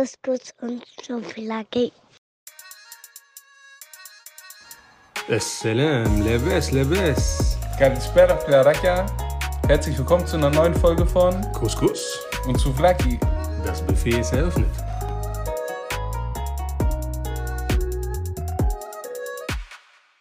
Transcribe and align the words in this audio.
Hibiskus 0.00 0.54
und 0.62 0.82
Schokolade. 1.02 1.92
Assalam, 5.28 6.22
Leves, 6.22 6.72
Leves. 6.72 7.58
Kalispera, 7.78 8.34
Claraka. 8.36 9.04
Herzlich 9.66 9.98
willkommen 9.98 10.26
zu 10.26 10.38
einer 10.38 10.48
neuen 10.48 10.74
Folge 10.74 11.04
von 11.04 11.34
Couscous 11.52 12.18
und 12.46 12.58
Souvlaki. 12.58 13.20
Das 13.62 13.86
Buffet 13.86 14.20
ist 14.20 14.32
eröffnet. 14.32 14.70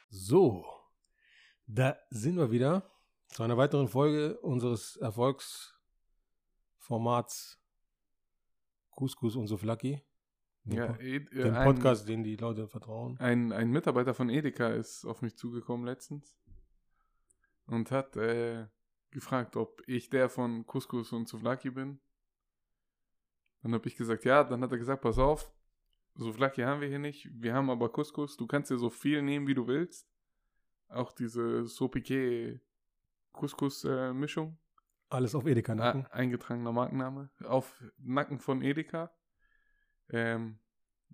So, 0.10 0.66
da 1.68 1.96
sind 2.10 2.36
wir 2.36 2.52
wieder 2.52 2.84
zu 3.30 3.44
einer 3.44 3.56
weiteren 3.56 3.88
Folge 3.88 4.38
unseres 4.40 4.98
Erfolgsformats 4.98 7.59
Couscous 9.00 9.38
und 9.38 9.48
Souflaki. 9.48 10.02
Den, 10.66 10.78
Ja, 10.78 10.96
Ed, 10.98 11.32
äh, 11.32 11.44
den 11.44 11.56
ein, 11.56 11.66
Podcast, 11.66 12.10
den 12.10 12.22
die 12.22 12.36
Leute 12.36 12.68
vertrauen. 12.68 13.18
Ein, 13.20 13.54
ein 13.54 13.72
Mitarbeiter 13.72 14.14
von 14.14 14.30
Edeka 14.30 14.68
ist 14.68 15.06
auf 15.06 15.22
mich 15.22 15.38
zugekommen 15.38 15.86
letztens 15.86 16.38
und 17.66 17.92
hat 17.92 18.18
äh, 18.18 18.68
gefragt, 19.12 19.56
ob 19.56 19.82
ich 19.88 20.10
der 20.10 20.28
von 20.28 20.66
Couscous 20.68 21.14
und 21.14 21.30
Souvlaki 21.30 21.70
bin. 21.70 22.02
Dann 23.62 23.74
habe 23.74 23.88
ich 23.88 23.96
gesagt, 23.96 24.26
ja. 24.26 24.44
Dann 24.44 24.62
hat 24.62 24.72
er 24.72 24.78
gesagt, 24.78 25.02
pass 25.02 25.18
auf, 25.18 25.50
Souvlaki 26.16 26.62
haben 26.62 26.82
wir 26.82 26.90
hier 26.90 27.00
nicht. 27.00 27.30
Wir 27.34 27.54
haben 27.54 27.70
aber 27.70 27.90
Couscous. 27.90 28.36
Du 28.36 28.46
kannst 28.46 28.70
dir 28.70 28.78
so 28.78 28.90
viel 28.90 29.22
nehmen, 29.22 29.48
wie 29.48 29.54
du 29.54 29.66
willst. 29.66 30.10
Auch 30.90 31.14
diese 31.14 31.66
Sopiquet 31.66 32.60
Couscous-Mischung. 33.32 34.58
Alles 35.10 35.34
auf 35.36 35.46
Edeka 35.48 35.72
Ah, 35.74 35.76
nacken. 35.76 36.06
eingetragener 36.08 36.72
Markenname. 36.72 37.30
Auf 37.44 37.84
Nacken 37.98 38.40
von 38.40 38.62
Edeka. 38.62 39.12
Ähm, 40.12 40.60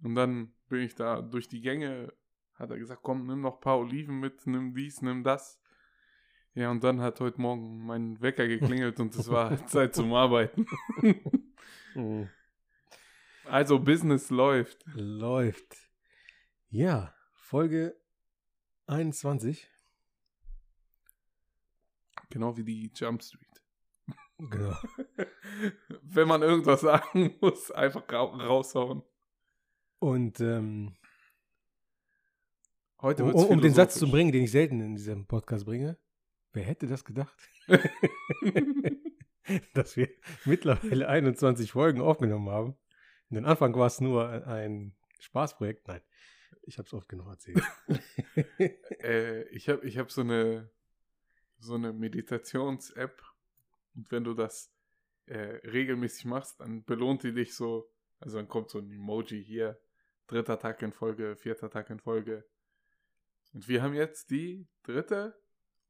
und 0.04 0.16
dann 0.16 0.54
bin 0.68 0.82
ich 0.82 0.96
da 0.96 1.22
durch 1.22 1.48
die 1.48 1.62
Gänge, 1.62 2.12
hat 2.56 2.70
er 2.72 2.78
gesagt, 2.78 3.02
komm, 3.04 3.26
nimm 3.28 3.42
noch 3.42 3.56
ein 3.56 3.62
paar 3.62 3.80
Oliven 3.80 4.20
mit, 4.20 4.46
nimm 4.48 4.74
dies, 4.74 5.02
nimm 5.02 5.24
das. 5.24 5.60
Ja, 6.54 6.72
und 6.72 6.84
dann 6.84 7.02
hat 7.02 7.20
heute 7.20 7.40
Morgen 7.42 7.86
mein 7.86 8.22
Wecker 8.22 8.48
geklingelt 8.48 9.00
und 9.00 9.14
es 9.16 9.30
war 9.30 9.66
Zeit 9.68 9.96
zum 9.96 10.14
Arbeiten. 10.14 10.66
Mhm. 11.96 12.30
Also 13.46 13.80
Business 13.80 14.30
läuft. 14.30 14.84
Läuft. 14.96 15.78
Ja, 16.70 17.16
Folge 17.36 17.96
21. 18.88 19.72
Genau 22.30 22.58
wie 22.58 22.66
die 22.66 22.92
Jump 22.94 23.24
Street. 23.24 23.55
Genau. 24.38 24.76
Wenn 26.02 26.28
man 26.28 26.42
irgendwas 26.42 26.82
sagen 26.82 27.36
muss, 27.42 27.72
einfach 27.72 28.04
ra 28.10 28.24
raushauen. 28.24 29.04
Und 30.00 30.40
ähm, 30.42 30.96
Heute 33.06 33.24
um, 33.24 33.36
um, 33.36 33.62
den 33.62 33.74
Satz 33.74 34.00
zu 34.00 34.10
bringen, 34.10 34.32
den 34.32 34.46
ich 34.46 34.52
selten 34.52 34.80
in 34.80 34.96
diesem 34.96 35.28
Podcast 35.28 35.66
bringe, 35.66 35.96
wer 36.54 36.64
hätte 36.64 36.88
das 36.88 37.06
gedacht? 37.06 37.38
Dass 39.76 39.96
wir 39.96 40.10
mittlerweile 40.46 41.08
21 41.08 41.72
Folgen 41.72 42.02
aufgenommen 42.02 42.50
haben. 42.50 42.76
In 43.30 43.36
den 43.36 43.46
Anfang 43.46 43.76
war 43.76 43.86
es 43.86 44.02
nur 44.02 44.48
ein 44.48 44.96
Spaßprojekt. 45.20 45.88
Nein, 45.88 46.02
ich 46.64 46.80
habe 46.80 46.88
es 46.88 46.94
oft 46.96 47.08
genug 47.08 47.28
erzählt. 47.28 47.62
äh, 49.04 49.44
ich 49.50 49.70
habe 49.70 49.86
ich 49.86 50.00
hab 50.00 50.10
so 50.10 50.22
eine, 50.22 50.72
so 51.60 51.76
eine 51.76 51.94
Meditations-App. 51.94 53.22
Und 53.96 54.12
wenn 54.12 54.24
du 54.24 54.34
das 54.34 54.72
äh, 55.26 55.60
regelmäßig 55.68 56.26
machst, 56.26 56.60
dann 56.60 56.84
belohnt 56.84 57.24
die 57.24 57.34
dich 57.34 57.56
so. 57.56 57.90
Also 58.20 58.38
dann 58.38 58.48
kommt 58.48 58.70
so 58.70 58.80
ein 58.80 58.92
Emoji 58.92 59.44
hier. 59.44 59.80
Dritter 60.28 60.58
Tag 60.58 60.82
in 60.82 60.92
Folge, 60.92 61.36
vierter 61.36 61.70
Tag 61.70 61.90
in 61.90 62.00
Folge. 62.00 62.46
Und 63.54 63.68
wir 63.68 63.82
haben 63.82 63.94
jetzt 63.94 64.32
die 64.32 64.68
dritte 64.84 65.40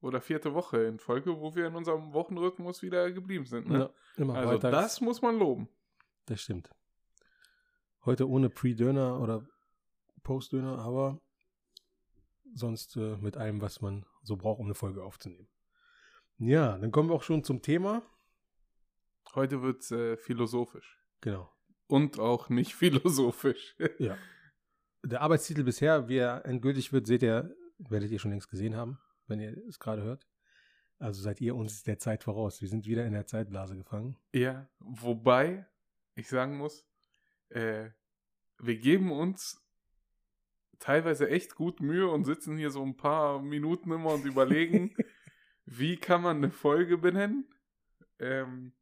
oder 0.02 0.22
vierte 0.22 0.54
Woche 0.54 0.84
in 0.84 1.00
Folge, 1.00 1.40
wo 1.40 1.56
wir 1.56 1.68
in 1.68 1.76
unserem 1.76 2.14
Wochenrhythmus 2.14 2.82
wieder 2.82 3.12
geblieben 3.12 3.46
sind. 3.46 3.68
Ne? 3.68 3.80
Ja, 3.80 3.90
immer 4.18 4.36
also 4.36 4.54
weiter. 4.54 4.72
das 4.72 5.02
muss 5.02 5.22
man 5.22 5.40
loben. 5.40 5.70
Das 6.26 6.42
stimmt. 6.42 6.70
Heute 8.04 8.30
ohne 8.30 8.50
Pre-Döner 8.50 9.20
oder 9.20 9.48
Post-Döner, 10.22 10.78
aber 10.80 11.20
sonst 12.54 12.96
äh, 12.98 13.18
mit 13.18 13.38
allem, 13.38 13.62
was 13.62 13.82
man 13.82 14.06
so 14.22 14.36
braucht, 14.36 14.60
um 14.60 14.66
eine 14.66 14.76
Folge 14.76 15.04
aufzunehmen. 15.04 15.48
Ja, 16.38 16.78
dann 16.78 16.92
kommen 16.92 17.10
wir 17.10 17.16
auch 17.16 17.24
schon 17.24 17.44
zum 17.44 17.62
Thema. 17.62 18.04
Heute 19.34 19.62
wird 19.62 19.82
es 19.82 19.92
äh, 19.92 20.18
philosophisch. 20.18 21.00
Genau. 21.22 21.52
Und 21.88 22.20
auch 22.20 22.50
nicht 22.50 22.76
philosophisch. 22.76 23.76
Ja. 24.00 24.18
Der 25.04 25.22
Arbeitstitel 25.22 25.64
bisher, 25.64 26.08
wie 26.08 26.18
er 26.18 26.46
endgültig 26.46 26.92
wird, 26.92 27.08
seht 27.08 27.24
ihr, 27.24 27.56
werdet 27.78 28.12
ihr 28.12 28.20
schon 28.20 28.32
längst 28.32 28.50
gesehen 28.50 28.76
haben, 28.76 29.00
wenn 29.28 29.40
ihr 29.40 29.56
es 29.68 29.80
gerade 29.80 30.02
hört. 30.02 30.28
Also 30.98 31.22
seid 31.22 31.42
ihr 31.42 31.56
uns 31.56 31.84
der 31.84 32.00
Zeit 32.00 32.24
voraus. 32.24 32.62
Wir 32.62 32.70
sind 32.70 32.86
wieder 32.86 33.06
in 33.06 33.14
der 33.14 33.28
Zeitblase 33.28 33.76
gefangen. 33.76 34.18
Ja, 34.34 34.68
wobei 34.80 35.68
ich 36.16 36.28
sagen 36.30 36.58
muss, 36.58 36.86
äh, 37.50 37.90
wir 38.60 38.78
geben 38.78 39.12
uns 39.12 39.62
teilweise 40.80 41.30
echt 41.30 41.56
gut 41.56 41.82
Mühe 41.82 42.10
und 42.10 42.26
sitzen 42.26 42.58
hier 42.58 42.72
so 42.72 42.82
ein 42.82 42.98
paar 42.98 43.42
Minuten 43.42 43.92
immer 43.92 44.14
und 44.14 44.26
überlegen, 44.26 44.96
wie 45.78 45.98
kann 45.98 46.22
man 46.22 46.38
eine 46.38 46.52
Folge 46.52 46.98
benennen. 46.98 47.46
Ähm, 48.20 48.74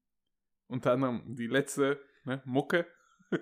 unter 0.67 0.93
anderem 0.93 1.35
die 1.35 1.47
letzte, 1.47 1.99
ne, 2.23 2.41
Mucke. 2.45 2.85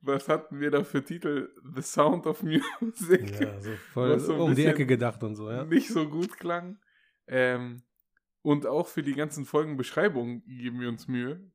Was 0.00 0.28
hatten 0.28 0.58
wir 0.58 0.70
da 0.70 0.82
für 0.82 1.04
Titel? 1.04 1.50
The 1.74 1.82
Sound 1.82 2.26
of 2.26 2.42
Music. 2.42 3.40
Ja, 3.40 3.60
so 3.60 3.70
voll 3.92 4.18
so 4.18 4.34
um 4.34 4.54
die 4.54 4.64
Ecke 4.64 4.84
gedacht 4.84 5.22
und 5.22 5.36
so, 5.36 5.48
ja. 5.50 5.64
nicht 5.64 5.88
so 5.88 6.08
gut 6.08 6.38
klang. 6.38 6.78
Ähm, 7.28 7.82
und 8.42 8.66
auch 8.66 8.88
für 8.88 9.04
die 9.04 9.14
ganzen 9.14 9.44
Folgenbeschreibungen 9.44 10.44
geben 10.44 10.80
wir 10.80 10.88
uns 10.88 11.06
Mühe. 11.06 11.52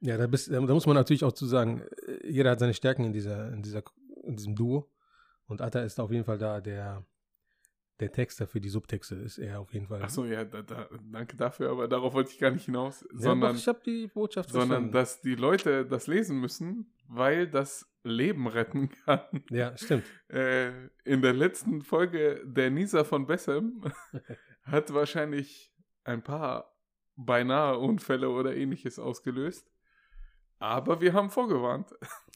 Ja, 0.00 0.16
da, 0.16 0.26
bist, 0.26 0.50
da 0.50 0.60
muss 0.60 0.86
man 0.86 0.96
natürlich 0.96 1.22
auch 1.22 1.32
zu 1.32 1.46
sagen, 1.46 1.84
jeder 2.24 2.50
hat 2.50 2.58
seine 2.58 2.74
Stärken 2.74 3.04
in, 3.04 3.12
dieser, 3.12 3.52
in, 3.52 3.62
dieser, 3.62 3.84
in 4.24 4.36
diesem 4.36 4.56
Duo. 4.56 4.90
Und 5.46 5.62
Atta 5.62 5.80
ist 5.82 6.00
auf 6.00 6.10
jeden 6.10 6.24
Fall 6.24 6.38
da, 6.38 6.60
der, 6.60 7.06
der 8.00 8.12
Texter 8.12 8.46
für 8.46 8.60
die 8.60 8.68
Subtexte 8.68 9.14
ist 9.14 9.38
er 9.38 9.60
auf 9.60 9.72
jeden 9.72 9.86
Fall. 9.86 10.02
Achso, 10.02 10.24
ja, 10.24 10.44
da, 10.44 10.62
da, 10.62 10.88
danke 11.10 11.36
dafür, 11.36 11.70
aber 11.70 11.88
darauf 11.88 12.12
wollte 12.12 12.30
ich 12.30 12.38
gar 12.38 12.50
nicht 12.50 12.66
hinaus. 12.66 13.02
ja, 13.02 13.08
sondern 13.18 13.54
doch, 13.54 13.60
ich 13.60 13.68
habe 13.68 13.80
die 13.84 14.06
Botschaft 14.08 14.50
sondern 14.50 14.68
verstanden. 14.68 14.92
dass 14.92 15.20
die 15.22 15.34
Leute 15.34 15.86
das 15.86 16.06
lesen 16.06 16.38
müssen, 16.38 16.92
weil 17.08 17.48
das 17.48 17.90
Leben 18.04 18.46
retten 18.48 18.90
kann. 19.04 19.20
Ja, 19.50 19.76
stimmt. 19.76 20.04
Äh, 20.28 20.88
in 21.04 21.22
der 21.22 21.32
letzten 21.32 21.82
Folge 21.82 22.42
der 22.44 22.70
Nisa 22.70 23.04
von 23.04 23.26
Bessem 23.26 23.82
hat 24.62 24.92
wahrscheinlich 24.92 25.72
ein 26.04 26.22
paar 26.22 26.76
beinahe 27.16 27.78
Unfälle 27.78 28.28
oder 28.28 28.54
ähnliches 28.54 28.98
ausgelöst. 28.98 29.72
Aber 30.58 31.00
wir 31.00 31.12
haben 31.14 31.30
vorgewarnt. 31.30 31.94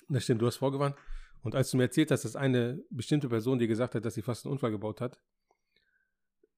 Das 0.09 0.25
stimmt, 0.25 0.43
du 0.43 0.47
hast 0.47 0.57
vorgewarnt. 0.57 0.97
Und 1.43 1.55
als 1.55 1.71
du 1.71 1.77
mir 1.77 1.85
erzählt 1.85 2.11
hast, 2.11 2.25
dass 2.25 2.37
eine 2.37 2.83
bestimmte 2.91 3.29
Person 3.29 3.59
dir 3.59 3.69
gesagt 3.69 3.95
hat, 3.95 4.05
dass 4.05 4.15
sie 4.15 4.23
fast 4.23 4.45
einen 4.45 4.53
Unfall 4.53 4.71
gebaut 4.71 5.01
hat, 5.01 5.21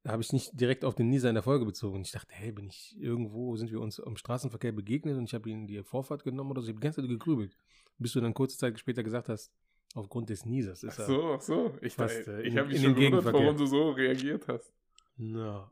habe 0.05 0.23
ich 0.23 0.33
nicht 0.33 0.61
direkt 0.61 0.85
auf 0.85 0.95
den 0.95 1.09
Nisa 1.09 1.29
in 1.29 1.35
der 1.35 1.43
Folge 1.45 1.65
bezogen. 1.65 2.01
Ich 2.03 2.11
dachte, 2.11 2.33
hey, 2.33 2.51
bin 2.51 2.67
ich 2.67 2.97
irgendwo, 2.99 3.57
sind 3.57 3.71
wir 3.71 3.81
uns 3.81 3.99
im 3.99 4.17
Straßenverkehr 4.17 4.73
begegnet 4.73 5.17
und 5.17 5.25
ich 5.25 5.35
habe 5.35 5.49
ihnen 5.49 5.67
die 5.67 5.83
Vorfahrt 5.83 6.25
genommen 6.25 6.51
oder 6.51 6.61
so. 6.61 6.67
Ich 6.67 6.71
habe 6.71 6.81
die 6.81 6.85
ganze 6.85 7.01
Zeit 7.01 7.09
gegrübelt. 7.09 7.57
Bis 7.99 8.13
du 8.13 8.21
dann 8.21 8.35
kurze 8.35 8.59
Zeit 8.59 8.79
später 8.81 9.03
gesagt 9.03 9.29
hast, 9.29 9.53
aufgrund 9.95 10.29
des 10.31 10.45
Nisas 10.45 10.83
ist 10.83 10.95
Ach 10.95 10.99
er. 11.01 11.07
so, 11.07 11.33
ach 11.35 11.41
so. 11.41 11.79
Ich, 11.83 11.95
Fast, 11.95 12.27
äh, 12.27 12.43
ich 12.43 12.57
habe 12.57 12.69
mich 12.69 12.83
schon 12.83 12.95
den 12.95 13.13
gewundert, 13.13 13.33
warum 13.33 13.57
du 13.57 13.67
so 13.67 13.91
reagiert 13.91 14.49
hast. 14.49 14.73
Na. 15.17 15.71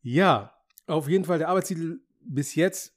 Ja, 0.00 0.54
auf 0.86 1.08
jeden 1.08 1.24
Fall 1.24 1.38
der 1.38 1.48
Arbeitstitel 1.48 2.00
bis 2.20 2.54
jetzt 2.54 2.94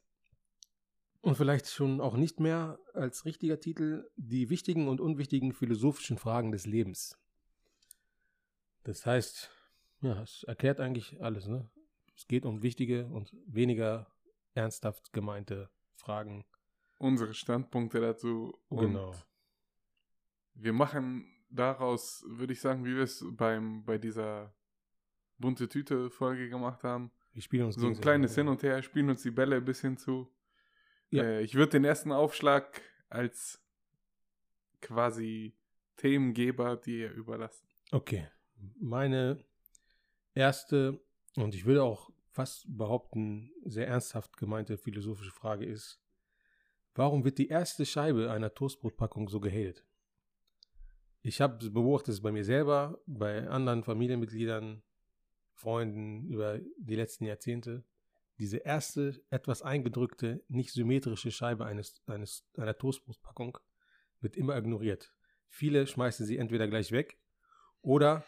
und 1.21 1.35
vielleicht 1.35 1.67
schon 1.67 1.99
auch 1.99 2.15
nicht 2.15 2.39
mehr 2.39 2.79
als 2.93 3.25
richtiger 3.25 3.59
Titel 3.59 4.09
die 4.15 4.49
wichtigen 4.49 4.87
und 4.87 5.01
unwichtigen 5.01 5.51
philosophischen 5.53 6.17
Fragen 6.17 6.51
des 6.51 6.65
Lebens. 6.65 7.17
Das 8.83 9.05
heißt, 9.05 9.49
ja, 10.01 10.21
es 10.21 10.43
erklärt 10.43 10.79
eigentlich 10.79 11.21
alles. 11.21 11.47
Ne? 11.47 11.69
Es 12.15 12.27
geht 12.27 12.45
um 12.45 12.63
wichtige 12.63 13.07
und 13.07 13.35
weniger 13.45 14.07
ernsthaft 14.53 15.13
gemeinte 15.13 15.69
Fragen. 15.95 16.45
Unsere 16.99 17.33
Standpunkte 17.33 18.01
dazu. 18.01 18.57
Genau. 18.69 19.13
wir 20.55 20.73
machen 20.73 21.31
daraus, 21.49 22.23
würde 22.27 22.53
ich 22.53 22.59
sagen, 22.59 22.83
wie 22.85 22.95
wir 22.95 23.03
es 23.03 23.23
beim, 23.31 23.83
bei 23.85 23.97
dieser 23.97 24.53
bunte 25.37 25.69
Tüte-Folge 25.69 26.49
gemacht 26.49 26.83
haben, 26.83 27.11
Wir 27.33 27.41
spielen 27.41 27.65
uns 27.65 27.75
so 27.75 27.87
ein 27.87 27.99
kleines 27.99 28.35
Hin 28.35 28.47
und 28.47 28.63
Her, 28.63 28.81
spielen 28.81 29.09
uns 29.09 29.21
die 29.21 29.31
Bälle 29.31 29.61
bis 29.61 29.81
hin 29.81 29.97
zu. 29.97 30.33
Ja. 31.11 31.23
Äh, 31.23 31.43
ich 31.43 31.55
würde 31.55 31.73
den 31.73 31.85
ersten 31.85 32.11
Aufschlag 32.11 32.81
als 33.09 33.63
quasi 34.81 35.55
Themengeber 35.97 36.75
dir 36.77 37.11
überlassen. 37.11 37.67
Okay. 37.91 38.27
Meine 38.79 39.45
erste 40.37 40.99
und 41.35 41.53
ich 41.53 41.65
würde 41.65 41.83
auch 41.83 42.09
fast 42.31 42.65
behaupten, 42.67 43.51
sehr 43.65 43.87
ernsthaft 43.87 44.37
gemeinte 44.37 44.77
philosophische 44.77 45.31
Frage 45.31 45.65
ist, 45.65 45.99
Warum 46.97 47.23
wird 47.23 47.37
die 47.37 47.49
erste 47.49 47.85
Scheibe 47.85 48.31
einer 48.31 48.55
Toastbrotpackung 48.55 49.29
so 49.29 49.39
gehatet? 49.39 49.85
Ich 51.21 51.41
habe 51.41 51.69
beobachtet 51.69 52.15
es 52.15 52.21
bei 52.23 52.31
mir 52.31 52.43
selber, 52.43 52.99
bei 53.05 53.47
anderen 53.47 53.83
Familienmitgliedern, 53.83 54.81
Freunden 55.53 56.25
über 56.27 56.59
die 56.79 56.95
letzten 56.95 57.25
Jahrzehnte. 57.25 57.83
Diese 58.39 58.57
erste, 58.57 59.23
etwas 59.29 59.61
eingedrückte, 59.61 60.43
nicht 60.47 60.71
symmetrische 60.71 61.29
Scheibe 61.29 61.67
eines, 61.67 62.01
eines, 62.07 62.49
einer 62.57 62.75
Toastbrotpackung 62.75 63.59
wird 64.19 64.35
immer 64.35 64.57
ignoriert. 64.57 65.13
Viele 65.49 65.85
schmeißen 65.85 66.25
sie 66.25 66.37
entweder 66.37 66.67
gleich 66.67 66.91
weg 66.91 67.19
oder 67.83 68.23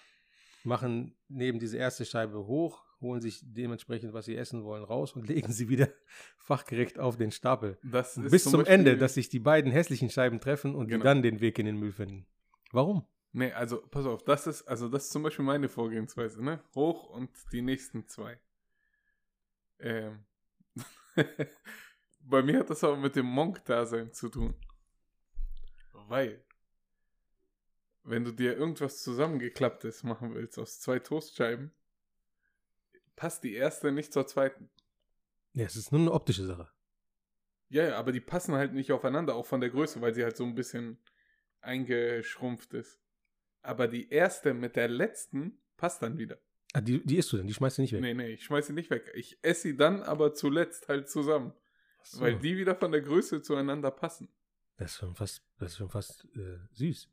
machen 0.64 1.16
neben 1.28 1.60
diese 1.60 1.78
erste 1.78 2.06
Scheibe 2.06 2.46
hoch, 2.46 2.84
holen 3.02 3.22
sich 3.22 3.42
dementsprechend, 3.44 4.14
was 4.14 4.26
sie 4.26 4.36
essen 4.36 4.64
wollen, 4.64 4.84
raus 4.84 5.14
und 5.14 5.28
legen 5.30 5.52
sie 5.52 5.70
wieder 5.70 5.90
fachgerecht 6.38 7.00
auf 7.00 7.18
den 7.18 7.32
Stapel. 7.32 7.78
Das 7.84 8.16
Bis 8.16 8.44
zum 8.44 8.60
Beispiel- 8.62 8.74
Ende, 8.74 8.98
dass 8.98 9.14
sich 9.14 9.30
die 9.30 9.40
beiden 9.40 9.72
hässlichen 9.72 10.10
Scheiben 10.10 10.40
treffen 10.42 10.76
und 10.76 10.88
die 10.88 10.92
Genau. 10.94 11.04
dann 11.06 11.22
den 11.22 11.40
Weg 11.40 11.60
in 11.60 11.66
den 11.66 11.78
Müll 11.78 11.92
finden. 11.94 12.26
Warum? 12.72 13.06
Nee, 13.32 13.52
also 13.52 13.82
pass 13.92 14.06
auf, 14.06 14.24
das 14.24 14.48
ist, 14.48 14.64
also 14.68 14.90
das 14.90 15.06
ist 15.06 15.12
zum 15.12 15.22
Beispiel 15.24 15.46
meine 15.46 15.70
Vorgehensweise, 15.70 16.44
ne? 16.44 16.62
Hoch 16.76 17.10
und 17.10 17.30
die 17.52 17.62
nächsten 17.62 18.08
zwei. 18.08 18.40
Ähm. 19.80 20.26
Bei 22.22 22.42
mir 22.44 22.60
hat 22.60 22.70
das 22.70 22.84
aber 22.84 22.98
mit 22.98 23.16
dem 23.16 23.26
Monk-Dasein 23.28 24.12
zu 24.14 24.30
tun. 24.30 24.54
Weil, 26.08 26.44
wenn 28.04 28.24
du 28.24 28.32
dir 28.32 28.58
irgendwas 28.58 29.02
zusammengeklapptes 29.04 30.04
machen 30.04 30.34
willst 30.34 30.58
aus 30.58 30.80
zwei 30.80 31.00
Toastscheiben, 31.00 31.72
passt 33.16 33.44
die 33.44 33.54
erste 33.54 33.92
nicht 33.92 34.14
zur 34.14 34.28
zweiten. 34.28 34.70
Ja, 35.54 35.66
es 35.66 35.76
ist 35.76 35.92
nur 35.92 36.02
eine 36.02 36.12
optische 36.12 36.46
Sache. 36.46 36.70
Ja, 37.70 37.88
ja, 37.88 37.98
aber 37.98 38.12
die 38.12 38.22
passen 38.22 38.56
halt 38.56 38.74
nicht 38.74 38.92
aufeinander, 38.92 39.36
auch 39.36 39.46
von 39.46 39.62
der 39.62 39.70
Größe, 39.70 40.02
weil 40.02 40.14
sie 40.14 40.24
halt 40.24 40.38
so 40.38 40.44
ein 40.44 40.56
bisschen 40.56 40.98
eingeschrumpft 41.62 42.74
ist. 42.74 43.00
Aber 43.62 43.88
die 43.88 44.10
erste 44.10 44.54
mit 44.54 44.76
der 44.76 44.88
letzten 44.88 45.60
passt 45.78 46.02
dann 46.02 46.18
wieder. 46.18 46.40
Ah, 46.74 46.82
die, 46.82 47.04
die 47.04 47.18
isst 47.18 47.32
du 47.32 47.38
denn, 47.38 47.48
die 47.48 47.54
schmeißt 47.54 47.78
du 47.78 47.82
nicht 47.82 47.94
weg. 47.94 48.02
Nee, 48.02 48.14
nee, 48.14 48.30
ich 48.30 48.44
schmeiß 48.44 48.68
sie 48.68 48.74
nicht 48.74 48.90
weg. 48.90 49.12
Ich 49.16 49.38
esse 49.42 49.64
sie 49.64 49.78
dann 49.78 50.02
aber 50.02 50.34
zuletzt 50.34 50.88
halt 50.88 51.10
zusammen. 51.10 51.54
So. 52.04 52.22
Weil 52.22 52.40
die 52.40 52.58
wieder 52.58 52.76
von 52.76 52.92
der 52.92 53.02
Größe 53.02 53.42
zueinander 53.42 53.92
passen. 53.92 54.30
Das 54.78 54.92
ist 54.92 54.98
schon 54.98 55.16
fast, 55.16 55.44
das 55.58 55.72
ist 55.72 55.78
schon 55.78 55.90
fast 55.90 56.26
äh, 56.36 56.58
süß. 56.72 57.10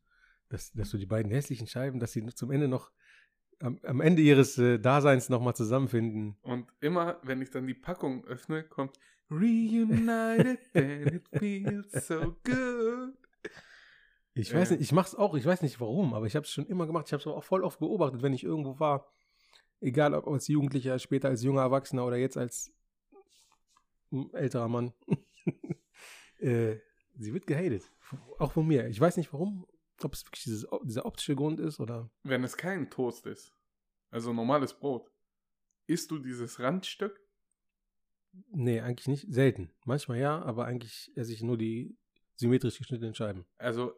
Dass, 0.48 0.72
dass 0.72 0.90
du 0.90 0.98
die 0.98 1.06
beiden 1.06 1.30
hässlichen 1.30 1.66
Scheiben, 1.66 1.98
dass 1.98 2.12
sie 2.12 2.24
zum 2.34 2.50
Ende 2.52 2.68
noch 2.68 2.92
am, 3.60 3.78
am 3.82 4.00
Ende 4.00 4.22
ihres 4.22 4.58
äh, 4.58 4.78
Daseins 4.78 5.28
nochmal 5.28 5.56
zusammenfinden. 5.56 6.36
Und 6.42 6.66
immer, 6.80 7.18
wenn 7.22 7.42
ich 7.42 7.50
dann 7.50 7.66
die 7.66 7.74
Packung 7.74 8.24
öffne, 8.26 8.62
kommt 8.62 8.98
Reunited 9.30 10.60
and 10.74 11.12
it 11.12 11.28
feels 11.36 12.06
so 12.06 12.36
good. 12.44 13.14
Ich 14.34 14.54
weiß 14.54 14.70
Äh. 14.70 14.74
nicht, 14.74 14.82
ich 14.82 14.92
mach's 14.92 15.14
auch, 15.14 15.34
ich 15.34 15.44
weiß 15.44 15.62
nicht 15.62 15.80
warum, 15.80 16.14
aber 16.14 16.26
ich 16.26 16.36
habe 16.36 16.44
es 16.44 16.50
schon 16.52 16.66
immer 16.66 16.86
gemacht. 16.86 17.06
Ich 17.08 17.12
habe 17.12 17.20
es 17.20 17.26
auch 17.26 17.42
voll 17.42 17.64
oft 17.64 17.78
beobachtet, 17.80 18.22
wenn 18.22 18.34
ich 18.34 18.44
irgendwo 18.44 18.78
war. 18.78 19.10
Egal 19.80 20.14
ob 20.14 20.28
als 20.28 20.46
Jugendlicher, 20.48 20.98
später 20.98 21.28
als 21.28 21.42
junger 21.42 21.62
Erwachsener 21.62 22.06
oder 22.06 22.16
jetzt 22.16 22.36
als 22.36 22.72
älterer 24.32 24.68
Mann. 24.68 24.92
äh, 26.38 26.76
sie 27.18 27.32
wird 27.34 27.46
gehatet. 27.46 27.90
Auch 28.38 28.52
von 28.52 28.66
mir. 28.66 28.86
Ich 28.88 29.00
weiß 29.00 29.16
nicht 29.16 29.32
warum, 29.32 29.66
ob 30.04 30.14
es 30.14 30.24
wirklich 30.26 30.44
dieses, 30.44 30.66
dieser 30.84 31.06
optische 31.06 31.34
Grund 31.34 31.60
ist 31.60 31.80
oder. 31.80 32.10
Wenn 32.22 32.44
es 32.44 32.56
kein 32.56 32.90
Toast 32.90 33.26
ist, 33.26 33.52
also 34.10 34.32
normales 34.32 34.74
Brot, 34.74 35.10
isst 35.86 36.10
du 36.10 36.18
dieses 36.18 36.60
Randstück? 36.60 37.20
Nee, 38.50 38.80
eigentlich 38.80 39.08
nicht. 39.08 39.32
Selten. 39.32 39.70
Manchmal 39.84 40.18
ja, 40.18 40.42
aber 40.42 40.66
eigentlich 40.66 41.10
esse 41.16 41.32
ich 41.32 41.42
nur 41.42 41.56
die 41.56 41.96
symmetrisch 42.34 42.78
geschnittenen 42.78 43.14
Scheiben. 43.14 43.46
Also, 43.56 43.94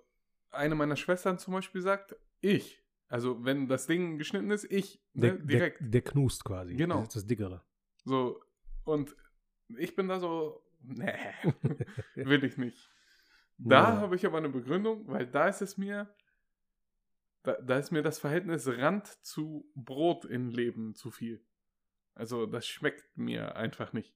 eine 0.50 0.74
meiner 0.74 0.96
Schwestern 0.96 1.38
zum 1.38 1.54
Beispiel 1.54 1.82
sagt, 1.82 2.14
ich. 2.40 2.82
Also, 3.08 3.44
wenn 3.44 3.68
das 3.68 3.86
Ding 3.86 4.18
geschnitten 4.18 4.50
ist, 4.50 4.70
ich. 4.70 5.02
Der, 5.14 5.34
Ne, 5.34 5.40
direkt. 5.44 5.80
Der, 5.80 5.88
der 5.88 6.02
knust 6.02 6.44
quasi. 6.44 6.74
Genau. 6.76 6.98
Das 6.98 7.08
ist 7.08 7.16
das 7.16 7.26
Dickere. 7.26 7.64
So, 8.04 8.40
und 8.84 9.16
ich 9.76 9.96
bin 9.96 10.08
da 10.08 10.20
so, 10.20 10.62
nee, 10.82 11.12
will 12.14 12.44
ich 12.44 12.56
nicht. 12.56 12.90
Da 13.58 13.82
Ja. 13.82 14.00
habe 14.00 14.16
ich 14.16 14.24
aber 14.26 14.38
eine 14.38 14.48
Begründung, 14.48 15.06
weil 15.08 15.26
da 15.26 15.48
ist 15.48 15.62
es 15.62 15.76
mir, 15.76 16.14
da, 17.42 17.54
da 17.60 17.78
ist 17.78 17.90
mir 17.90 18.02
das 18.02 18.18
Verhältnis 18.18 18.66
Rand 18.68 19.06
zu 19.24 19.70
Brot 19.74 20.24
im 20.24 20.48
Leben 20.50 20.94
zu 20.94 21.10
viel. 21.10 21.44
Also 22.14 22.46
das 22.46 22.66
schmeckt 22.66 23.16
mir 23.16 23.56
einfach 23.56 23.92
nicht. 23.92 24.14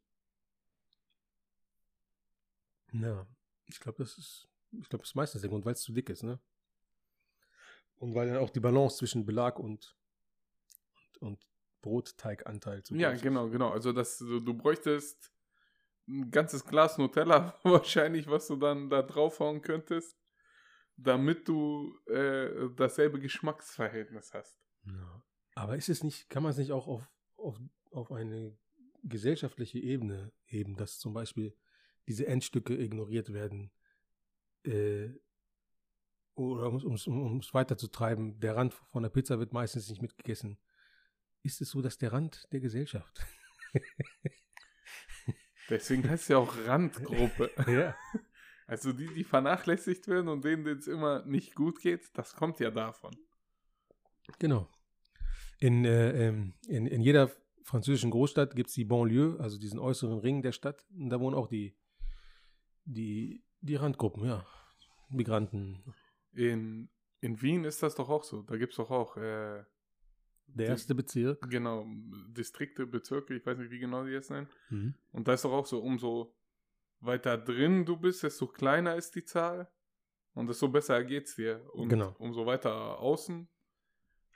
Ja, 2.93 3.27
ich 3.67 3.81
glaube, 3.81 3.99
das 4.03 4.19
ist, 4.19 4.49
ich 4.73 4.89
glaube, 4.89 5.03
das 5.03 5.11
ist 5.11 5.15
meistens 5.15 5.41
der 5.41 5.51
Grund, 5.51 5.65
weil 5.65 5.73
es 5.73 5.83
zu 5.83 5.93
dick 5.93 6.09
ist, 6.11 6.23
ne? 6.23 6.39
Und 7.97 8.15
weil 8.15 8.29
dann 8.29 8.37
auch 8.39 8.51
die 8.51 8.61
Balance 8.61 8.99
zwischen 8.99 9.25
Belag 9.25 9.59
und, 9.59 9.97
und, 11.21 11.23
und 11.23 11.47
Brotteiganteil 11.81 12.83
zu 12.83 12.95
Ja, 12.95 13.09
groß 13.11 13.17
ist. 13.17 13.23
genau, 13.23 13.49
genau. 13.49 13.71
Also 13.71 13.93
das, 13.93 14.19
du, 14.19 14.41
du 14.41 14.55
bräuchtest 14.55 15.32
ein 16.13 16.31
ganzes 16.31 16.65
Glas 16.65 16.99
Nutella 16.99 17.59
wahrscheinlich, 17.63 18.29
was 18.29 18.47
du 18.47 18.57
dann 18.57 18.91
da 18.91 19.03
draufhauen 19.03 19.63
könntest, 19.63 20.17
damit 20.97 21.49
du 21.49 21.99
äh, 22.07 22.69
dasselbe 22.77 23.19
Geschmacksverhältnis 23.19 24.33
hast. 24.35 24.59
Ja. 24.85 25.23
Aber 25.55 25.77
ist 25.77 25.89
es 25.89 26.05
nicht, 26.05 26.29
kann 26.31 26.43
man 26.43 26.51
es 26.51 26.59
nicht 26.59 26.73
auch 26.73 26.87
auf, 26.87 27.11
auf, 27.37 27.59
auf 27.91 28.13
eine 28.13 28.57
gesellschaftliche 29.03 29.79
Ebene 29.79 30.33
heben, 30.45 30.77
dass 30.77 30.99
zum 30.99 31.13
Beispiel 31.13 31.57
diese 32.09 32.27
Endstücke 32.27 32.77
ignoriert 32.77 33.33
werden? 33.33 33.73
Äh, 34.65 35.11
oder 36.35 36.69
um 36.69 36.95
es 36.95 37.07
um, 37.07 37.23
um's 37.23 37.53
weiterzutreiben, 37.53 38.41
der 38.41 38.57
Rand 38.57 38.75
von 38.75 39.03
der 39.03 39.11
Pizza 39.11 39.39
wird 39.39 39.53
meistens 39.53 39.91
nicht 39.91 40.01
mitgegessen. 40.01 40.59
Ist 41.43 41.61
es 41.61 41.71
so, 41.71 41.83
dass 41.83 41.99
der 41.99 42.13
Rand 42.13 42.51
der 42.53 42.61
Gesellschaft 42.61 43.21
Deswegen 45.73 46.07
heißt 46.07 46.25
es 46.25 46.29
ja 46.29 46.37
auch 46.37 46.55
Randgruppe. 46.67 47.51
ja. 47.67 47.97
Also 48.67 48.93
die, 48.93 49.07
die 49.07 49.25
vernachlässigt 49.25 50.07
werden 50.07 50.29
und 50.29 50.45
denen 50.45 50.67
es 50.67 50.87
immer 50.87 51.25
nicht 51.25 51.55
gut 51.55 51.81
geht, 51.81 52.11
das 52.13 52.37
kommt 52.37 52.61
ja 52.61 52.71
davon. 52.71 53.17
Genau. 54.39 54.69
In, 55.59 55.87
äh, 55.87 56.29
ähm, 56.29 56.53
in, 56.69 56.87
in 56.87 57.01
jeder 57.01 57.31
französischen 57.63 58.11
Großstadt 58.11 58.55
gibt 58.55 58.69
es 58.69 58.75
die 58.75 58.85
Banlieue, 58.85 59.41
also 59.41 59.59
diesen 59.59 59.79
äußeren 59.79 60.19
Ring 60.19 60.43
der 60.43 60.53
Stadt. 60.53 60.85
Und 60.95 61.09
da 61.09 61.19
wohnen 61.21 61.35
auch 61.35 61.49
die, 61.49 61.75
die, 62.85 63.43
die 63.63 63.77
Randgruppen, 63.77 64.27
ja. 64.27 64.45
Migranten. 65.09 65.83
In, 66.33 66.91
in 67.21 67.41
Wien 67.41 67.65
ist 67.65 67.83
das 67.83 67.95
doch 67.95 68.11
auch 68.11 68.25
so. 68.25 68.43
Da 68.43 68.59
gibt 68.59 68.73
es 68.73 68.77
doch 68.77 68.91
auch, 68.91 69.17
äh, 69.17 69.65
Der 70.55 70.69
erste 70.69 70.95
Bezirk. 70.95 71.49
genau, 71.51 71.87
Distrikte, 72.29 72.87
Bezirke, 72.87 73.35
ich 73.35 73.45
weiß 73.47 73.59
nicht, 73.59 73.71
wie 73.71 73.79
genau 73.79 74.05
die 74.05 74.11
jetzt 74.13 74.31
nennen. 74.31 74.49
Mhm. 74.71 74.95
Und 75.13 75.29
da 75.29 75.35
ist 75.35 75.45
doch 75.45 75.53
auch 75.53 75.67
so, 75.67 75.81
umso 75.81 76.35
weiter 77.01 77.37
drin 77.39 77.85
du 77.85 77.97
bist, 77.97 78.23
desto 78.23 78.47
kleiner 78.47 78.95
ist 78.97 79.15
die 79.15 79.25
Zahl 79.25 79.69
und 80.35 80.47
desto 80.49 80.69
besser 80.69 81.03
geht's 81.05 81.37
dir. 81.37 81.65
Und 81.75 81.89
Genau. 81.89 82.15
umso 82.19 82.47
weiter 82.47 82.99
außen, 82.99 83.49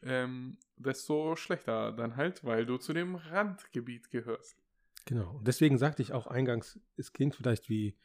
ähm, 0.03 0.59
desto 0.77 1.37
schlechter 1.37 1.93
dann 1.93 2.17
halt, 2.17 2.45
weil 2.45 2.67
du 2.67 2.77
zu 2.79 2.93
dem 2.93 3.15
Randgebiet 3.15 4.11
gehörst. 4.11 4.57
Genau. 5.05 5.37
Und 5.37 5.47
deswegen 5.47 5.79
sagte 5.79 6.03
ich 6.03 6.13
auch 6.13 6.27
eingangs, 6.27 6.81
es 6.97 7.13
klingt 7.13 7.37
vielleicht 7.37 7.69
wie, 7.69 7.97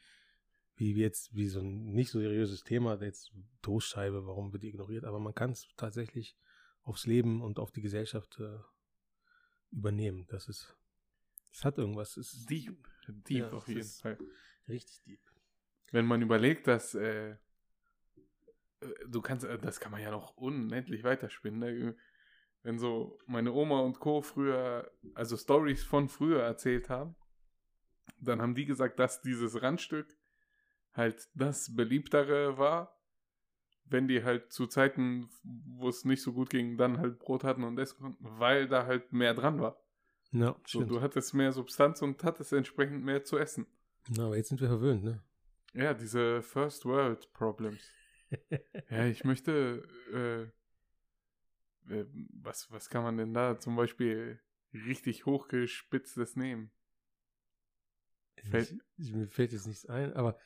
wie 0.76 0.94
jetzt, 0.94 1.34
wie 1.34 1.48
so 1.48 1.60
ein 1.60 1.92
nicht 1.92 2.10
so 2.10 2.20
seriöses 2.20 2.62
Thema, 2.62 3.00
jetzt 3.02 3.32
Toastscheibe, 3.60 4.26
warum 4.26 4.52
wird 4.52 4.62
die 4.62 4.68
ignoriert, 4.68 5.04
aber 5.04 5.18
man 5.18 5.34
kann 5.34 5.50
es 5.50 5.68
tatsächlich 5.76 6.36
aufs 6.82 7.06
Leben 7.06 7.42
und 7.42 7.58
auf 7.58 7.70
die 7.70 7.82
Gesellschaft 7.82 8.38
äh, 8.40 8.58
übernehmen. 9.70 10.26
Das 10.28 10.48
ist, 10.48 10.76
es 11.52 11.64
hat 11.64 11.78
irgendwas. 11.78 12.16
Es 12.16 12.32
ist 12.34 12.50
Deep, 12.50 12.88
deep 13.08 13.38
Ja, 13.38 13.52
auf 13.52 13.68
jeden 13.68 13.82
Fall. 13.82 14.18
richtig 14.68 15.02
deep. 15.02 15.20
Wenn 15.90 16.06
man 16.06 16.22
überlegt, 16.22 16.66
dass 16.66 16.94
äh, 16.94 17.30
äh, 17.30 17.36
du 19.06 19.20
kannst, 19.20 19.44
äh, 19.44 19.58
das 19.58 19.80
kann 19.80 19.92
man 19.92 20.02
ja 20.02 20.10
noch 20.10 20.36
unendlich 20.36 21.04
weiterspinnen. 21.04 21.60
Ne? 21.60 21.96
Wenn 22.62 22.78
so 22.78 23.18
meine 23.26 23.52
Oma 23.52 23.80
und 23.80 23.98
Co. 24.00 24.22
früher, 24.22 24.90
also 25.14 25.36
Stories 25.36 25.82
von 25.82 26.08
früher 26.08 26.42
erzählt 26.42 26.88
haben, 26.88 27.16
dann 28.18 28.40
haben 28.40 28.54
die 28.54 28.66
gesagt, 28.66 28.98
dass 28.98 29.20
dieses 29.20 29.60
Randstück 29.62 30.16
halt 30.92 31.28
das 31.34 31.74
beliebtere 31.74 32.58
war, 32.58 32.96
wenn 33.92 34.08
die 34.08 34.24
halt 34.24 34.52
zu 34.52 34.66
Zeiten, 34.66 35.28
wo 35.44 35.88
es 35.88 36.04
nicht 36.04 36.22
so 36.22 36.32
gut 36.32 36.50
ging, 36.50 36.76
dann 36.76 36.98
halt 36.98 37.18
Brot 37.18 37.44
hatten 37.44 37.64
und 37.64 37.78
essen 37.78 37.98
konnten, 38.00 38.26
weil 38.38 38.68
da 38.68 38.86
halt 38.86 39.12
mehr 39.12 39.34
dran 39.34 39.60
war. 39.60 39.76
Ja, 40.32 40.56
So, 40.66 40.80
stimmt. 40.80 40.90
du 40.90 41.00
hattest 41.00 41.34
mehr 41.34 41.52
Substanz 41.52 42.02
und 42.02 42.22
hattest 42.24 42.52
entsprechend 42.52 43.04
mehr 43.04 43.24
zu 43.24 43.38
essen. 43.38 43.66
Na, 44.10 44.26
aber 44.26 44.36
jetzt 44.36 44.48
sind 44.48 44.60
wir 44.60 44.68
verwöhnt, 44.68 45.04
ne? 45.04 45.22
Ja, 45.74 45.94
diese 45.94 46.42
First 46.42 46.84
World 46.84 47.32
Problems. 47.32 47.92
Ja, 48.90 49.06
ich 49.06 49.24
möchte, 49.24 49.82
äh, 51.88 51.94
äh, 51.94 52.06
was, 52.42 52.70
was 52.70 52.88
kann 52.88 53.02
man 53.02 53.16
denn 53.16 53.34
da 53.34 53.58
zum 53.58 53.76
Beispiel 53.76 54.40
richtig 54.72 55.26
hochgespitztes 55.26 56.36
nehmen? 56.36 56.70
Fällt- 58.50 58.74
ich, 58.96 59.12
mir 59.12 59.28
fällt 59.28 59.52
jetzt 59.52 59.66
nichts 59.66 59.86
ein, 59.86 60.12
aber 60.14 60.36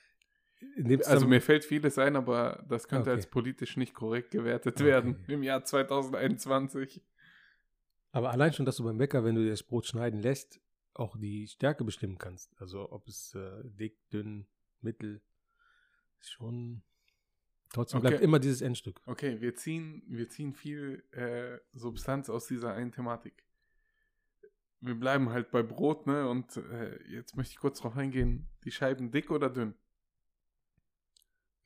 Also 1.04 1.26
mir 1.26 1.40
fällt 1.42 1.64
vieles 1.64 1.98
ein, 1.98 2.16
aber 2.16 2.64
das 2.68 2.88
könnte 2.88 3.10
Okay. 3.10 3.18
als 3.18 3.26
politisch 3.26 3.76
nicht 3.76 3.94
korrekt 3.94 4.30
gewertet 4.30 4.76
Okay. 4.76 4.86
werden 4.86 5.24
im 5.28 5.42
Jahr 5.42 5.64
2021. 5.64 7.02
Aber 8.12 8.30
allein 8.30 8.52
schon, 8.52 8.64
dass 8.64 8.76
du 8.76 8.84
beim 8.84 8.96
Bäcker, 8.96 9.24
wenn 9.24 9.34
du 9.34 9.42
dir 9.42 9.50
das 9.50 9.62
Brot 9.62 9.86
schneiden 9.86 10.20
lässt, 10.20 10.60
auch 10.94 11.18
die 11.18 11.46
Stärke 11.46 11.84
bestimmen 11.84 12.16
kannst. 12.16 12.58
Also 12.58 12.90
ob 12.90 13.06
es 13.06 13.34
äh, 13.34 13.62
dick, 13.64 13.98
dünn, 14.10 14.46
mittel, 14.80 15.20
ist 16.20 16.30
schon. 16.32 16.82
Trotzdem 17.72 18.00
bleibt 18.00 18.16
Okay. 18.16 18.24
immer 18.24 18.38
dieses 18.38 18.62
Endstück. 18.62 19.02
Okay, 19.04 19.40
wir 19.40 19.54
ziehen, 19.56 20.02
wir 20.06 20.28
ziehen 20.30 20.54
viel 20.54 21.04
äh, 21.10 21.58
Substanz 21.74 22.30
aus 22.30 22.46
dieser 22.46 22.72
einen 22.72 22.92
Thematik. 22.92 23.44
Wir 24.80 24.94
bleiben 24.94 25.30
halt 25.30 25.50
bei 25.50 25.62
Brot, 25.62 26.06
ne? 26.06 26.28
Und 26.28 26.56
äh, 26.56 27.02
jetzt 27.10 27.36
möchte 27.36 27.52
ich 27.52 27.58
kurz 27.58 27.80
drauf 27.80 27.96
eingehen. 27.96 28.46
Die 28.64 28.70
Scheiben 28.70 29.10
dick 29.10 29.30
oder 29.30 29.50
dünn? 29.50 29.74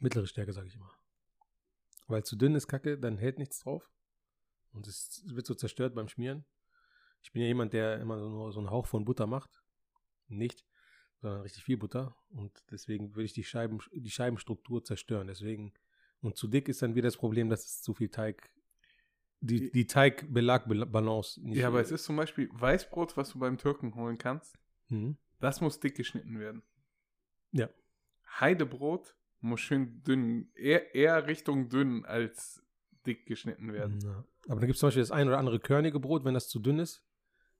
Mittlere 0.00 0.26
Stärke, 0.26 0.52
sage 0.52 0.68
ich 0.68 0.74
immer. 0.74 0.92
Weil 2.08 2.24
zu 2.24 2.36
dünn 2.36 2.54
ist 2.54 2.66
Kacke, 2.66 2.98
dann 2.98 3.18
hält 3.18 3.38
nichts 3.38 3.60
drauf. 3.60 3.90
Und 4.72 4.86
es 4.86 5.22
wird 5.26 5.46
so 5.46 5.54
zerstört 5.54 5.94
beim 5.94 6.08
Schmieren. 6.08 6.44
Ich 7.22 7.32
bin 7.32 7.42
ja 7.42 7.48
jemand, 7.48 7.72
der 7.72 8.00
immer 8.00 8.18
so 8.18 8.28
nur 8.28 8.52
so 8.52 8.60
einen 8.60 8.70
Hauch 8.70 8.86
von 8.86 9.04
Butter 9.04 9.26
macht. 9.26 9.62
Nicht, 10.28 10.64
sondern 11.20 11.42
richtig 11.42 11.64
viel 11.64 11.76
Butter. 11.76 12.16
Und 12.30 12.52
deswegen 12.70 13.14
würde 13.14 13.24
ich 13.24 13.32
die, 13.32 13.44
Scheiben, 13.44 13.78
die 13.92 14.10
Scheibenstruktur 14.10 14.84
zerstören. 14.84 15.26
Deswegen, 15.26 15.72
und 16.20 16.36
zu 16.36 16.48
dick 16.48 16.68
ist 16.68 16.82
dann 16.82 16.94
wieder 16.94 17.08
das 17.08 17.16
Problem, 17.16 17.48
dass 17.48 17.66
es 17.66 17.82
zu 17.82 17.94
viel 17.94 18.08
Teig, 18.08 18.50
die, 19.40 19.70
die 19.70 19.86
Teig-Belag-Balance 19.86 21.42
nicht. 21.42 21.58
Ja, 21.58 21.68
aber 21.68 21.80
es 21.80 21.90
ist 21.90 22.04
zum 22.04 22.16
Beispiel 22.16 22.48
Weißbrot, 22.52 23.16
was 23.16 23.30
du 23.30 23.38
beim 23.38 23.58
Türken 23.58 23.94
holen 23.94 24.18
kannst. 24.18 24.58
Mhm. 24.88 25.16
Das 25.40 25.60
muss 25.60 25.80
dick 25.80 25.96
geschnitten 25.96 26.38
werden. 26.38 26.62
Ja. 27.52 27.70
Heidebrot 28.38 29.16
muss 29.40 29.60
schön 29.60 30.02
dünn, 30.02 30.50
eher, 30.54 30.94
eher 30.94 31.26
Richtung 31.26 31.68
dünn 31.68 32.04
als 32.04 32.62
dick 33.06 33.26
geschnitten 33.26 33.72
werden. 33.72 33.98
Ja. 34.00 34.24
Aber 34.48 34.60
dann 34.60 34.66
gibt 34.66 34.74
es 34.74 34.80
zum 34.80 34.88
Beispiel 34.88 35.02
das 35.02 35.10
ein 35.10 35.28
oder 35.28 35.38
andere 35.38 35.58
körnige 35.60 35.98
Brot, 36.00 36.24
wenn 36.24 36.34
das 36.34 36.48
zu 36.48 36.58
dünn 36.58 36.78
ist, 36.78 37.02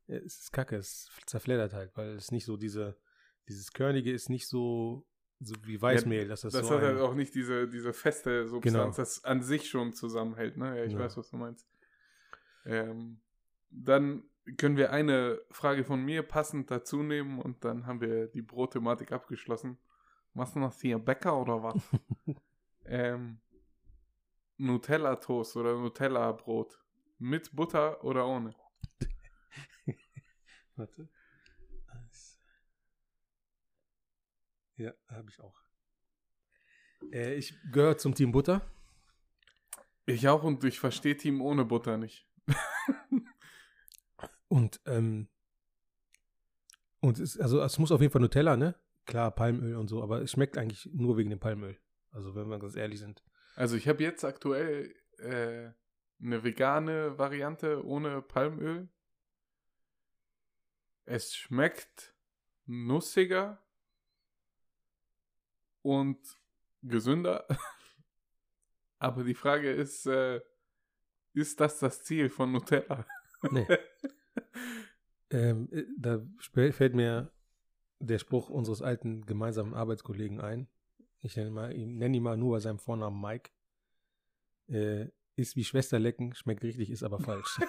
äh, 0.06 0.16
es 0.16 0.40
ist 0.40 0.52
kacke, 0.52 0.76
es 0.76 1.08
zerfleddert 1.26 1.72
halt, 1.72 1.96
weil 1.96 2.10
es 2.14 2.30
nicht 2.30 2.44
so 2.44 2.56
diese, 2.56 2.96
dieses 3.48 3.72
körnige 3.72 4.12
ist 4.12 4.28
nicht 4.28 4.46
so, 4.46 5.06
so 5.40 5.54
wie 5.64 5.80
Weißmehl, 5.80 6.28
dass 6.28 6.42
das, 6.42 6.52
Das 6.52 6.66
so 6.68 6.74
hat 6.74 6.82
halt 6.82 6.98
auch 6.98 7.14
nicht 7.14 7.34
diese, 7.34 7.66
diese 7.68 7.92
feste 7.94 8.46
Substanz, 8.46 8.74
Genau. 8.74 8.90
das 8.96 9.24
an 9.24 9.42
sich 9.42 9.68
schon 9.70 9.92
zusammenhält. 9.94 10.56
Ne? 10.58 10.76
Ja, 10.78 10.84
ich 10.84 10.92
Ja. 10.92 10.98
weiß, 10.98 11.16
was 11.16 11.30
du 11.30 11.36
meinst. 11.38 11.66
Ähm, 12.66 13.20
dann 13.70 14.24
können 14.58 14.76
wir 14.76 14.92
eine 14.92 15.40
Frage 15.50 15.84
von 15.84 16.04
mir 16.04 16.22
passend 16.22 16.70
dazu 16.70 17.02
nehmen 17.02 17.38
und 17.40 17.64
dann 17.64 17.86
haben 17.86 18.00
wir 18.00 18.26
die 18.26 18.42
Brotthematik 18.42 19.12
abgeschlossen. 19.12 19.78
Was 20.34 20.50
ist 20.50 20.56
das 20.56 20.80
hier, 20.80 20.98
Bäcker 20.98 21.36
oder 21.40 21.62
was? 21.62 21.82
ähm, 22.84 23.40
Nutella-Toast 24.56 25.56
oder 25.56 25.74
Nutella-Brot. 25.74 26.78
Mit 27.18 27.54
Butter 27.54 28.02
oder 28.04 28.26
ohne? 28.26 28.54
Warte. 30.76 31.08
Ja, 34.76 34.94
habe 35.08 35.28
ich 35.28 35.38
auch. 35.40 35.60
Äh, 37.12 37.34
ich 37.34 37.54
gehöre 37.70 37.98
zum 37.98 38.14
Team 38.14 38.32
Butter. 38.32 38.62
Ich 40.06 40.26
auch 40.26 40.42
und 40.42 40.64
ich 40.64 40.80
verstehe 40.80 41.16
Team 41.16 41.42
ohne 41.42 41.66
Butter 41.66 41.98
nicht. 41.98 42.26
Und, 44.48 44.80
ähm, 44.86 45.28
und 46.98 47.20
es, 47.20 47.38
also 47.38 47.62
es 47.62 47.78
muss 47.78 47.92
auf 47.92 48.00
jeden 48.00 48.12
Fall 48.12 48.20
Nutella, 48.20 48.56
ne? 48.56 48.74
Klar, 49.10 49.32
Palmöl 49.32 49.74
und 49.74 49.88
so, 49.88 50.02
aber 50.02 50.22
es 50.22 50.30
schmeckt 50.30 50.56
eigentlich 50.56 50.88
nur 50.92 51.16
wegen 51.16 51.30
dem 51.30 51.40
Palmöl. 51.40 51.76
Also 52.12 52.34
wenn 52.34 52.48
wir 52.48 52.58
ganz 52.58 52.76
ehrlich 52.76 53.00
sind. 53.00 53.24
Also 53.56 53.76
ich 53.76 53.88
habe 53.88 54.02
jetzt 54.02 54.24
aktuell 54.24 54.94
äh, 55.18 55.70
eine 56.22 56.44
vegane 56.44 57.18
Variante 57.18 57.84
ohne 57.84 58.22
Palmöl. 58.22 58.88
Es 61.04 61.34
schmeckt 61.34 62.14
nussiger 62.66 63.60
und 65.82 66.18
gesünder. 66.82 67.46
Aber 68.98 69.24
die 69.24 69.34
Frage 69.34 69.72
ist, 69.72 70.06
äh, 70.06 70.40
ist 71.32 71.58
das 71.58 71.80
das 71.80 72.04
Ziel 72.04 72.28
von 72.28 72.52
Nutella? 72.52 73.06
Nee. 73.50 73.66
ähm, 75.30 75.68
äh, 75.72 75.84
da 75.98 76.20
fällt 76.52 76.94
mir 76.94 77.32
der 78.00 78.18
Spruch 78.18 78.48
unseres 78.48 78.82
alten 78.82 79.24
gemeinsamen 79.26 79.74
Arbeitskollegen 79.74 80.40
ein. 80.40 80.68
Ich 81.20 81.36
nenne, 81.36 81.50
mal, 81.50 81.72
ihn, 81.76 81.98
nenne 81.98 82.16
ihn 82.16 82.22
mal 82.22 82.36
nur 82.36 82.52
bei 82.56 82.60
seinem 82.60 82.78
Vornamen 82.78 83.20
Mike. 83.20 83.50
Äh, 84.68 85.08
ist 85.36 85.56
wie 85.56 85.64
Schwester 85.64 85.98
lecken, 85.98 86.34
schmeckt 86.34 86.62
richtig, 86.62 86.90
ist 86.90 87.02
aber 87.02 87.20
falsch. 87.20 87.58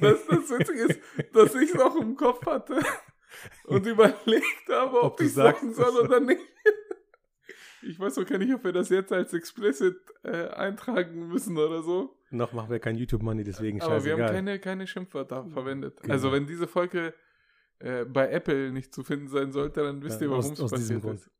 das, 0.00 0.26
das 0.26 0.50
Witzige 0.50 0.82
ist, 0.82 1.00
dass 1.32 1.54
ich 1.54 1.70
es 1.74 1.80
auch 1.80 1.96
im 1.96 2.16
Kopf 2.16 2.44
hatte 2.46 2.82
und 3.64 3.86
überlegt 3.86 4.68
habe, 4.68 5.02
ob, 5.02 5.14
Ob 5.14 5.20
ich 5.20 5.32
sagen 5.32 5.72
soll 5.74 5.96
oder 5.96 6.20
nicht. 6.20 6.40
Ich 7.82 7.98
weiß 7.98 8.18
auch 8.18 8.26
gar 8.26 8.38
nicht, 8.38 8.54
ob 8.54 8.64
wir 8.64 8.72
das 8.72 8.88
jetzt 8.90 9.12
als 9.12 9.32
explicit 9.32 9.96
äh, 10.22 10.48
eintragen 10.48 11.28
müssen 11.28 11.56
oder 11.58 11.82
so. 11.82 12.16
Noch 12.30 12.52
machen 12.52 12.70
wir 12.70 12.78
kein 12.78 12.96
YouTube-Money, 12.96 13.44
deswegen 13.44 13.80
Aber 13.82 13.94
wir 13.96 14.12
scheißegal. 14.12 14.26
haben 14.28 14.34
keine, 14.34 14.58
keine 14.58 14.86
Schimpfwörter 14.86 15.46
verwendet. 15.50 16.00
Genau. 16.00 16.12
Also 16.14 16.32
wenn 16.32 16.46
diese 16.46 16.66
Folge 16.66 17.12
äh, 17.80 18.04
bei 18.04 18.30
Apple 18.30 18.72
nicht 18.72 18.94
zu 18.94 19.02
finden 19.02 19.28
sein 19.28 19.52
sollte, 19.52 19.82
dann 19.82 20.02
wisst 20.02 20.20
Ja, 20.20 20.26
ihr, 20.28 20.30
warum 20.30 20.52
es 20.52 20.60
aus 20.60 20.70
diesem 20.70 21.00
passiert 21.00 21.02
Grund. 21.02 21.18
ist. 21.20 21.30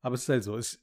Aber 0.00 0.14
es 0.14 0.22
ist 0.22 0.28
halt 0.28 0.44
so. 0.44 0.56
Es, 0.56 0.80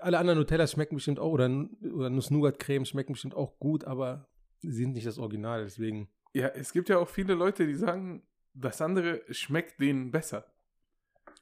alle 0.00 0.18
anderen 0.18 0.38
Nutellas 0.38 0.72
schmecken 0.72 0.96
bestimmt 0.96 1.18
auch, 1.18 1.32
oder, 1.32 1.46
oder 1.94 2.10
Nuss-Nougat-Creme 2.10 2.84
schmecken 2.84 3.12
bestimmt 3.12 3.34
auch 3.34 3.58
gut, 3.58 3.84
aber 3.84 4.28
sie 4.58 4.70
sind 4.72 4.92
nicht 4.92 5.06
das 5.06 5.18
Original, 5.18 5.64
deswegen. 5.64 6.08
Ja, 6.34 6.48
es 6.48 6.72
gibt 6.72 6.88
ja 6.90 6.98
auch 6.98 7.08
viele 7.08 7.34
Leute, 7.34 7.66
die 7.66 7.74
sagen, 7.74 8.22
das 8.52 8.82
andere 8.82 9.22
schmeckt 9.30 9.80
denen 9.80 10.10
besser. 10.10 10.44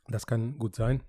Das 0.08 0.26
kann 0.26 0.58
gut 0.58 0.76
sein. 0.76 1.02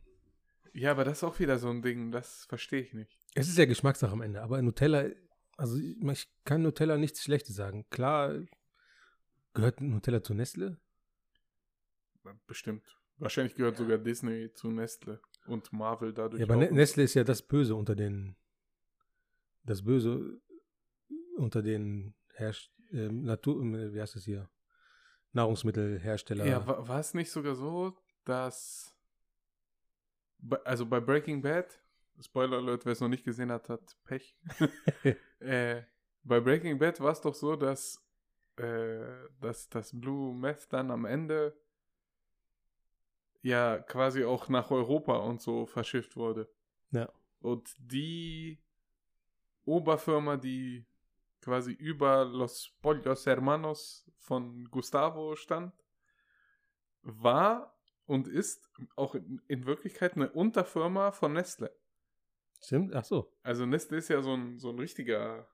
Ja, 0.74 0.92
aber 0.92 1.04
das 1.06 1.20
ist 1.20 1.24
auch 1.24 1.40
wieder 1.40 1.58
so 1.60 1.70
ein 1.70 1.82
Ding, 1.82 2.12
das 2.12 2.46
verstehe 2.46 2.82
ich 2.82 2.94
nicht. 2.94 3.18
Es 3.36 3.48
ist 3.48 3.58
ja 3.58 3.66
Geschmackssache 3.66 4.12
am 4.12 4.22
Ende, 4.22 4.42
aber 4.42 4.62
Nutella, 4.62 5.06
also 5.58 5.78
ich 5.78 6.30
kann 6.46 6.62
Nutella 6.62 6.98
nichts 6.98 7.24
Schlechtes 7.24 7.56
sagen. 7.56 7.86
Klar 7.90 8.40
gehört 9.54 9.82
Nutella 9.82 10.22
zu 10.24 10.34
Nestle. 10.34 10.78
Bestimmt. 12.46 12.84
Wahrscheinlich 13.18 13.56
gehört 13.56 13.78
sogar 13.78 13.98
Disney 13.98 14.52
zu 14.54 14.70
Nestle 14.70 15.22
und 15.48 15.72
Marvel 15.72 16.14
dadurch. 16.14 16.40
Ja, 16.42 16.46
aber 16.46 16.56
auch. 16.56 16.60
Ne- 16.60 16.72
Nestle 16.72 17.04
ist 17.04 17.14
ja 17.14 17.24
das 17.24 17.42
Böse 17.42 17.74
unter 17.76 17.96
den, 17.96 18.36
das 19.64 19.84
Böse 19.84 20.40
unter 21.38 21.64
den 21.64 22.14
Herst 22.34 22.70
ähm, 22.92 23.24
Natur, 23.24 23.64
äh, 23.64 23.94
wie 23.94 24.02
heißt 24.02 24.16
es 24.18 24.26
hier? 24.26 24.50
Nahrungsmittelhersteller. 25.34 26.46
Ja, 26.46 26.68
wa- 26.68 26.88
war 26.88 27.00
es 27.00 27.14
nicht 27.14 27.32
sogar 27.32 27.56
so, 27.56 27.98
dass. 28.26 28.94
Also 30.64 30.86
bei 30.86 31.00
Breaking 31.00 31.42
Bad, 31.42 31.80
Spoiler 32.20 32.58
Alert, 32.58 32.86
wer 32.86 32.94
es 32.94 33.02
noch 33.02 33.08
nicht 33.08 33.24
gesehen 33.24 33.52
hat, 33.52 33.70
hat 33.70 33.98
Pech. 34.04 34.36
äh, 35.40 35.82
bei 36.24 36.40
Breaking 36.40 36.78
Bad 36.78 37.00
war 37.00 37.12
es 37.12 37.22
doch 37.22 37.36
so, 37.36 37.56
dass, 37.56 38.04
äh, 38.58 39.06
dass 39.40 39.70
das 39.70 40.00
Blue 40.00 40.36
Meth 40.36 40.68
dann 40.72 40.92
am 40.92 41.06
Ende 41.06 41.56
ja 43.42 43.78
quasi 43.80 44.24
auch 44.26 44.50
nach 44.50 44.72
Europa 44.72 45.16
und 45.18 45.42
so 45.42 45.66
verschifft 45.66 46.16
wurde. 46.16 46.50
Ja. 46.92 47.10
Und 47.40 47.76
die 47.80 48.60
Oberfirma, 49.66 50.38
die 50.38 50.86
quasi 51.42 51.72
über 51.72 52.26
Los 52.26 52.74
Pollos 52.82 53.26
Hermanos 53.26 54.06
von 54.18 54.66
Gustavo 54.66 55.36
stand, 55.36 55.74
war 57.04 57.77
und 58.08 58.28
ist 58.28 58.70
auch 58.96 59.14
in, 59.14 59.42
in 59.48 59.66
Wirklichkeit 59.66 60.16
eine 60.16 60.32
Unterfirma 60.32 61.12
von 61.12 61.34
Nestle. 61.34 61.72
Stimmt? 62.64 62.96
Ach 62.96 63.04
so. 63.04 63.32
Also 63.44 63.66
Nestle 63.66 63.98
ist 63.98 64.08
ja 64.08 64.22
so 64.22 64.34
ein, 64.34 64.58
so 64.58 64.70
ein 64.70 64.80
richtiger, 64.80 65.48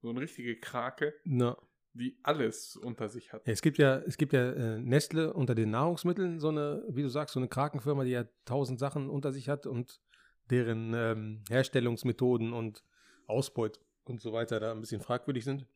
so 0.00 0.10
eine 0.10 0.20
richtige 0.20 0.60
Krake, 0.60 1.14
Na. 1.24 1.56
die 1.94 2.16
alles 2.22 2.76
unter 2.76 3.08
sich 3.08 3.32
hat. 3.32 3.46
Ja, 3.46 3.52
es 3.52 3.62
gibt 3.62 3.78
ja, 3.78 3.98
es 3.98 4.16
gibt 4.16 4.32
ja 4.32 4.52
äh, 4.52 4.80
Nestle 4.80 5.32
unter 5.32 5.54
den 5.54 5.70
Nahrungsmitteln, 5.70 6.38
so 6.38 6.50
eine, 6.50 6.84
wie 6.88 7.02
du 7.02 7.08
sagst, 7.08 7.34
so 7.34 7.40
eine 7.40 7.48
Krakenfirma, 7.48 8.04
die 8.04 8.10
ja 8.10 8.24
tausend 8.44 8.78
Sachen 8.78 9.10
unter 9.10 9.32
sich 9.32 9.48
hat 9.48 9.66
und 9.66 10.00
deren 10.50 10.92
ähm, 10.94 11.44
Herstellungsmethoden 11.48 12.52
und 12.52 12.84
Ausbeut 13.26 13.80
und 14.04 14.20
so 14.20 14.32
weiter 14.32 14.60
da 14.60 14.72
ein 14.72 14.80
bisschen 14.80 15.00
fragwürdig 15.00 15.44
sind. 15.44 15.66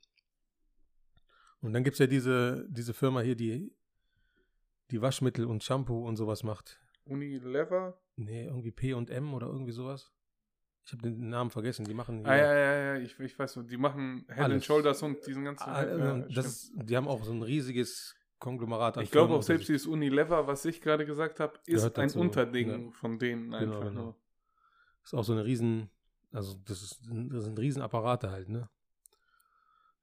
Und 1.61 1.73
dann 1.73 1.83
gibt 1.83 1.95
es 1.95 1.99
ja 1.99 2.07
diese, 2.07 2.67
diese 2.69 2.95
Firma 2.95 3.21
hier, 3.21 3.35
die 3.35 3.73
die 4.91 5.03
Waschmittel 5.03 5.45
und 5.47 5.63
Shampoo 5.63 6.07
und 6.07 6.17
sowas 6.17 6.43
macht. 6.43 6.81
Unilever? 7.05 7.99
Nee, 8.17 8.47
irgendwie 8.47 8.71
P 8.71 8.95
und 8.95 9.11
M 9.11 9.35
oder 9.35 9.47
irgendwie 9.47 9.73
sowas. 9.73 10.13
Ich 10.85 10.93
habe 10.93 11.03
den 11.03 11.29
Namen 11.29 11.51
vergessen. 11.51 11.85
Die 11.85 11.93
machen 11.93 12.25
Ah, 12.25 12.35
ja, 12.35 12.55
ja, 12.55 12.75
ja, 12.75 12.97
ich, 12.97 13.19
ich 13.21 13.39
weiß, 13.39 13.61
die 13.69 13.77
machen 13.77 14.25
Head 14.29 14.39
and 14.39 14.53
Alles. 14.53 14.65
Shoulders 14.65 15.03
und 15.03 15.27
diesen 15.27 15.45
ganzen. 15.45 15.69
Ah, 15.69 15.85
ja, 15.85 16.19
das 16.19 16.31
stimmt. 16.31 16.47
ist, 16.47 16.73
die 16.75 16.97
haben 16.97 17.09
auch 17.09 17.23
so 17.23 17.33
ein 17.33 17.43
riesiges 17.43 18.17
Konglomerat 18.39 18.97
an 18.97 19.05
Ich 19.05 19.11
glaube 19.11 19.35
auch 19.35 19.43
selbst 19.43 19.69
dieses 19.69 19.87
Unilever, 19.87 20.47
was 20.47 20.65
ich 20.65 20.81
gerade 20.81 21.05
gesagt 21.05 21.41
habe, 21.41 21.59
ist 21.67 21.99
ein 21.99 22.11
Unterding 22.13 22.87
ja. 22.87 22.91
von 22.93 23.19
denen 23.19 23.53
einfach 23.53 23.89
genau. 23.89 24.03
nur. 24.03 24.17
ist 25.05 25.15
auch 25.15 25.25
so 25.25 25.33
eine 25.33 25.45
riesen, 25.45 25.91
also 26.33 26.55
das, 26.65 26.83
ist, 26.83 27.03
das 27.03 27.45
sind 27.45 27.59
Riesenapparate 27.59 28.31
halt, 28.31 28.49
ne? 28.49 28.71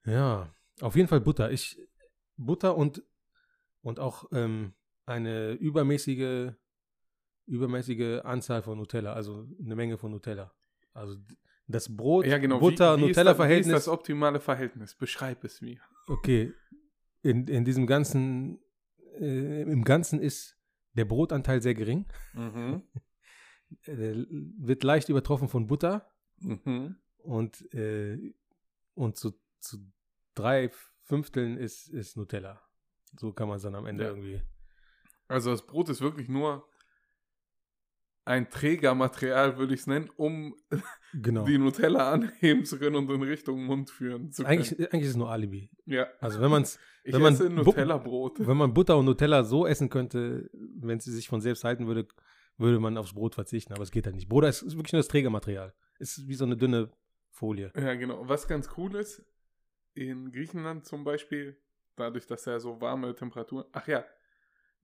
Ja, 0.04 0.54
auf 0.80 0.94
jeden 0.94 1.08
Fall 1.08 1.20
Butter. 1.20 1.50
Ich, 1.50 1.80
Butter 2.36 2.76
und, 2.76 3.02
und 3.82 3.98
auch 3.98 4.26
ähm, 4.30 4.72
eine 5.06 5.52
übermäßige, 5.52 6.52
übermäßige 7.46 8.20
Anzahl 8.24 8.62
von 8.62 8.78
Nutella, 8.78 9.12
also 9.12 9.46
eine 9.62 9.76
Menge 9.76 9.96
von 9.98 10.10
Nutella. 10.10 10.52
Also 10.92 11.16
das 11.68 11.94
Brot, 11.94 12.26
Ja, 12.26 12.38
genau. 12.38 12.58
Butter, 12.58 12.96
wie, 12.96 13.02
wie 13.02 13.10
ist 13.10 13.16
das- 13.16 13.24
Wie 13.26 13.32
ist 13.32 13.36
Nutella-Verhältnis. 13.36 13.72
das 13.74 13.88
optimale 13.88 14.40
Verhältnis? 14.40 14.94
Beschreib 14.94 15.44
es 15.44 15.60
mir. 15.60 15.80
Okay, 16.08 16.52
in, 17.22 17.46
in 17.48 17.64
diesem 17.64 17.86
ganzen, 17.86 18.60
äh, 19.18 19.62
im 19.62 19.84
Ganzen 19.84 20.20
ist 20.20 20.56
der 20.94 21.04
Brotanteil 21.04 21.60
sehr 21.62 21.74
gering. 21.74 22.06
Mhm. 22.34 22.82
Wird 23.86 24.84
leicht 24.84 25.08
übertroffen 25.08 25.48
von 25.48 25.66
Butter. 25.66 26.08
Mhm. 26.38 26.96
und, 27.18 27.72
äh, 27.74 28.34
und 28.94 29.16
zu, 29.16 29.32
zu 29.58 29.78
drei 30.34 30.70
Fünfteln 31.02 31.56
ist, 31.56 31.88
ist 31.88 32.16
Nutella. 32.18 32.60
So 33.18 33.32
kann 33.32 33.48
man 33.48 33.56
es 33.56 33.62
dann 33.62 33.74
am 33.74 33.86
Ende 33.86 34.04
Ja. 34.04 34.10
irgendwie. 34.10 34.42
Also 35.28 35.50
das 35.50 35.66
Brot 35.66 35.88
ist 35.88 36.00
wirklich 36.00 36.28
nur 36.28 36.66
ein 38.24 38.50
Trägermaterial, 38.50 39.56
würde 39.56 39.74
ich 39.74 39.80
es 39.80 39.86
nennen, 39.86 40.10
um 40.16 40.56
Genau. 41.14 41.44
die 41.44 41.58
Nutella 41.58 42.12
anheben 42.12 42.64
zu 42.64 42.78
können 42.78 42.96
und 42.96 43.10
in 43.10 43.22
Richtung 43.22 43.64
Mund 43.64 43.88
führen 43.90 44.32
zu 44.32 44.42
können. 44.42 44.52
Eigentlich, 44.58 44.80
eigentlich 44.92 45.02
ist 45.04 45.10
es 45.10 45.16
nur 45.16 45.30
Alibi. 45.30 45.70
ja, 45.84 46.06
Also 46.20 46.40
wenn 46.40 46.50
man 46.50 46.62
es, 46.62 46.78
ich 47.04 47.14
wenn 47.14 47.22
man 47.22 47.34
Nutella-Brot. 47.54 48.46
wenn 48.46 48.56
man 48.56 48.74
Butter 48.74 48.98
und 48.98 49.04
Nutella 49.04 49.44
so 49.44 49.66
essen 49.66 49.88
könnte, 49.88 50.50
wenn 50.52 50.98
sie 50.98 51.12
sich 51.12 51.28
von 51.28 51.40
selbst 51.40 51.62
halten 51.64 51.86
würde, 51.86 52.08
würde 52.58 52.80
man 52.80 52.98
aufs 52.98 53.14
Brot 53.14 53.34
verzichten. 53.36 53.72
Aber 53.74 53.82
es 53.84 53.90
geht 53.92 54.06
halt 54.06 54.16
nicht. 54.16 54.28
Brot 54.28 54.44
ist, 54.44 54.62
ist 54.62 54.76
wirklich 54.76 54.92
nur 54.92 55.00
das 55.00 55.08
Trägermaterial. 55.08 55.72
Ist 55.98 56.26
wie 56.26 56.34
so 56.34 56.44
eine 56.44 56.56
dünne 56.56 56.90
Folie. 57.30 57.70
Ja, 57.76 57.94
genau. 57.94 58.28
Was 58.28 58.48
ganz 58.48 58.68
cool 58.76 58.96
ist, 58.96 59.24
in 59.94 60.32
Griechenland 60.32 60.84
zum 60.84 61.04
Beispiel, 61.04 61.58
dadurch, 61.94 62.26
dass 62.26 62.46
er 62.46 62.58
so 62.60 62.80
warme 62.80 63.14
Temperaturen. 63.14 63.66
Ach 63.72 63.86
ja, 63.86 64.04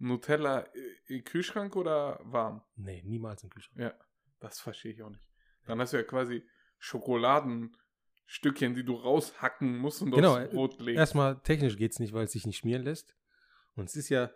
Nutella 0.02 0.66
im 1.06 1.24
Kühlschrank 1.24 1.76
oder 1.76 2.18
warm? 2.24 2.62
Nee, 2.76 3.02
niemals 3.04 3.42
im 3.44 3.50
Kühlschrank. 3.50 3.80
Ja, 3.80 3.94
das 4.40 4.60
verstehe 4.60 4.92
ich 4.92 5.02
auch 5.02 5.10
nicht. 5.10 5.28
Dann 5.66 5.80
hast 5.80 5.92
du 5.92 5.96
ja 5.96 6.02
quasi 6.02 6.42
Schokoladenstückchen, 6.78 8.74
die 8.74 8.84
du 8.84 8.94
raushacken 8.94 9.78
musst 9.78 10.02
und 10.02 10.10
Genau, 10.10 10.36
aufs 10.38 10.50
Brot 10.50 10.80
legst. 10.80 10.98
Erstmal 10.98 11.40
technisch 11.42 11.76
geht 11.76 11.92
es 11.92 12.00
nicht, 12.00 12.12
weil 12.12 12.24
es 12.24 12.32
sich 12.32 12.46
nicht 12.46 12.58
schmieren 12.58 12.82
lässt. 12.82 13.16
Und 13.74 13.88
es 13.88 13.96
ist 13.96 14.08
ja, 14.08 14.30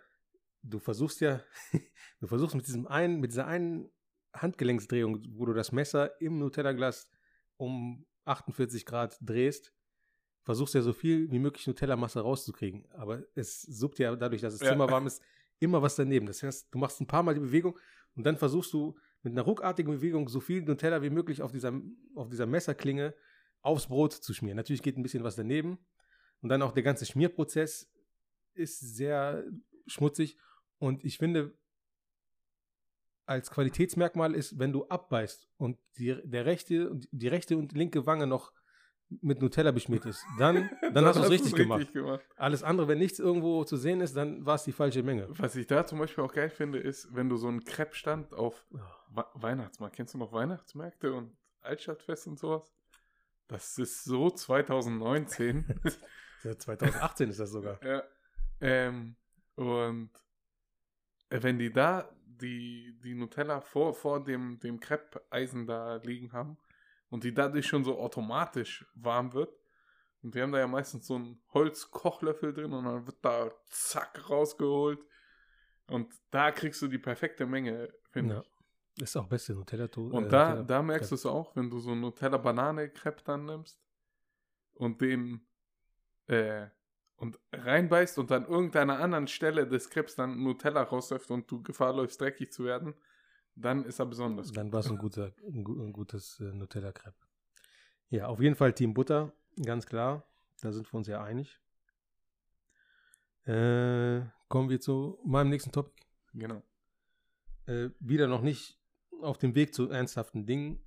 du 0.62 0.78
versuchst 0.78 1.20
ja, 1.20 1.42
du 2.20 2.26
versuchst 2.26 2.54
mit 2.54 2.66
diesem 2.66 2.87
einen, 2.87 3.20
mit 3.20 3.32
dieser 3.32 3.46
einen 3.46 3.90
Handgelenksdrehung, 4.35 5.25
wo 5.30 5.46
du 5.46 5.52
das 5.52 5.73
Messer 5.73 6.20
im 6.20 6.38
Nutella-Glas 6.38 7.08
um 7.56 8.06
48 8.26 8.85
Grad 8.85 9.16
drehst, 9.20 9.73
versuchst 10.42 10.75
ja 10.75 10.82
so 10.82 10.92
viel 10.92 11.30
wie 11.30 11.38
möglich 11.38 11.66
Nutella-Masse 11.66 12.20
rauszukriegen. 12.20 12.87
Aber 12.92 13.25
es 13.35 13.62
suppt 13.62 13.99
ja 13.99 14.14
dadurch, 14.14 14.42
dass 14.42 14.54
das 14.54 14.62
Ja. 14.62 14.73
Zimmer 14.73 14.90
warm 14.90 15.06
ist, 15.06 15.23
immer 15.58 15.82
was 15.82 15.96
daneben. 15.96 16.26
Das 16.26 16.42
heißt, 16.42 16.68
du 16.70 16.78
machst 16.78 17.00
ein 17.00 17.06
paar 17.06 17.22
Mal 17.22 17.34
die 17.34 17.40
Bewegung 17.40 17.78
und 18.14 18.25
dann 18.25 18.36
versuchst 18.36 18.72
du 18.72 18.96
mit 19.22 19.32
einer 19.32 19.42
ruckartigen 19.42 19.92
Bewegung 19.92 20.28
so 20.28 20.40
viel 20.40 20.62
Nutella 20.62 21.02
wie 21.02 21.10
möglich 21.10 21.42
auf 21.42 21.52
dieser, 21.52 21.72
auf 22.14 22.28
dieser 22.28 22.46
Messerklinge 22.46 23.14
aufs 23.62 23.88
Brot 23.88 24.12
zu 24.12 24.32
schmieren. 24.32 24.56
Natürlich 24.56 24.82
geht 24.82 24.96
ein 24.96 25.02
bisschen 25.02 25.25
was 25.25 25.36
daneben. 25.36 25.78
Und 26.40 26.50
dann 26.50 26.62
auch 26.62 26.72
der 26.72 26.82
ganze 26.82 27.06
Schmierprozess 27.06 27.90
ist 28.54 28.78
sehr 28.78 29.44
schmutzig. 29.86 30.38
Und 30.78 31.04
ich 31.04 31.18
finde, 31.18 31.58
als 33.25 33.50
Qualitätsmerkmal 33.50 34.34
ist, 34.34 34.58
wenn 34.58 34.72
du 34.72 34.86
abbeißt 34.86 35.48
und 35.56 35.78
die, 35.98 36.16
der 36.25 36.46
rechte, 36.46 36.90
und 36.90 37.08
die 37.10 37.28
rechte 37.28 37.56
und 37.56 37.72
linke 37.72 38.06
Wange 38.06 38.26
noch 38.26 38.52
mit 39.08 39.40
Nutella 39.40 39.71
beschmiert 39.71 40.04
ist, 40.06 40.25
dann, 40.38 40.71
dann 40.92 41.04
hast 41.04 41.16
du 41.16 41.23
es 41.23 41.30
richtig 41.30 41.54
gemacht. 41.54 41.92
gemacht. 41.92 42.25
Alles 42.36 42.62
andere, 42.62 42.88
wenn 42.88 42.99
nichts 42.99 43.19
irgendwo 43.19 43.64
zu 43.64 43.76
sehen 43.76 44.00
ist, 44.00 44.16
dann 44.16 44.45
war 44.45 44.56
es 44.56 44.64
die 44.64 44.73
falsche 44.73 45.02
Menge. 45.02 45.28
Was 45.30 45.56
ich 45.56 45.66
da 45.66 45.86
zum 45.86 45.99
Beispiel 45.99 46.25
auch 46.25 46.32
geil 46.32 46.50
finde, 46.50 46.78
ist, 46.78 47.14
wenn 47.14 47.28
du 47.28 47.36
so 47.36 47.49
einen 47.49 47.64
Crepe-Stand 47.64 48.34
auf 48.34 48.64
We 49.10 49.25
Weihnachtsmarkt, 49.34 49.97
kennst 49.97 50.14
du 50.14 50.19
noch 50.19 50.32
Weihnachtsmärkte 50.32 51.12
und 51.12 51.36
Altstadtfest 51.62 52.26
und 52.26 52.38
sowas? 52.38 52.73
Das 53.49 53.78
ist 53.78 54.04
so 54.04 54.30
2019. 54.30 55.80
Seit 56.42 56.62
2018 56.62 57.30
ist 57.30 57.40
das 57.40 57.50
sogar. 57.50 57.82
ja. 57.84 58.02
Ähm, 58.60 59.16
und 59.54 60.10
äh, 61.28 61.42
wenn 61.42 61.58
die 61.58 61.73
da 61.73 62.08
die, 62.25 62.99
die 63.02 63.14
Nutella 63.14 63.60
vor, 63.60 63.95
vor 63.95 64.23
dem, 64.23 64.58
dem 64.58 64.80
Crepe-Eisen 64.80 65.66
da 65.66 65.97
liegen 65.97 66.32
haben 66.32 66.58
und 67.10 67.25
die 67.25 67.32
dadurch 67.34 67.66
schon 67.66 67.84
so 67.84 67.99
automatisch 67.99 68.86
warm 68.95 69.32
wird, 69.32 69.54
und 70.23 70.34
die 70.34 70.42
haben 70.42 70.50
da 70.52 70.58
ja 70.58 70.66
meistens 70.66 71.06
so 71.06 71.14
einen 71.16 71.40
Holzkochlöffel 71.54 72.52
drin 72.52 72.73
und 72.73 72.84
dann 72.84 73.06
wird 73.06 73.19
da 73.23 73.50
zack 73.66 74.28
rausgeholt. 74.28 74.99
Und 75.88 76.12
da 76.32 76.50
kriegst 76.50 76.82
du 76.82 76.88
die 76.88 76.99
perfekte 76.99 77.47
Menge, 77.47 77.92
finde 78.10 78.34
Ja. 78.36 78.40
ich. 78.40 78.50
Das 78.99 79.10
ist 79.10 79.16
auch 79.16 79.28
beste 79.28 79.52
Nutella. 79.54 79.86
to- 79.86 80.06
Und 80.08 80.25
äh, 80.25 80.28
da, 80.28 80.50
Nutella- 80.54 80.64
da 80.64 80.82
merkst 80.82 81.10
du 81.12 81.14
es 81.14 81.26
auch, 81.26 81.54
wenn 81.54 81.71
du 81.71 81.78
so 81.78 81.92
einen 81.92 82.00
Nutella-Banane-Crepe 82.00 83.23
dann 83.25 83.45
nimmst 83.45 83.78
und 84.75 85.00
den 85.00 85.47
äh, 86.26 86.66
und 87.19 87.38
reinbeißt 87.52 88.19
und 88.19 88.32
an 88.32 88.47
irgendeiner 88.47 88.99
anderen 88.99 89.28
Stelle 89.28 89.66
des 89.69 89.88
Crepes 89.90 90.16
dann 90.16 90.42
Nutella 90.42 90.82
rausläuft 90.82 91.30
und 91.30 91.49
du 91.50 91.62
Gefahr 91.62 91.92
läufst, 91.95 92.21
dreckig 92.21 92.52
zu 92.52 92.64
werden, 92.64 92.95
dann 93.56 93.84
ist 93.84 93.99
er 93.99 94.06
besonders. 94.06 94.52
Dann 94.52 94.73
war 94.73 94.80
es 94.80 94.90
ein, 94.90 94.99
guter, 94.99 95.32
ein, 95.49 95.64
ein 95.66 95.92
gutes 95.92 96.38
äh, 96.40 96.52
Nutella-Crepe. 96.52 97.26
Ja, 98.10 98.28
auf 98.28 98.40
jeden 98.40 98.54
Fall 98.54 98.73
Team 98.73 98.95
Butter, 98.95 99.32
ganz 99.64 99.86
klar. 99.86 100.25
Da 100.60 100.73
sind 100.73 100.90
wir 100.92 100.95
uns 100.97 101.08
ja 101.08 101.23
einig. 101.23 101.58
Äh, 103.45 104.23
kommen 104.49 104.69
wir 104.69 104.80
zu 104.80 105.19
meinem 105.25 105.50
nächsten 105.50 105.73
Topic. 105.73 106.04
Genau. 106.34 106.62
Äh, 107.66 107.90
wieder 107.99 108.28
noch 108.28 108.42
nicht 108.42 108.78
auf 109.23 109.38
dem 109.38 109.54
Weg 109.54 109.75
zu 109.75 109.90
ernsthaften 109.90 110.47
Dingen. 110.47 110.80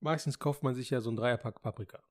Meistens 0.00 0.38
kauft 0.38 0.62
man 0.62 0.74
sich 0.74 0.90
ja 0.90 1.00
so 1.00 1.10
ein 1.10 1.16
Dreierpack 1.16 1.62
Paprika. 1.62 2.02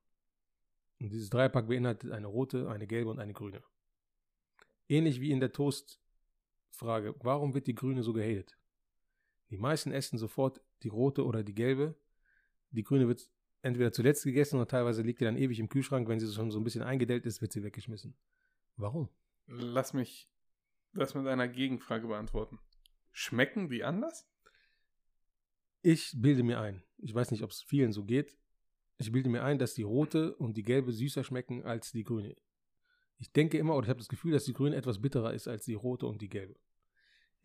Und 1.00 1.12
dieses 1.12 1.30
Dreierpack 1.30 1.68
beinhaltet 1.68 2.12
eine 2.12 2.28
rote, 2.28 2.70
eine 2.70 2.88
gelbe 2.88 3.10
und 3.10 3.20
eine 3.20 3.34
grüne. 3.34 3.64
Ähnlich 4.88 5.20
wie 5.20 5.32
in 5.32 5.40
der 5.40 5.52
Toast-Frage. 6.76 7.16
Warum 7.22 7.54
wird 7.54 7.68
die 7.68 7.76
grüne 7.76 8.04
so 8.04 8.14
gehatet? 8.14 8.58
Die 9.50 9.58
meisten 9.58 9.92
essen 9.92 10.18
sofort 10.18 10.62
die 10.84 10.90
rote 10.90 11.26
oder 11.26 11.44
die 11.44 11.56
gelbe. 11.56 11.96
Die 12.72 12.84
grüne 12.84 13.08
wird 13.08 13.30
entweder 13.62 13.92
zuletzt 13.92 14.24
gegessen 14.24 14.58
oder 14.58 14.68
teilweise 14.68 15.02
liegt 15.02 15.22
die 15.22 15.26
dann 15.26 15.38
ewig 15.38 15.60
im 15.60 15.70
Kühlschrank. 15.70 16.08
Wenn 16.08 16.20
sie 16.20 16.32
schon 16.32 16.52
so 16.52 16.60
ein 16.60 16.64
bisschen 16.64 16.84
eingedellt 16.84 17.26
ist, 17.26 17.42
wird 17.42 17.54
sie 17.54 17.64
weggeschmissen. 17.64 18.16
Warum? 18.76 19.10
Lass 19.48 19.94
mich 19.94 20.30
das 20.94 21.14
mit 21.14 21.28
einer 21.28 21.48
Gegenfrage 21.48 22.08
beantworten. 22.08 22.60
Schmecken 23.12 23.70
die 23.70 23.84
anders? 23.84 24.28
Ich 25.82 26.14
bilde 26.16 26.44
mir 26.44 26.60
ein, 26.60 26.84
ich 26.98 27.14
weiß 27.14 27.30
nicht, 27.30 27.44
ob 27.44 27.52
es 27.52 27.62
vielen 27.62 27.92
so 27.92 28.06
geht, 28.06 28.36
ich 28.98 29.12
bilde 29.12 29.30
mir 29.30 29.44
ein, 29.44 29.60
dass 29.60 29.76
die 29.76 29.84
rote 29.84 30.36
und 30.36 30.58
die 30.58 30.64
gelbe 30.64 30.92
süßer 30.92 31.24
schmecken 31.24 31.64
als 31.64 31.92
die 31.92 32.04
grüne. 32.04 32.36
Ich 33.18 33.32
denke 33.32 33.60
immer, 33.60 33.76
oder 33.76 33.86
ich 33.86 33.90
habe 33.90 34.00
das 34.00 34.08
Gefühl, 34.10 34.32
dass 34.32 34.46
die 34.46 34.54
grüne 34.54 34.76
etwas 34.76 35.00
bitterer 35.00 35.34
ist 35.34 35.48
als 35.48 35.66
die 35.66 35.76
rote 35.76 36.08
und 36.08 36.24
die 36.24 36.30
gelbe. 36.30 36.56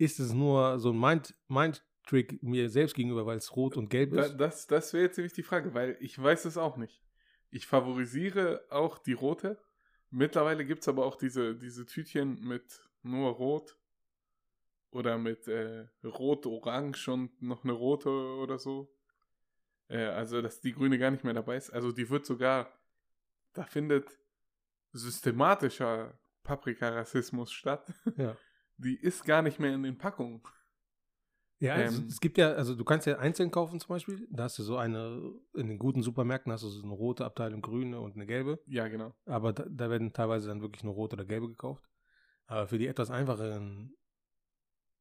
Ist 0.01 0.19
es 0.19 0.33
nur 0.33 0.79
so 0.79 0.93
ein 0.93 0.99
Mind- 0.99 1.35
Mind-Trick 1.49 2.43
mir 2.43 2.71
selbst 2.71 2.95
gegenüber, 2.95 3.27
weil 3.27 3.37
es 3.37 3.55
rot 3.55 3.77
und 3.77 3.91
gelb 3.91 4.15
ist? 4.15 4.35
das 4.39 4.67
das 4.67 4.95
wäre 4.95 5.05
jetzt 5.05 5.19
nämlich 5.19 5.35
die 5.35 5.43
Frage, 5.43 5.75
weil 5.75 5.99
ich 6.01 6.21
weiß 6.21 6.47
es 6.47 6.57
auch 6.57 6.79
nicht. 6.79 7.03
Ich 7.51 7.67
favorisiere 7.67 8.65
auch 8.71 8.97
die 8.97 9.13
rote. 9.13 9.63
Mittlerweile 10.09 10.65
gibt 10.65 10.81
es 10.81 10.89
aber 10.89 11.05
auch 11.05 11.17
diese, 11.17 11.55
diese 11.55 11.85
Tütchen 11.85 12.41
mit 12.41 12.81
nur 13.03 13.31
rot 13.33 13.77
oder 14.91 15.19
mit 15.19 15.47
äh, 15.49 15.87
rot-orange 16.03 17.09
und 17.13 17.43
noch 17.43 17.65
eine 17.65 17.75
rote 17.75 18.09
oder 18.09 18.59
so. 18.59 18.91
Äh, 19.89 20.05
also, 20.07 20.41
dass 20.41 20.63
die 20.63 20.73
grüne 20.73 20.99
gar 20.99 21.11
nicht 21.11 21.25
mehr 21.25 21.35
dabei 21.35 21.59
ist. 21.59 21.71
Also, 21.71 21.93
die 21.93 22.09
wird 22.09 22.25
sogar, 22.25 22.73
da 23.53 23.65
findet 23.65 24.19
systematischer 24.93 26.19
Paprika-Rassismus 26.43 27.53
statt. 27.53 27.93
Ja. 28.17 28.35
Die 28.83 28.97
ist 28.97 29.25
gar 29.25 29.43
nicht 29.43 29.59
mehr 29.59 29.75
in 29.75 29.83
den 29.83 29.99
Packungen. 29.99 30.41
Ja, 31.59 31.75
also 31.75 32.01
Ähm, 32.01 32.07
es 32.09 32.21
gibt 32.21 32.39
ja, 32.39 32.53
also 32.53 32.75
du 32.75 32.85
kannst 32.85 33.07
ja 33.07 33.19
einzeln 33.19 33.51
kaufen 33.51 33.79
zum 33.81 33.89
Beispiel. 33.89 34.27
Da 34.31 34.45
hast 34.45 34.59
du 34.59 34.63
so 34.63 34.79
eine, 34.79 35.35
in 35.55 35.69
den 35.69 35.79
guten 35.79 36.03
Supermärkten 36.03 36.51
hast 36.51 36.65
du 36.65 36.69
so 36.69 36.83
eine 36.83 36.93
rote 36.93 37.25
Abteilung, 37.25 37.61
grüne 37.61 38.01
und 38.01 38.15
eine 38.15 38.25
gelbe. 38.25 38.59
Ja, 38.67 38.89
genau. 38.89 39.15
Aber 39.27 39.53
da, 39.53 39.67
da 39.69 39.91
werden 39.91 40.13
teilweise 40.15 40.49
dann 40.49 40.63
wirklich 40.63 40.85
nur 40.85 40.95
rote 40.95 41.17
oder 41.17 41.27
gelbe 41.27 41.49
gekauft. 41.49 41.87
Aber 42.47 42.67
für 42.67 42.79
die 42.79 42.87
etwas 42.87 43.11
einfacheren, 43.11 43.95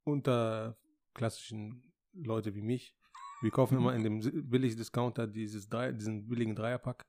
unterklassischen 0.04 1.94
Leute 2.14 2.54
wie 2.56 2.62
mich, 2.62 2.96
wir 3.42 3.52
kaufen 3.52 3.78
immer 3.78 3.96
in 3.96 4.04
dem 4.04 4.50
billigen 4.50 4.76
Discounter 4.76 5.26
dieses 5.28 5.70
drei, 5.70 5.94
diesen 5.94 6.28
billigen 6.28 6.56
Dreierpack. 6.56 7.06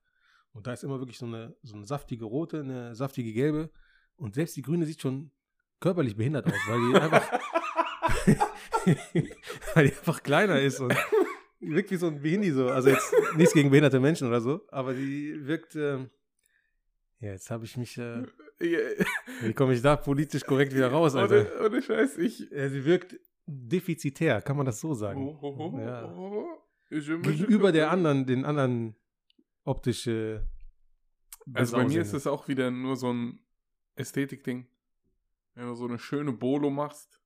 Und 0.52 0.66
da 0.66 0.72
ist 0.72 0.84
immer 0.84 1.00
wirklich 1.00 1.18
so 1.18 1.26
eine, 1.26 1.56
so 1.62 1.74
eine 1.74 1.86
saftige 1.86 2.24
rote, 2.24 2.60
eine 2.60 2.94
saftige 2.94 3.32
gelbe 3.32 3.70
Und 4.14 4.34
selbst 4.36 4.56
die 4.56 4.62
Grüne 4.62 4.86
sieht 4.86 5.00
schon 5.00 5.32
körperlich 5.80 6.16
behindert 6.16 6.46
aus, 6.46 6.52
weil 6.68 6.90
die 6.90 6.98
einfach, 6.98 7.32
weil 9.74 9.86
die 9.88 9.92
einfach 9.96 10.22
kleiner 10.22 10.60
ist 10.60 10.80
und 10.80 10.94
wirkt 11.60 11.90
wie 11.90 11.96
so 11.96 12.06
ein 12.08 12.20
Behindi 12.22 12.50
so. 12.52 12.68
Also 12.68 12.90
jetzt 12.90 13.12
nichts 13.36 13.54
gegen 13.54 13.70
behinderte 13.70 14.00
Menschen 14.00 14.28
oder 14.28 14.40
so, 14.40 14.60
aber 14.68 14.94
die 14.94 15.46
wirkt, 15.46 15.74
ähm, 15.76 16.10
ja, 17.20 17.32
jetzt 17.32 17.50
habe 17.50 17.64
ich 17.64 17.76
mich, 17.76 17.98
äh, 17.98 18.22
wie 18.58 19.52
komme 19.54 19.74
ich 19.74 19.82
da 19.82 19.96
politisch 19.96 20.44
korrekt 20.44 20.74
wieder 20.74 20.88
raus, 20.90 21.14
Alter? 21.14 21.46
ohne, 21.60 21.66
ohne 21.68 21.82
Scheiß, 21.82 22.18
ich. 22.18 22.48
Ja, 22.50 22.68
sie 22.68 22.84
wirkt 22.84 23.18
defizitär, 23.46 24.40
kann 24.42 24.56
man 24.56 24.66
das 24.66 24.80
so 24.80 24.94
sagen. 24.94 25.26
Oh, 25.26 25.38
oh, 25.42 25.72
oh, 25.74 25.80
Ja. 25.80 26.04
oh, 26.14 26.46
oh. 26.46 26.56
Me- 26.92 27.20
Gegenüber 27.20 27.70
der 27.72 27.90
anderen, 27.90 28.26
den 28.26 28.44
anderen 28.44 28.96
optische. 29.64 30.48
Also 31.54 31.76
bei 31.76 31.84
mir 31.86 32.00
ist 32.02 32.12
es 32.14 32.26
auch 32.26 32.48
wieder 32.48 32.70
nur 32.70 32.96
so 32.96 33.12
ein 33.12 33.38
Ästhetik-Ding. 33.96 34.66
Wenn 35.54 35.66
du 35.66 35.74
so 35.74 35.86
eine 35.86 35.98
schöne 35.98 36.32
Bolo 36.32 36.70
machst, 36.70 37.20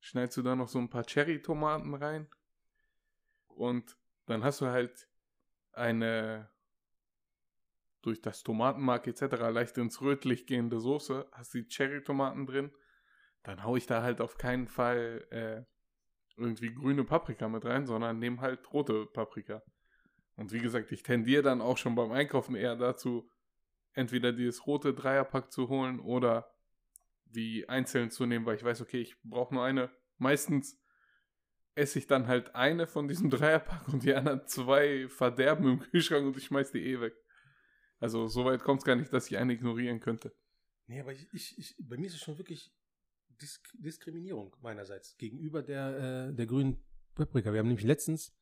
schneidest 0.00 0.36
du 0.36 0.42
da 0.42 0.56
noch 0.56 0.68
so 0.68 0.78
ein 0.78 0.90
paar 0.90 1.04
Cherry-Tomaten 1.04 1.94
rein 1.94 2.28
und 3.48 3.96
dann 4.26 4.44
hast 4.44 4.60
du 4.60 4.66
halt 4.66 5.08
eine 5.72 6.50
durch 8.02 8.20
das 8.22 8.42
Tomatenmark 8.42 9.06
etc. 9.06 9.50
leicht 9.50 9.76
ins 9.76 10.00
Rötlich 10.00 10.46
gehende 10.46 10.80
Soße, 10.80 11.28
hast 11.32 11.54
die 11.54 11.66
Cherry-Tomaten 11.66 12.46
drin, 12.46 12.72
dann 13.42 13.64
hau 13.64 13.76
ich 13.76 13.86
da 13.86 14.02
halt 14.02 14.20
auf 14.20 14.38
keinen 14.38 14.68
Fall 14.68 15.26
äh, 15.30 15.64
irgendwie 16.36 16.72
grüne 16.72 17.04
Paprika 17.04 17.48
mit 17.48 17.64
rein, 17.64 17.86
sondern 17.86 18.18
nehme 18.18 18.40
halt 18.40 18.72
rote 18.72 19.06
Paprika. 19.06 19.62
Und 20.36 20.52
wie 20.52 20.60
gesagt, 20.60 20.92
ich 20.92 21.02
tendiere 21.02 21.42
dann 21.42 21.60
auch 21.60 21.76
schon 21.76 21.96
beim 21.96 22.12
Einkaufen 22.12 22.54
eher 22.54 22.76
dazu, 22.76 23.28
entweder 23.92 24.32
dieses 24.32 24.66
rote 24.66 24.94
Dreierpack 24.94 25.50
zu 25.50 25.68
holen 25.68 25.98
oder 25.98 26.48
die 27.30 27.68
einzeln 27.68 28.10
zu 28.10 28.26
nehmen, 28.26 28.46
weil 28.46 28.56
ich 28.56 28.64
weiß, 28.64 28.80
okay, 28.80 29.00
ich 29.00 29.16
brauche 29.22 29.54
nur 29.54 29.64
eine. 29.64 29.90
Meistens 30.18 30.80
esse 31.74 31.98
ich 31.98 32.06
dann 32.06 32.26
halt 32.26 32.54
eine 32.54 32.86
von 32.86 33.08
diesem 33.08 33.30
Dreierpack 33.30 33.88
und 33.88 34.02
die 34.02 34.14
anderen 34.14 34.46
zwei 34.46 35.08
verderben 35.08 35.68
im 35.68 35.80
Kühlschrank 35.80 36.26
und 36.26 36.36
ich 36.36 36.46
schmeiß 36.46 36.72
die 36.72 36.84
eh 36.84 37.00
weg. 37.00 37.14
Also 38.00 38.28
so 38.28 38.44
weit 38.44 38.62
kommt 38.62 38.80
es 38.80 38.84
gar 38.84 38.96
nicht, 38.96 39.12
dass 39.12 39.30
ich 39.30 39.38
eine 39.38 39.52
ignorieren 39.52 40.00
könnte. 40.00 40.34
Nee, 40.86 41.00
aber 41.00 41.12
ich, 41.12 41.28
ich, 41.32 41.76
bei 41.80 41.96
mir 41.96 42.06
ist 42.06 42.14
es 42.14 42.20
schon 42.20 42.38
wirklich 42.38 42.72
Disk 43.40 43.68
Diskriminierung 43.74 44.56
meinerseits 44.60 45.16
gegenüber 45.16 45.62
der, 45.62 46.28
äh, 46.30 46.34
der 46.34 46.46
grünen 46.46 46.82
Paprika. 47.14 47.52
Wir 47.52 47.60
haben 47.60 47.68
nämlich 47.68 47.86
letztens 47.86 48.34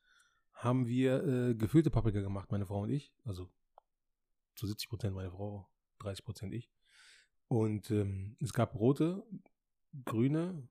haben 0.53 0.87
wir 0.87 1.22
äh, 1.25 1.55
gefüllte 1.55 1.90
Paprika 1.90 2.20
gemacht, 2.20 2.51
meine 2.51 2.66
Frau 2.66 2.83
und 2.83 2.90
ich. 2.90 3.12
Also 3.25 3.51
zu 4.55 4.66
70 4.66 4.88
Prozent 4.88 5.14
meine 5.14 5.31
Frau, 5.31 5.68
30 5.99 6.25
Prozent 6.25 6.55
ich. 6.55 6.70
Und 7.48 7.90
ähm, 7.90 8.37
es 8.40 8.52
gab 8.52 8.74
rote, 8.74 9.24
grüne 10.04 10.68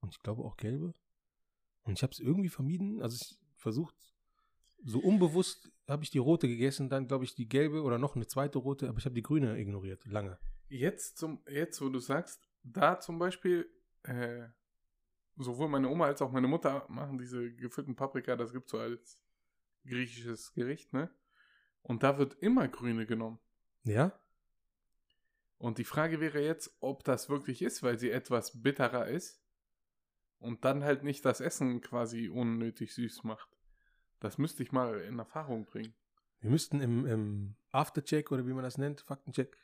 und 0.00 0.14
ich 0.14 0.22
glaube 0.22 0.42
auch 0.42 0.56
gelbe. 0.56 0.94
Und 1.82 1.92
ich 1.94 2.02
habe 2.02 2.12
es 2.12 2.20
irgendwie 2.20 2.48
vermieden. 2.48 3.02
Also 3.02 3.16
ich 3.16 3.38
versucht, 3.56 3.94
so 4.82 4.98
unbewusst 4.98 5.70
habe 5.88 6.04
ich 6.04 6.10
die 6.10 6.18
rote 6.18 6.48
gegessen, 6.48 6.88
dann 6.88 7.06
glaube 7.06 7.24
ich 7.24 7.34
die 7.34 7.48
gelbe 7.48 7.82
oder 7.82 7.98
noch 7.98 8.16
eine 8.16 8.26
zweite 8.26 8.58
rote, 8.58 8.88
aber 8.88 8.98
ich 8.98 9.04
habe 9.04 9.14
die 9.14 9.22
grüne 9.22 9.58
ignoriert, 9.58 10.04
lange. 10.06 10.38
Jetzt, 10.68 11.18
zum, 11.18 11.42
jetzt 11.48 11.80
wo 11.80 11.88
du 11.88 11.98
sagst, 11.98 12.48
da 12.62 13.00
zum 13.00 13.18
Beispiel, 13.18 13.68
äh, 14.04 14.46
sowohl 15.36 15.68
meine 15.68 15.88
Oma 15.88 16.06
als 16.06 16.22
auch 16.22 16.30
meine 16.30 16.46
Mutter 16.46 16.86
machen 16.88 17.18
diese 17.18 17.52
gefüllten 17.54 17.96
Paprika, 17.96 18.36
das 18.36 18.52
gibt 18.52 18.68
so 18.70 18.78
als 18.78 19.20
griechisches 19.84 20.52
Gericht, 20.54 20.92
ne? 20.92 21.10
Und 21.82 22.02
da 22.02 22.18
wird 22.18 22.34
immer 22.34 22.68
grüne 22.68 23.06
genommen. 23.06 23.38
Ja? 23.84 24.12
Und 25.60 25.76
die 25.76 25.84
Frage 25.84 26.20
wäre 26.20 26.42
jetzt, 26.42 26.74
ob 26.80 27.04
das 27.04 27.28
wirklich 27.28 27.60
ist, 27.60 27.82
weil 27.82 27.98
sie 27.98 28.10
etwas 28.10 28.62
bitterer 28.62 29.08
ist 29.08 29.42
und 30.38 30.64
dann 30.64 30.82
halt 30.82 31.04
nicht 31.04 31.22
das 31.26 31.42
Essen 31.42 31.82
quasi 31.82 32.30
unnötig 32.30 32.94
süß 32.94 33.24
macht. 33.24 33.58
Das 34.20 34.38
müsste 34.38 34.62
ich 34.62 34.72
mal 34.72 34.98
in 35.02 35.18
Erfahrung 35.18 35.66
bringen. 35.66 35.92
Wir 36.40 36.50
müssten 36.50 36.80
im, 36.80 37.04
im 37.04 37.56
Aftercheck 37.72 38.32
oder 38.32 38.46
wie 38.46 38.54
man 38.54 38.64
das 38.64 38.78
nennt, 38.78 39.02
Faktencheck, 39.02 39.54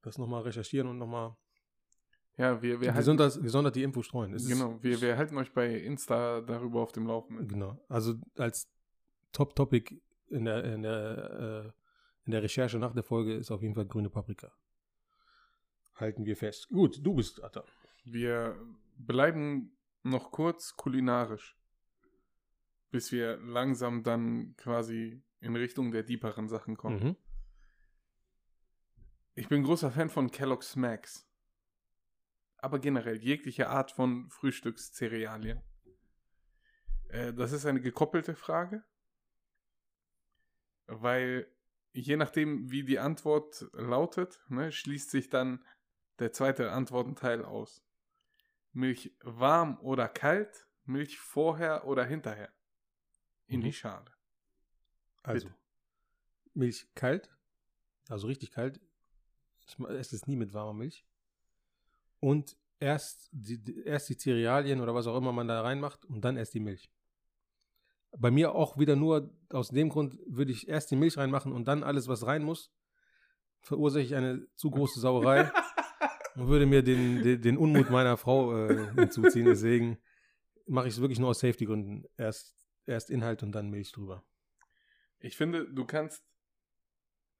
das 0.00 0.16
nochmal 0.16 0.44
recherchieren 0.44 0.88
und 0.88 0.96
nochmal 0.96 1.36
Ja, 2.38 2.62
wir, 2.62 2.80
wir 2.80 2.88
halten, 2.88 2.96
gesondert, 2.96 3.42
gesondert 3.42 3.76
die 3.76 3.82
Info 3.82 4.00
streuen. 4.00 4.32
Es 4.32 4.48
genau, 4.48 4.82
wir, 4.82 5.02
wir 5.02 5.18
halten 5.18 5.36
euch 5.36 5.52
bei 5.52 5.68
Insta 5.68 6.40
darüber 6.40 6.80
auf 6.80 6.92
dem 6.92 7.06
Laufenden. 7.06 7.46
Genau. 7.46 7.78
Also 7.90 8.14
als 8.38 8.70
Top-Topic 9.32 10.00
in 10.30 10.46
der, 10.46 10.64
in, 10.64 10.80
der, 10.80 11.64
äh, 11.66 12.24
in 12.24 12.32
der 12.32 12.42
Recherche 12.42 12.78
nach 12.78 12.94
der 12.94 13.02
Folge 13.02 13.34
ist 13.34 13.50
auf 13.50 13.60
jeden 13.60 13.74
Fall 13.74 13.84
grüne 13.84 14.08
Paprika. 14.08 14.50
Halten 15.98 16.24
wir 16.24 16.36
fest. 16.36 16.68
Gut, 16.68 17.04
du 17.04 17.14
bist 17.14 17.42
Atta. 17.42 17.64
Wir 18.04 18.56
bleiben 18.96 19.76
noch 20.02 20.30
kurz 20.30 20.76
kulinarisch, 20.76 21.58
bis 22.90 23.12
wir 23.12 23.36
langsam 23.38 24.02
dann 24.02 24.54
quasi 24.56 25.22
in 25.40 25.56
Richtung 25.56 25.90
der 25.90 26.04
deeperen 26.04 26.48
Sachen 26.48 26.76
kommen. 26.76 27.02
Mhm. 27.02 27.16
Ich 29.34 29.48
bin 29.48 29.62
großer 29.62 29.90
Fan 29.90 30.08
von 30.08 30.30
Kellogg's 30.30 30.72
Smacks. 30.72 31.28
Aber 32.56 32.80
generell 32.80 33.18
jegliche 33.18 33.68
Art 33.68 33.92
von 33.92 34.28
Frühstückscerealien. 34.30 35.62
Äh, 37.08 37.32
das 37.32 37.52
ist 37.52 37.66
eine 37.66 37.80
gekoppelte 37.80 38.34
Frage, 38.34 38.84
weil 40.86 41.46
je 41.92 42.16
nachdem, 42.16 42.70
wie 42.70 42.84
die 42.84 42.98
Antwort 42.98 43.66
lautet, 43.72 44.40
ne, 44.48 44.72
schließt 44.72 45.10
sich 45.10 45.28
dann 45.28 45.64
der 46.18 46.32
zweite 46.32 46.72
Antwortenteil 46.72 47.44
aus. 47.44 47.82
Milch 48.72 49.12
warm 49.22 49.78
oder 49.80 50.08
kalt, 50.08 50.66
Milch 50.84 51.18
vorher 51.18 51.86
oder 51.86 52.04
hinterher 52.04 52.52
in 53.46 53.60
Mhm. 53.60 53.64
die 53.64 53.72
Schale. 53.72 54.04
Also, 55.22 55.48
Bitte. 55.48 55.58
Milch 56.54 56.88
kalt, 56.94 57.30
also 58.08 58.26
richtig 58.26 58.50
kalt. 58.52 58.80
Ich 59.66 59.78
esse 59.80 60.16
es 60.16 60.26
nie 60.26 60.36
mit 60.36 60.54
warmer 60.54 60.72
Milch. 60.74 61.04
Und 62.20 62.56
erst 62.80 63.28
die, 63.32 63.58
die- 63.62 63.82
erst 63.84 64.08
die 64.08 64.16
Cerealien 64.16 64.80
oder 64.80 64.94
was 64.94 65.06
auch 65.06 65.16
immer 65.16 65.32
man 65.32 65.48
da 65.48 65.60
reinmacht 65.62 66.04
und 66.06 66.20
dann 66.22 66.36
erst 66.36 66.54
die 66.54 66.60
Milch. 66.60 66.90
Bei 68.16 68.30
mir 68.30 68.54
auch 68.54 68.78
wieder 68.78 68.96
nur 68.96 69.30
aus 69.50 69.68
dem 69.68 69.90
Grund 69.90 70.18
würde 70.26 70.52
ich 70.52 70.68
erst 70.68 70.90
die 70.90 70.96
Milch 70.96 71.16
reinmachen 71.18 71.52
und 71.52 71.66
dann 71.66 71.82
alles, 71.82 72.08
was 72.08 72.26
rein 72.26 72.42
muss, 72.42 72.72
verursache 73.60 74.02
ich 74.02 74.14
eine 74.14 74.46
zu 74.54 74.70
große 74.70 74.98
Sauerei 75.00 75.50
und 76.38 76.48
würde 76.48 76.66
mir 76.66 76.82
den, 76.82 77.22
den, 77.22 77.42
den 77.42 77.56
Unmut 77.56 77.90
meiner 77.90 78.16
Frau 78.16 78.56
äh, 78.56 78.94
hinzuziehen. 78.94 79.46
Deswegen 79.46 79.98
mache 80.66 80.86
ich 80.86 80.94
es 80.94 81.00
wirklich 81.00 81.18
nur 81.18 81.30
aus 81.30 81.40
Safety-Gründen. 81.40 82.04
Erst, 82.16 82.56
erst 82.86 83.10
Inhalt 83.10 83.42
und 83.42 83.52
dann 83.52 83.70
Milch 83.70 83.90
drüber. 83.90 84.24
Ich 85.18 85.36
finde, 85.36 85.68
du 85.68 85.84
kannst 85.84 86.24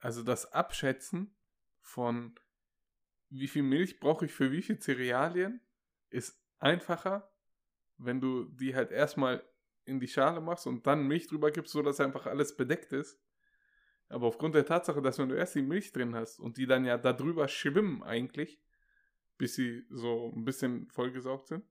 also 0.01 0.23
das 0.23 0.53
Abschätzen 0.53 1.37
von 1.81 2.39
wie 3.31 3.49
viel 3.49 3.63
Milch 3.63 4.01
brauche 4.01 4.25
ich 4.27 4.33
für 4.33 4.51
wie 4.51 4.63
viel 4.63 4.81
Cerealien 4.81 5.61
ist 6.11 6.41
einfacher, 6.59 7.31
wenn 7.99 8.21
du 8.21 8.45
die 8.45 8.75
halt 8.75 8.91
erstmal 8.91 9.45
in 9.85 10.01
die 10.01 10.09
Schale 10.09 10.41
machst 10.41 10.67
und 10.67 10.87
dann 10.87 11.07
Milch 11.07 11.29
drüber 11.29 11.51
gibst, 11.51 11.73
sodass 11.73 12.01
einfach 12.01 12.27
alles 12.27 12.57
bedeckt 12.57 12.93
ist. 12.93 13.21
Aber 14.09 14.27
aufgrund 14.27 14.55
der 14.55 14.65
Tatsache, 14.65 15.03
dass 15.03 15.19
wenn 15.19 15.29
du 15.29 15.37
erst 15.37 15.55
die 15.55 15.63
Milch 15.63 15.93
drin 15.93 16.15
hast 16.15 16.41
und 16.41 16.57
die 16.57 16.67
dann 16.67 16.85
ja 16.85 16.97
da 16.97 17.13
drüber 17.13 17.47
schwimmen 17.47 18.03
eigentlich, 18.03 18.61
bis 19.39 19.55
sie 19.55 19.85
so 19.91 20.33
ein 20.35 20.45
bisschen 20.45 20.89
vollgesaugt 20.91 21.49
sind, 21.49 21.65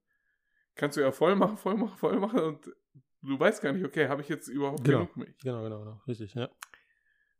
kannst 0.75 0.97
du 0.97 1.01
ja 1.01 1.11
voll 1.11 1.35
machen, 1.35 1.57
voll 1.57 1.75
machen, 1.75 1.97
voll 1.97 2.19
machen 2.19 2.39
und 2.39 2.71
du 3.21 3.39
weißt 3.39 3.61
gar 3.61 3.73
nicht, 3.73 3.85
okay, 3.85 4.07
habe 4.07 4.21
ich 4.21 4.29
jetzt 4.29 4.47
überhaupt 4.47 4.83
Genau. 4.83 4.99
genug 4.99 5.17
Milch? 5.17 5.37
Genau, 5.39 5.63
genau, 5.63 5.79
genau. 5.79 6.01
Richtig, 6.07 6.33
ja. 6.33 6.49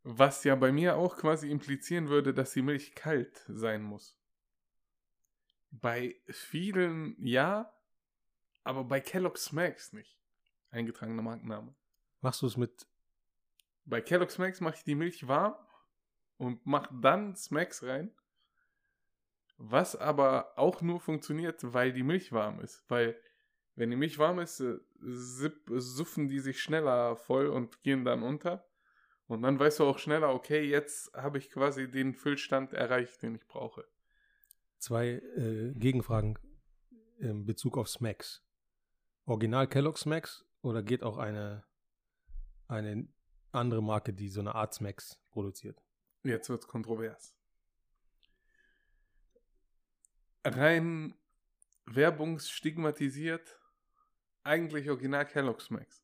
Was 0.04 0.44
ja 0.44 0.56
bei 0.56 0.72
mir 0.72 0.96
auch 0.96 1.18
quasi 1.18 1.50
implizieren 1.50 2.08
würde, 2.10 2.34
dass 2.34 2.52
die 2.54 2.62
Milch 2.62 2.94
kalt 2.96 3.44
sein 3.48 3.82
muss. 3.84 4.18
Bei 5.72 6.16
vielen 6.30 7.16
ja, 7.20 7.74
aber 8.64 8.84
bei 8.84 9.00
Kellogg's 9.02 9.46
Smacks 9.46 9.94
nicht. 9.94 10.18
Eingetragener 10.72 11.22
Markenname. 11.22 11.76
Machst 12.22 12.42
du 12.42 12.48
es 12.48 12.58
mit 12.58 12.88
Bei 13.86 14.02
Kellogg's 14.02 14.36
Smacks 14.36 14.60
mache 14.62 14.76
ich 14.78 14.84
die 14.84 14.96
Milch 14.96 15.28
warm 15.28 15.56
und 16.38 16.66
mache 16.66 16.94
dann 17.02 17.36
Smacks 17.36 17.84
rein. 17.84 18.12
Was 19.58 19.96
aber 19.96 20.58
auch 20.58 20.82
nur 20.82 21.00
funktioniert, 21.00 21.74
weil 21.74 21.92
die 21.92 22.04
Milch 22.04 22.32
warm 22.32 22.60
ist. 22.60 22.84
Weil, 22.90 23.20
wenn 23.76 23.90
die 23.90 23.96
Milch 23.96 24.20
warm 24.20 24.40
ist, 24.40 24.60
äh, 24.60 24.78
sipp, 25.02 25.70
suffen 25.70 26.28
die 26.28 26.40
sich 26.40 26.62
schneller 26.62 27.16
voll 27.16 27.48
und 27.48 27.82
gehen 27.82 28.06
dann 28.06 28.24
unter. 28.24 28.68
Und 29.26 29.42
dann 29.42 29.60
weißt 29.60 29.80
du 29.80 29.86
auch 29.86 29.98
schneller, 29.98 30.34
okay, 30.34 30.62
jetzt 30.62 31.14
habe 31.14 31.38
ich 31.38 31.50
quasi 31.50 31.90
den 31.90 32.14
Füllstand 32.14 32.74
erreicht, 32.74 33.22
den 33.24 33.36
ich 33.36 33.46
brauche. 33.48 33.86
zwei 34.80 35.22
äh, 35.36 35.74
Gegenfragen 35.76 36.38
in 37.20 37.46
Bezug 37.46 37.78
auf 37.78 37.90
Smacks. 37.90 38.44
Original 39.26 39.68
Kellogg 39.68 39.98
Smacks 39.98 40.46
oder 40.62 40.84
geht 40.84 41.04
auch 41.04 41.18
eine, 41.18 41.66
eine 42.68 43.08
andere 43.52 43.82
Marke, 43.82 44.14
die 44.14 44.30
so 44.30 44.40
eine 44.40 44.56
Art 44.56 44.74
Smacks 44.74 45.20
produziert? 45.32 45.82
Jetzt 46.24 46.50
wird's 46.50 46.68
kontrovers. 46.68 47.37
Rein 50.48 51.14
werbungsstigmatisiert, 51.86 53.60
eigentlich 54.44 54.90
original 54.90 55.26
Kellogg's 55.26 55.70
Max. 55.70 56.04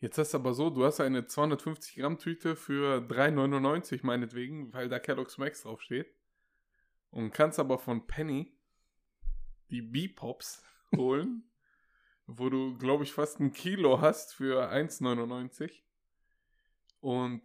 Jetzt 0.00 0.16
hast 0.16 0.32
du 0.32 0.38
aber 0.38 0.54
so, 0.54 0.70
du 0.70 0.84
hast 0.84 1.00
eine 1.00 1.26
250 1.26 1.96
Gramm 1.96 2.18
Tüte 2.18 2.54
für 2.54 2.98
3,99 3.00 4.00
meinetwegen, 4.04 4.72
weil 4.72 4.88
da 4.88 4.98
Kellogg's 4.98 5.38
Max 5.38 5.62
draufsteht. 5.62 6.14
Und 7.10 7.32
kannst 7.32 7.58
aber 7.58 7.78
von 7.78 8.06
Penny 8.06 8.56
die 9.70 9.82
B-Pops 9.82 10.62
holen, 10.96 11.50
wo 12.26 12.48
du, 12.48 12.76
glaube 12.78 13.04
ich, 13.04 13.12
fast 13.12 13.40
ein 13.40 13.52
Kilo 13.52 14.00
hast 14.00 14.34
für 14.34 14.70
1,99. 14.70 15.82
Und 17.00 17.42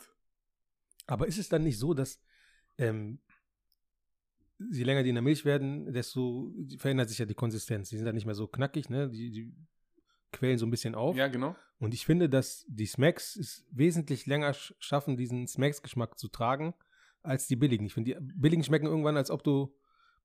Aber 1.07 1.27
ist 1.27 1.37
es 1.37 1.49
dann 1.49 1.63
nicht 1.63 1.79
so, 1.79 1.93
dass 1.93 2.21
ähm, 2.77 3.19
je 4.71 4.83
länger 4.83 5.03
die 5.03 5.09
in 5.09 5.15
der 5.15 5.21
Milch 5.21 5.45
werden, 5.45 5.91
desto 5.93 6.53
verändert 6.77 7.09
sich 7.09 7.17
ja 7.19 7.25
die 7.25 7.33
Konsistenz. 7.33 7.89
Die 7.89 7.97
sind 7.97 8.05
dann 8.05 8.15
nicht 8.15 8.25
mehr 8.25 8.35
so 8.35 8.47
knackig, 8.47 8.89
ne? 8.89 9.09
Die, 9.09 9.31
die 9.31 9.55
quellen 10.31 10.57
so 10.57 10.65
ein 10.65 10.71
bisschen 10.71 10.95
auf. 10.95 11.15
ja, 11.15 11.27
genau. 11.27 11.55
Und 11.79 11.93
ich 11.93 12.05
finde, 12.05 12.29
dass 12.29 12.65
die 12.69 12.85
Smacks 12.85 13.35
es 13.35 13.65
wesentlich 13.71 14.25
länger 14.25 14.53
sch 14.53 14.73
schaffen, 14.79 15.17
diesen 15.17 15.47
Smacks-Geschmack 15.47 16.17
zu 16.17 16.29
tragen, 16.29 16.73
als 17.23 17.47
die 17.47 17.55
billigen. 17.57 17.85
Ich 17.85 17.93
finde, 17.93 18.13
die 18.15 18.33
billigen 18.39 18.63
schmecken 18.63 18.85
irgendwann, 18.87 19.17
als 19.17 19.29
ob 19.29 19.43
du 19.43 19.75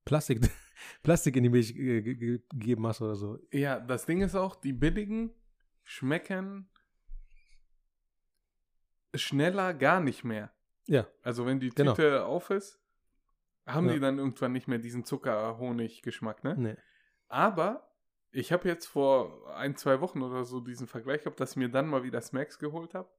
Plastik, 0.05 0.41
Plastik 1.03 1.35
in 1.37 1.43
die 1.43 1.49
Milch 1.49 1.75
ge- 1.75 2.03
ge- 2.15 2.41
gegeben 2.51 2.87
hast 2.87 3.03
oder 3.03 3.17
so. 3.17 3.39
Ja, 3.53 3.81
das 3.81 4.07
Ding 4.07 4.23
ist 4.23 4.35
auch, 4.37 4.55
die 4.57 4.73
billigen 4.73 5.33
schmecken 5.85 6.69
schneller 9.15 9.75
gar 9.75 10.01
nicht 10.01 10.25
mehr. 10.25 10.53
Ja, 10.87 11.07
Also 11.23 11.45
wenn 11.47 11.61
die 11.61 11.71
Genau. 11.71 11.93
Tüte 11.95 12.25
auf 12.25 12.51
ist, 12.51 12.81
haben 13.69 13.87
Ja. 13.87 13.95
die 13.95 14.01
dann 14.01 14.19
irgendwann 14.19 14.53
nicht 14.53 14.67
mehr 14.69 14.79
diesen 14.79 15.05
Zucker-Honig-Geschmack, 15.05 16.43
ne? 16.45 16.55
nee. 16.59 16.77
Aber 17.29 17.91
ich 18.31 18.53
habe 18.53 18.69
jetzt 18.69 18.87
vor 18.87 19.55
ein, 19.57 19.77
zwei 19.77 20.01
Wochen 20.01 20.23
oder 20.23 20.45
so 20.45 20.61
diesen 20.61 20.87
Vergleich 20.87 21.23
gehabt, 21.23 21.41
dass 21.41 21.53
ich 21.53 21.57
mir 21.57 21.69
dann 21.69 21.87
mal 21.89 22.03
wieder 22.03 22.21
Smacks 22.21 22.59
geholt 22.59 22.95
habe. 22.95 23.11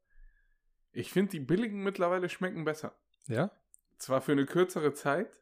Ich 0.92 1.12
finde, 1.12 1.32
die 1.32 1.40
billigen 1.40 1.84
mittlerweile 1.84 2.30
schmecken 2.30 2.66
besser. 2.66 2.96
Ja? 3.28 3.52
Zwar 3.98 4.22
für 4.22 4.32
eine 4.32 4.46
kürzere 4.46 4.94
Zeit, 4.94 5.42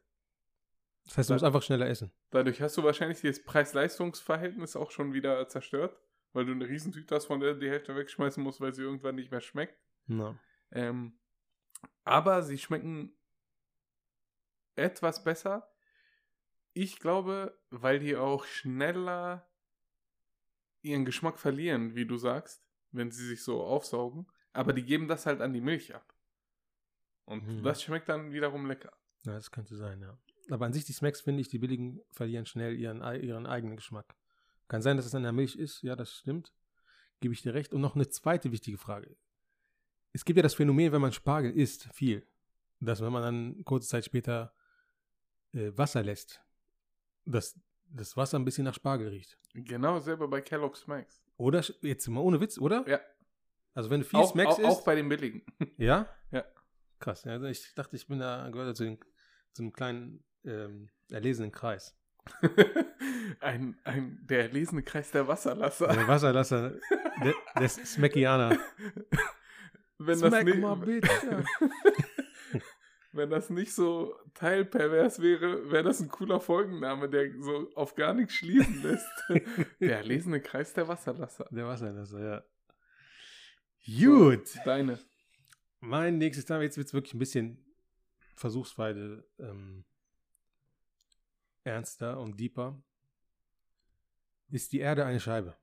Das 1.06 1.16
heißt, 1.18 1.30
du 1.30 1.34
musst 1.34 1.44
einfach 1.44 1.62
schneller 1.62 1.88
essen. 1.88 2.10
dadurch 2.30 2.60
hast 2.60 2.76
du 2.76 2.82
wahrscheinlich 2.84 3.20
das 3.22 3.42
Preis-Leistungs-Verhältnis 3.42 4.76
auch 4.76 4.90
schon 4.90 5.12
wieder 5.14 5.48
zerstört, 5.48 5.98
weil 6.34 6.44
du 6.44 6.52
eine 6.52 6.68
Riesentüte 6.68 7.14
hast, 7.14 7.26
von 7.26 7.40
der 7.40 7.54
du 7.54 7.60
die 7.60 7.70
Hälfte 7.70 7.96
wegschmeißen 7.96 8.42
musst, 8.42 8.60
weil 8.60 8.74
sie 8.74 8.82
irgendwann 8.82 9.14
nicht 9.14 9.30
mehr 9.30 9.40
schmeckt. 9.40 9.78
Na. 10.06 10.38
Ähm, 10.70 11.18
aber 12.04 12.42
sie 12.42 12.58
schmecken 12.58 13.16
etwas 14.78 15.22
besser. 15.24 15.68
Ich 16.72 16.98
glaube, 17.00 17.58
weil 17.70 17.98
die 17.98 18.16
auch 18.16 18.44
schneller 18.44 19.46
ihren 20.82 21.04
Geschmack 21.04 21.38
verlieren, 21.38 21.94
wie 21.96 22.06
du 22.06 22.16
sagst, 22.16 22.64
wenn 22.92 23.10
sie 23.10 23.26
sich 23.26 23.42
so 23.42 23.62
aufsaugen. 23.62 24.26
Aber 24.52 24.72
die 24.72 24.84
geben 24.84 25.08
das 25.08 25.26
halt 25.26 25.40
an 25.40 25.52
die 25.52 25.60
Milch 25.60 25.94
ab. 25.94 26.14
Und 27.24 27.46
Mhm. 27.46 27.62
das 27.62 27.82
schmeckt 27.82 28.08
dann 28.08 28.32
wiederum 28.32 28.66
lecker. 28.66 28.92
Ja, 29.24 29.34
das 29.34 29.50
könnte 29.50 29.76
sein, 29.76 30.00
ja. 30.00 30.16
Aber 30.50 30.64
an 30.66 30.72
sich, 30.72 30.84
die 30.84 30.92
Smacks, 30.94 31.20
finde 31.20 31.40
ich, 31.42 31.48
die 31.48 31.58
billigen 31.58 32.00
verlieren 32.12 32.46
schnell 32.46 32.74
ihren, 32.78 33.02
ihren 33.22 33.46
eigenen 33.46 33.76
Geschmack. 33.76 34.14
Kann 34.68 34.80
sein, 34.80 34.96
dass 34.96 35.04
es 35.06 35.14
an 35.14 35.22
der 35.24 35.32
Milch 35.32 35.56
ist, 35.56 35.82
ja, 35.82 35.94
das 35.96 36.12
stimmt. 36.12 36.54
Gebe 37.20 37.34
ich 37.34 37.42
dir 37.42 37.52
recht. 37.54 37.72
Und 37.74 37.80
noch 37.80 37.96
eine 37.96 38.08
zweite 38.08 38.50
wichtige 38.52 38.78
Frage. 38.78 39.16
Es 40.12 40.24
gibt 40.24 40.36
ja 40.38 40.42
das 40.42 40.54
Phänomen, 40.54 40.92
wenn 40.92 41.02
man 41.02 41.12
Spargel 41.12 41.50
isst, 41.52 41.84
viel, 41.92 42.26
dass 42.80 43.02
wenn 43.02 43.12
man 43.12 43.22
dann 43.22 43.64
kurze 43.64 43.88
Zeit 43.88 44.04
später 44.06 44.54
äh, 45.54 45.70
Wasser 45.76 46.02
lässt, 46.02 46.42
dass 47.24 47.58
das 47.90 48.16
Wasser 48.16 48.38
ein 48.38 48.44
bisschen 48.44 48.64
nach 48.64 48.74
Spargel 48.74 49.08
riecht. 49.08 49.38
Genau 49.54 49.98
selber 49.98 50.28
bei 50.28 50.40
Kellogg's 50.40 50.86
Max. 50.86 51.22
Oder, 51.36 51.64
jetzt 51.82 52.06
mal 52.08 52.20
ohne 52.20 52.40
Witz, 52.40 52.58
oder? 52.58 52.84
Ja. 52.88 53.00
Also 53.74 53.90
wenn 53.90 54.00
du 54.00 54.06
viel 54.06 54.18
Auch, 54.18 54.32
Smacks 54.32 54.54
auch, 54.54 54.58
isst. 54.58 54.68
auch 54.68 54.84
bei 54.84 54.94
den 54.94 55.08
billigen. 55.08 55.42
Ja? 55.76 56.08
Ja. 56.30 56.44
Krass. 56.98 57.24
Ja, 57.24 57.32
also 57.32 57.46
ich 57.46 57.74
dachte, 57.74 57.96
ich 57.96 58.06
bin 58.08 58.18
da, 58.18 58.48
gehört 58.50 58.76
zu, 58.76 58.84
den, 58.84 58.98
zu 59.52 59.62
einem 59.62 59.72
kleinen 59.72 60.24
ähm, 60.44 60.90
erlesenen 61.10 61.52
Kreis. 61.52 61.96
ein, 63.40 63.78
ein, 63.84 64.18
der 64.26 64.42
erlesene 64.42 64.82
Kreis 64.82 65.10
der 65.12 65.28
Wasserlasser. 65.28 65.86
Der 65.88 66.08
Wasserlasser 66.08 66.72
de, 67.22 67.34
des 67.60 67.74
Smackianer. 67.94 68.58
wenn, 69.98 70.20
das 70.20 70.28
Smack 70.28 70.44
nicht, 70.44 70.58
my 70.58 70.76
bitch, 70.76 71.08
ja. 71.22 71.44
Wenn 73.12 73.30
das 73.30 73.50
nicht 73.50 73.74
so 73.74 74.14
teilpervers 74.34 75.20
wäre, 75.20 75.70
wäre 75.70 75.84
das 75.84 76.00
ein 76.00 76.08
cooler 76.08 76.40
Folgenname, 76.40 77.08
der 77.08 77.32
so 77.40 77.70
auf 77.74 77.94
gar 77.94 78.14
nichts 78.14 78.34
schließen 78.34 78.82
lässt. 78.82 79.24
der 79.80 79.98
erlesene 79.98 80.40
Kreis 80.40 80.74
der 80.74 80.88
Wasserlasser. 80.88 81.46
Der 81.50 81.66
Wasserlasser, 81.66 82.20
ja. 82.20 82.44
Gut. 83.86 84.48
So, 84.48 84.60
deine. 84.64 84.98
Mein 85.80 86.18
nächstes 86.18 86.44
Thema, 86.44 86.62
jetzt 86.62 86.76
wird 86.76 86.88
es 86.88 86.94
wirklich 86.94 87.14
ein 87.14 87.18
bisschen 87.18 87.64
versuchsweise 88.34 89.26
ähm, 89.38 89.84
ernster 91.64 92.20
und 92.20 92.38
deeper. 92.38 92.82
Ist 94.50 94.72
die 94.72 94.80
Erde 94.80 95.04
eine 95.04 95.20
Scheibe? 95.20 95.56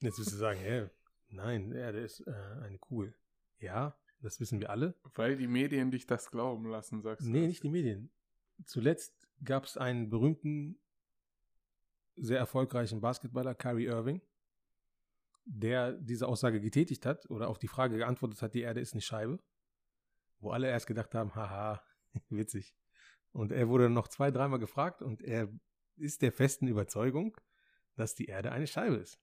Jetzt 0.00 0.18
wirst 0.18 0.32
du 0.32 0.36
sagen, 0.36 0.60
hä? 0.60 0.88
Nein, 1.28 1.70
die 1.70 1.76
Erde 1.76 2.00
ist 2.00 2.20
äh, 2.20 2.32
eine 2.62 2.78
Kugel. 2.78 3.14
Ja, 3.58 3.96
das 4.26 4.40
wissen 4.40 4.60
wir 4.60 4.70
alle. 4.70 4.94
Weil 5.14 5.36
die 5.36 5.46
Medien 5.46 5.90
dich 5.90 6.06
das 6.06 6.30
glauben 6.30 6.66
lassen, 6.66 7.00
sagst 7.00 7.26
du. 7.26 7.30
Nee, 7.30 7.46
nicht 7.46 7.62
die 7.62 7.70
Medien. 7.70 8.10
Zuletzt 8.64 9.14
gab 9.44 9.64
es 9.64 9.76
einen 9.76 10.10
berühmten, 10.10 10.78
sehr 12.16 12.38
erfolgreichen 12.38 13.00
Basketballer, 13.00 13.54
Kyrie 13.54 13.86
Irving, 13.86 14.20
der 15.44 15.92
diese 15.92 16.26
Aussage 16.26 16.60
getätigt 16.60 17.06
hat 17.06 17.30
oder 17.30 17.48
auf 17.48 17.58
die 17.58 17.68
Frage 17.68 17.98
geantwortet 17.98 18.42
hat, 18.42 18.54
die 18.54 18.62
Erde 18.62 18.80
ist 18.80 18.94
eine 18.94 19.02
Scheibe, 19.02 19.38
wo 20.40 20.50
alle 20.50 20.68
erst 20.68 20.86
gedacht 20.86 21.14
haben, 21.14 21.34
haha, 21.34 21.82
witzig. 22.28 22.74
Und 23.32 23.52
er 23.52 23.68
wurde 23.68 23.90
noch 23.90 24.08
zwei, 24.08 24.30
dreimal 24.30 24.58
gefragt 24.58 25.02
und 25.02 25.22
er 25.22 25.48
ist 25.96 26.22
der 26.22 26.32
festen 26.32 26.66
Überzeugung, 26.66 27.36
dass 27.94 28.14
die 28.14 28.26
Erde 28.26 28.50
eine 28.50 28.66
Scheibe 28.66 28.96
ist. 28.96 29.20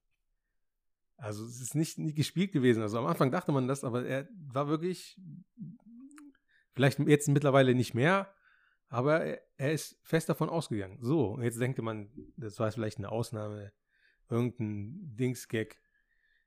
Also 1.17 1.45
es 1.45 1.61
ist 1.61 1.75
nicht, 1.75 1.97
nicht 1.97 2.15
gespielt 2.15 2.51
gewesen. 2.51 2.81
Also 2.81 2.97
am 2.97 3.05
Anfang 3.05 3.31
dachte 3.31 3.51
man 3.51 3.67
das, 3.67 3.83
aber 3.83 4.05
er 4.05 4.27
war 4.51 4.67
wirklich, 4.67 5.19
vielleicht 6.73 6.99
jetzt 6.99 7.27
mittlerweile 7.29 7.75
nicht 7.75 7.93
mehr, 7.93 8.33
aber 8.89 9.21
er, 9.21 9.41
er 9.57 9.73
ist 9.73 9.97
fest 10.03 10.29
davon 10.29 10.49
ausgegangen. 10.49 10.97
So, 11.01 11.27
und 11.33 11.43
jetzt 11.43 11.59
denkt 11.59 11.81
man, 11.81 12.11
das 12.35 12.59
war 12.59 12.71
vielleicht 12.71 12.97
eine 12.97 13.09
Ausnahme, 13.09 13.71
irgendein 14.29 15.15
Dingsgag. 15.15 15.77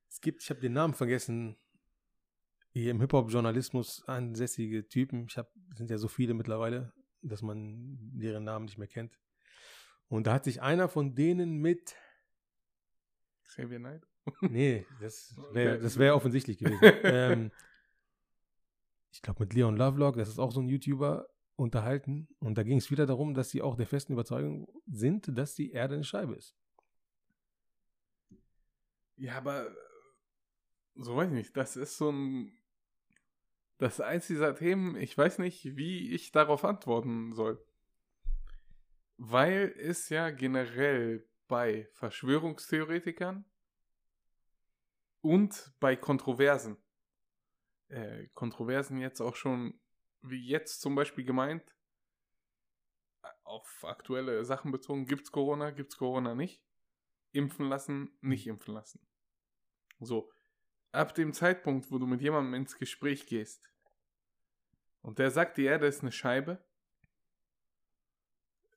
Es 0.09 0.20
gibt, 0.20 0.42
ich 0.42 0.50
habe 0.50 0.61
den 0.61 0.72
Namen 0.72 0.94
vergessen, 0.94 1.57
hier 2.72 2.90
im 2.90 3.00
Hip-Hop-Journalismus 3.00 4.05
ansässige 4.07 4.87
Typen. 4.87 5.26
Ich 5.29 5.38
habe, 5.38 5.48
sind 5.74 5.90
ja 5.90 5.96
so 5.96 6.09
viele 6.09 6.35
mittlerweile, 6.35 6.92
dass 7.22 7.40
man 7.40 7.96
deren 8.12 8.44
Namen 8.44 8.66
nicht 8.66 8.76
mehr 8.76 8.87
kennt. 8.87 9.18
Und 10.09 10.26
da 10.26 10.35
hat 10.35 10.44
sich 10.44 10.61
einer 10.61 10.88
von 10.88 11.14
denen 11.14 11.57
mit, 11.57 11.96
Xavier 13.44 13.79
Knight? 13.79 14.07
Nee, 14.41 14.87
das 15.01 15.37
wäre 15.53 15.99
wär 15.99 16.17
offensichtlich 16.17 16.59
gewesen. 16.59 16.81
ähm, 17.03 17.51
ich 19.11 19.23
glaube 19.23 19.45
mit 19.45 19.55
Leon 19.55 19.77
Lovelock, 19.77 20.17
das 20.17 20.29
ist 20.29 20.39
auch 20.39 20.53
so 20.53 20.61
ein 20.61 20.69
YouTuber, 20.69 21.27
unterhalten. 21.57 22.29
Und 22.39 22.59
da 22.59 22.62
ging 22.62 22.79
es 22.79 22.91
wieder 22.91 23.07
darum, 23.07 23.35
dass 23.35 23.51
sie 23.51 23.62
auch 23.62 23.77
der 23.77 23.87
festen 23.87 24.12
Überzeugung 24.12 24.69
sind, 24.87 25.37
dass 25.37 25.55
die 25.55 25.73
Erde 25.73 25.95
eine 25.95 26.05
Scheibe 26.05 26.35
ist. 26.35 26.55
Ja, 29.17 29.39
aber 29.39 29.67
äh, 29.67 29.75
so 30.97 31.17
weiß 31.17 31.29
ich 31.29 31.35
nicht. 31.35 31.57
Das 31.57 31.77
ist 31.77 31.97
so 31.97 32.11
ein. 32.11 32.53
Das 33.79 33.95
ist 33.95 34.01
eins 34.01 34.27
dieser 34.27 34.55
Themen, 34.55 34.97
ich 34.97 35.17
weiß 35.17 35.39
nicht, 35.39 35.77
wie 35.77 36.15
ich 36.15 36.33
darauf 36.33 36.65
antworten 36.65 37.35
soll. 37.35 37.62
Weil 39.19 39.75
es 39.79 40.09
ja 40.09 40.31
generell 40.31 41.29
bei 41.47 41.87
Verschwörungstheoretikern 41.93 43.45
und 45.27 45.73
bei 45.81 45.97
Kontroversen, 45.97 46.77
äh, 47.89 48.29
Kontroversen 48.35 48.99
jetzt 48.99 49.21
auch 49.21 49.35
schon, 49.35 49.81
wie 50.23 50.47
jetzt 50.47 50.81
zum 50.81 50.95
Beispiel 50.95 51.25
gemeint, 51.25 51.75
auf 53.43 53.85
aktuelle 53.85 54.45
Sachen 54.45 54.71
bezogen, 54.71 55.07
gibt's 55.07 55.33
Corona, 55.33 55.71
gibt's 55.71 55.97
Corona 55.97 56.37
nicht, 56.37 56.62
impfen 57.33 57.69
lassen, 57.69 58.17
nicht 58.21 58.47
impfen 58.47 58.75
lassen. 58.75 59.05
So, 59.99 60.33
ab 60.93 61.12
dem 61.17 61.33
Zeitpunkt, 61.33 61.91
wo 61.91 61.99
du 61.99 62.07
mit 62.07 62.21
jemandem 62.21 62.55
ins 62.55 62.79
Gespräch 62.79 63.27
gehst 63.27 63.69
und 65.01 65.19
der 65.19 65.33
sagt, 65.33 65.57
die 65.57 65.65
Erde 65.65 65.89
ist 65.89 66.03
eine 66.03 66.12
Scheibe, 66.12 66.65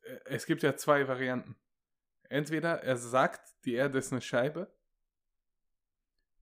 äh, 0.01 0.19
es 0.25 0.47
gibt 0.47 0.63
ja 0.63 0.75
zwei 0.75 1.07
Varianten. 1.07 1.55
Entweder 2.23 2.81
er 2.81 2.97
sagt, 2.97 3.53
die 3.65 3.73
Erde 3.73 3.99
ist 3.99 4.11
eine 4.11 4.21
Scheibe, 4.21 4.78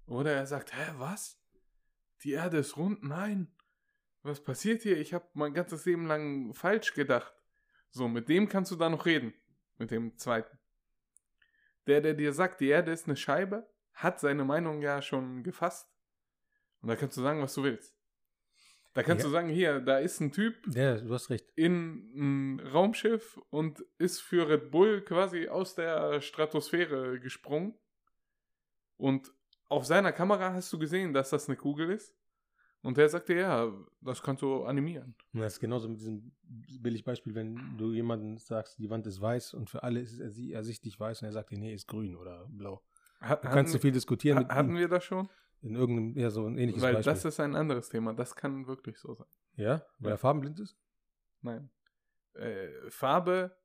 oder 0.08 0.32
er 0.34 0.46
sagt, 0.48 0.74
hä, 0.74 0.94
was? 0.98 1.40
Die 2.24 2.32
Erde 2.32 2.58
ist 2.58 2.78
rund? 2.78 3.04
Nein. 3.04 3.54
was 4.24 4.44
passiert 4.44 4.82
hier? 4.82 4.98
Ich 4.98 5.14
habe 5.14 5.26
mein 5.34 5.54
ganzes 5.54 5.86
Leben 5.86 6.06
lang 6.08 6.54
falsch 6.54 6.94
gedacht. 6.94 7.34
So, 7.92 8.08
mit 8.10 8.28
dem 8.28 8.50
kannst 8.50 8.72
du 8.72 8.76
da 8.76 8.90
noch 8.90 9.06
reden. 9.06 9.34
Mit 9.78 9.92
dem 9.92 10.18
zweiten. 10.18 10.58
Der, 11.86 12.02
der 12.02 12.14
dir 12.14 12.34
sagt, 12.34 12.60
die 12.60 12.68
Erde 12.68 12.92
ist 12.92 13.06
eine 13.08 13.16
Scheibe, 13.16 13.70
hat 13.94 14.20
seine 14.20 14.44
Meinung 14.44 14.82
ja 14.82 15.02
schon 15.02 15.44
gefasst. 15.44 15.90
Und 16.82 16.90
da 16.90 16.96
kannst 16.98 17.16
du 17.18 17.22
sagen, 17.22 17.42
was 17.42 17.54
du 17.54 17.64
willst. 17.64 17.96
Da 18.94 19.04
kannst 19.04 19.24
Ja. 19.24 19.30
du 19.30 19.32
sagen, 19.32 19.48
hier, 19.50 19.80
da 19.80 20.00
ist 20.00 20.20
ein 20.20 20.32
Typ 20.32 20.56
Ja, 20.76 20.98
du 20.98 21.14
hast 21.14 21.30
recht. 21.30 21.50
in 21.56 22.58
ein 22.58 22.60
Raumschiff 22.60 23.38
und 23.52 23.80
ist 24.00 24.20
für 24.22 24.50
Red 24.50 24.72
Bull 24.72 25.02
quasi 25.04 25.48
aus 25.48 25.76
der 25.76 26.20
Stratosphäre 26.20 27.20
gesprungen. 27.20 27.78
Und 28.98 29.32
auf 29.70 29.86
seiner 29.86 30.12
Kamera 30.12 30.54
hast 30.54 30.72
du 30.74 30.80
gesehen, 30.80 31.14
dass 31.14 31.30
das 31.30 31.48
eine 31.48 31.58
Kugel 31.58 31.90
ist. 31.92 32.14
Und 32.84 32.96
der 32.98 33.10
sagte, 33.10 33.34
ja, 33.34 33.72
das 34.02 34.22
kannst 34.22 34.44
du 34.44 34.64
animieren. 34.64 35.16
Und 35.34 35.40
das 35.42 35.54
ist 35.54 35.60
genauso 35.60 35.90
mit 35.90 36.00
diesem 36.00 36.32
Billigbeispiel, 36.44 37.34
wenn 37.36 37.76
du 37.78 37.92
jemanden 37.92 38.38
sagst, 38.38 38.78
die 38.78 38.90
Wand 38.90 39.08
ist 39.08 39.20
weiß 39.20 39.56
und 39.56 39.70
für 39.70 39.82
alle 39.84 40.00
ist 40.00 40.14
es 40.14 40.22
ersi- 40.22 40.54
ersichtlich 40.54 40.98
weiß 41.00 41.22
und 41.22 41.26
er 41.28 41.32
sagt 41.34 41.50
dir, 41.50 41.58
nee, 41.58 41.74
ist 41.74 41.88
grün 41.88 42.16
oder 42.16 42.46
blau. 42.50 42.82
Hat, 43.20 43.44
Du 43.44 43.50
kannst 43.50 43.74
so 43.74 43.80
viel 43.80 43.92
diskutieren 43.92 44.38
mit 44.38 44.50
hatten 44.50 44.70
ihm 44.70 44.78
wir 44.78 44.88
das 44.88 45.04
schon? 45.04 45.28
in 45.64 45.74
irgendeinem, 45.76 46.16
ja, 46.22 46.30
so 46.30 46.46
ein 46.46 46.56
ähnliches 46.60 46.84
Weil 46.84 46.94
Beispiel. 46.94 47.14
das 47.14 47.26
ist 47.26 47.40
ein 47.40 47.56
anderes 47.56 47.90
Thema. 47.90 48.14
Das 48.14 48.36
kann 48.36 48.68
wirklich 48.68 49.00
so 49.00 49.16
sein. 49.16 49.28
ja, 49.56 49.84
weil 49.98 50.10
Ja. 50.10 50.16
er 50.16 50.18
farbenblind 50.20 50.60
ist? 50.60 50.78
Nein. 51.42 51.70
Äh, 52.36 52.70
Farbe, 52.92 53.58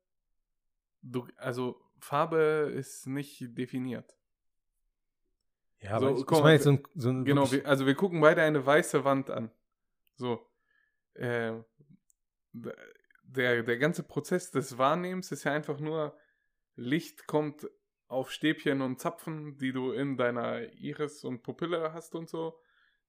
du, 1.03 1.27
also 1.37 1.79
Farbe 1.99 2.71
ist 2.75 3.05
nicht 3.05 3.55
definiert. 3.57 4.17
Ja, 5.83 5.99
So, 5.99 6.07
aber 6.07 6.17
ich, 6.17 6.25
guck 6.25 6.37
ich 6.37 6.43
meine 6.43 6.53
jetzt 6.55 6.63
so 6.63 6.71
ein, 6.71 6.83
so 6.95 7.09
ein 7.09 7.25
Genau, 7.25 7.51
wir, 7.51 7.65
also 7.67 7.85
wir 7.85 7.95
gucken 7.95 8.21
beide 8.21 8.41
eine 8.41 8.65
weiße 8.65 9.03
Wand 9.03 9.29
an. 9.29 9.51
So. 10.15 10.49
Äh, 11.13 11.53
der, 12.53 13.63
der 13.63 13.77
ganze 13.77 14.03
Prozess 14.03 14.51
des 14.51 14.77
Wahrnehmens 14.77 15.31
ist 15.31 15.43
ja 15.43 15.51
einfach 15.51 15.79
nur, 15.79 16.17
Licht 16.75 17.27
kommt 17.27 17.69
auf 18.07 18.31
Stäbchen 18.31 18.81
und 18.81 18.99
Zapfen, 18.99 19.57
die 19.57 19.73
du 19.73 19.91
in 19.91 20.17
deiner 20.17 20.71
Iris 20.73 21.23
und 21.23 21.43
Pupille 21.43 21.93
hast 21.93 22.15
und 22.15 22.29
so. 22.29 22.59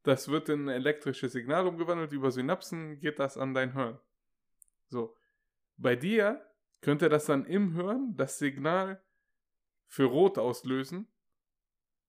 Das 0.03 0.29
wird 0.29 0.49
in 0.49 0.67
ein 0.67 0.75
elektrisches 0.75 1.33
Signal 1.33 1.67
umgewandelt, 1.67 2.13
über 2.13 2.31
Synapsen 2.31 2.99
geht 2.99 3.19
das 3.19 3.39
an 3.39 3.55
dein 3.55 3.73
Hirn. 3.73 3.99
So. 4.89 5.17
Bei 5.77 5.97
dir 5.97 6.45
könnte 6.81 7.09
das 7.09 7.27
dann 7.27 7.47
im 7.47 7.75
Hirn 7.75 8.15
das 8.17 8.39
Signal 8.39 9.03
für 9.87 10.05
Rot 10.05 10.39
auslösen 10.39 11.09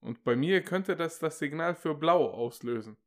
und 0.05 0.23
bei 0.23 0.35
mir 0.35 0.61
könnte 0.61 0.95
das 0.95 1.19
das 1.19 1.39
Signal 1.39 1.75
für 1.75 1.95
Blau 1.95 2.29
auslösen. 2.29 2.97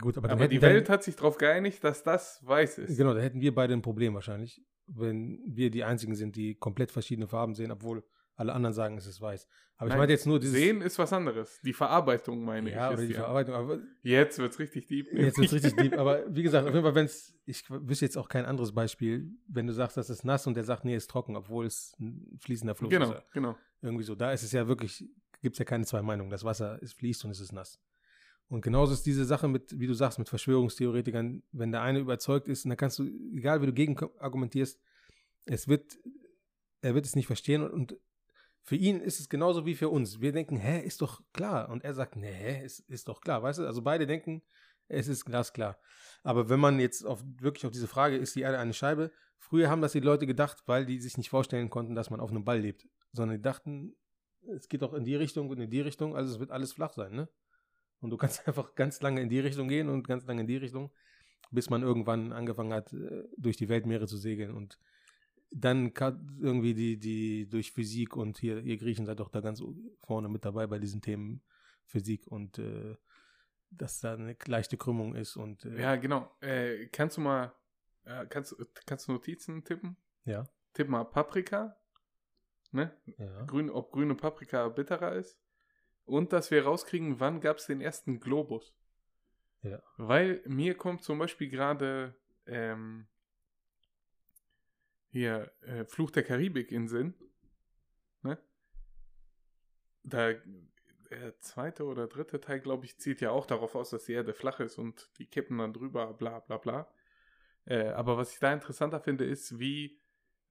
gut, 0.00 0.16
aber, 0.18 0.30
Aber 0.30 0.48
die 0.48 0.60
Welt 0.62 0.88
hat 0.88 1.02
sich 1.04 1.16
darauf 1.16 1.38
geeinigt, 1.38 1.84
dass 1.84 2.02
das 2.02 2.40
weiß 2.44 2.78
ist. 2.78 2.96
Genau, 2.96 3.14
da 3.14 3.20
hätten 3.20 3.40
wir 3.40 3.54
beide 3.54 3.74
ein 3.74 3.82
Problem 3.82 4.14
wahrscheinlich, 4.14 4.62
wenn 4.86 5.40
wir 5.46 5.70
die 5.70 5.84
einzigen 5.84 6.14
sind, 6.14 6.36
die 6.36 6.56
komplett 6.56 6.90
verschiedene 6.90 7.28
Farben 7.28 7.54
sehen, 7.54 7.70
obwohl 7.70 8.02
alle 8.36 8.52
anderen 8.52 8.74
sagen, 8.74 8.96
es 8.98 9.06
ist 9.06 9.20
weiß. 9.20 9.46
Aber 9.76 9.88
ich 9.88 9.90
Nein, 9.92 9.98
meine 10.00 10.12
jetzt 10.12 10.26
nur 10.26 10.40
dieses 10.40 10.56
Sehen 10.56 10.80
ist 10.82 10.98
was 10.98 11.12
anderes. 11.12 11.60
Die 11.64 11.72
Verarbeitung 11.72 12.44
meine 12.44 12.70
ja, 12.70 12.88
ich. 12.88 12.92
oder 12.94 13.02
die 13.02 13.08
die 13.08 13.14
Verarbeitung. 13.14 13.54
Aber 13.54 13.78
Jetzt 14.02 14.38
wird's 14.38 14.58
richtig 14.58 14.86
deep. 14.88 15.06
Jetzt 15.12 15.38
wird 15.38 15.52
richtig 15.52 15.76
deep, 15.76 15.96
aber 15.96 16.24
wie 16.34 16.42
gesagt, 16.42 16.66
auf 16.66 16.74
jeden 16.74 16.84
Fall, 16.84 16.94
wenn 16.96 17.06
es, 17.06 17.32
ich 17.44 17.64
wüsste 17.70 18.04
jetzt 18.06 18.16
auch 18.16 18.28
kein 18.28 18.44
anderes 18.44 18.72
Beispiel, 18.72 19.30
wenn 19.46 19.66
du 19.68 19.72
sagst, 19.72 19.96
das 19.96 20.10
ist 20.10 20.24
nass 20.24 20.46
und 20.48 20.54
der 20.54 20.64
sagt, 20.64 20.84
nee, 20.84 20.96
ist 20.96 21.10
trocken, 21.10 21.36
obwohl 21.36 21.66
es 21.66 21.94
ein 22.00 22.36
fließender 22.40 22.74
Fluss 22.74 22.90
Genau, 22.90 23.12
ist. 23.12 23.30
genau. 23.32 23.56
Irgendwie 23.82 24.04
so. 24.04 24.14
Da 24.16 24.32
ist 24.32 24.42
es 24.42 24.50
ja 24.52 24.66
wirklich, 24.66 25.04
gibt 25.44 25.54
es 25.54 25.58
ja 25.58 25.64
keine 25.64 25.84
zwei 25.84 26.02
Meinungen. 26.02 26.30
Das 26.30 26.42
Wasser 26.42 26.82
ist 26.82 26.94
fließt 26.94 27.24
und 27.24 27.30
es 27.30 27.38
ist 27.38 27.52
nass. 27.52 27.78
Und 28.48 28.62
genauso 28.62 28.92
ist 28.92 29.06
diese 29.06 29.24
Sache 29.24 29.46
mit, 29.46 29.78
wie 29.78 29.86
du 29.86 29.94
sagst, 29.94 30.18
mit 30.18 30.28
Verschwörungstheoretikern, 30.28 31.42
wenn 31.52 31.70
der 31.70 31.82
eine 31.82 31.98
überzeugt 32.00 32.48
ist, 32.48 32.64
dann 32.64 32.76
kannst 32.76 32.98
du, 32.98 33.04
egal 33.34 33.62
wie 33.62 33.66
du 33.66 33.72
gegen 33.72 33.96
argumentierst, 34.18 34.80
es 35.44 35.68
wird, 35.68 35.98
er 36.80 36.94
wird 36.94 37.06
es 37.06 37.14
nicht 37.14 37.26
verstehen 37.26 37.62
und, 37.62 37.72
und 37.72 37.96
für 38.62 38.76
ihn 38.76 39.00
ist 39.00 39.20
es 39.20 39.28
genauso 39.28 39.66
wie 39.66 39.74
für 39.74 39.90
uns. 39.90 40.22
Wir 40.22 40.32
denken, 40.32 40.56
hä, 40.56 40.80
ist 40.80 41.02
doch 41.02 41.20
klar. 41.34 41.68
Und 41.68 41.84
er 41.84 41.92
sagt, 41.92 42.16
nee, 42.16 42.64
ist, 42.64 42.80
ist 42.88 43.08
doch 43.08 43.20
klar. 43.20 43.42
Weißt 43.42 43.58
du, 43.58 43.66
also 43.66 43.82
beide 43.82 44.06
denken, 44.06 44.42
es 44.88 45.06
ist 45.06 45.26
glasklar. 45.26 45.78
Aber 46.22 46.48
wenn 46.48 46.60
man 46.60 46.80
jetzt 46.80 47.04
auf, 47.04 47.22
wirklich 47.40 47.66
auf 47.66 47.72
diese 47.72 47.88
Frage, 47.88 48.16
ist 48.16 48.34
die 48.34 48.40
Erde 48.40 48.58
eine 48.58 48.72
Scheibe? 48.72 49.12
Früher 49.38 49.68
haben 49.68 49.82
das 49.82 49.92
die 49.92 50.00
Leute 50.00 50.26
gedacht, 50.26 50.62
weil 50.64 50.86
die 50.86 50.98
sich 50.98 51.18
nicht 51.18 51.28
vorstellen 51.28 51.68
konnten, 51.68 51.94
dass 51.94 52.08
man 52.08 52.20
auf 52.20 52.30
einem 52.30 52.46
Ball 52.46 52.58
lebt. 52.58 52.88
Sondern 53.12 53.36
die 53.36 53.42
dachten, 53.42 53.94
es 54.56 54.68
geht 54.68 54.82
doch 54.82 54.94
in 54.94 55.04
die 55.04 55.16
Richtung 55.16 55.48
und 55.48 55.60
in 55.60 55.70
die 55.70 55.80
Richtung, 55.80 56.16
also 56.16 56.32
es 56.32 56.40
wird 56.40 56.50
alles 56.50 56.72
flach 56.72 56.92
sein, 56.92 57.14
ne? 57.14 57.28
Und 58.00 58.10
du 58.10 58.16
kannst 58.16 58.46
einfach 58.48 58.74
ganz 58.74 59.00
lange 59.00 59.20
in 59.20 59.28
die 59.28 59.40
Richtung 59.40 59.68
gehen 59.68 59.88
und 59.88 60.06
ganz 60.06 60.26
lange 60.26 60.42
in 60.42 60.46
die 60.46 60.56
Richtung, 60.56 60.92
bis 61.50 61.70
man 61.70 61.82
irgendwann 61.82 62.32
angefangen 62.32 62.72
hat, 62.72 62.92
äh, 62.92 63.24
durch 63.36 63.56
die 63.56 63.68
Weltmeere 63.68 64.06
zu 64.06 64.16
segeln. 64.16 64.52
Und 64.52 64.78
dann 65.50 65.92
irgendwie 66.40 66.74
die, 66.74 66.98
die 66.98 67.48
durch 67.48 67.72
Physik 67.72 68.16
und 68.16 68.38
hier, 68.38 68.62
ihr 68.62 68.76
Griechen 68.76 69.06
seid 69.06 69.20
doch 69.20 69.30
da 69.30 69.40
ganz 69.40 69.62
vorne 70.02 70.28
mit 70.28 70.44
dabei 70.44 70.66
bei 70.66 70.78
diesen 70.78 71.00
Themen 71.00 71.42
Physik 71.86 72.26
und 72.26 72.58
äh, 72.58 72.96
dass 73.70 74.00
da 74.00 74.14
eine 74.14 74.36
leichte 74.46 74.76
Krümmung 74.76 75.14
ist 75.14 75.36
und 75.36 75.64
äh, 75.64 75.80
Ja, 75.80 75.96
genau. 75.96 76.30
Äh, 76.40 76.86
kannst 76.86 77.16
du 77.16 77.20
mal, 77.20 77.54
äh, 78.04 78.26
kannst, 78.26 78.56
kannst 78.86 79.08
du 79.08 79.12
Notizen 79.12 79.64
tippen? 79.64 79.96
ja, 80.24 80.44
Tipp 80.72 80.88
mal 80.88 81.04
Paprika. 81.04 81.76
Ne? 82.74 82.92
ja. 83.18 83.44
Grün, 83.44 83.70
ob 83.70 83.92
grüne 83.92 84.14
Paprika 84.16 84.68
bitterer 84.68 85.14
ist. 85.14 85.38
Und 86.04 86.32
dass 86.32 86.50
wir 86.50 86.64
rauskriegen, 86.64 87.20
wann 87.20 87.40
gab 87.40 87.58
es 87.58 87.66
den 87.66 87.80
ersten 87.80 88.20
Globus. 88.20 88.74
Ja. 89.62 89.80
Weil 89.96 90.42
mir 90.44 90.76
kommt 90.76 91.02
zum 91.02 91.18
Beispiel 91.18 91.48
gerade 91.48 92.14
ähm, 92.46 93.06
hier 95.08 95.52
äh, 95.62 95.84
Fluch 95.84 96.10
der 96.10 96.24
Karibik 96.24 96.72
in 96.72 96.88
Sinn. 96.88 97.14
Ne? 98.22 98.38
Da 100.02 100.34
der 101.10 101.38
zweite 101.38 101.84
oder 101.84 102.08
dritte 102.08 102.40
Teil, 102.40 102.60
glaube 102.60 102.86
ich, 102.86 102.98
zieht 102.98 103.20
ja 103.20 103.30
auch 103.30 103.46
darauf 103.46 103.74
aus, 103.76 103.90
dass 103.90 104.04
die 104.04 104.14
Erde 104.14 104.34
flach 104.34 104.58
ist 104.58 104.78
und 104.78 105.10
die 105.18 105.26
kippen 105.26 105.58
dann 105.58 105.72
drüber, 105.72 106.12
bla 106.12 106.40
bla 106.40 106.56
bla. 106.56 106.90
Äh, 107.66 107.88
aber 107.90 108.16
was 108.16 108.32
ich 108.32 108.40
da 108.40 108.52
interessanter 108.52 109.00
finde, 109.00 109.24
ist, 109.24 109.58
wie 109.58 110.00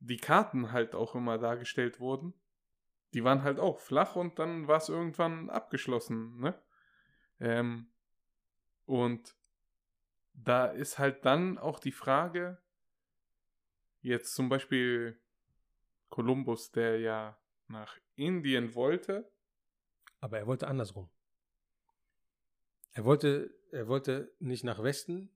die 0.04 0.18
Karten 0.18 0.72
halt 0.72 0.96
auch 0.96 1.16
immer 1.16 1.38
dargestellt 1.38 2.00
wurden. 2.00 2.34
Die 3.14 3.24
waren 3.24 3.44
halt 3.44 3.60
auch 3.60 3.80
flach 3.80 4.16
und 4.16 4.38
dann 4.40 4.68
war 4.68 4.78
es 4.78 4.90
irgendwann 4.90 5.50
abgeschlossen, 5.50 6.40
ne? 6.40 6.62
Ähm, 7.40 7.88
und 8.86 9.36
da 10.34 10.66
ist 10.66 11.00
halt 11.00 11.26
dann 11.26 11.58
auch 11.58 11.80
die 11.80 11.92
Frage, 11.92 12.62
jetzt 14.02 14.34
zum 14.36 14.50
Beispiel 14.50 15.20
Kolumbus, 16.10 16.72
der 16.72 17.00
ja 17.00 17.38
nach 17.68 17.98
Indien 18.16 18.76
wollte, 18.76 19.32
Aber 20.20 20.38
er 20.38 20.48
wollte 20.48 20.68
andersrum. 20.68 21.10
Er 22.94 23.04
wollte, 23.04 23.54
er 23.72 23.88
wollte 23.88 24.34
nicht 24.40 24.64
nach 24.64 24.82
Westen, 24.82 25.30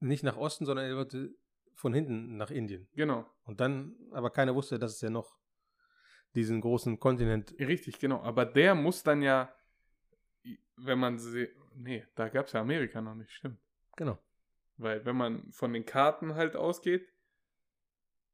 nicht 0.00 0.22
nach 0.22 0.36
Osten, 0.36 0.64
sondern 0.64 0.86
er 0.86 0.96
wollte 0.96 1.34
von 1.78 1.94
hinten 1.94 2.36
nach 2.36 2.50
Indien. 2.50 2.88
genau, 2.92 3.24
Und 3.44 3.60
dann, 3.60 3.94
aber 4.10 4.30
keiner 4.30 4.52
wusste, 4.54 4.80
dass 4.80 4.94
es 4.96 5.00
ja 5.00 5.10
noch 5.10 5.38
diesen 6.34 6.60
großen 6.60 6.98
Kontinent. 6.98 7.54
richtig, 7.60 8.00
genau, 8.00 8.20
aber 8.22 8.44
der 8.44 8.74
muss 8.74 9.04
dann 9.04 9.22
ja, 9.22 9.54
wenn 10.76 10.98
man 10.98 11.18
sie, 11.18 11.48
nee, 11.74 12.04
da 12.16 12.28
gab 12.28 12.46
es 12.46 12.52
ja 12.52 12.60
Amerika 12.60 13.00
noch 13.00 13.14
nicht, 13.14 13.30
stimmt. 13.30 13.60
Genau. 13.96 14.18
Weil 14.76 15.04
wenn 15.04 15.16
man 15.16 15.52
von 15.52 15.72
den 15.72 15.86
Karten 15.86 16.34
halt 16.34 16.56
ausgeht, 16.56 17.14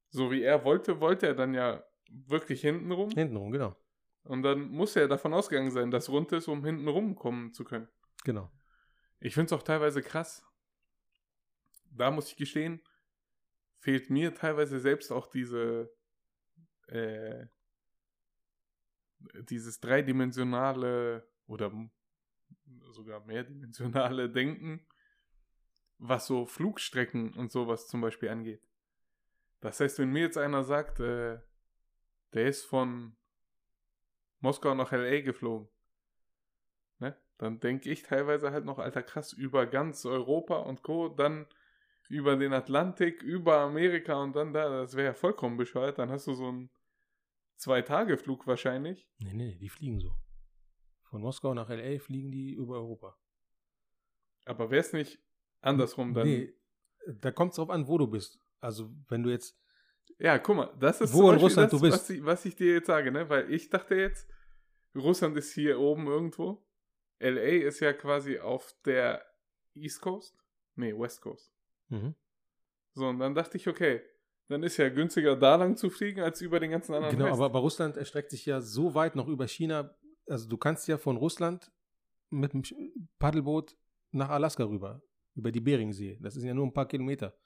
so 0.08 0.30
wie 0.30 0.42
er 0.42 0.64
wollte, 0.64 1.00
wollte 1.00 1.26
er 1.26 1.34
dann 1.34 1.52
ja 1.52 1.84
wirklich 2.08 2.62
hintenrum. 2.62 3.10
Hintenrum, 3.10 3.50
genau. 3.50 3.76
Und 4.22 4.42
dann 4.42 4.68
muss 4.70 4.96
er 4.96 5.06
davon 5.06 5.34
ausgegangen 5.34 5.70
sein, 5.70 5.90
dass 5.90 6.08
rund 6.08 6.32
ist, 6.32 6.48
um 6.48 6.64
hintenrum 6.64 7.14
kommen 7.14 7.52
zu 7.52 7.62
können. 7.62 7.88
Genau. 8.24 8.50
Ich 9.20 9.34
finde 9.34 9.46
es 9.46 9.52
auch 9.52 9.62
teilweise 9.62 10.00
krass. 10.00 10.42
Da 11.90 12.10
muss 12.10 12.28
ich 12.28 12.36
gestehen, 12.36 12.80
fehlt 13.84 14.08
mir 14.08 14.34
teilweise 14.34 14.80
selbst 14.80 15.12
auch 15.12 15.26
diese, 15.26 15.94
äh, 16.86 17.44
dieses 19.50 19.78
dreidimensionale 19.78 21.28
oder 21.46 21.70
sogar 22.92 23.22
mehrdimensionale 23.26 24.30
Denken, 24.32 24.86
was 25.98 26.26
so 26.26 26.46
Flugstrecken 26.46 27.34
und 27.34 27.52
sowas 27.52 27.86
zum 27.86 28.00
Beispiel 28.00 28.30
angeht. 28.30 28.66
Das 29.60 29.80
heißt, 29.80 29.98
wenn 29.98 30.12
mir 30.12 30.22
jetzt 30.22 30.38
einer 30.38 30.64
sagt, 30.64 31.00
äh, 31.00 31.40
der 32.32 32.46
ist 32.46 32.64
von 32.64 33.14
Moskau 34.40 34.74
nach 34.74 34.92
LA 34.92 35.20
geflogen, 35.20 35.68
ne? 37.00 37.14
dann 37.36 37.60
denke 37.60 37.90
ich 37.90 38.02
teilweise 38.02 38.50
halt 38.50 38.64
noch, 38.64 38.78
alter 38.78 39.02
krass, 39.02 39.34
über 39.34 39.66
ganz 39.66 40.06
Europa 40.06 40.56
und 40.56 40.82
Co., 40.82 41.10
dann 41.10 41.46
über 42.08 42.36
den 42.36 42.52
Atlantik, 42.52 43.22
über 43.22 43.58
Amerika 43.58 44.14
und 44.22 44.36
dann 44.36 44.52
da, 44.52 44.68
das 44.68 44.94
wäre 44.94 45.08
ja 45.08 45.14
vollkommen 45.14 45.56
bescheuert, 45.56 45.98
dann 45.98 46.10
hast 46.10 46.26
du 46.26 46.34
so 46.34 46.48
einen 46.48 46.70
Zwei-Tage-Flug 47.56 48.46
wahrscheinlich. 48.46 49.08
Nee, 49.18 49.32
nee, 49.32 49.54
die 49.54 49.68
fliegen 49.68 50.00
so. 50.00 50.12
Von 51.04 51.22
Moskau 51.22 51.54
nach 51.54 51.70
L.A. 51.70 51.98
fliegen 51.98 52.30
die 52.30 52.52
über 52.52 52.74
Europa. 52.74 53.16
Aber 54.44 54.70
wäre 54.70 54.80
es 54.80 54.92
nicht 54.92 55.22
andersrum 55.60 56.12
dann. 56.12 56.26
Nee, 56.26 56.54
da 57.06 57.30
kommt 57.30 57.52
es 57.52 57.56
drauf 57.56 57.70
an, 57.70 57.86
wo 57.86 57.98
du 57.98 58.06
bist. 58.06 58.38
Also, 58.60 58.90
wenn 59.08 59.22
du 59.22 59.30
jetzt. 59.30 59.58
Ja, 60.18 60.38
guck 60.38 60.56
mal, 60.56 60.76
das 60.78 61.00
ist 61.00 61.14
Wo 61.14 61.30
in 61.30 61.38
Russland 61.38 61.72
das, 61.72 61.80
du 61.80 61.86
bist. 61.86 61.98
Was, 61.98 62.10
ich, 62.10 62.24
was 62.24 62.44
ich 62.44 62.56
dir 62.56 62.74
jetzt 62.74 62.86
sage, 62.86 63.10
ne? 63.10 63.28
Weil 63.28 63.50
ich 63.50 63.70
dachte 63.70 63.94
jetzt, 63.94 64.28
Russland 64.94 65.36
ist 65.36 65.52
hier 65.54 65.78
oben 65.78 66.06
irgendwo. 66.06 66.66
LA 67.20 67.66
ist 67.66 67.80
ja 67.80 67.92
quasi 67.92 68.38
auf 68.38 68.74
der 68.84 69.24
East 69.74 70.00
Coast. 70.02 70.36
Nee, 70.74 70.92
West 70.98 71.22
Coast. 71.22 71.53
Mhm. 71.88 72.14
So, 72.94 73.08
und 73.08 73.18
dann 73.18 73.34
dachte 73.34 73.56
ich, 73.56 73.68
okay, 73.68 74.02
dann 74.48 74.62
ist 74.62 74.76
ja 74.76 74.88
günstiger 74.88 75.36
da 75.36 75.56
lang 75.56 75.76
zu 75.76 75.90
fliegen, 75.90 76.20
als 76.20 76.40
über 76.40 76.60
den 76.60 76.70
ganzen 76.70 76.94
anderen 76.94 77.16
Genau, 77.16 77.26
Rest. 77.26 77.36
aber, 77.36 77.46
aber 77.46 77.58
Russland 77.60 77.96
erstreckt 77.96 78.30
sich 78.30 78.46
ja 78.46 78.60
so 78.60 78.94
weit 78.94 79.16
noch 79.16 79.26
über 79.28 79.48
China. 79.48 79.96
Also, 80.28 80.48
du 80.48 80.56
kannst 80.56 80.86
ja 80.88 80.98
von 80.98 81.16
Russland 81.16 81.72
mit 82.30 82.52
dem 82.52 82.62
Paddelboot 83.18 83.76
nach 84.10 84.28
Alaska 84.30 84.64
rüber, 84.64 85.02
über 85.34 85.50
die 85.50 85.60
Beringsee. 85.60 86.18
Das 86.20 86.34
sind 86.34 86.46
ja 86.46 86.54
nur 86.54 86.66
ein 86.66 86.72
paar 86.72 86.86
Kilometer. 86.88 87.36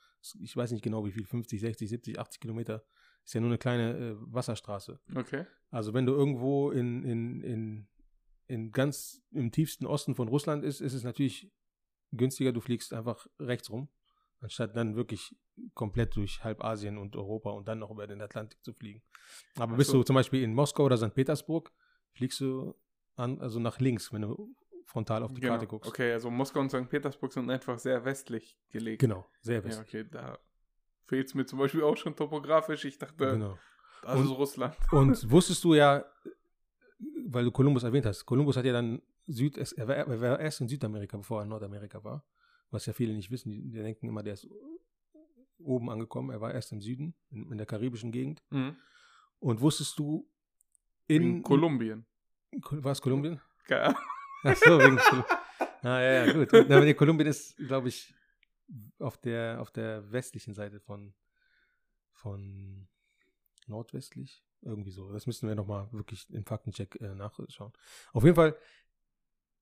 Ich 0.40 0.56
weiß 0.56 0.72
nicht 0.72 0.82
genau, 0.82 1.04
wie 1.06 1.12
viel, 1.12 1.24
50, 1.24 1.60
60, 1.60 1.88
70, 1.88 2.18
80 2.18 2.40
Kilometer. 2.40 2.84
Ist 3.24 3.34
ja 3.34 3.40
nur 3.40 3.50
eine 3.50 3.58
kleine 3.58 3.96
äh, 3.96 4.14
Wasserstraße. 4.18 5.00
Okay. 5.14 5.46
Also 5.70 5.94
wenn 5.94 6.06
du 6.06 6.12
irgendwo 6.14 6.70
in, 6.70 7.04
in, 7.04 7.40
in, 7.42 7.88
in 8.46 8.72
ganz 8.72 9.22
im 9.30 9.52
tiefsten 9.52 9.86
Osten 9.86 10.14
von 10.14 10.28
Russland 10.28 10.64
ist, 10.64 10.80
ist 10.80 10.94
es 10.94 11.04
natürlich 11.04 11.52
günstiger, 12.12 12.52
du 12.52 12.60
fliegst 12.60 12.92
einfach 12.92 13.26
rechts 13.38 13.70
rum, 13.70 13.88
anstatt 14.40 14.76
dann 14.76 14.96
wirklich 14.96 15.34
komplett 15.74 16.14
durch 16.16 16.42
halb 16.44 16.62
Asien 16.64 16.98
und 16.98 17.16
Europa 17.16 17.50
und 17.50 17.66
dann 17.66 17.78
noch 17.80 17.90
über 17.90 18.06
den 18.06 18.20
Atlantik 18.20 18.62
zu 18.64 18.72
fliegen. 18.72 19.02
Aber 19.56 19.76
bist 19.76 19.90
so. 19.90 19.98
du 19.98 20.02
zum 20.04 20.14
Beispiel 20.14 20.42
in 20.42 20.54
Moskau 20.54 20.84
oder 20.84 20.96
St. 20.96 21.14
Petersburg, 21.14 21.72
fliegst 22.12 22.40
du 22.40 22.74
an, 23.16 23.40
also 23.40 23.58
nach 23.58 23.80
links, 23.80 24.12
wenn 24.12 24.22
du 24.22 24.54
frontal 24.86 25.22
auf 25.22 25.32
die 25.34 25.40
genau. 25.40 25.54
Karte 25.54 25.66
guckst. 25.66 25.88
Okay, 25.90 26.12
also 26.12 26.30
Moskau 26.30 26.60
und 26.60 26.70
St. 26.70 26.88
Petersburg 26.88 27.32
sind 27.32 27.50
einfach 27.50 27.78
sehr 27.78 28.04
westlich 28.04 28.58
gelegt. 28.70 29.00
Genau, 29.00 29.26
sehr 29.40 29.56
Ja, 29.58 29.64
westlich. 29.64 29.88
okay, 29.88 30.08
da 30.10 30.38
fehlt 31.06 31.26
es 31.26 31.34
mir 31.34 31.44
zum 31.44 31.58
Beispiel 31.58 31.82
auch 31.82 31.96
schon 31.96 32.14
topografisch. 32.14 32.84
Ich 32.84 32.98
dachte, 32.98 33.32
Genau. 33.32 33.58
das 34.02 34.16
Und- 34.16 34.24
ist 34.24 34.30
Russland. 34.30 34.76
Und 34.92 35.10
wusstest 35.30 35.62
du 35.64 35.74
ja, 35.74 36.04
weil 37.26 37.44
du 37.44 37.50
Kolumbus 37.50 37.82
erwähnt 37.82 38.06
hast, 38.06 38.24
Kolumbus 38.24 38.56
hat 38.56 38.64
ja 38.64 38.72
dann 38.72 39.02
Süd, 39.26 39.58
er 39.58 39.88
war 39.88 40.40
erst 40.40 40.62
in 40.62 40.68
Südamerika, 40.68 41.18
bevor 41.18 41.40
er 41.40 41.42
in 41.42 41.50
Nordamerika 41.50 42.02
war. 42.02 42.24
Was 42.70 42.86
ja 42.86 42.92
viele 42.92 43.14
nicht 43.14 43.30
wissen, 43.30 43.50
die, 43.50 43.62
die 43.62 43.78
denken 43.78 44.08
immer, 44.08 44.22
der 44.22 44.34
ist 44.34 44.46
oben 45.58 45.90
angekommen. 45.90 46.30
Er 46.30 46.40
war 46.40 46.52
erst 46.52 46.72
im 46.72 46.80
Süden, 46.80 47.14
in, 47.30 47.50
in 47.50 47.58
der 47.58 47.66
karibischen 47.66 48.12
Gegend. 48.12 48.42
Mhm. 48.50 48.76
Und 49.40 49.60
wusstest 49.60 49.98
du 49.98 50.28
In, 51.06 51.36
in, 51.36 51.42
Kolumbien. 51.42 52.04
war 52.70 52.92
es 52.92 53.00
Kolumbien? 53.00 53.40
Ahnung. 53.70 53.96
Ach 54.44 54.56
so, 54.56 54.78
wegen 54.78 54.96
Kol- 54.98 55.24
Ah, 55.82 56.00
ja, 56.00 56.26
ja, 56.26 56.32
gut. 56.32 56.48
Na, 56.68 56.80
nee, 56.80 56.94
Kolumbien 56.94 57.28
ist, 57.28 57.56
glaube 57.56 57.88
ich, 57.88 58.14
auf 58.98 59.16
der, 59.16 59.60
auf 59.60 59.70
der 59.70 60.10
westlichen 60.12 60.54
Seite 60.54 60.80
von, 60.80 61.14
von 62.12 62.88
nordwestlich. 63.66 64.44
Irgendwie 64.62 64.90
so. 64.90 65.12
Das 65.12 65.26
müssen 65.26 65.48
wir 65.48 65.54
nochmal 65.54 65.88
wirklich 65.92 66.28
im 66.30 66.44
Faktencheck 66.44 67.00
äh, 67.00 67.14
nachschauen. 67.14 67.72
Auf 68.12 68.24
jeden 68.24 68.34
Fall 68.34 68.56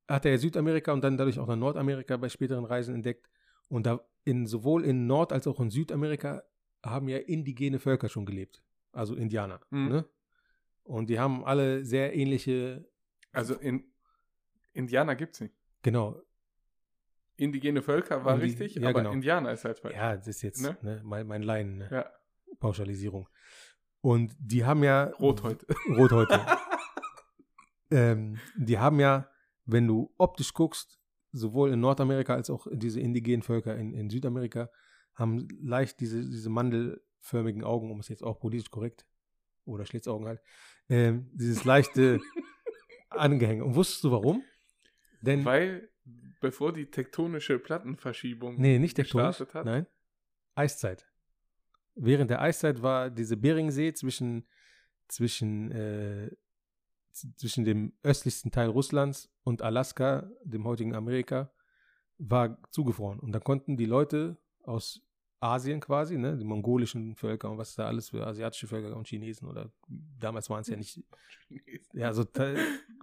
hat 0.09 0.25
er 0.27 0.39
Südamerika 0.39 0.93
und 0.93 1.03
dann 1.03 1.17
dadurch 1.17 1.39
auch 1.39 1.47
nach 1.49 1.57
Nordamerika 1.57 2.17
bei 2.17 2.29
späteren 2.29 2.65
Reisen 2.65 2.95
entdeckt. 2.95 3.29
Und 3.69 3.87
da 3.87 4.01
in, 4.25 4.47
sowohl 4.47 4.85
in 4.85 5.07
Nord- 5.07 5.33
als 5.33 5.47
auch 5.47 5.59
in 5.61 5.71
Südamerika 5.71 6.43
haben 6.85 7.09
ja 7.09 7.19
indigene 7.19 7.79
Völker 7.79 8.09
schon 8.09 8.27
gelebt. 8.27 8.63
Also 8.93 9.15
Indianer. 9.15 9.61
Mhm. 9.71 9.89
Ne? 9.89 10.05
Und 10.85 11.11
die 11.11 11.19
haben 11.19 11.45
alle 11.45 11.85
sehr 11.85 12.15
ähnliche, 12.15 12.89
Also 13.33 13.55
in 13.57 13.85
Indianer 14.73 15.17
gibt 15.17 15.35
es 15.35 15.41
nicht. 15.41 15.55
genau, 15.83 16.23
Indigene 17.39 17.83
Völker 17.83 18.25
war 18.25 18.35
Indi- 18.37 18.45
richtig, 18.45 18.77
ja, 18.77 18.89
aber 18.89 19.01
genau. 19.01 19.13
Indianer 19.13 19.53
ist 19.53 19.65
halt 19.67 19.79
falsch. 19.79 19.95
Ja, 19.95 20.17
das 20.17 20.27
ist 20.29 20.41
jetzt 20.43 20.63
Ne? 20.63 20.77
ne? 20.81 21.01
mein, 21.05 21.27
mein 21.27 21.43
Laien, 21.43 21.77
ne? 21.79 21.89
Ja, 21.91 22.11
Pauschalisierung. 22.61 23.29
Und 24.01 24.35
die 24.39 24.65
haben 24.65 24.83
ja. 24.85 25.05
Rothäute. 25.21 25.67
Rothäute. 25.91 26.41
ähm, 27.91 28.39
die 28.57 28.79
haben 28.79 29.01
ja, 29.01 29.29
wenn 29.67 29.87
du 29.87 30.13
optisch 30.17 30.55
guckst, 30.55 30.99
sowohl 31.33 31.73
in 31.73 31.81
Nordamerika 31.81 32.35
als 32.35 32.51
auch 32.51 32.67
diese 32.73 33.01
indigenen 33.01 33.43
Völker 33.43 33.77
in, 33.77 33.93
in 33.93 34.09
Südamerika, 34.09 34.71
haben 35.15 35.49
leicht 35.61 36.01
diese, 36.01 36.21
diese 36.21 36.51
mandelförmigen 36.51 37.65
Augen, 37.65 37.91
um 37.91 38.01
es 38.01 38.09
jetzt 38.09 38.23
auch 38.23 38.39
politisch 38.39 38.71
korrekt, 38.71 39.07
oder 39.65 39.85
Schlitzaugen 39.85 40.27
halt, 40.27 40.41
ähm, 40.89 41.29
dieses 41.33 41.65
leichte 41.65 42.21
Angehänge. 43.11 43.65
Und 43.65 43.75
wusstest 43.75 44.05
du 44.05 44.13
warum? 44.13 44.43
Denn, 45.21 45.45
Weil, 45.45 45.89
bevor 46.41 46.73
die 46.73 46.91
tektonische 46.91 47.59
Plattenverschiebung 47.59 48.61
nee, 48.61 48.79
nicht 48.79 48.97
tektonisch, 48.97 49.39
gestartet 49.39 49.55
hat. 49.55 49.67
nein, 49.67 49.87
Eiszeit. 50.55 51.07
Während 51.95 52.31
der 52.31 52.43
Eiszeit 52.43 52.83
war 52.83 53.11
diese 53.11 53.37
Beringsee 53.37 53.93
zwischen, 53.95 54.47
zwischen, 55.09 55.71
äh, 55.73 56.31
zwischen 57.37 57.65
dem 57.65 57.93
östlichsten 58.03 58.51
Teil 58.51 58.69
Russlands 58.69 59.31
und 59.43 59.63
Alaska, 59.63 60.31
dem 60.45 60.65
heutigen 60.65 60.95
Amerika, 60.95 61.51
war 62.19 62.59
zugefroren. 62.71 63.21
Und 63.21 63.33
da 63.33 63.41
konnten 63.41 63.77
die 63.77 63.87
Leute 63.87 64.37
aus 64.65 65.03
Asien 65.41 65.81
quasi, 65.81 66.17
ne, 66.17 66.37
die 66.37 66.45
mongolischen 66.45 67.15
Völker 67.15 67.51
und 67.51 67.59
was 67.59 67.75
da 67.75 67.87
alles 67.87 68.09
für 68.09 68.27
asiatische 68.27 68.67
Völker 68.67 68.97
und 68.97 69.07
Chinesen 69.07 69.47
oder 69.49 69.71
damals 70.19 70.49
waren 70.49 70.63
es 70.63 70.69
ja 70.69 70.77
nicht, 70.77 71.03
ja, 71.93 72.13
so 72.13 72.25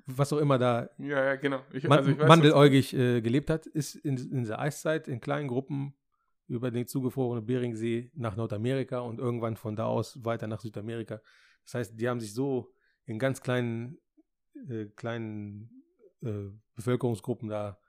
was 0.05 0.33
auch 0.33 0.39
immer 0.39 0.57
da 0.57 0.89
Ja, 0.97 1.23
ja, 1.23 1.35
genau. 1.35 1.61
Ich, 1.71 1.83
man, 1.83 1.99
also 1.99 2.11
ich 2.11 2.19
weiß, 2.19 2.27
mandeläugig 2.27 2.93
äh, 2.93 3.21
gelebt 3.21 3.49
hat, 3.49 3.67
ist 3.67 3.95
in, 3.95 4.17
in 4.17 4.39
dieser 4.39 4.59
Eiszeit 4.59 5.07
in 5.07 5.21
kleinen 5.21 5.47
Gruppen 5.47 5.93
über 6.47 6.71
den 6.71 6.87
zugefrorenen 6.87 7.45
Beringsee 7.45 8.11
nach 8.15 8.35
Nordamerika 8.35 8.99
und 8.99 9.19
irgendwann 9.19 9.55
von 9.55 9.75
da 9.75 9.85
aus 9.85 10.25
weiter 10.25 10.47
nach 10.47 10.59
Südamerika. 10.59 11.21
Das 11.63 11.75
heißt, 11.75 11.99
die 11.99 12.09
haben 12.09 12.19
sich 12.19 12.33
so 12.33 12.73
in 13.05 13.19
ganz 13.19 13.41
kleinen, 13.41 13.97
äh, 14.69 14.85
kleinen 14.95 15.83
äh, 16.21 16.49
Bevölkerungsgruppen 16.75 17.49
da 17.49 17.79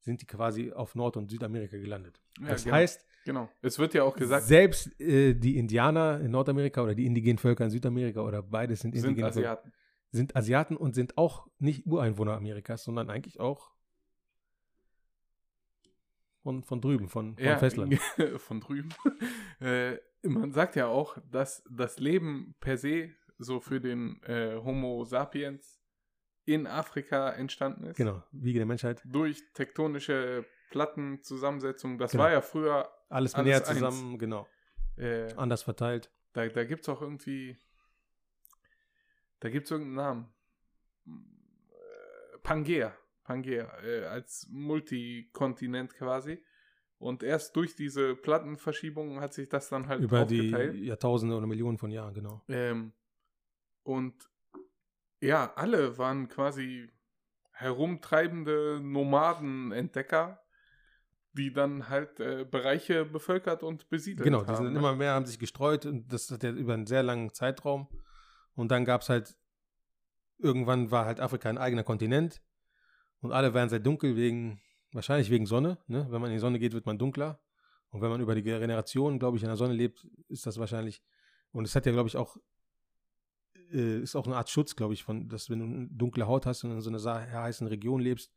sind 0.00 0.20
die 0.20 0.26
quasi 0.26 0.72
auf 0.72 0.94
Nord- 0.94 1.16
und 1.16 1.30
Südamerika 1.30 1.76
gelandet. 1.76 2.20
Ja, 2.40 2.48
das 2.48 2.64
genau. 2.64 2.76
heißt, 2.76 3.06
Genau. 3.24 3.48
Es 3.60 3.78
wird 3.78 3.94
ja 3.94 4.02
auch 4.02 4.16
gesagt, 4.16 4.46
selbst 4.46 4.98
äh, 5.00 5.34
die 5.34 5.56
Indianer 5.56 6.18
in 6.20 6.32
Nordamerika 6.32 6.82
oder 6.82 6.96
die 6.96 7.06
indigenen 7.06 7.38
Völker 7.38 7.64
in 7.64 7.70
Südamerika 7.70 8.20
oder 8.20 8.42
beides 8.42 8.80
sind 8.80 8.96
sind 8.96 9.10
indigene 9.10 9.32
Völker, 9.32 9.50
Asiaten. 9.50 9.72
sind 10.10 10.34
Asiaten 10.34 10.76
und 10.76 10.94
sind 10.96 11.16
auch 11.18 11.46
nicht 11.60 11.86
Ureinwohner 11.86 12.32
Amerikas, 12.32 12.82
sondern 12.82 13.10
eigentlich 13.10 13.38
auch 13.38 13.70
von, 16.42 16.64
von 16.64 16.80
drüben, 16.80 17.08
von, 17.08 17.36
von 17.36 17.44
Ja, 17.44 17.58
Festland. 17.58 17.96
von 18.38 18.60
drüben. 18.60 18.88
äh, 19.60 19.98
man 20.24 20.50
sagt 20.52 20.74
ja 20.74 20.88
auch, 20.88 21.16
dass 21.30 21.62
das 21.70 22.00
Leben 22.00 22.56
per 22.58 22.76
se 22.76 23.10
so 23.42 23.60
für 23.60 23.80
den 23.80 24.22
äh, 24.24 24.56
Homo 24.56 25.04
sapiens 25.04 25.80
in 26.44 26.66
Afrika 26.66 27.30
entstanden 27.30 27.84
ist. 27.84 27.96
Genau, 27.96 28.22
Wiege 28.32 28.58
der 28.58 28.66
Menschheit. 28.66 29.00
Durch 29.04 29.42
tektonische 29.54 30.44
Plattenzusammensetzung. 30.70 31.98
Das 31.98 32.12
Genau. 32.12 32.24
war 32.24 32.32
ja 32.32 32.40
früher, 32.40 32.90
Alles, 33.08 33.34
Alles 33.34 33.46
näher 33.46 33.62
zusammen, 33.64 34.18
genau. 34.18 34.46
äh, 34.96 35.32
Anders 35.34 35.62
verteilt. 35.62 36.10
da, 36.32 36.46
da 36.48 36.64
gibt 36.64 36.82
es 36.82 36.88
auch 36.88 37.00
irgendwie, 37.02 37.56
da 39.40 39.50
gibt 39.50 39.66
es 39.66 39.70
irgendeinen 39.70 39.96
Namen. 39.96 40.28
Äh, 41.06 42.38
Pangea. 42.42 42.96
Pangea, 43.24 43.70
äh, 43.84 44.04
als 44.06 44.48
Multikontinent 44.50 45.94
quasi. 45.94 46.42
Und 46.98 47.22
erst 47.22 47.54
durch 47.56 47.74
diese 47.76 48.14
Plattenverschiebung 48.16 49.20
hat 49.20 49.32
sich 49.34 49.48
das 49.48 49.68
dann 49.68 49.88
halt 49.88 50.02
Über 50.02 50.24
die 50.24 50.40
aufgeteilt. 50.40 50.74
Jahrtausende 50.76 51.36
oder 51.36 51.46
Millionen 51.46 51.78
von 51.78 51.90
Jahren, 51.90 52.14
genau. 52.14 52.42
Ähm, 52.48 52.92
und 53.82 54.14
ja, 55.20 55.52
alle 55.54 55.98
waren 55.98 56.28
quasi 56.28 56.90
herumtreibende 57.52 58.80
Nomadenentdecker, 58.82 60.40
die 61.32 61.52
dann 61.52 61.88
halt 61.88 62.20
äh, 62.20 62.44
Bereiche 62.44 63.04
bevölkert 63.04 63.62
und 63.62 63.88
besiedelt 63.88 64.24
Genau, 64.24 64.42
die 64.42 64.48
haben. 64.48 64.64
sind 64.64 64.72
ne? 64.72 64.78
immer 64.78 64.94
mehr, 64.94 65.14
haben 65.14 65.26
sich 65.26 65.38
gestreut 65.38 65.86
und 65.86 66.12
das 66.12 66.30
hat 66.30 66.42
ja 66.42 66.50
über 66.50 66.74
einen 66.74 66.86
sehr 66.86 67.02
langen 67.02 67.32
Zeitraum. 67.32 67.88
Und 68.54 68.70
dann 68.70 68.84
gab 68.84 69.02
es 69.02 69.08
halt, 69.08 69.36
irgendwann 70.38 70.90
war 70.90 71.06
halt 71.06 71.20
Afrika 71.20 71.48
ein 71.48 71.56
eigener 71.56 71.84
Kontinent 71.84 72.42
und 73.20 73.32
alle 73.32 73.54
waren 73.54 73.68
sehr 73.68 73.80
dunkel 73.80 74.16
wegen, 74.16 74.60
wahrscheinlich 74.92 75.30
wegen 75.30 75.46
Sonne. 75.46 75.78
Ne? 75.86 76.06
Wenn 76.10 76.20
man 76.20 76.30
in 76.30 76.36
die 76.36 76.40
Sonne 76.40 76.58
geht, 76.58 76.72
wird 76.72 76.86
man 76.86 76.98
dunkler. 76.98 77.40
Und 77.90 78.00
wenn 78.00 78.10
man 78.10 78.20
über 78.20 78.34
die 78.34 78.42
Generation, 78.42 79.18
glaube 79.18 79.36
ich, 79.36 79.42
in 79.42 79.48
der 79.48 79.56
Sonne 79.56 79.74
lebt, 79.74 80.06
ist 80.28 80.46
das 80.46 80.58
wahrscheinlich, 80.58 81.02
und 81.52 81.64
es 81.66 81.76
hat 81.76 81.86
ja, 81.86 81.92
glaube 81.92 82.08
ich, 82.08 82.16
auch, 82.16 82.36
äh, 83.72 84.00
ist 84.00 84.16
auch 84.16 84.26
eine 84.26 84.36
Art 84.36 84.50
Schutz, 84.50 84.76
glaube 84.76 84.94
ich, 84.94 85.02
von, 85.04 85.28
dass 85.28 85.50
wenn 85.50 85.58
du 85.60 85.64
eine 85.64 85.88
dunkle 85.90 86.26
Haut 86.26 86.46
hast 86.46 86.64
und 86.64 86.72
in 86.72 86.80
so 86.80 86.90
einer 86.90 87.32
heißen 87.32 87.66
Region 87.66 88.00
lebst, 88.00 88.32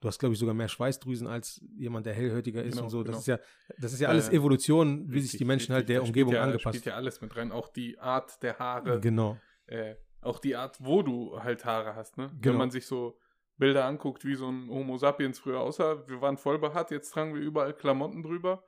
du 0.00 0.08
hast, 0.08 0.18
glaube 0.18 0.34
ich, 0.34 0.38
sogar 0.38 0.54
mehr 0.54 0.68
Schweißdrüsen 0.68 1.26
als 1.26 1.64
jemand, 1.76 2.06
der 2.06 2.14
hellhötiger 2.14 2.62
ist 2.62 2.72
Genau, 2.74 2.84
und 2.84 2.90
so. 2.90 3.02
Das 3.02 3.08
genau. 3.08 3.18
ist 3.18 3.26
ja, 3.26 3.38
das 3.78 3.92
ist 3.92 4.00
ja 4.00 4.08
alles 4.08 4.28
Äh, 4.28 4.36
Evolution, 4.36 5.06
wie 5.08 5.20
sich 5.20 5.32
Richtig, 5.32 5.38
die 5.38 5.44
Menschen 5.44 5.72
halt 5.74 5.82
richtig. 5.82 5.94
der 5.94 6.00
Da 6.02 6.06
Umgebung 6.06 6.34
ja, 6.34 6.42
angepasst. 6.42 6.76
spielt 6.76 6.86
ja 6.86 6.94
alles 6.94 7.20
mit 7.20 7.34
rein. 7.36 7.52
Auch 7.52 7.68
die 7.68 7.98
Art 7.98 8.42
der 8.42 8.58
Haare. 8.58 9.00
Genau. 9.00 9.38
äh, 9.66 9.94
auch 10.20 10.38
die 10.38 10.56
Art, 10.56 10.76
wo 10.80 11.02
du 11.02 11.40
halt 11.42 11.64
Haare 11.64 11.94
hast. 11.94 12.18
Ne? 12.18 12.28
Genau. 12.40 12.52
Wenn 12.52 12.58
man 12.58 12.70
sich 12.70 12.86
so 12.86 13.18
Bilder 13.58 13.84
anguckt, 13.86 14.24
wie 14.24 14.34
so 14.34 14.48
ein 14.50 14.68
Homo 14.68 14.98
sapiens 14.98 15.38
früher 15.38 15.60
aussah. 15.60 16.06
Wir 16.08 16.20
waren 16.20 16.36
voll 16.36 16.58
behaart, 16.58 16.90
jetzt 16.90 17.10
tragen 17.12 17.34
wir 17.34 17.40
überall 17.40 17.72
Klamotten 17.72 18.22
drüber. 18.22 18.62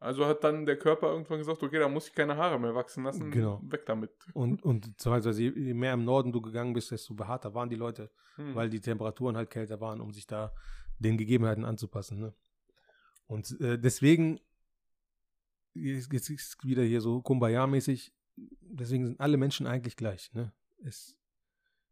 Also 0.00 0.26
hat 0.26 0.44
dann 0.44 0.64
der 0.64 0.78
Körper 0.78 1.08
irgendwann 1.10 1.38
gesagt, 1.38 1.62
okay, 1.62 1.78
da 1.78 1.88
muss 1.88 2.06
ich 2.08 2.14
keine 2.14 2.36
Haare 2.36 2.58
mehr 2.60 2.74
wachsen 2.74 3.02
lassen. 3.02 3.30
Genau. 3.32 3.60
Weg 3.64 3.84
damit. 3.86 4.10
Und, 4.32 4.62
und 4.62 4.94
je 5.04 5.50
je 5.50 5.74
mehr 5.74 5.94
im 5.94 6.04
Norden 6.04 6.32
du 6.32 6.40
gegangen 6.40 6.72
bist, 6.72 6.90
desto 6.92 7.14
behaarter 7.14 7.52
waren 7.54 7.68
die 7.68 7.76
Leute, 7.76 8.10
Hm. 8.36 8.54
weil 8.54 8.70
die 8.70 8.80
Temperaturen 8.80 9.36
halt 9.36 9.50
kälter 9.50 9.80
waren, 9.80 10.00
um 10.00 10.12
sich 10.12 10.26
da 10.26 10.54
den 11.00 11.18
Gegebenheiten 11.18 11.64
anzupassen. 11.64 12.20
Ne? 12.20 12.34
Und 13.26 13.60
äh, 13.60 13.76
deswegen, 13.78 14.38
jetzt 15.74 16.12
jetzt 16.12 16.30
ist 16.30 16.64
wieder 16.64 16.84
hier 16.84 17.00
so 17.00 17.20
Kumbaya-mäßig, 17.20 18.12
deswegen 18.36 19.06
sind 19.06 19.20
alle 19.20 19.36
Menschen 19.36 19.66
eigentlich 19.66 19.96
gleich. 19.96 20.32
Ne? 20.32 20.52
Es, 20.84 21.16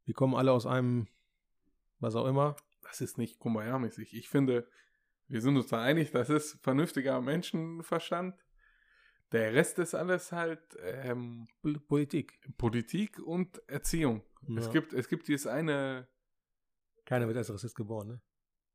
wir 0.04 0.14
kommen 0.14 0.34
alle 0.36 0.52
aus 0.52 0.66
einem, 0.66 1.09
was 1.98 2.14
auch 2.14 2.26
immer. 2.26 2.54
das 2.82 3.00
ist 3.00 3.18
nicht 3.18 3.40
Kumbaya-mäßig. 3.40 4.14
Ich 4.14 4.28
finde, 4.28 4.68
wir 5.29 5.41
sind 5.41 5.57
uns 5.57 5.66
da 5.68 5.83
einig, 5.83 6.11
das 6.12 6.31
ist 6.31 6.59
vernünftiger 6.62 7.20
Menschenverstand. 7.20 8.35
Der 9.33 9.53
Rest 9.55 9.79
ist 9.81 9.95
alles 9.95 10.31
halt 10.33 10.61
ähm, 10.83 11.49
Pol- 11.62 11.81
Politik. 11.81 12.39
Politik 12.57 13.18
und 13.18 13.61
Erziehung. 13.68 14.22
Es, 14.57 14.66
Ja. 14.66 14.72
gibt, 14.72 14.93
es 14.93 15.09
gibt 15.09 15.27
dieses 15.29 15.47
eine, 15.49 16.07
Keiner 17.05 17.27
wird 17.27 17.37
als 17.37 17.53
Rassist 17.53 17.74
geboren, 17.74 18.09
ne? 18.09 18.20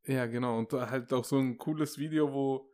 ja 0.06 0.26
genau, 0.26 0.58
und 0.58 0.74
halt 0.74 1.14
auch 1.14 1.24
so 1.24 1.38
ein 1.38 1.58
cooles 1.58 1.98
Video, 1.98 2.34
wo 2.34 2.70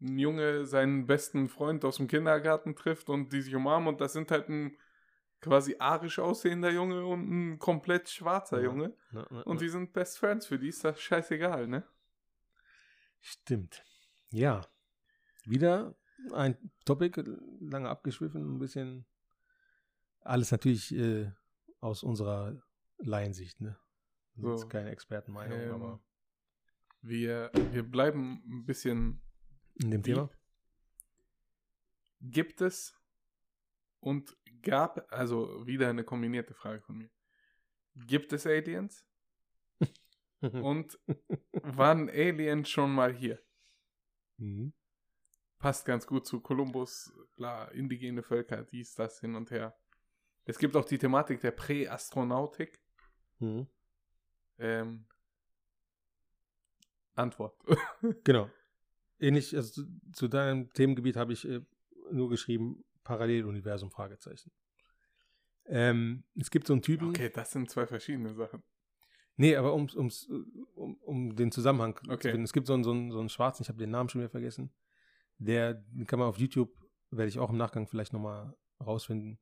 ein 0.00 0.18
Junge 0.18 0.66
seinen 0.66 1.06
besten 1.06 1.48
Freund 1.48 1.84
aus 1.84 1.96
dem 1.96 2.06
Kindergarten 2.06 2.76
trifft 2.76 3.08
und 3.08 3.32
die 3.32 3.40
sich 3.40 3.54
umarmen 3.56 3.88
und 3.88 4.00
das 4.00 4.12
sind 4.12 4.30
halt 4.30 4.48
ein 4.48 4.76
quasi 5.40 5.76
arisch 5.78 6.18
aussehender 6.18 6.70
Junge 6.70 7.04
und 7.06 7.28
ein 7.54 7.58
komplett 7.58 8.08
schwarzer 8.08 8.58
Ja. 8.58 8.64
Junge. 8.64 8.94
Na, 9.10 9.26
na, 9.30 9.40
Und 9.42 9.56
na. 9.56 9.60
die 9.60 9.68
sind 9.68 9.92
Best 9.92 10.18
Friends, 10.18 10.46
für 10.46 10.58
die 10.58 10.68
ist 10.68 10.84
das 10.84 11.00
scheißegal, 11.00 11.66
ne? 11.66 11.82
Stimmt. 13.28 13.84
Ja. 14.30 14.64
Wieder 15.46 15.96
ein 16.32 16.56
Topic, 16.84 17.20
lange 17.60 17.88
abgeschwiffen, 17.88 18.54
ein 18.54 18.58
bisschen. 18.60 19.04
Alles 20.20 20.52
natürlich 20.52 20.94
äh, 20.94 21.32
aus 21.80 22.04
unserer 22.04 22.60
Laiensicht, 22.98 23.60
ne? 23.60 23.76
So. 24.36 24.54
ist 24.54 24.68
keine 24.68 24.90
Expertenmeinung, 24.90 25.58
Ähm, 25.58 25.72
aber 25.74 26.00
Wir, 27.00 27.50
wir 27.72 27.82
bleiben 27.82 28.42
ein 28.46 28.64
bisschen. 28.64 29.20
in 29.74 29.90
dem. 29.90 30.02
Thema. 30.02 30.30
Gibt 32.20 32.60
es 32.60 32.94
und 34.00 34.36
gab, 34.62 35.12
also 35.12 35.66
wieder 35.66 35.88
eine 35.88 36.04
kombinierte 36.04 36.54
Frage 36.54 36.80
von 36.80 36.96
mir. 36.98 37.10
Gibt 37.94 38.32
es 38.32 38.46
Aliens? 38.46 39.05
Und 40.40 40.98
waren 41.52 42.08
Aliens 42.08 42.68
schon 42.68 42.94
mal 42.94 43.12
hier? 43.12 43.40
Mhm. 44.38 44.72
Passt 45.58 45.86
ganz 45.86 46.06
gut 46.06 46.26
zu 46.26 46.40
Kolumbus, 46.40 47.12
bla, 47.36 47.66
indigene 47.68 48.22
Völker, 48.22 48.62
dies, 48.62 48.94
das, 48.94 49.20
hin 49.20 49.34
und 49.34 49.50
her. 49.50 49.76
Es 50.44 50.58
gibt 50.58 50.76
auch 50.76 50.84
die 50.84 50.98
Thematik 50.98 51.40
der 51.40 51.50
Präastronautik. 51.50 52.78
Mhm. 53.38 53.66
Ähm, 54.58 55.06
Antwort. 57.14 57.56
Genau. 58.24 58.50
Ähnlich, 59.18 59.56
also 59.56 59.82
zu, 59.82 60.00
zu 60.12 60.28
deinem 60.28 60.70
Themengebiet 60.72 61.16
habe 61.16 61.32
ich 61.32 61.48
äh, 61.48 61.62
nur 62.12 62.28
geschrieben, 62.28 62.84
Paralleluniversum, 63.02 63.90
Fragezeichen. 63.90 64.52
Ähm, 65.64 66.24
es 66.38 66.50
gibt 66.50 66.66
so 66.66 66.74
einen 66.74 66.82
Typen. 66.82 67.08
Okay, 67.08 67.30
das 67.30 67.50
sind 67.52 67.70
zwei 67.70 67.86
verschiedene 67.86 68.34
Sachen. 68.34 68.62
Nee, 69.36 69.56
aber 69.56 69.74
um's, 69.74 69.94
um's, 69.94 70.28
um, 70.74 70.94
um 70.96 71.36
den 71.36 71.52
Zusammenhang 71.52 71.96
zu 72.04 72.10
Okay. 72.10 72.30
finden. 72.30 72.44
Es 72.44 72.52
gibt 72.52 72.66
so 72.66 72.74
einen, 72.74 72.84
so 72.84 72.90
einen, 72.92 73.10
so 73.10 73.20
einen 73.20 73.28
Schwarzen, 73.28 73.62
ich 73.62 73.68
habe 73.68 73.78
den 73.78 73.90
Namen 73.90 74.08
schon 74.08 74.20
wieder 74.22 74.30
vergessen. 74.30 74.72
Der 75.38 75.74
den 75.74 76.06
kann 76.06 76.18
man 76.18 76.28
auf 76.28 76.38
YouTube, 76.38 76.70
werde 77.10 77.28
ich 77.28 77.38
auch 77.38 77.50
im 77.50 77.58
Nachgang 77.58 77.86
vielleicht 77.86 78.12
nochmal 78.14 78.54
rausfinden. 78.84 79.38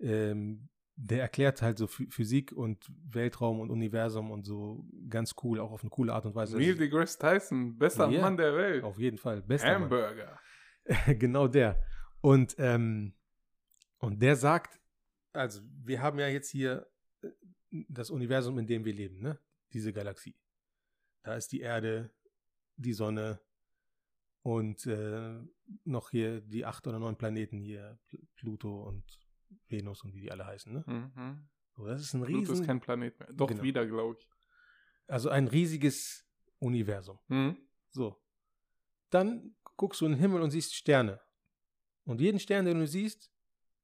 Ähm, 0.00 0.68
der 0.96 1.22
erklärt 1.22 1.60
halt 1.62 1.78
so 1.78 1.86
Phy- 1.86 2.10
Physik 2.10 2.52
und 2.52 2.86
Weltraum 3.10 3.60
und 3.60 3.70
Universum 3.70 4.30
und 4.30 4.44
so 4.44 4.84
ganz 5.08 5.34
cool, 5.42 5.58
auch 5.58 5.72
auf 5.72 5.80
eine 5.82 5.90
coole 5.90 6.12
Art 6.12 6.26
und 6.26 6.34
Weise. 6.34 6.56
Neil 6.58 6.76
deGrasse 6.76 7.18
Tyson, 7.18 7.76
bester 7.78 8.08
Ja, 8.10 8.20
Mann 8.20 8.36
der 8.36 8.54
Welt. 8.54 8.84
auf 8.84 8.98
jeden 8.98 9.18
Fall. 9.18 9.40
Bester 9.42 9.72
Mann. 9.72 9.82
Hamburger. 9.84 10.38
genau 11.18 11.48
der. 11.48 11.80
Und, 12.20 12.54
ähm, 12.58 13.14
und 13.98 14.20
der 14.22 14.36
sagt, 14.36 14.78
also 15.32 15.62
wir 15.82 16.00
haben 16.02 16.18
ja 16.18 16.28
jetzt 16.28 16.50
hier 16.50 16.86
äh, 16.86 16.93
das 17.88 18.10
Universum, 18.10 18.58
in 18.58 18.66
dem 18.66 18.84
wir 18.84 18.92
leben, 18.92 19.20
ne? 19.20 19.38
Diese 19.72 19.92
Galaxie. 19.92 20.34
Da 21.22 21.34
ist 21.36 21.52
die 21.52 21.60
Erde, 21.60 22.10
die 22.76 22.92
Sonne 22.92 23.40
und 24.42 24.86
äh, 24.86 25.40
noch 25.84 26.10
hier 26.10 26.40
die 26.42 26.64
acht 26.64 26.86
oder 26.86 26.98
neun 26.98 27.16
Planeten 27.16 27.58
hier, 27.58 27.98
Pl- 28.10 28.26
Pluto 28.36 28.82
und 28.88 29.04
Venus 29.68 30.02
und 30.04 30.14
wie 30.14 30.20
die 30.20 30.30
alle 30.32 30.46
heißen, 30.46 30.72
ne? 30.72 30.84
Mhm. 30.86 31.48
So, 31.76 31.86
das 31.86 32.02
ist 32.02 32.14
ein 32.14 32.22
Pluto 32.22 32.42
ist 32.42 32.50
riesen, 32.50 32.66
kein 32.66 32.80
Planet 32.80 33.18
mehr. 33.18 33.32
Doch 33.32 33.48
Genau. 33.48 33.62
wieder, 33.62 33.86
glaube 33.86 34.16
ich. 34.18 34.28
also 35.06 35.28
ein 35.30 35.48
riesiges 35.48 36.24
Universum. 36.58 37.18
Mhm. 37.28 37.56
So. 37.90 38.20
Dann 39.10 39.56
guckst 39.76 40.00
du 40.00 40.06
in 40.06 40.12
den 40.12 40.20
Himmel 40.20 40.40
und 40.42 40.50
siehst 40.50 40.74
Sterne. 40.74 41.20
Und 42.04 42.20
jeden 42.20 42.38
Stern, 42.38 42.64
den 42.66 42.78
du 42.78 42.86
siehst, 42.86 43.30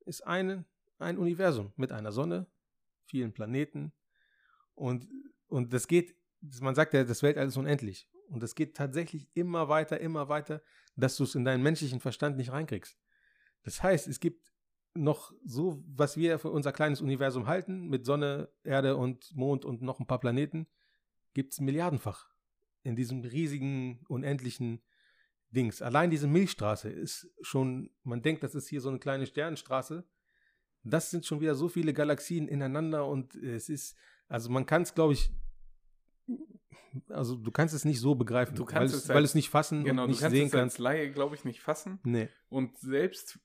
ist 0.05 0.27
ein, 0.27 0.65
ein 0.99 1.19
Universum 1.19 1.73
mit 1.77 1.91
einer 1.93 2.13
Sonne, 2.13 2.47
vielen 3.11 3.33
Planeten. 3.33 3.93
Und, 4.75 5.07
und 5.49 5.73
das 5.73 5.87
geht, 5.89 6.17
man 6.61 6.75
sagt 6.75 6.95
ja, 6.95 7.05
das 7.05 7.23
Weltall 7.23 7.47
ist 7.47 7.57
unendlich. 7.57 8.09
Und 8.29 8.43
das 8.43 8.55
geht 8.55 8.77
tatsächlich 8.77 9.29
immer 9.35 9.69
weiter, 9.69 10.01
immer 10.01 10.29
weiter, 10.29 10.63
dass 10.97 11.17
du 11.17 11.25
es 11.25 11.35
in 11.35 11.45
deinen 11.45 11.63
menschlichen 11.63 12.01
Verstand 12.01 12.37
nicht 12.37 12.53
reinkriegst. 12.53 12.97
Das 13.63 13.83
heißt, 13.83 14.07
es 14.07 14.21
gibt 14.21 14.51
noch 14.95 15.33
so, 15.45 15.83
was 15.87 16.17
wir 16.17 16.39
für 16.39 16.51
unser 16.51 16.73
kleines 16.73 17.01
Universum 17.01 17.47
halten, 17.47 17.89
mit 17.89 18.05
Sonne, 18.05 18.49
Erde 18.65 18.97
und 18.97 19.35
Mond 19.35 19.65
und 19.65 19.83
noch 19.83 20.01
ein 20.01 20.07
paar 20.07 20.21
Planeten, 20.21 20.67
gibt 21.35 21.53
es 21.53 21.61
milliardenfach 21.61 22.29
in 22.83 22.97
diesem 22.97 23.21
riesigen, 23.23 24.05
unendlichen 24.09 24.83
Dings. 25.51 25.83
Allein 25.83 26.11
diese 26.11 26.27
Milchstraße 26.27 26.89
ist 26.89 27.29
schon, 27.41 27.91
man 28.03 28.23
denkt, 28.23 28.43
das 28.43 28.55
ist 28.55 28.69
hier 28.69 28.81
so 28.81 28.89
eine 28.89 28.99
kleine 28.99 29.27
Sternenstraße. 29.27 30.05
Das 30.83 31.11
sind 31.11 31.27
schon 31.27 31.41
wieder 31.41 31.55
so 31.55 31.69
viele 31.69 31.93
Galaxien 31.93 32.49
ineinander 32.49 33.07
und 33.07 33.35
es 33.35 33.69
ist, 33.69 33.97
also 34.29 34.51
man 34.51 34.65
kann 34.67 34.83
es, 34.83 34.95
glaube 34.95 35.13
ich, 35.13 35.31
also 37.09 37.37
du 37.37 37.51
kannst 37.51 37.75
es 37.75 37.85
nicht 37.85 38.01
so 38.01 38.15
begreifen, 38.15 38.55
Du 38.57 38.65
weil, 38.67 38.73
kannst 38.73 38.95
es, 38.95 39.03
es 39.05 39.09
weil 39.09 39.19
als- 39.19 39.31
es 39.31 39.35
nicht 39.35 39.51
fassen 39.51 39.85
Genau, 39.85 40.03
und 40.03 40.09
du 40.09 40.13
nicht 40.13 40.21
kannst 40.21 40.35
sehen 40.37 40.47
es 40.47 40.55
als 40.55 40.61
kannst. 40.61 40.79
Laie, 40.79 41.11
glaube 41.13 41.35
ich, 41.37 41.45
nicht 41.45 41.61
fassen. 41.61 42.01
Nee. 42.03 42.29
Und 42.49 42.79
selbst, 42.79 43.39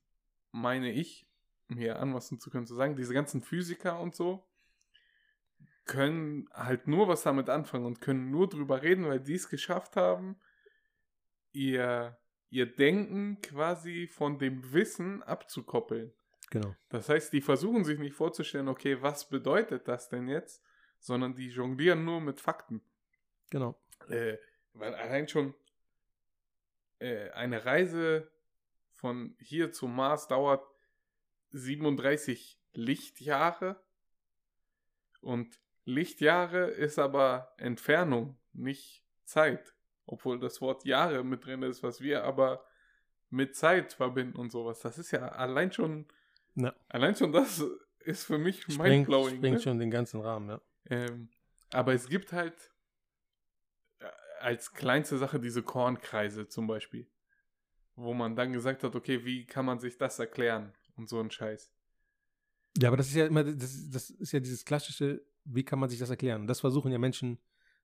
meine 0.52 0.92
ich, 0.92 1.28
mir 1.68 2.00
anmaßen 2.00 2.40
zu 2.40 2.50
können, 2.50 2.66
zu 2.68 2.76
sagen, 2.76 2.96
diese 2.96 3.14
ganzen 3.14 3.42
Physiker 3.42 4.00
und 4.00 4.16
so 4.16 4.48
können 5.86 6.48
halt 6.54 6.88
nur 6.88 7.08
was 7.08 7.24
damit 7.24 7.50
anfangen 7.50 7.86
und 7.86 8.02
können 8.02 8.32
nur 8.32 8.50
drüber 8.50 8.82
reden, 8.82 9.06
weil 9.06 9.20
die 9.20 9.36
es 9.36 9.50
geschafft 9.50 9.96
haben, 9.96 10.38
ihr, 11.52 12.18
ihr 12.50 12.66
Denken 12.76 13.40
quasi 13.42 14.08
von 14.08 14.40
dem 14.40 14.74
Wissen 14.74 15.22
abzukoppeln. 15.24 16.12
Genau. 16.56 16.74
Das 16.88 17.10
heißt, 17.10 17.34
die 17.34 17.42
versuchen 17.42 17.84
sich 17.84 18.00
nicht 18.00 18.16
vorzustellen, 18.16 18.70
okay, 18.70 19.02
was 19.02 19.28
bedeutet 19.28 19.90
das 19.90 20.08
denn 20.08 20.30
jetzt, 20.30 20.64
sondern 21.00 21.36
die 21.36 21.50
jonglieren 21.50 22.06
nur 22.06 22.22
mit 22.22 22.40
Fakten. 22.40 22.82
Genau. 23.50 23.78
Äh, 24.08 24.38
weil 24.72 24.96
allein 24.96 25.28
schon 25.28 25.54
äh, 27.00 27.30
eine 27.32 27.66
Reise 27.66 28.32
von 28.94 29.36
hier 29.38 29.74
zum 29.74 29.94
Mars 29.98 30.30
dauert 30.30 30.66
37 31.50 32.58
Lichtjahre. 32.72 33.76
Und 35.20 35.60
Lichtjahre 35.84 36.68
ist 36.68 37.00
aber 37.00 37.54
Entfernung, 37.58 38.38
nicht 38.54 39.04
Zeit. 39.26 39.76
Obwohl 40.06 40.40
das 40.40 40.62
Wort 40.62 40.86
Jahre 40.86 41.26
mit 41.26 41.46
drin 41.46 41.64
ist, 41.64 41.84
was 41.84 42.00
wir 42.00 42.24
aber 42.24 42.66
mit 43.30 43.58
Zeit 43.58 43.92
verbinden 43.92 44.38
und 44.38 44.54
sowas. 44.54 44.80
Das 44.80 44.98
ist 44.98 45.12
ja 45.12 45.28
allein 45.28 45.74
schon, 45.74 46.08
Ja. 46.56 46.74
allein 46.90 47.16
schon 47.16 47.32
das 47.32 47.64
ist 48.00 48.24
für 48.26 48.38
mich 48.38 48.62
Sprengt, 48.62 48.80
mindblowing. 48.80 49.38
sprengt 49.38 49.56
Ne? 49.56 49.62
schon 49.62 49.80
den 49.80 49.92
ganzen 49.92 50.22
Rahmen, 50.22 50.50
ja. 50.50 50.62
Ähm, 50.90 51.30
aber 51.72 51.94
es 51.94 52.08
gibt 52.08 52.32
halt 52.32 52.72
äh, 54.00 54.06
als 54.40 54.72
kleinste 54.74 55.18
Sache 55.18 55.40
diese 55.40 55.64
Kornkreise 55.64 56.48
zum 56.48 56.68
Beispiel. 56.68 57.08
Wo 57.96 58.14
man 58.14 58.36
dann 58.36 58.52
gesagt 58.54 58.84
hat, 58.84 58.96
okay, 58.96 59.24
wie 59.26 59.46
kann 59.46 59.66
man 59.66 59.80
sich 59.80 59.98
das 59.98 60.20
erklären? 60.20 60.74
Und 60.98 61.10
so 61.10 61.20
ein 61.20 61.32
Scheiß. 61.32 61.72
Ja, 62.78 62.90
aber 62.90 62.98
das 62.98 63.08
ist 63.08 63.16
ja 63.16 63.26
immer, 63.26 63.44
das, 63.44 63.90
das 63.90 64.10
ist 64.10 64.32
ja 64.34 64.40
dieses 64.40 64.66
klassische, 64.66 65.22
wie 65.46 65.64
kann 65.64 65.80
man 65.80 65.90
sich 65.90 66.00
das 66.00 66.10
erklären? 66.10 66.46
Das 66.48 66.60
versuchen 66.60 66.92
ja 66.92 66.98
Menschen 66.98 67.38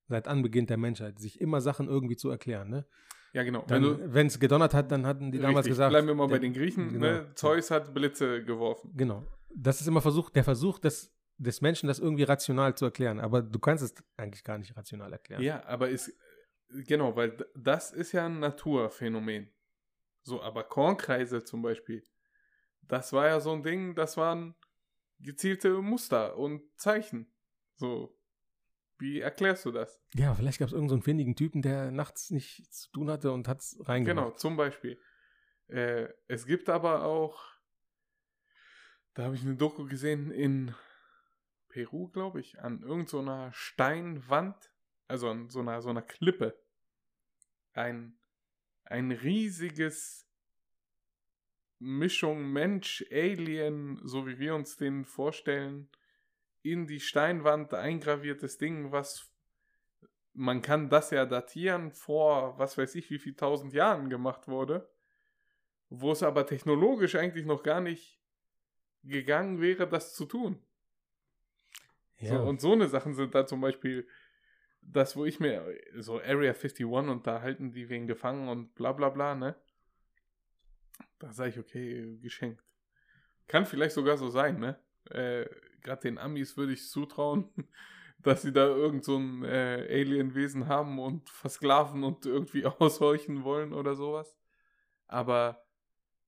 seit 0.07 0.27
Anbeginn 0.27 0.65
der 0.67 0.77
Menschheit, 0.77 1.19
sich 1.19 1.39
immer 1.39 1.61
Sachen 1.61 1.87
irgendwie 1.87 2.17
zu 2.17 2.29
erklären. 2.29 2.69
Ne? 2.69 2.85
Ja, 3.33 3.43
genau. 3.43 3.63
Wenn 3.67 4.27
es 4.27 4.39
gedonnert 4.39 4.73
hat, 4.73 4.91
dann 4.91 5.05
hatten 5.05 5.31
die 5.31 5.39
damals 5.39 5.65
richtig, 5.65 5.71
gesagt. 5.71 5.91
bleiben 5.91 6.07
wir 6.07 6.15
mal 6.15 6.27
bei 6.27 6.39
den 6.39 6.53
Griechen, 6.53 6.93
genau. 6.93 7.05
ne? 7.05 7.31
Zeus 7.35 7.71
hat 7.71 7.93
Blitze 7.93 8.43
geworfen. 8.43 8.91
Genau. 8.95 9.25
Das 9.55 9.79
ist 9.79 9.87
immer 9.87 10.01
Versuch, 10.01 10.29
der 10.29 10.43
Versuch, 10.43 10.79
das, 10.79 11.13
des 11.37 11.61
Menschen, 11.61 11.87
das 11.87 11.99
irgendwie 11.99 12.23
rational 12.23 12.75
zu 12.75 12.85
erklären. 12.85 13.19
Aber 13.19 13.41
du 13.41 13.59
kannst 13.59 13.83
es 13.83 13.95
eigentlich 14.17 14.43
gar 14.43 14.57
nicht 14.57 14.75
rational 14.75 15.13
erklären. 15.13 15.41
Ja, 15.41 15.65
aber 15.65 15.89
ist, 15.89 16.13
genau, 16.87 17.15
weil 17.15 17.37
das 17.55 17.91
ist 17.91 18.11
ja 18.11 18.25
ein 18.25 18.39
Naturphänomen. 18.39 19.49
So, 20.23 20.41
aber 20.41 20.63
Kornkreise 20.65 21.43
zum 21.43 21.61
Beispiel, 21.61 22.05
das 22.81 23.13
war 23.13 23.27
ja 23.27 23.39
so 23.39 23.53
ein 23.53 23.63
Ding, 23.63 23.95
das 23.95 24.17
waren 24.17 24.55
gezielte 25.19 25.81
Muster 25.81 26.37
und 26.37 26.61
Zeichen. 26.75 27.31
So, 27.75 28.17
wie 29.01 29.19
erklärst 29.19 29.65
du 29.65 29.71
das? 29.71 29.99
Ja, 30.13 30.33
vielleicht 30.35 30.59
gab 30.59 30.67
es 30.67 30.73
irgendeinen 30.73 31.01
so 31.01 31.05
findigen 31.05 31.35
Typen, 31.35 31.61
der 31.61 31.91
nachts 31.91 32.29
nichts 32.29 32.81
zu 32.81 32.91
tun 32.91 33.09
hatte 33.09 33.31
und 33.31 33.47
hat 33.47 33.59
es 33.59 33.77
reingemacht. 33.81 34.25
Genau, 34.25 34.37
zum 34.37 34.55
Beispiel. 34.55 35.01
Äh, 35.67 36.07
es 36.27 36.45
gibt 36.45 36.69
aber 36.69 37.03
auch, 37.03 37.43
da 39.13 39.23
habe 39.23 39.35
ich 39.35 39.41
eine 39.41 39.55
Doku 39.55 39.85
gesehen 39.85 40.31
in 40.31 40.75
Peru, 41.67 42.09
glaube 42.09 42.39
ich, 42.39 42.59
an 42.61 42.81
irgendeiner 42.83 43.47
so 43.47 43.53
Steinwand, 43.53 44.71
also 45.07 45.29
an 45.29 45.49
so 45.49 45.59
einer, 45.59 45.81
so 45.81 45.89
einer 45.89 46.01
Klippe, 46.01 46.57
ein, 47.73 48.19
ein 48.83 49.11
riesiges 49.11 50.27
Mischung 51.79 52.51
Mensch, 52.51 53.03
Alien, 53.11 53.99
so 54.03 54.27
wie 54.27 54.37
wir 54.37 54.53
uns 54.53 54.77
den 54.77 55.05
vorstellen, 55.05 55.89
in 56.63 56.87
die 56.87 56.99
Steinwand 56.99 57.73
eingraviertes 57.73 58.57
Ding, 58.57 58.91
was 58.91 59.31
man 60.33 60.61
kann 60.61 60.89
das 60.89 61.11
ja 61.11 61.25
datieren 61.25 61.91
vor, 61.91 62.57
was 62.57 62.77
weiß 62.77 62.95
ich, 62.95 63.09
wie 63.09 63.19
viel 63.19 63.35
tausend 63.35 63.73
Jahren 63.73 64.09
gemacht 64.09 64.47
wurde, 64.47 64.89
wo 65.89 66.11
es 66.11 66.23
aber 66.23 66.45
technologisch 66.45 67.15
eigentlich 67.15 67.45
noch 67.45 67.63
gar 67.63 67.81
nicht 67.81 68.21
gegangen 69.03 69.59
wäre, 69.59 69.87
das 69.87 70.13
zu 70.13 70.25
tun. 70.25 70.61
Ja. 72.19 72.37
So, 72.37 72.43
und 72.43 72.61
so 72.61 72.73
eine 72.73 72.87
Sachen 72.87 73.15
sind 73.15 73.33
da 73.35 73.45
zum 73.45 73.61
Beispiel 73.61 74.07
das, 74.81 75.15
wo 75.15 75.25
ich 75.25 75.39
mir 75.39 75.65
so 75.97 76.19
Area 76.19 76.53
51 76.53 76.85
und 76.85 77.27
da 77.27 77.41
halten 77.41 77.71
die 77.71 77.89
wen 77.89 78.07
gefangen 78.07 78.47
und 78.47 78.73
bla 78.75 78.93
bla 78.93 79.09
bla, 79.09 79.35
ne? 79.35 79.55
Da 81.19 81.31
sage 81.33 81.49
ich, 81.49 81.59
okay, 81.59 82.17
geschenkt. 82.19 82.63
Kann 83.47 83.65
vielleicht 83.65 83.93
sogar 83.93 84.17
so 84.17 84.29
sein, 84.29 84.59
ne? 84.59 84.79
Äh, 85.09 85.45
Gerade 85.81 86.01
den 86.03 86.17
Amis 86.17 86.57
würde 86.57 86.73
ich 86.73 86.87
zutrauen, 86.87 87.49
dass 88.19 88.43
sie 88.43 88.53
da 88.53 88.67
irgend 88.67 89.03
so 89.03 89.17
ein 89.17 89.43
äh, 89.43 89.87
Alienwesen 89.89 90.67
haben 90.67 90.99
und 90.99 91.29
versklaven 91.29 92.03
und 92.03 92.25
irgendwie 92.25 92.65
aushorchen 92.79 93.43
wollen 93.43 93.73
oder 93.73 93.95
sowas. 93.95 94.37
Aber 95.07 95.65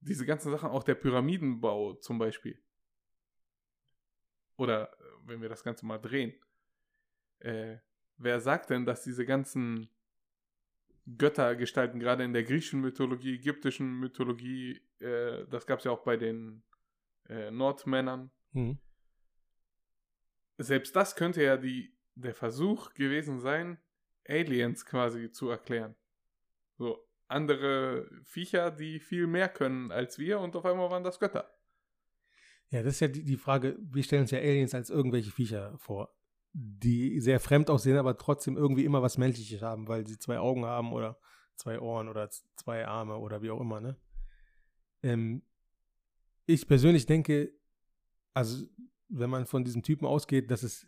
diese 0.02 0.26
ganzen 0.26 0.52
Sachen, 0.52 0.70
auch 0.70 0.84
der 0.84 0.96
Pyramidenbau 0.96 1.94
zum 1.96 2.18
Beispiel. 2.18 2.60
Oder 4.58 4.92
äh, 4.92 4.96
wenn 5.26 5.42
wir 5.42 5.50
das 5.50 5.64
Ganze 5.64 5.86
mal 5.86 6.00
drehen. 6.00 6.34
Äh, 7.40 7.78
wer 8.18 8.40
sagt 8.40 8.70
denn, 8.70 8.86
dass 8.86 9.04
diese 9.04 9.26
ganzen 9.26 9.90
Göttergestalten, 11.18 12.00
gerade 12.00 12.24
in 12.24 12.34
der 12.34 12.44
griechischen 12.44 12.82
Mythologie, 12.82 13.36
ägyptischen 13.36 14.00
Mythologie, 14.00 14.82
äh, 15.00 15.46
das 15.48 15.66
gab 15.66 15.80
es 15.80 15.86
ja 15.86 15.92
auch 15.92 16.04
bei 16.04 16.18
den 16.18 16.64
äh, 17.28 17.52
Nordmännern, 17.52 18.32
Hm. 18.54 18.78
selbst 20.58 20.96
das 20.96 21.16
könnte 21.16 21.44
ja 21.44 21.58
die, 21.58 21.96
der 22.16 22.36
Versuch 22.36 22.94
gewesen 22.94 23.40
sein, 23.40 23.80
Aliens 24.28 24.86
quasi 24.86 25.32
zu 25.32 25.50
erklären. 25.50 25.96
So 26.78 27.08
andere 27.28 28.10
Viecher, 28.24 28.72
die 28.72 29.00
viel 29.00 29.28
mehr 29.28 29.50
können 29.50 29.92
als 29.92 30.20
wir 30.20 30.40
und 30.40 30.56
auf 30.56 30.66
einmal 30.66 30.92
waren 30.92 31.04
das 31.04 31.20
Götter. 31.20 31.52
Ja, 32.70 32.82
das 32.84 32.96
ist 32.96 33.00
ja 33.02 33.08
die, 33.08 33.24
die 33.24 33.38
Frage, 33.38 33.78
wir 33.80 34.04
stellen 34.04 34.24
uns 34.24 34.32
ja 34.32 34.40
Aliens 34.40 34.74
als 34.74 34.90
irgendwelche 34.90 35.32
Viecher 35.32 35.78
vor, 35.78 36.16
die 36.54 37.20
sehr 37.20 37.40
fremd 37.40 37.70
aussehen, 37.70 37.98
aber 37.98 38.18
trotzdem 38.18 38.58
irgendwie 38.58 38.86
immer 38.86 39.02
was 39.02 39.18
Menschliches 39.18 39.62
haben, 39.62 39.88
weil 39.88 40.08
sie 40.08 40.18
zwei 40.18 40.40
Augen 40.40 40.66
haben 40.66 40.94
oder 40.94 41.20
zwei 41.56 41.80
Ohren 41.80 42.08
oder 42.08 42.30
zwei 42.56 42.88
Arme 42.88 43.18
oder 43.18 43.42
wie 43.42 43.52
auch 43.52 43.62
immer, 43.62 43.82
ne? 43.82 43.98
Ähm, 45.04 45.44
ich 46.46 46.68
persönlich 46.68 47.06
denke, 47.06 47.54
also 48.34 48.66
wenn 49.10 49.30
man 49.30 49.46
von 49.46 49.64
diesem 49.64 49.84
Typen 49.84 50.06
ausgeht, 50.06 50.50
dass 50.50 50.64
es 50.64 50.88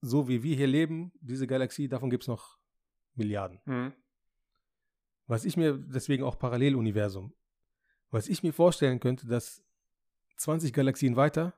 so 0.00 0.28
wie 0.28 0.42
wir 0.42 0.56
hier 0.56 0.66
leben, 0.66 1.12
diese 1.20 1.46
Galaxie, 1.46 1.88
davon 1.88 2.10
gibt 2.10 2.24
es 2.24 2.28
noch 2.28 2.58
Milliarden. 3.14 3.60
Mhm. 3.64 3.92
Was 5.26 5.44
ich 5.44 5.56
mir, 5.56 5.78
deswegen 5.78 6.22
auch 6.22 6.38
Paralleluniversum, 6.38 7.32
was 8.10 8.28
ich 8.28 8.42
mir 8.42 8.52
vorstellen 8.52 9.00
könnte, 9.00 9.26
dass 9.26 9.64
20 10.36 10.72
Galaxien 10.72 11.16
weiter, 11.16 11.54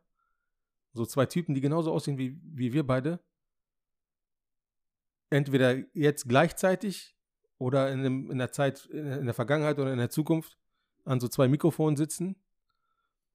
so 0.92 1.04
zwei 1.04 1.26
Typen, 1.26 1.54
die 1.54 1.60
genauso 1.60 1.92
aussehen 1.92 2.18
wie, 2.18 2.40
wie 2.42 2.72
wir 2.72 2.86
beide, 2.86 3.20
entweder 5.28 5.74
jetzt 5.94 6.28
gleichzeitig 6.28 7.16
oder 7.58 7.90
in, 7.90 8.00
einem, 8.00 8.30
in 8.30 8.38
der 8.38 8.52
Zeit, 8.52 8.86
in 8.86 9.24
der 9.24 9.34
Vergangenheit 9.34 9.78
oder 9.78 9.92
in 9.92 9.98
der 9.98 10.10
Zukunft 10.10 10.56
an 11.04 11.20
so 11.20 11.28
zwei 11.28 11.48
Mikrofonen 11.48 11.96
sitzen 11.96 12.36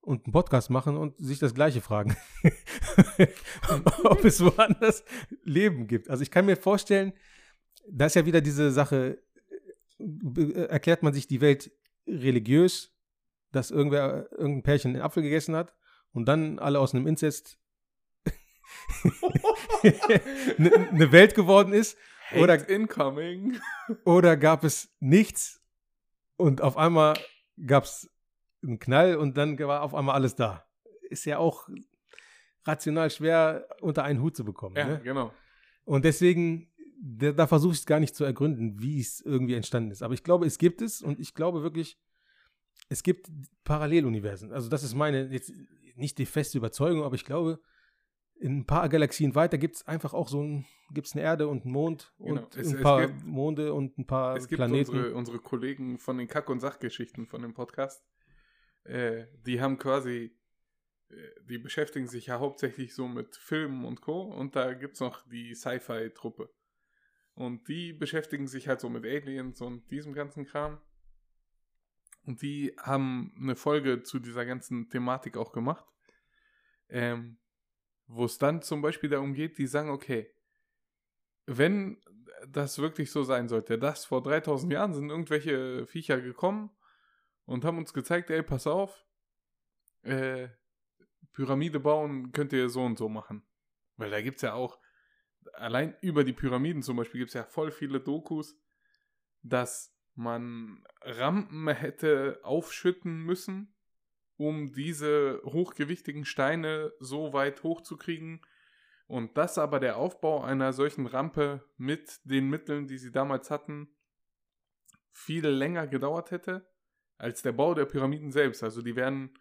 und 0.02 0.26
einen 0.26 0.34
Podcast 0.34 0.70
machen 0.70 0.98
und 0.98 1.18
sich 1.18 1.40
das 1.40 1.54
Gleiche 1.54 1.82
fragen. 1.82 2.16
Ob 4.04 4.26
es 4.26 4.44
woanders 4.44 5.04
Leben 5.44 5.88
gibt. 5.88 6.10
Also 6.10 6.24
ich 6.24 6.32
kann 6.32 6.46
mir 6.46 6.58
vorstellen, 6.58 7.14
da 7.88 8.08
ist 8.08 8.16
ja 8.16 8.26
wieder 8.26 8.42
diese 8.42 8.72
Sache, 8.72 9.22
äh, 10.00 10.64
erklärt 10.66 11.04
man 11.04 11.14
sich 11.14 11.28
die 11.28 11.42
Welt 11.42 11.72
religiös, 12.08 12.96
dass 13.52 13.70
irgendwer, 13.72 14.32
irgendein 14.32 14.64
Pärchen 14.64 14.94
einen 14.94 15.04
Apfel 15.04 15.24
gegessen 15.24 15.56
hat 15.56 15.76
und 16.14 16.26
dann 16.26 16.60
alle 16.60 16.80
aus 16.80 16.94
einem 16.94 17.08
Inzest 17.08 17.60
eine 19.84 20.72
eine 20.92 21.12
Welt 21.12 21.36
geworden 21.36 21.74
ist 21.74 21.98
Hate 22.30 22.42
Oder- 22.42 22.70
incoming. 22.70 23.60
oder 24.06 24.38
gab 24.38 24.64
es 24.64 24.96
nichts 25.00 25.62
und 26.38 26.62
auf 26.62 26.78
einmal 26.78 27.18
gab 27.66 27.84
es 27.84 28.10
einen 28.64 28.80
Knall 28.80 29.16
und 29.18 29.38
dann 29.38 29.58
war 29.60 29.82
auf 29.84 29.94
einmal 29.96 30.16
alles 30.16 30.36
da. 30.36 30.66
Ist 31.10 31.26
ja 31.26 31.38
auch 31.40 31.68
rational 32.66 33.10
schwer 33.10 33.68
unter 33.82 34.04
einen 34.04 34.22
Hut 34.22 34.36
zu 34.36 34.46
bekommen. 34.46 34.76
Ja, 34.76 34.86
Ne? 34.88 35.02
genau. 35.04 35.34
Und 35.84 36.06
deswegen, 36.06 36.72
da, 37.02 37.32
da 37.32 37.48
versuche 37.48 37.74
ich 37.74 37.80
es 37.80 37.86
gar 37.86 38.00
nicht 38.00 38.16
zu 38.16 38.24
ergründen, 38.24 38.80
wie 38.82 39.00
es 39.00 39.20
irgendwie 39.22 39.56
entstanden 39.56 39.92
ist. 39.92 40.04
Aber 40.04 40.14
ich 40.14 40.24
glaube, 40.24 40.46
es 40.46 40.58
gibt 40.60 40.82
es 40.82 41.02
und 41.02 41.20
ich 41.20 41.34
glaube 41.34 41.64
wirklich, 41.64 41.98
es 42.90 43.02
gibt 43.04 43.30
Paralleluniversen. 43.64 44.52
Also 44.52 44.70
das 44.70 44.84
ist 44.84 44.94
meine, 44.96 45.26
jetzt 45.32 45.52
nicht 45.96 46.18
die 46.18 46.26
feste 46.26 46.58
Überzeugung, 46.58 47.04
aber 47.04 47.16
ich 47.16 47.26
glaube, 47.26 47.60
in 48.40 48.60
ein 48.60 48.66
paar 48.66 48.90
Galaxien 48.90 49.36
weiter 49.36 49.58
gibt 49.58 49.76
es 49.78 49.88
einfach 49.88 50.14
auch 50.14 50.28
so 50.28 50.42
ein, 50.42 50.66
gibt 50.94 51.08
es 51.08 51.14
eine 51.14 51.22
Erde 51.24 51.48
und 51.48 51.64
einen 51.64 51.74
Mond 51.74 52.14
Genau. 52.20 52.42
und 52.44 52.56
Es- 52.56 52.74
ein 52.74 52.82
paar 52.82 53.08
gibt- 53.08 53.24
Monde 53.24 53.74
und 53.74 53.98
ein 53.98 54.06
paar 54.08 54.36
Es 54.36 54.48
gibt 54.48 54.58
Planeten. 54.58 54.92
unsere, 54.92 55.14
unsere 55.16 55.40
Kollegen 55.40 55.98
von 56.00 56.18
den 56.18 56.28
Kack- 56.28 56.50
und 56.50 56.60
Sachgeschichten 56.60 57.26
von 57.28 57.42
dem 57.42 57.54
Podcast. 57.54 58.04
Äh, 58.84 59.26
die 59.46 59.62
haben 59.62 59.78
quasi, 59.78 60.36
äh, 61.10 61.16
die 61.44 61.58
beschäftigen 61.58 62.08
sich 62.08 62.28
ja 62.28 62.40
hauptsächlich 62.40 62.94
so 62.94 63.08
mit 63.08 63.36
Filmen 63.36 63.86
und 63.86 64.02
Co. 64.02 64.22
Und 64.22 64.56
da 64.56 64.74
gibt 64.74 64.96
es 64.96 65.00
noch 65.00 65.28
die 65.28 65.56
Sci-Fi-Truppe. 65.56 66.54
Und 67.34 67.68
die 67.68 67.94
beschäftigen 67.94 68.48
sich 68.48 68.68
halt 68.68 68.82
so 68.82 68.90
mit 68.90 69.06
Aliens 69.06 69.62
und 69.62 69.90
diesem 69.90 70.14
ganzen 70.14 70.46
Kram. 70.46 70.82
Und 72.24 72.42
die 72.42 72.76
haben 72.78 73.34
eine 73.38 73.56
Folge 73.56 74.04
zu 74.04 74.20
dieser 74.20 74.46
ganzen 74.46 74.90
Thematik 74.90 75.38
auch 75.38 75.52
gemacht. 75.52 75.86
Ähm, 76.90 77.38
wo 78.08 78.26
es 78.26 78.38
dann 78.38 78.62
zum 78.62 78.82
Beispiel 78.82 79.10
darum 79.10 79.34
geht, 79.34 79.58
die 79.58 79.68
sagen, 79.68 79.90
okay, 79.90 80.30
wenn 81.46 82.02
das 82.48 82.80
wirklich 82.80 83.12
so 83.12 83.24
sein 83.24 83.48
sollte, 83.48 83.80
dass 83.80 84.06
vor 84.06 84.22
3000 84.22 84.74
Jahren 84.74 84.94
sind 84.94 85.10
irgendwelche 85.10 85.88
Viecher 85.88 86.20
gekommen 86.20 86.72
und 87.52 87.66
haben 87.66 87.78
uns 87.78 87.94
gezeigt, 87.94 88.30
ey, 88.30 88.44
pass 88.44 88.66
auf, 88.66 89.06
äh, 90.04 90.48
Pyramide 91.34 91.82
bauen 91.82 92.32
könnt 92.32 92.54
ihr 92.54 92.70
so 92.70 92.82
und 92.82 92.98
so 92.98 93.10
machen. 93.10 93.44
Weil 93.98 94.10
da 94.10 94.22
gibt 94.22 94.38
es 94.38 94.44
ja 94.44 94.54
auch, 94.54 94.80
allein 95.54 95.98
über 96.00 96.24
die 96.24 96.32
Pyramiden 96.32 96.82
zum 96.82 96.96
Beispiel 96.96 97.20
gibt 97.20 97.32
es 97.32 97.34
ja 97.34 97.44
voll 97.44 97.72
viele 97.72 98.00
Dokus, 98.00 98.58
dass 99.44 99.94
man 100.16 100.82
Rampen 101.02 101.68
hätte 101.68 102.40
aufschütten 102.44 103.22
müssen, 103.24 103.76
um 104.38 104.72
diese 104.72 105.42
hochgewichtigen 105.44 106.24
Steine 106.24 106.94
so 107.00 107.34
weit 107.34 107.64
hochzukriegen. 107.64 108.46
Und 109.08 109.38
dass 109.38 109.58
aber 109.58 109.82
der 109.82 109.98
Aufbau 109.98 110.42
einer 110.42 110.72
solchen 110.72 111.06
Rampe 111.06 111.70
mit 111.76 112.22
den 112.24 112.50
Mitteln, 112.50 112.88
die 112.88 112.98
sie 112.98 113.12
damals 113.12 113.52
hatten, 113.52 113.94
viel 115.12 115.46
länger 115.46 115.86
gedauert 115.88 116.32
hätte 116.32 116.71
als 117.22 117.44
der 117.44 117.52
Bau 117.52 117.74
der 117.76 117.86
Pyramiden 117.86 118.32
selbst. 118.32 118.64
Also 118.64 118.82
die 118.82 118.96
wären 118.96 119.32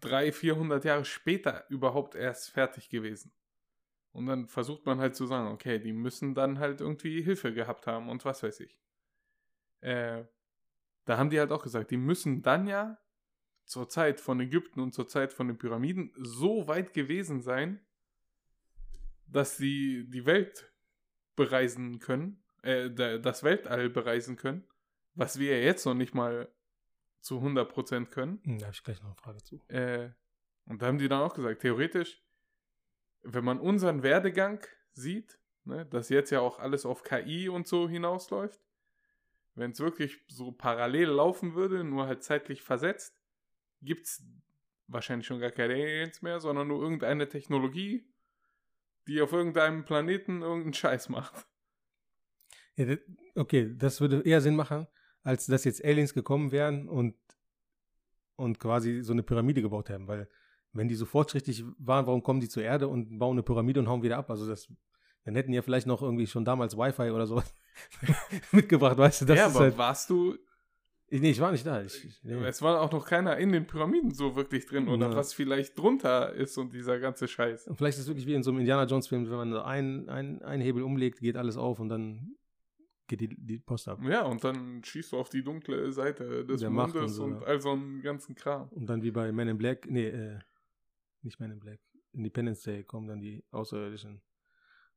300, 0.00 0.34
400 0.34 0.84
Jahre 0.84 1.04
später 1.04 1.64
überhaupt 1.70 2.14
erst 2.14 2.50
fertig 2.50 2.90
gewesen. 2.90 3.32
Und 4.12 4.26
dann 4.26 4.46
versucht 4.46 4.84
man 4.86 5.00
halt 5.00 5.16
zu 5.16 5.26
sagen, 5.26 5.48
okay, 5.48 5.78
die 5.78 5.92
müssen 5.92 6.34
dann 6.34 6.58
halt 6.58 6.80
irgendwie 6.80 7.22
Hilfe 7.22 7.52
gehabt 7.54 7.86
haben 7.86 8.08
und 8.08 8.24
was 8.24 8.42
weiß 8.42 8.60
ich. 8.60 8.78
Äh, 9.80 10.24
da 11.06 11.18
haben 11.18 11.30
die 11.30 11.38
halt 11.40 11.52
auch 11.52 11.62
gesagt, 11.62 11.90
die 11.90 11.96
müssen 11.96 12.42
dann 12.42 12.66
ja 12.66 12.98
zur 13.64 13.88
Zeit 13.88 14.20
von 14.20 14.38
Ägypten 14.40 14.80
und 14.80 14.92
zur 14.92 15.08
Zeit 15.08 15.32
von 15.32 15.48
den 15.48 15.58
Pyramiden 15.58 16.12
so 16.18 16.68
weit 16.68 16.92
gewesen 16.92 17.40
sein, 17.40 17.80
dass 19.26 19.56
sie 19.56 20.04
die 20.08 20.26
Welt 20.26 20.70
bereisen 21.34 21.98
können, 21.98 22.44
äh, 22.62 22.90
da- 22.90 23.18
das 23.18 23.42
Weltall 23.42 23.88
bereisen 23.88 24.36
können, 24.36 24.68
was 25.14 25.38
wir 25.38 25.58
ja 25.58 25.64
jetzt 25.64 25.86
noch 25.86 25.94
nicht 25.94 26.14
mal 26.14 26.52
zu 27.24 27.40
100% 27.40 28.10
können. 28.10 28.40
Hm, 28.44 28.58
Da 28.58 28.66
habe 28.66 28.74
ich 28.74 28.84
gleich 28.84 29.00
noch 29.00 29.08
eine 29.08 29.16
Frage 29.16 29.42
zu. 29.42 29.60
Äh, 29.68 30.10
und 30.66 30.82
da 30.82 30.86
haben 30.86 30.98
die 30.98 31.08
dann 31.08 31.22
auch 31.22 31.34
gesagt, 31.34 31.62
theoretisch, 31.62 32.22
wenn 33.22 33.44
man 33.44 33.58
unseren 33.58 34.02
Werdegang 34.02 34.64
sieht, 34.92 35.38
ne, 35.64 35.86
dass 35.86 36.10
jetzt 36.10 36.30
ja 36.30 36.40
auch 36.40 36.58
alles 36.58 36.84
auf 36.84 37.02
KI 37.02 37.48
und 37.48 37.66
so 37.66 37.88
hinausläuft, 37.88 38.60
wenn 39.54 39.70
es 39.70 39.80
wirklich 39.80 40.22
so 40.28 40.52
parallel 40.52 41.08
laufen 41.08 41.54
würde, 41.54 41.82
nur 41.82 42.06
halt 42.06 42.22
zeitlich 42.22 42.62
versetzt, 42.62 43.16
gibt 43.80 44.06
es 44.06 44.22
wahrscheinlich 44.86 45.26
schon 45.26 45.40
gar 45.40 45.50
keine 45.50 45.74
Aliens 45.74 46.20
mehr, 46.20 46.40
sondern 46.40 46.68
nur 46.68 46.82
irgendeine 46.82 47.28
Technologie, 47.28 48.06
die 49.06 49.22
auf 49.22 49.32
irgendeinem 49.32 49.84
Planeten 49.84 50.42
irgendeinen 50.42 50.74
Scheiß 50.74 51.08
macht. 51.08 51.46
Ja, 52.76 52.96
okay, 53.34 53.72
das 53.76 54.00
würde 54.00 54.22
eher 54.22 54.40
Sinn 54.40 54.56
machen, 54.56 54.88
als 55.24 55.46
dass 55.46 55.64
jetzt 55.64 55.84
Aliens 55.84 56.14
gekommen 56.14 56.52
wären 56.52 56.88
und, 56.88 57.14
und 58.36 58.60
quasi 58.60 59.02
so 59.02 59.12
eine 59.12 59.22
Pyramide 59.22 59.62
gebaut 59.62 59.90
haben. 59.90 60.06
Weil, 60.06 60.28
wenn 60.72 60.88
die 60.88 60.94
so 60.94 61.06
fortschrittlich 61.06 61.64
waren, 61.78 62.06
warum 62.06 62.22
kommen 62.22 62.40
die 62.40 62.48
zur 62.48 62.62
Erde 62.62 62.88
und 62.88 63.18
bauen 63.18 63.34
eine 63.34 63.42
Pyramide 63.42 63.80
und 63.80 63.88
hauen 63.88 64.02
wieder 64.02 64.18
ab? 64.18 64.30
Also, 64.30 64.46
das, 64.46 64.68
dann 65.24 65.34
hätten 65.34 65.50
die 65.50 65.56
ja 65.56 65.62
vielleicht 65.62 65.86
noch 65.86 66.02
irgendwie 66.02 66.26
schon 66.26 66.44
damals 66.44 66.76
Wi-Fi 66.76 67.10
oder 67.10 67.26
sowas 67.26 67.54
mitgebracht, 68.52 68.98
weißt 68.98 69.22
du? 69.22 69.24
Das 69.24 69.38
ja, 69.38 69.46
aber 69.46 69.60
halt, 69.60 69.78
warst 69.78 70.10
du, 70.10 70.36
ich, 71.08 71.20
nee, 71.20 71.30
ich 71.30 71.40
war 71.40 71.52
nicht 71.52 71.64
da. 71.64 71.82
Ich, 71.82 72.04
ich, 72.04 72.24
nee. 72.24 72.34
es 72.44 72.60
war 72.60 72.80
auch 72.80 72.90
noch 72.90 73.06
keiner 73.06 73.36
in 73.36 73.52
den 73.52 73.66
Pyramiden 73.66 74.10
so 74.12 74.36
wirklich 74.36 74.66
drin 74.66 74.88
oder 74.88 75.10
Ja. 75.10 75.16
was 75.16 75.32
vielleicht 75.32 75.78
drunter 75.78 76.32
ist 76.32 76.58
und 76.58 76.72
dieser 76.72 76.98
ganze 76.98 77.28
Scheiß. 77.28 77.68
Und 77.68 77.76
vielleicht 77.76 77.98
ist 77.98 78.04
es 78.04 78.08
wirklich 78.08 78.26
wie 78.26 78.34
in 78.34 78.42
so 78.42 78.50
einem 78.50 78.60
Indiana 78.60 78.84
Jones 78.84 79.06
Film, 79.08 79.30
wenn 79.30 79.36
man 79.36 79.52
so 79.52 79.62
einen, 79.62 80.08
einen 80.08 80.60
Hebel 80.60 80.82
umlegt, 80.82 81.20
geht 81.20 81.36
alles 81.36 81.56
auf 81.56 81.78
und 81.78 81.88
dann 81.88 82.34
geht 83.06 83.20
die, 83.20 83.28
die 83.28 83.58
Post 83.58 83.88
ab. 83.88 84.00
Ja, 84.02 84.22
und 84.22 84.42
dann 84.44 84.82
schießt 84.82 85.12
du 85.12 85.18
auf 85.18 85.28
die 85.28 85.42
dunkle 85.42 85.92
Seite 85.92 86.44
des 86.44 86.60
Der 86.60 86.70
Mondes 86.70 86.94
und 86.94 87.02
und, 87.02 87.08
so, 87.08 87.40
ja. 87.40 87.46
all 87.46 87.60
so 87.60 87.72
einen 87.72 88.02
ganzen 88.02 88.34
Kram. 88.34 88.68
Und 88.70 88.86
dann 88.86 89.02
wie 89.02 89.10
bei 89.10 89.30
Men 89.32 89.48
in 89.48 89.58
Black, 89.58 89.86
nee, 89.88 90.08
äh, 90.08 90.38
nicht 91.22 91.40
Men 91.40 91.52
in 91.52 91.60
Black, 91.60 91.80
Independence 92.12 92.62
Day 92.62 92.84
kommen 92.84 93.08
dann 93.08 93.20
die 93.20 93.44
Außerirdischen 93.50 94.22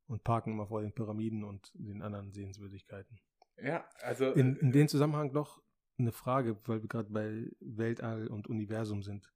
und 0.08 0.24
parken 0.24 0.54
immer 0.54 0.68
vor 0.68 0.82
den 0.82 0.94
Pyramiden 0.94 1.44
und 1.44 1.72
den 1.74 2.02
anderen 2.02 2.32
Sehenswürdigkeiten. 2.32 3.20
Ja, 3.62 3.88
also. 4.00 4.32
In, 4.34 4.56
in 4.58 4.72
dem 4.72 4.88
Zusammenhang 4.88 5.32
noch 5.34 5.62
eine 5.98 6.12
Frage, 6.12 6.58
weil 6.66 6.82
wir 6.82 6.88
gerade 6.88 7.10
bei 7.10 7.50
Weltall 7.60 8.28
und 8.28 8.48
Universum 8.48 9.04
sind. 9.04 9.32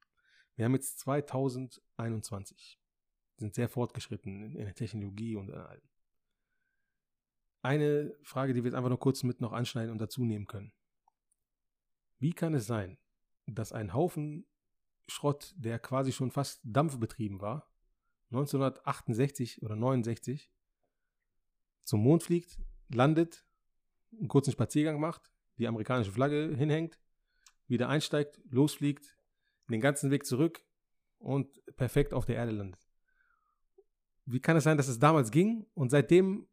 Wir 0.56 0.66
haben 0.66 0.76
jetzt 0.76 1.00
2021, 1.00 2.80
sind 3.38 3.56
sehr 3.56 3.68
fortgeschritten 3.68 4.44
in, 4.44 4.56
in 4.56 4.66
der 4.66 4.76
Technologie 4.76 5.36
und 5.36 5.52
allem. 5.52 5.82
Eine 7.62 8.16
Frage, 8.24 8.54
die 8.54 8.64
wir 8.64 8.70
jetzt 8.70 8.76
einfach 8.76 8.90
nur 8.90 9.00
kurz 9.00 9.24
mit 9.24 9.42
noch 9.42 9.54
anschneiden 9.54 9.92
und 9.92 10.00
dazu 10.00 10.26
nehmen 10.26 10.48
können. 10.48 10.74
Wie 12.20 12.34
kann 12.34 12.54
es 12.54 12.66
sein, 12.68 12.98
dass 13.46 13.72
ein 13.72 13.94
Haufen 13.94 14.46
Schrott, 15.08 15.54
der 15.58 15.80
quasi 15.80 16.12
schon 16.12 16.32
fast 16.32 16.62
dampfbetrieben 16.64 17.42
war, 17.42 17.70
1968 18.30 19.62
oder 19.62 19.76
69 19.76 20.52
zum 21.84 22.02
Mond 22.02 22.24
fliegt, 22.24 22.60
landet, 22.90 23.46
einen 24.18 24.28
kurzen 24.28 24.52
Spaziergang 24.52 25.00
macht, 25.00 25.32
die 25.58 25.68
amerikanische 25.68 26.12
Flagge 26.12 26.56
hinhängt, 26.56 27.00
wieder 27.68 27.90
einsteigt, 27.90 28.40
losfliegt, 28.50 29.18
den 29.70 29.82
ganzen 29.82 30.12
Weg 30.12 30.26
zurück 30.26 30.62
und 31.18 31.48
perfekt 31.76 32.14
auf 32.14 32.26
der 32.26 32.36
Erde 32.36 32.52
landet. 32.52 32.82
Wie 34.26 34.40
kann 34.40 34.58
es 34.58 34.64
sein, 34.64 34.78
dass 34.78 34.88
es 34.88 35.00
damals 35.00 35.32
ging 35.32 35.66
und 35.74 35.90
seitdem 35.90 36.48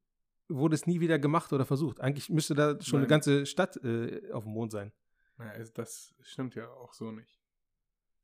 wurde 0.49 0.74
es 0.74 0.86
nie 0.86 1.01
wieder 1.01 1.18
gemacht 1.18 1.53
oder 1.53 1.64
versucht? 1.64 2.01
Eigentlich 2.01 2.28
müsste 2.28 2.55
da 2.55 2.80
schon 2.80 2.99
eine 2.99 3.05
Nein. 3.05 3.11
ganze 3.11 3.46
Stadt 3.46 3.76
äh, 3.84 4.30
auf 4.32 4.44
dem 4.44 4.53
Mond 4.53 4.72
sein. 4.72 4.92
Ja, 5.38 5.51
also 5.51 5.72
das 5.74 6.14
stimmt 6.20 6.55
ja 6.55 6.68
auch 6.68 6.92
so 6.92 7.12
nicht. 7.12 7.40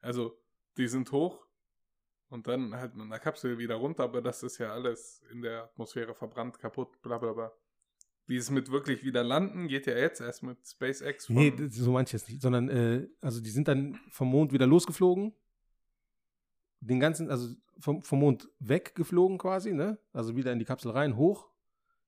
Also, 0.00 0.38
die 0.76 0.88
sind 0.88 1.10
hoch 1.12 1.46
und 2.28 2.46
dann 2.46 2.74
halt 2.74 2.94
mit 2.94 3.04
einer 3.06 3.18
Kapsel 3.18 3.58
wieder 3.58 3.76
runter, 3.76 4.04
aber 4.04 4.20
das 4.20 4.42
ist 4.42 4.58
ja 4.58 4.72
alles 4.72 5.22
in 5.30 5.42
der 5.42 5.64
Atmosphäre 5.64 6.14
verbrannt, 6.14 6.58
kaputt, 6.58 7.00
bla 7.02 7.18
bla 7.18 7.32
bla. 7.32 7.52
Dieses 8.26 8.50
mit 8.50 8.70
wirklich 8.70 9.04
wieder 9.04 9.22
landen 9.22 9.68
geht 9.68 9.86
ja 9.86 9.96
jetzt 9.96 10.20
erst 10.20 10.42
mit 10.42 10.58
SpaceX. 10.66 11.26
Von, 11.26 11.36
Nee, 11.36 11.52
so 11.68 11.92
manches 11.92 12.26
nicht, 12.26 12.40
sondern 12.40 12.68
äh, 12.68 13.06
also 13.20 13.40
die 13.40 13.50
sind 13.50 13.68
dann 13.68 14.00
vom 14.10 14.28
Mond 14.28 14.52
wieder 14.52 14.66
losgeflogen, 14.66 15.34
den 16.80 17.00
ganzen, 17.00 17.30
also 17.30 17.54
vom, 17.78 18.02
vom 18.02 18.20
Mond 18.20 18.48
weggeflogen 18.58 19.38
quasi, 19.38 19.72
ne? 19.72 19.98
Also 20.12 20.36
wieder 20.36 20.52
in 20.52 20.58
die 20.58 20.64
Kapsel 20.64 20.90
rein, 20.90 21.16
hoch, 21.16 21.48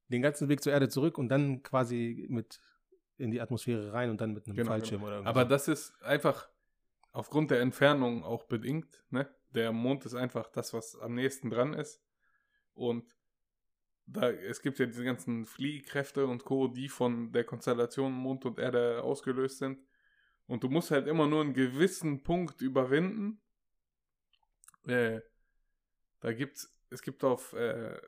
den 0.08 0.22
ganzen 0.22 0.48
Weg 0.48 0.62
zur 0.62 0.72
Erde 0.72 0.88
zurück 0.88 1.18
und 1.18 1.28
dann 1.28 1.62
quasi 1.62 2.26
mit 2.28 2.60
in 3.18 3.30
die 3.30 3.40
Atmosphäre 3.40 3.92
rein 3.92 4.10
und 4.10 4.20
dann 4.20 4.32
mit 4.32 4.46
einem 4.46 4.56
Genau, 4.56 4.70
Fallschirm 4.70 5.02
oder 5.02 5.14
irgendwas. 5.14 5.30
Aber 5.30 5.44
das 5.44 5.68
ist 5.68 6.02
einfach 6.02 6.48
aufgrund 7.12 7.50
der 7.50 7.60
Entfernung 7.60 8.22
auch 8.24 8.44
bedingt. 8.44 9.04
Ne? 9.10 9.28
Der 9.54 9.72
Mond 9.72 10.04
ist 10.04 10.14
einfach 10.14 10.48
das, 10.50 10.74
was 10.74 10.98
am 10.98 11.14
nächsten 11.14 11.50
dran 11.50 11.72
ist. 11.72 12.02
Und 12.74 13.16
da, 14.04 14.30
es 14.30 14.60
gibt 14.60 14.78
ja 14.78 14.86
diese 14.86 15.04
ganzen 15.04 15.46
Fliehkräfte 15.46 16.26
und 16.26 16.44
Co., 16.44 16.68
die 16.68 16.88
von 16.88 17.32
der 17.32 17.44
Konstellation 17.44 18.12
Mond 18.12 18.44
und 18.44 18.58
Erde 18.58 19.02
ausgelöst 19.02 19.58
sind. 19.58 19.80
Und 20.46 20.62
du 20.62 20.68
musst 20.68 20.90
halt 20.90 21.08
immer 21.08 21.26
nur 21.26 21.40
einen 21.40 21.54
gewissen 21.54 22.22
Punkt 22.22 22.60
überwinden. 22.60 23.40
Äh, 24.86 25.20
da 26.20 26.32
gibt's, 26.32 26.72
es 26.90 27.02
gibt 27.02 27.24
auf 27.24 27.52
äh, 27.54 27.98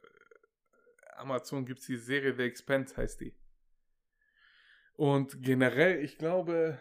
Amazon 1.19 1.67
gibt's 1.67 1.87
die 1.87 1.97
Serie 1.97 2.35
The 2.35 2.43
Expanse, 2.43 2.97
heißt 2.97 3.21
die. 3.21 3.35
Und 4.95 5.43
generell, 5.43 6.03
ich 6.03 6.19
glaube, 6.19 6.79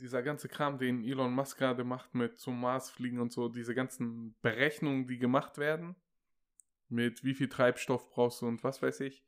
dieser 0.00 0.22
ganze 0.22 0.48
Kram, 0.48 0.78
den 0.78 1.04
Elon 1.04 1.32
Musk 1.32 1.58
gerade 1.58 1.84
macht 1.84 2.14
mit 2.14 2.38
zum 2.38 2.60
Mars 2.60 2.90
fliegen 2.90 3.20
und 3.20 3.32
so, 3.32 3.48
diese 3.48 3.74
ganzen 3.74 4.36
Berechnungen, 4.42 5.06
die 5.06 5.18
gemacht 5.18 5.58
werden, 5.58 5.96
mit 6.88 7.24
wie 7.24 7.34
viel 7.34 7.48
Treibstoff 7.48 8.10
brauchst 8.10 8.42
du 8.42 8.46
und 8.46 8.62
was 8.64 8.82
weiß 8.82 9.00
ich, 9.00 9.24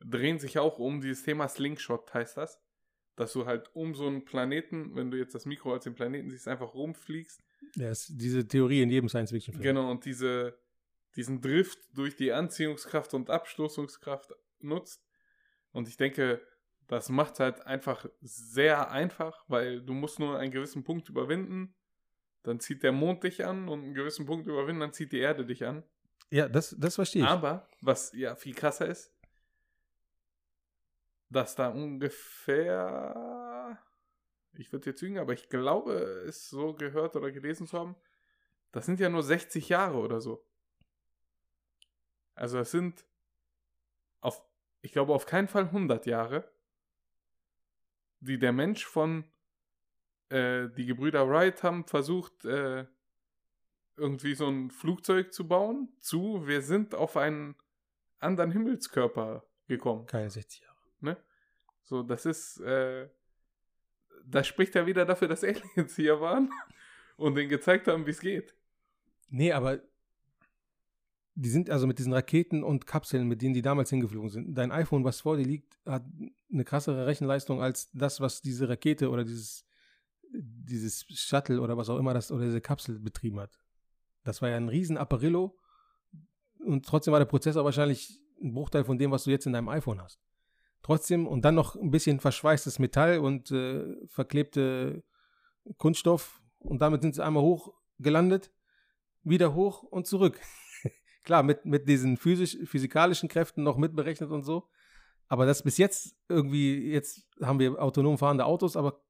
drehen 0.00 0.38
sich 0.38 0.58
auch 0.58 0.78
um 0.78 1.00
dieses 1.00 1.24
Thema 1.24 1.48
Slingshot, 1.48 2.12
heißt 2.14 2.36
das. 2.36 2.60
Dass 3.16 3.32
du 3.32 3.46
halt 3.46 3.74
um 3.74 3.94
so 3.94 4.06
einen 4.06 4.24
Planeten, 4.24 4.94
wenn 4.94 5.10
du 5.10 5.18
jetzt 5.18 5.34
das 5.34 5.44
Mikro 5.44 5.72
als 5.72 5.84
den 5.84 5.94
Planeten 5.94 6.30
siehst, 6.30 6.46
einfach 6.46 6.74
rumfliegst. 6.74 7.42
ja, 7.74 7.90
ist 7.90 8.12
diese 8.14 8.46
Theorie 8.46 8.82
in 8.82 8.90
jedem 8.90 9.08
Science-Fiction-Film. 9.08 9.62
Genau, 9.62 9.90
und 9.90 10.04
diese, 10.04 10.56
diesen 11.18 11.40
Drift 11.40 11.78
durch 11.94 12.14
die 12.14 12.32
Anziehungskraft 12.32 13.12
und 13.12 13.28
Abstoßungskraft 13.28 14.36
nutzt. 14.60 15.04
Und 15.72 15.88
ich 15.88 15.96
denke, 15.96 16.40
das 16.86 17.08
macht 17.08 17.40
halt 17.40 17.66
einfach 17.66 18.06
sehr 18.20 18.92
einfach, 18.92 19.44
weil 19.48 19.82
du 19.82 19.94
musst 19.94 20.20
nur 20.20 20.38
einen 20.38 20.52
gewissen 20.52 20.84
Punkt 20.84 21.08
überwinden, 21.08 21.74
dann 22.44 22.60
zieht 22.60 22.84
der 22.84 22.92
Mond 22.92 23.24
dich 23.24 23.44
an 23.44 23.68
und 23.68 23.82
einen 23.82 23.94
gewissen 23.94 24.26
Punkt 24.26 24.46
überwinden, 24.46 24.78
dann 24.78 24.92
zieht 24.92 25.10
die 25.10 25.18
Erde 25.18 25.44
dich 25.44 25.64
an. 25.66 25.82
Ja, 26.30 26.48
das, 26.48 26.76
das 26.78 26.94
verstehe 26.94 27.22
ich. 27.22 27.28
Aber, 27.28 27.68
was 27.80 28.12
ja 28.12 28.36
viel 28.36 28.54
krasser 28.54 28.86
ist, 28.86 29.12
dass 31.30 31.56
da 31.56 31.66
ungefähr, 31.70 33.16
ich 34.52 34.70
würde 34.70 34.90
jetzt 34.90 35.02
lügen, 35.02 35.18
aber 35.18 35.32
ich 35.32 35.48
glaube, 35.48 35.94
es 36.28 36.48
so 36.48 36.74
gehört 36.74 37.16
oder 37.16 37.32
gelesen 37.32 37.66
zu 37.66 37.76
haben, 37.76 37.96
das 38.70 38.86
sind 38.86 39.00
ja 39.00 39.08
nur 39.08 39.24
60 39.24 39.68
Jahre 39.68 39.98
oder 39.98 40.20
so. 40.20 40.47
Also 42.38 42.58
es 42.58 42.70
sind 42.70 43.04
auf, 44.20 44.42
ich 44.80 44.92
glaube 44.92 45.12
auf 45.12 45.26
keinen 45.26 45.48
Fall 45.48 45.64
100 45.64 46.06
Jahre, 46.06 46.50
die 48.20 48.38
der 48.38 48.52
Mensch 48.52 48.84
von, 48.86 49.24
äh, 50.28 50.68
die 50.68 50.86
Gebrüder 50.86 51.28
Wright 51.28 51.62
haben 51.62 51.84
versucht, 51.84 52.44
äh, 52.44 52.86
irgendwie 53.96 54.34
so 54.34 54.48
ein 54.48 54.70
Flugzeug 54.70 55.32
zu 55.32 55.46
bauen, 55.48 55.88
zu, 55.98 56.46
wir 56.46 56.62
sind 56.62 56.94
auf 56.94 57.16
einen 57.16 57.56
anderen 58.20 58.52
Himmelskörper 58.52 59.44
gekommen. 59.66 60.06
Keine 60.06 60.30
60 60.30 60.60
Jahre. 60.60 60.78
So, 61.88 62.02
das 62.02 62.26
ist, 62.26 62.60
äh, 62.60 63.08
das 64.22 64.46
spricht 64.46 64.74
ja 64.74 64.84
wieder 64.84 65.06
dafür, 65.06 65.26
dass 65.26 65.42
Aliens 65.44 65.96
hier 65.96 66.20
waren 66.20 66.52
und 67.16 67.34
denen 67.34 67.48
gezeigt 67.48 67.88
haben, 67.88 68.04
wie 68.04 68.10
es 68.10 68.20
geht. 68.20 68.54
Nee, 69.30 69.52
aber 69.52 69.80
die 71.40 71.50
sind 71.50 71.70
also 71.70 71.86
mit 71.86 72.00
diesen 72.00 72.12
Raketen 72.12 72.64
und 72.64 72.86
Kapseln, 72.86 73.28
mit 73.28 73.42
denen 73.42 73.54
die 73.54 73.62
damals 73.62 73.90
hingeflogen 73.90 74.28
sind. 74.28 74.54
Dein 74.58 74.72
iPhone, 74.72 75.04
was 75.04 75.20
vor 75.20 75.36
dir 75.36 75.44
liegt, 75.44 75.78
hat 75.86 76.02
eine 76.52 76.64
krassere 76.64 77.06
Rechenleistung 77.06 77.62
als 77.62 77.92
das, 77.92 78.20
was 78.20 78.42
diese 78.42 78.68
Rakete 78.68 79.08
oder 79.08 79.24
dieses, 79.24 79.64
dieses 80.32 81.06
Shuttle 81.08 81.60
oder 81.60 81.76
was 81.76 81.90
auch 81.90 81.98
immer 81.98 82.12
das 82.12 82.32
oder 82.32 82.44
diese 82.44 82.60
Kapsel 82.60 82.98
betrieben 82.98 83.38
hat. 83.38 83.56
Das 84.24 84.42
war 84.42 84.48
ja 84.48 84.56
ein 84.56 84.68
riesen 84.68 84.96
Apparillo 84.96 85.56
und 86.58 86.84
trotzdem 86.84 87.12
war 87.12 87.20
der 87.20 87.26
Prozessor 87.26 87.64
wahrscheinlich 87.64 88.20
ein 88.42 88.52
Bruchteil 88.52 88.82
von 88.82 88.98
dem, 88.98 89.12
was 89.12 89.22
du 89.22 89.30
jetzt 89.30 89.46
in 89.46 89.52
deinem 89.52 89.68
iPhone 89.68 90.02
hast. 90.02 90.20
Trotzdem 90.82 91.24
und 91.28 91.44
dann 91.44 91.54
noch 91.54 91.76
ein 91.76 91.92
bisschen 91.92 92.18
verschweißtes 92.18 92.80
Metall 92.80 93.20
und 93.20 93.52
äh, 93.52 93.94
verklebte 94.08 95.04
Kunststoff 95.76 96.42
und 96.58 96.82
damit 96.82 97.02
sind 97.02 97.14
sie 97.14 97.24
einmal 97.24 97.44
hoch 97.44 97.72
gelandet, 98.00 98.50
wieder 99.22 99.54
hoch 99.54 99.84
und 99.84 100.08
zurück. 100.08 100.40
Klar, 101.28 101.42
mit, 101.42 101.66
mit 101.66 101.86
diesen 101.86 102.16
physisch, 102.16 102.56
physikalischen 102.64 103.28
Kräften 103.28 103.62
noch 103.62 103.76
mitberechnet 103.76 104.30
und 104.30 104.44
so. 104.44 104.66
Aber 105.26 105.44
das 105.44 105.62
bis 105.62 105.76
jetzt 105.76 106.16
irgendwie, 106.26 106.90
jetzt 106.90 107.28
haben 107.42 107.58
wir 107.58 107.80
autonom 107.82 108.16
fahrende 108.16 108.46
Autos, 108.46 108.78
aber 108.78 109.04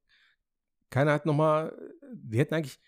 keiner 0.89 1.13
hat 1.13 1.25
nochmal, 1.25 1.73
die 2.13 2.37
hätten 2.37 2.55
eigentlich 2.55 2.81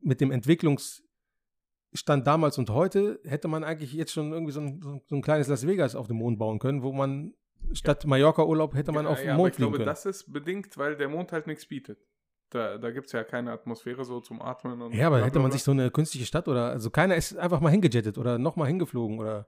mit 0.00 0.20
dem 0.20 0.30
Entwicklungsstand 0.30 2.26
damals 2.26 2.58
und 2.58 2.68
heute, 2.68 3.18
hätte 3.24 3.48
man 3.48 3.64
eigentlich 3.64 3.94
jetzt 3.94 4.12
schon 4.12 4.30
irgendwie 4.30 4.52
so 4.52 4.60
ein, 4.60 5.02
so 5.08 5.16
ein 5.16 5.22
kleines 5.22 5.48
Las 5.48 5.66
Vegas 5.66 5.94
auf 5.94 6.08
dem 6.08 6.16
Mond 6.16 6.38
bauen 6.38 6.58
können, 6.58 6.82
wo 6.82 6.92
man 6.92 7.32
statt 7.72 8.04
Mallorca-Urlaub 8.04 8.74
hätte 8.74 8.92
man 8.92 9.06
ja, 9.06 9.10
auf 9.10 9.20
dem 9.20 9.28
ja, 9.28 9.36
Mond 9.36 9.40
aber 9.40 9.48
ich 9.48 9.56
glaube, 9.56 9.76
können. 9.78 9.86
das 9.86 10.04
ist 10.04 10.30
bedingt, 10.30 10.76
weil 10.76 10.96
der 10.96 11.08
Mond 11.08 11.32
halt 11.32 11.46
nichts 11.46 11.64
bietet. 11.64 12.06
Da, 12.50 12.78
da 12.78 12.90
gibt 12.90 13.06
es 13.06 13.12
ja 13.12 13.22
keine 13.24 13.52
Atmosphäre 13.52 14.04
so 14.04 14.20
zum 14.20 14.42
Atmen. 14.42 14.82
Und 14.82 14.92
Ja, 14.92 15.06
aber 15.06 15.18
bla, 15.18 15.26
hätte 15.26 15.38
man 15.38 15.52
sich 15.52 15.62
so 15.62 15.70
eine 15.70 15.90
künstliche 15.90 16.26
Stadt 16.26 16.48
oder, 16.48 16.70
also 16.70 16.90
keiner 16.90 17.14
ist 17.16 17.36
einfach 17.36 17.60
mal 17.60 17.70
hingejettet 17.70 18.18
oder 18.18 18.38
nochmal 18.38 18.66
hingeflogen 18.68 19.18
oder 19.20 19.46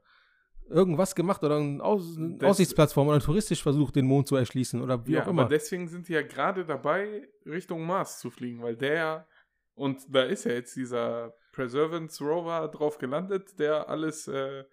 irgendwas 0.69 1.15
gemacht 1.15 1.43
oder 1.43 1.57
eine, 1.57 1.83
Aus, 1.83 2.17
Das- 2.39 2.51
Aussichtsplattform 2.51 3.09
oder 3.09 3.21
touristisch 3.21 3.63
versucht, 3.63 3.97
den 3.97 4.07
Mond 4.07 4.29
zu 4.29 4.37
erschließen 4.37 4.81
oder 4.81 5.05
wie 5.07 5.13
ja, 5.13 5.23
auch 5.25 5.29
immer. 5.29 5.43
aber 5.43 5.51
deswegen 5.51 5.89
sind 5.89 6.09
die 6.09 6.13
ja 6.15 6.23
gerade 6.23 6.65
dabei, 6.65 7.29
Richtung 7.45 7.85
Mars 7.85 8.21
zu 8.21 8.31
fliegen, 8.31 8.63
weil 8.63 8.77
der, 8.77 9.27
und 9.75 10.01
da 10.09 10.23
ist 10.23 10.45
ja 10.45 10.53
jetzt 10.53 10.77
dieser 10.77 11.35
Preservance 11.53 12.23
Rover 12.25 12.69
drauf 12.69 12.99
gelandet, 12.99 13.59
der 13.59 13.89
alles 13.89 14.29
äh, 14.29 14.65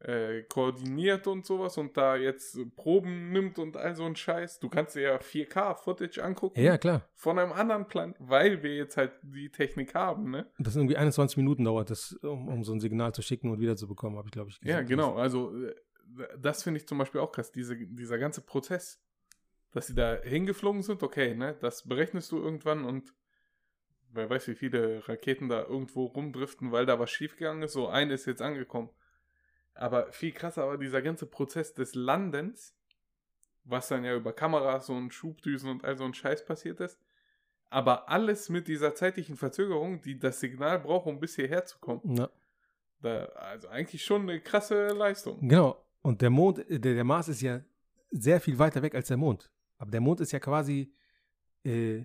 äh, 0.00 0.42
koordiniert 0.44 1.26
und 1.26 1.44
sowas 1.44 1.76
und 1.76 1.96
da 1.96 2.16
jetzt 2.16 2.58
Proben 2.76 3.32
nimmt 3.32 3.58
und 3.58 3.76
all 3.76 3.94
so 3.94 4.04
ein 4.04 4.16
Scheiß. 4.16 4.58
Du 4.58 4.68
kannst 4.68 4.96
dir 4.96 5.02
ja 5.02 5.16
4K-Footage 5.18 6.22
angucken 6.22 6.58
ja, 6.60 6.78
klar. 6.78 7.06
von 7.14 7.38
einem 7.38 7.52
anderen 7.52 7.86
Plan, 7.86 8.14
weil 8.18 8.62
wir 8.62 8.74
jetzt 8.74 8.96
halt 8.96 9.12
die 9.22 9.50
Technik 9.50 9.94
haben, 9.94 10.30
ne? 10.30 10.50
Das 10.58 10.76
irgendwie 10.76 10.96
21 10.96 11.36
Minuten 11.36 11.64
dauert, 11.64 11.90
das, 11.90 12.14
um, 12.22 12.48
um 12.48 12.64
so 12.64 12.72
ein 12.72 12.80
Signal 12.80 13.12
zu 13.14 13.20
schicken 13.22 13.50
und 13.50 13.60
wieder 13.60 13.76
zu 13.76 13.86
bekommen, 13.88 14.16
habe 14.16 14.28
ich, 14.28 14.32
glaube 14.32 14.50
ich, 14.50 14.58
Ja, 14.62 14.80
gesehen. 14.80 14.88
genau. 14.96 15.16
Also, 15.16 15.54
äh, 15.64 15.74
das 16.38 16.62
finde 16.62 16.80
ich 16.80 16.88
zum 16.88 16.98
Beispiel 16.98 17.20
auch 17.20 17.30
krass. 17.32 17.52
Diese, 17.52 17.76
dieser 17.76 18.18
ganze 18.18 18.40
Prozess, 18.40 19.02
dass 19.72 19.86
sie 19.86 19.94
da 19.94 20.16
hingeflogen 20.22 20.82
sind, 20.82 21.02
okay, 21.02 21.34
ne? 21.34 21.56
Das 21.60 21.86
berechnest 21.86 22.32
du 22.32 22.38
irgendwann 22.38 22.84
und 22.84 23.12
wer 24.12 24.28
weiß, 24.30 24.48
wie 24.48 24.54
viele 24.54 25.06
Raketen 25.08 25.48
da 25.48 25.62
irgendwo 25.62 26.06
rumdriften, 26.06 26.72
weil 26.72 26.86
da 26.86 26.98
was 26.98 27.10
schiefgegangen 27.10 27.62
ist. 27.62 27.74
So, 27.74 27.86
eine 27.88 28.14
ist 28.14 28.26
jetzt 28.26 28.42
angekommen. 28.42 28.88
Aber 29.80 30.12
viel 30.12 30.32
krasser 30.32 30.66
war 30.66 30.76
dieser 30.76 31.00
ganze 31.00 31.24
Prozess 31.24 31.72
des 31.72 31.94
Landens, 31.94 32.76
was 33.64 33.88
dann 33.88 34.04
ja 34.04 34.14
über 34.14 34.34
Kameras 34.34 34.90
und 34.90 35.14
Schubdüsen 35.14 35.70
und 35.70 35.84
all 35.86 35.96
so 35.96 36.04
ein 36.04 36.12
Scheiß 36.12 36.44
passiert 36.44 36.80
ist. 36.80 37.00
Aber 37.70 38.10
alles 38.10 38.50
mit 38.50 38.68
dieser 38.68 38.94
zeitlichen 38.94 39.36
Verzögerung, 39.36 40.02
die 40.02 40.18
das 40.18 40.38
Signal 40.38 40.80
braucht, 40.80 41.06
um 41.06 41.18
bis 41.18 41.34
hierher 41.36 41.64
zu 41.64 41.78
kommen. 41.78 42.02
Ja, 42.14 42.28
Da, 43.00 43.24
also 43.36 43.68
eigentlich 43.68 44.04
schon 44.04 44.22
eine 44.28 44.40
krasse 44.42 44.88
Leistung. 44.88 45.48
genau. 45.48 45.82
Und 46.02 46.20
der 46.20 46.30
Mond, 46.30 46.58
äh, 46.70 46.78
der, 46.78 46.94
der 46.94 47.04
Mars 47.04 47.28
ist 47.28 47.40
ja 47.40 47.62
sehr 48.10 48.38
viel 48.40 48.58
weiter 48.58 48.82
weg 48.82 48.94
als 48.94 49.08
der 49.08 49.16
Mond. 49.16 49.50
Aber 49.78 49.90
der 49.90 50.00
Mond 50.02 50.20
ist 50.20 50.32
ja 50.32 50.40
quasi 50.40 50.92
äh, 51.64 52.04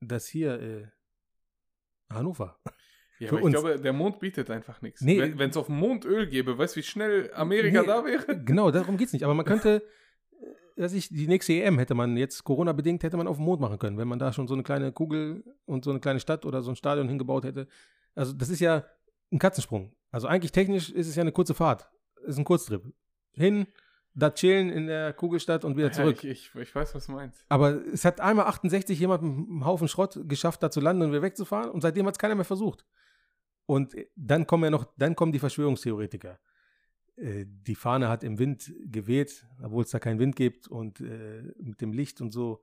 das 0.00 0.26
hier, 0.26 0.60
äh, 0.60 0.86
Hannover. 2.10 2.58
Ja, 3.18 3.28
Für 3.28 3.36
aber 3.36 3.38
ich 3.40 3.44
uns. 3.46 3.54
glaube, 3.54 3.80
der 3.80 3.92
Mond 3.92 4.18
bietet 4.20 4.50
einfach 4.50 4.82
nichts. 4.82 5.00
Nee. 5.00 5.32
Wenn 5.36 5.50
es 5.50 5.56
auf 5.56 5.66
dem 5.66 5.76
Mond 5.76 6.04
Öl 6.04 6.26
gäbe, 6.26 6.58
weißt 6.58 6.76
du, 6.76 6.80
wie 6.80 6.84
schnell 6.84 7.30
Amerika 7.34 7.80
Nee, 7.80 7.86
da 7.86 8.04
wäre? 8.04 8.42
Genau, 8.44 8.70
darum 8.70 8.96
geht 8.96 9.06
es 9.08 9.12
nicht. 9.12 9.24
Aber 9.24 9.34
man 9.34 9.46
könnte, 9.46 9.82
äh, 10.76 10.82
weiß 10.82 10.92
ich, 10.92 11.08
die 11.08 11.26
nächste 11.26 11.54
EM 11.54 11.78
hätte 11.78 11.94
man 11.94 12.16
jetzt 12.16 12.44
Corona-bedingt, 12.44 13.02
hätte 13.02 13.16
man 13.16 13.26
auf 13.26 13.36
dem 13.36 13.44
Mond 13.46 13.60
machen 13.60 13.78
können, 13.78 13.96
wenn 13.96 14.08
man 14.08 14.18
da 14.18 14.32
schon 14.32 14.46
so 14.46 14.54
eine 14.54 14.62
kleine 14.62 14.92
Kugel 14.92 15.44
und 15.64 15.84
so 15.84 15.90
eine 15.90 16.00
kleine 16.00 16.20
Stadt 16.20 16.44
oder 16.44 16.62
so 16.62 16.70
ein 16.70 16.76
Stadion 16.76 17.08
hingebaut 17.08 17.44
hätte. 17.44 17.68
Also 18.14 18.32
das 18.32 18.48
ist 18.50 18.60
ja 18.60 18.84
ein 19.32 19.38
Katzensprung. 19.38 19.94
Also 20.10 20.28
eigentlich 20.28 20.52
technisch 20.52 20.90
ist 20.90 21.08
es 21.08 21.16
ja 21.16 21.22
eine 21.22 21.32
kurze 21.32 21.54
Fahrt. 21.54 21.88
Ist 22.26 22.38
ein 22.38 22.44
Kurztrip. 22.44 22.82
Hin, 23.32 23.66
da 24.14 24.30
chillen 24.30 24.70
in 24.70 24.86
der 24.86 25.12
Kugelstadt 25.12 25.64
und 25.64 25.76
wieder 25.76 25.92
zurück. 25.92 26.22
Ja, 26.22 26.30
ich, 26.30 26.54
ich, 26.54 26.60
ich 26.60 26.74
weiß, 26.74 26.94
was 26.94 27.06
du 27.06 27.12
meinst. 27.12 27.44
Aber 27.50 27.82
es 27.92 28.04
hat 28.04 28.20
einmal 28.20 28.46
68 28.46 28.98
jemand 28.98 29.22
mit 29.22 29.48
einem 29.48 29.64
Haufen 29.66 29.88
Schrott 29.88 30.18
geschafft, 30.26 30.62
da 30.62 30.70
zu 30.70 30.80
landen 30.80 31.02
und 31.02 31.10
wieder 31.10 31.22
wegzufahren 31.22 31.70
und 31.70 31.82
seitdem 31.82 32.06
hat 32.06 32.14
es 32.14 32.18
keiner 32.18 32.34
mehr 32.34 32.44
versucht. 32.46 32.84
Und 33.66 33.94
dann 34.14 34.46
kommen 34.46 34.64
ja 34.64 34.70
noch, 34.70 34.92
dann 34.96 35.14
kommen 35.16 35.32
die 35.32 35.38
Verschwörungstheoretiker. 35.40 36.38
Äh, 37.16 37.44
Die 37.46 37.74
Fahne 37.74 38.08
hat 38.08 38.22
im 38.24 38.38
Wind 38.38 38.72
geweht, 38.84 39.44
obwohl 39.62 39.82
es 39.84 39.90
da 39.90 39.98
keinen 39.98 40.18
Wind 40.20 40.36
gibt 40.36 40.68
und 40.68 41.00
äh, 41.00 41.42
mit 41.60 41.80
dem 41.80 41.92
Licht 41.92 42.20
und 42.20 42.30
so. 42.32 42.62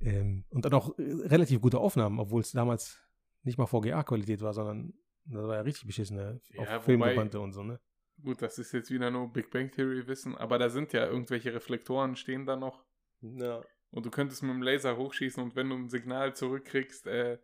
Ähm, 0.00 0.44
Und 0.50 0.64
dann 0.64 0.74
auch 0.74 0.98
äh, 0.98 1.02
relativ 1.02 1.60
gute 1.60 1.78
Aufnahmen, 1.78 2.18
obwohl 2.18 2.40
es 2.42 2.52
damals 2.52 3.00
nicht 3.42 3.58
mal 3.58 3.66
VGA-Qualität 3.66 4.40
war, 4.42 4.52
sondern 4.52 4.92
das 5.26 5.42
war 5.46 5.54
ja 5.56 5.60
richtig 5.62 5.86
beschissene 5.86 6.40
Ja, 6.50 6.62
auf 6.62 6.68
wobei- 6.68 6.80
Filmbebannte 6.80 7.40
und 7.40 7.52
so, 7.52 7.62
ne? 7.62 7.80
Gut, 8.22 8.42
das 8.42 8.58
ist 8.58 8.72
jetzt 8.72 8.90
wieder 8.90 9.10
nur 9.10 9.32
Big 9.32 9.50
Bang 9.50 9.70
Theory 9.72 10.06
Wissen, 10.06 10.36
aber 10.36 10.58
da 10.58 10.68
sind 10.68 10.92
ja 10.92 11.06
irgendwelche 11.06 11.52
Reflektoren 11.52 12.14
stehen 12.16 12.46
da 12.46 12.54
noch 12.56 12.84
Ja. 13.22 13.60
und 13.90 14.06
du 14.06 14.10
könntest 14.10 14.42
mit 14.42 14.52
dem 14.52 14.62
Laser 14.62 14.96
hochschießen 14.96 15.42
und 15.42 15.56
wenn 15.56 15.68
du 15.68 15.74
ein 15.76 15.88
Signal 15.88 16.34
zurückkriegst, 16.34 17.06
äh, 17.06 17.38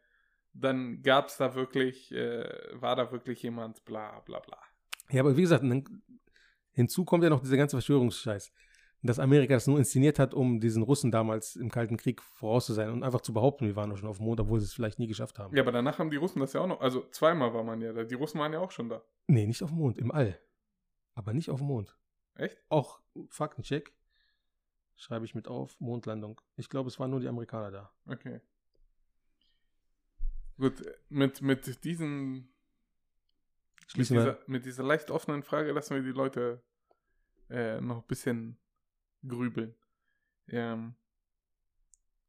dann 0.53 1.03
gab 1.03 1.28
es 1.28 1.36
da 1.36 1.55
wirklich, 1.55 2.12
äh, 2.12 2.48
war 2.72 2.96
da 2.96 3.11
wirklich 3.12 3.42
jemand, 3.42 3.84
bla 3.84 4.20
bla 4.20 4.40
bla. 4.40 4.59
Ja, 5.11 5.20
aber 5.22 5.36
wie 5.36 5.42
gesagt, 5.42 5.62
dann, 5.62 6.03
hinzu 6.72 7.05
kommt 7.05 7.24
ja 7.24 7.30
noch 7.30 7.40
dieser 7.40 7.57
ganze 7.57 7.76
Verschwörungsscheiß. 7.76 8.53
Dass 9.03 9.18
Amerika 9.18 9.55
das 9.55 9.66
nur 9.66 9.78
inszeniert 9.78 10.18
hat, 10.18 10.34
um 10.34 10.61
diesen 10.61 10.82
Russen 10.82 11.11
damals 11.11 11.57
im 11.57 11.70
Kalten 11.70 11.96
Krieg 11.96 12.20
voraus 12.20 12.66
zu 12.66 12.74
sein 12.74 12.90
und 12.90 13.03
einfach 13.03 13.22
zu 13.22 13.32
behaupten, 13.32 13.66
wir 13.66 13.74
waren 13.74 13.88
doch 13.88 13.96
schon 13.96 14.11
auf 14.11 14.18
dem 14.18 14.26
Mond, 14.26 14.40
obwohl 14.40 14.61
sie 14.61 14.66
es 14.66 14.74
vielleicht 14.74 14.98
nie 14.98 15.07
geschafft 15.07 15.38
haben. 15.38 15.57
Ja, 15.57 15.62
aber 15.62 15.72
danach 15.72 15.98
haben 15.98 16.11
die 16.11 16.18
Russen 16.18 16.40
das 16.40 16.53
ja 16.53 16.61
auch 16.61 16.66
noch, 16.66 16.82
also 16.82 17.09
zweimal 17.11 17.55
war 17.55 17.64
man 17.64 17.80
ja 17.80 17.94
da, 17.94 18.05
die 18.05 18.14
Russen 18.14 18.38
waren 18.38 18.53
ja 18.53 18.59
auch 18.59 18.70
schon 18.70 18.90
da. 18.90 19.03
Nee, 19.26 19.46
nicht 19.46 19.62
auf 19.62 19.70
dem 19.70 19.78
Mond, 19.78 19.96
im 19.96 20.11
All. 20.11 20.38
Aber 21.14 21.32
nicht 21.32 21.48
auf 21.48 21.61
dem 21.61 21.68
Mond. 21.68 21.96
Echt? 22.34 22.59
Auch 22.68 23.01
Faktencheck. 23.30 23.92
Schreibe 24.96 25.24
ich 25.24 25.34
mit 25.34 25.48
auf, 25.48 25.80
Mondlandung. 25.80 26.38
Ich 26.57 26.68
glaube, 26.68 26.88
es 26.88 26.98
waren 27.01 27.11
nur 27.11 27.20
die 27.20 27.28
Amerikaner 27.28 27.70
da. 27.70 27.92
Okay. 28.07 28.40
Gut, 30.61 30.82
mit, 31.08 31.40
mit 31.40 31.84
diesen 31.84 32.34
mit 32.34 32.52
Schließen 33.86 34.16
wir. 34.16 34.24
dieser, 34.24 34.38
mit 34.46 34.66
dieser 34.66 34.82
leicht 34.82 35.11
offenen 35.11 35.42
Frage 35.42 35.72
lassen 35.72 35.94
wir 35.94 36.02
die 36.02 36.11
Leute 36.11 36.62
äh, 37.48 37.80
noch 37.80 38.02
ein 38.02 38.06
bisschen 38.06 38.61
grübeln. 39.26 39.74
Ähm, 40.48 40.96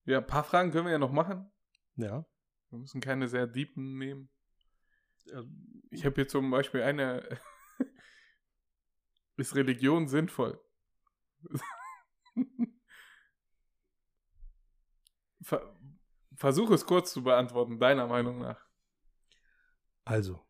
ja, 0.06 0.20
ein 0.20 0.28
paar 0.28 0.46
Fragen 0.46 0.72
können 0.72 0.86
wir 0.86 0.94
ja 0.94 0.98
noch 0.98 1.12
machen. 1.12 1.52
Ja. 1.98 2.26
Wir 2.70 2.80
müssen 2.80 3.02
keine 3.02 3.28
sehr 3.28 3.48
deepen 3.48 3.98
nehmen. 3.98 4.30
Ich 5.90 6.06
habe 6.06 6.16
hier 6.16 6.30
zum 6.30 6.50
Beispiel 6.52 6.84
eine. 6.84 7.38
Ist 9.36 9.56
Religion 9.56 10.08
sinnvoll? 10.08 10.58
Ver 15.42 15.81
Versuche 16.42 16.74
es 16.74 16.88
kurz 16.88 17.14
zu 17.14 17.22
beantworten, 17.22 17.78
deiner 17.78 18.08
Meinung 18.08 18.40
nach. 18.40 18.66
Also. 20.06 20.44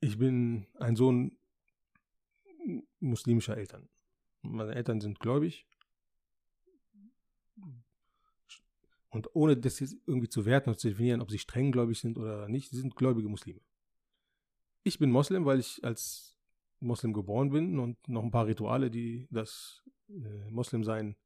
Ich 0.00 0.16
bin 0.16 0.66
ein 0.80 0.96
Sohn 0.96 1.36
muslimischer 2.98 3.58
Eltern. 3.58 3.90
Meine 4.40 4.74
Eltern 4.74 5.02
sind 5.02 5.20
gläubig. 5.20 5.66
Und 9.10 9.36
ohne 9.36 9.58
das 9.58 9.80
jetzt 9.80 9.98
irgendwie 10.06 10.30
zu 10.30 10.46
werten 10.46 10.70
und 10.70 10.80
zu 10.80 10.88
definieren, 10.88 11.20
ob 11.20 11.30
sie 11.30 11.38
streng 11.38 11.72
gläubig 11.72 12.00
sind 12.00 12.16
oder 12.16 12.48
nicht, 12.48 12.70
sie 12.70 12.80
sind 12.80 12.96
gläubige 12.96 13.28
Muslime. 13.28 13.60
Ich 14.82 14.98
bin 14.98 15.10
Moslem, 15.10 15.44
weil 15.44 15.60
ich 15.60 15.84
als 15.84 16.38
Moslem 16.80 17.12
geboren 17.12 17.50
bin 17.50 17.78
und 17.78 18.08
noch 18.08 18.22
ein 18.22 18.30
paar 18.30 18.46
Rituale, 18.46 18.90
die 18.90 19.28
das 19.30 19.84
äh, 20.08 20.50
Moslemsein 20.50 21.16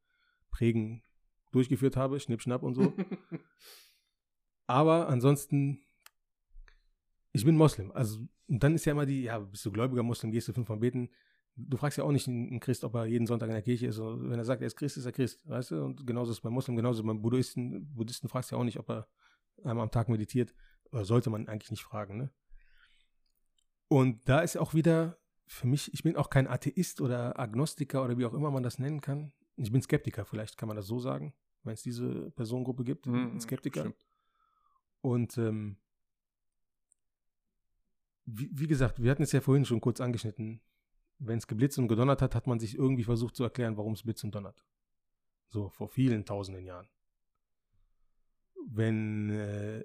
prägen, 0.50 1.04
durchgeführt 1.50 1.96
habe, 1.96 2.20
Schnipp, 2.20 2.42
Schnapp 2.42 2.62
und 2.62 2.74
so. 2.74 2.92
Aber 4.66 5.08
ansonsten, 5.08 5.82
ich 7.32 7.44
bin 7.44 7.56
Moslem. 7.56 7.90
Also, 7.92 8.20
und 8.48 8.62
dann 8.62 8.74
ist 8.74 8.84
ja 8.84 8.92
immer 8.92 9.06
die, 9.06 9.22
ja, 9.22 9.38
bist 9.38 9.64
du 9.64 9.72
gläubiger 9.72 10.02
Moslem, 10.02 10.32
gehst 10.32 10.48
du 10.48 10.52
fünfmal 10.52 10.78
beten. 10.78 11.10
Du 11.56 11.76
fragst 11.76 11.98
ja 11.98 12.04
auch 12.04 12.12
nicht 12.12 12.28
einen 12.28 12.60
Christ, 12.60 12.84
ob 12.84 12.94
er 12.94 13.06
jeden 13.06 13.26
Sonntag 13.26 13.48
in 13.48 13.54
der 13.54 13.62
Kirche 13.62 13.88
ist. 13.88 13.98
Oder 13.98 14.30
wenn 14.30 14.38
er 14.38 14.44
sagt, 14.44 14.62
er 14.62 14.66
ist 14.66 14.76
Christ, 14.76 14.96
ist 14.96 15.04
er 15.04 15.12
Christ. 15.12 15.46
Weißt 15.48 15.72
du? 15.72 15.84
Und 15.84 16.06
genauso 16.06 16.30
ist 16.30 16.38
es 16.38 16.42
beim 16.42 16.52
Moslem, 16.52 16.76
genauso 16.76 17.02
beim 17.02 17.20
Buddhisten. 17.20 17.92
Buddhisten 17.94 18.28
fragst 18.28 18.50
du 18.50 18.56
ja 18.56 18.60
auch 18.60 18.64
nicht, 18.64 18.78
ob 18.78 18.88
er 18.88 19.08
einmal 19.64 19.84
am 19.84 19.90
Tag 19.90 20.08
meditiert. 20.08 20.54
Oder 20.92 21.04
sollte 21.04 21.30
man 21.30 21.48
eigentlich 21.48 21.70
nicht 21.70 21.82
fragen, 21.82 22.16
ne? 22.16 22.30
Und 23.88 24.28
da 24.28 24.40
ist 24.40 24.56
auch 24.56 24.72
wieder 24.72 25.18
für 25.48 25.66
mich, 25.66 25.92
ich 25.92 26.04
bin 26.04 26.14
auch 26.14 26.30
kein 26.30 26.46
Atheist 26.46 27.00
oder 27.00 27.38
Agnostiker 27.40 28.04
oder 28.04 28.16
wie 28.16 28.24
auch 28.24 28.34
immer 28.34 28.52
man 28.52 28.62
das 28.62 28.78
nennen 28.78 29.00
kann. 29.00 29.32
Ich 29.62 29.72
bin 29.72 29.82
Skeptiker, 29.82 30.24
vielleicht 30.24 30.56
kann 30.56 30.68
man 30.68 30.76
das 30.76 30.86
so 30.86 30.98
sagen, 30.98 31.34
wenn 31.62 31.74
es 31.74 31.82
diese 31.82 32.30
Personengruppe 32.30 32.84
gibt. 32.84 33.06
Mhm, 33.06 33.38
Skeptiker. 33.40 33.80
stimmt. 33.80 34.06
Und 35.02 35.36
ähm, 35.38 35.76
wie, 38.24 38.50
wie 38.52 38.66
gesagt, 38.66 39.02
wir 39.02 39.10
hatten 39.10 39.22
es 39.22 39.32
ja 39.32 39.40
vorhin 39.40 39.64
schon 39.64 39.80
kurz 39.80 40.00
angeschnitten. 40.00 40.60
Wenn 41.18 41.38
es 41.38 41.46
geblitzt 41.46 41.78
und 41.78 41.88
gedonnert 41.88 42.22
hat, 42.22 42.34
hat 42.34 42.46
man 42.46 42.58
sich 42.58 42.76
irgendwie 42.76 43.04
versucht 43.04 43.36
zu 43.36 43.44
erklären, 43.44 43.76
warum 43.76 43.92
es 43.92 44.02
blitzt 44.02 44.24
und 44.24 44.34
donnert. 44.34 44.64
So, 45.50 45.68
vor 45.68 45.88
vielen 45.88 46.24
tausenden 46.24 46.64
Jahren. 46.64 46.88
Wenn 48.66 49.30
äh, 49.30 49.84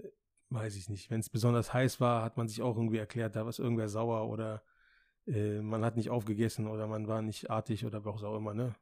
weiß 0.49 0.75
ich 0.75 0.89
nicht, 0.89 1.09
wenn 1.09 1.19
es 1.19 1.29
besonders 1.29 1.73
heiß 1.73 1.99
war, 1.99 2.23
hat 2.23 2.37
man 2.37 2.47
sich 2.47 2.61
auch 2.61 2.77
irgendwie 2.77 2.97
erklärt, 2.97 3.35
da 3.35 3.41
war 3.41 3.49
es 3.49 3.59
irgendwer 3.59 3.89
sauer 3.89 4.29
oder 4.29 4.63
äh, 5.27 5.59
man 5.61 5.83
hat 5.83 5.97
nicht 5.97 6.09
aufgegessen 6.09 6.67
oder 6.67 6.87
man 6.87 7.07
war 7.07 7.21
nicht 7.21 7.49
artig 7.49 7.85
oder 7.85 8.05
was 8.05 8.23
auch 8.23 8.37
immer, 8.37 8.53
ne? 8.53 8.75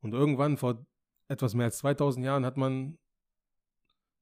Und 0.00 0.12
irgendwann 0.12 0.56
vor 0.56 0.86
etwas 1.28 1.54
mehr 1.54 1.66
als 1.66 1.78
2000 1.78 2.24
Jahren 2.24 2.44
hat 2.44 2.56
man, 2.56 2.98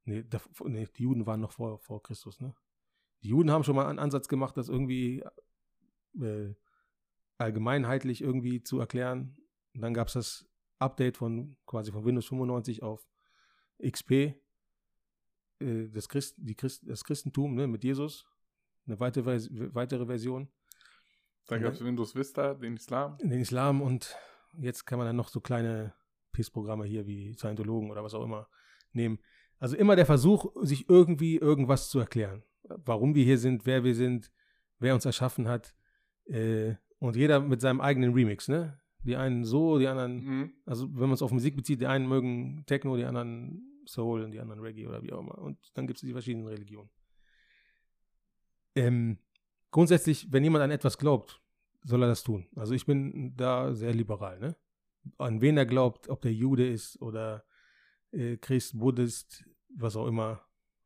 nee, 0.04 0.24
da, 0.24 0.40
nee 0.64 0.86
die 0.96 1.02
Juden 1.04 1.26
waren 1.26 1.40
noch 1.40 1.52
vor, 1.52 1.78
vor 1.78 2.02
Christus, 2.02 2.40
ne? 2.40 2.54
Die 3.22 3.28
Juden 3.28 3.50
haben 3.50 3.64
schon 3.64 3.74
mal 3.74 3.86
einen 3.86 3.98
Ansatz 3.98 4.28
gemacht, 4.28 4.56
das 4.56 4.68
irgendwie 4.68 5.24
äh, 6.20 6.54
allgemeinheitlich 7.36 8.20
irgendwie 8.20 8.62
zu 8.62 8.78
erklären. 8.78 9.36
Und 9.74 9.80
dann 9.80 9.94
gab 9.94 10.08
es 10.08 10.14
das 10.14 10.48
Update 10.78 11.16
von 11.16 11.56
quasi 11.66 11.90
von 11.90 12.04
Windows 12.04 12.26
95 12.26 12.82
auf 12.82 13.08
XP, 13.82 14.12
äh, 14.12 15.88
das, 15.88 16.08
Christ, 16.08 16.36
die 16.38 16.54
Christ, 16.54 16.84
das 16.86 17.04
Christentum 17.04 17.54
ne, 17.54 17.66
mit 17.66 17.82
Jesus, 17.82 18.26
eine 18.86 19.00
weitere, 19.00 19.40
weitere 19.74 20.06
Version. 20.06 20.48
Dann 21.46 21.62
gab 21.62 21.72
es 21.72 21.82
Windows 21.82 22.14
Vista, 22.14 22.54
den 22.54 22.76
Islam. 22.76 23.16
Den 23.18 23.40
Islam 23.40 23.80
und 23.80 24.16
jetzt 24.58 24.84
kann 24.86 24.98
man 24.98 25.06
dann 25.06 25.16
noch 25.16 25.28
so 25.28 25.40
kleine 25.40 25.94
PIS-Programme 26.32 26.84
hier 26.84 27.06
wie 27.06 27.34
Scientologen 27.34 27.90
oder 27.90 28.04
was 28.04 28.14
auch 28.14 28.24
immer 28.24 28.48
nehmen. 28.92 29.18
Also 29.58 29.76
immer 29.76 29.96
der 29.96 30.06
Versuch, 30.06 30.52
sich 30.62 30.88
irgendwie 30.88 31.36
irgendwas 31.36 31.90
zu 31.90 31.98
erklären. 31.98 32.42
Warum 32.62 33.14
wir 33.14 33.24
hier 33.24 33.38
sind, 33.38 33.66
wer 33.66 33.82
wir 33.82 33.94
sind, 33.94 34.30
wer 34.78 34.94
uns 34.94 35.04
erschaffen 35.04 35.48
hat. 35.48 35.74
Äh, 36.26 36.74
und 36.98 37.16
jeder 37.16 37.40
mit 37.40 37.60
seinem 37.60 37.80
eigenen 37.80 38.12
Remix, 38.12 38.48
ne? 38.48 38.80
Die 39.04 39.16
einen 39.16 39.44
so, 39.44 39.78
die 39.78 39.86
anderen, 39.86 40.24
Mhm. 40.24 40.52
also 40.66 40.88
wenn 40.92 41.02
man 41.02 41.12
es 41.12 41.22
auf 41.22 41.30
Musik 41.30 41.56
bezieht, 41.56 41.80
die 41.80 41.86
einen 41.86 42.08
mögen 42.08 42.64
Techno, 42.66 42.96
die 42.96 43.04
anderen 43.04 43.82
Soul 43.86 44.22
und 44.22 44.32
die 44.32 44.40
anderen 44.40 44.60
Reggae 44.60 44.86
oder 44.86 45.02
wie 45.02 45.12
auch 45.12 45.20
immer. 45.20 45.38
Und 45.38 45.58
dann 45.74 45.86
gibt 45.86 45.98
es 45.98 46.02
die 46.02 46.12
verschiedenen 46.12 46.46
Religionen. 46.46 46.90
Ähm, 48.74 49.18
grundsätzlich, 49.70 50.30
wenn 50.32 50.44
jemand 50.44 50.62
an 50.62 50.70
etwas 50.70 50.98
glaubt, 50.98 51.40
soll 51.82 52.02
er 52.02 52.08
das 52.08 52.22
tun. 52.22 52.46
Also 52.56 52.74
ich 52.74 52.86
bin 52.86 53.34
da 53.36 53.74
sehr 53.74 53.94
liberal, 53.94 54.38
ne? 54.38 54.56
An 55.16 55.40
wen 55.40 55.56
er 55.56 55.66
glaubt, 55.66 56.08
ob 56.08 56.20
der 56.22 56.32
Jude 56.34 56.68
ist 56.68 57.00
oder 57.00 57.44
äh, 58.12 58.36
Christ, 58.36 58.78
Buddhist, 58.78 59.44
was 59.74 59.96
auch 59.96 60.06
immer, 60.06 60.42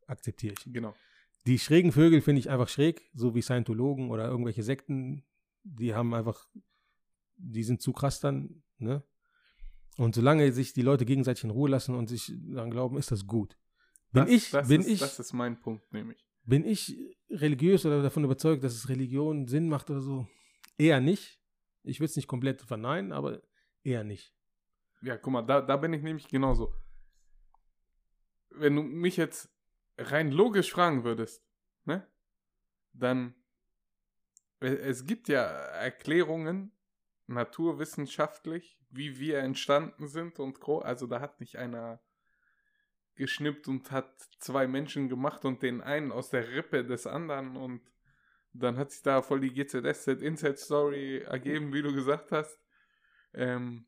akzeptiere 0.06 0.54
ich. 0.56 0.72
Genau. 0.72 0.94
Die 1.46 1.58
schrägen 1.58 1.90
Vögel 1.92 2.20
finde 2.20 2.38
ich 2.38 2.50
einfach 2.50 2.68
schräg, 2.68 3.10
so 3.14 3.34
wie 3.34 3.42
Scientologen 3.42 4.10
oder 4.10 4.28
irgendwelche 4.28 4.62
Sekten, 4.62 5.24
die 5.64 5.94
haben 5.94 6.14
einfach, 6.14 6.46
die 7.36 7.64
sind 7.64 7.82
zu 7.82 7.92
krass 7.92 8.20
dann, 8.20 8.62
ne? 8.78 9.02
Und 9.98 10.14
solange 10.14 10.52
sich 10.52 10.72
die 10.72 10.82
Leute 10.82 11.04
gegenseitig 11.04 11.44
in 11.44 11.50
Ruhe 11.50 11.68
lassen 11.68 11.94
und 11.94 12.08
sich 12.08 12.32
daran 12.48 12.70
glauben, 12.70 12.96
ist 12.96 13.10
das 13.10 13.26
gut. 13.26 13.58
Bin 14.12 14.24
das, 14.24 14.30
ich, 14.30 14.50
das 14.50 14.68
bin 14.68 14.80
ist, 14.82 14.88
ich, 14.88 15.00
Das 15.00 15.18
ist 15.18 15.32
mein 15.32 15.60
Punkt, 15.60 15.92
nämlich. 15.92 16.24
bin 16.44 16.64
ich 16.64 16.96
religiös 17.30 17.84
oder 17.84 18.02
davon 18.02 18.24
überzeugt, 18.24 18.62
dass 18.64 18.74
es 18.74 18.88
Religion 18.88 19.46
Sinn 19.48 19.68
macht 19.68 19.90
oder 19.90 20.00
so? 20.00 20.26
Eher 20.78 21.00
nicht. 21.00 21.40
Ich 21.82 22.00
will 22.00 22.06
es 22.06 22.16
nicht 22.16 22.28
komplett 22.28 22.62
verneinen, 22.62 23.12
aber 23.12 23.42
eher 23.82 24.04
nicht. 24.04 24.34
Ja, 25.02 25.16
guck 25.16 25.32
mal, 25.32 25.42
da, 25.42 25.60
da 25.60 25.76
bin 25.76 25.92
ich 25.92 26.02
nämlich 26.02 26.28
genauso. 26.28 26.74
Wenn 28.50 28.76
du 28.76 28.82
mich 28.82 29.16
jetzt 29.16 29.50
rein 29.98 30.30
logisch 30.30 30.72
fragen 30.72 31.04
würdest, 31.04 31.44
ne? 31.84 32.06
Dann, 32.92 33.34
e- 34.60 34.66
es 34.66 35.06
gibt 35.06 35.28
ja 35.28 35.42
Erklärungen, 35.42 36.72
naturwissenschaftlich, 37.26 38.78
wie 38.90 39.18
wir 39.18 39.38
entstanden 39.38 40.06
sind 40.06 40.38
und 40.38 40.60
Co. 40.60 40.80
Also 40.80 41.06
da 41.06 41.20
hat 41.20 41.40
nicht 41.40 41.56
einer 41.56 42.00
geschnippt 43.14 43.68
und 43.68 43.90
hat 43.90 44.20
zwei 44.38 44.66
Menschen 44.66 45.08
gemacht 45.08 45.44
und 45.44 45.62
den 45.62 45.80
einen 45.80 46.12
aus 46.12 46.30
der 46.30 46.48
Rippe 46.48 46.84
des 46.84 47.06
anderen 47.06 47.56
und 47.56 47.80
dann 48.52 48.76
hat 48.76 48.90
sich 48.90 49.02
da 49.02 49.22
voll 49.22 49.40
die 49.40 49.52
GZSZ 49.52 50.20
Inside 50.22 50.56
Story 50.56 51.18
ergeben, 51.18 51.72
wie 51.72 51.82
du 51.82 51.92
gesagt 51.94 52.32
hast. 52.32 52.58
Ähm, 53.34 53.86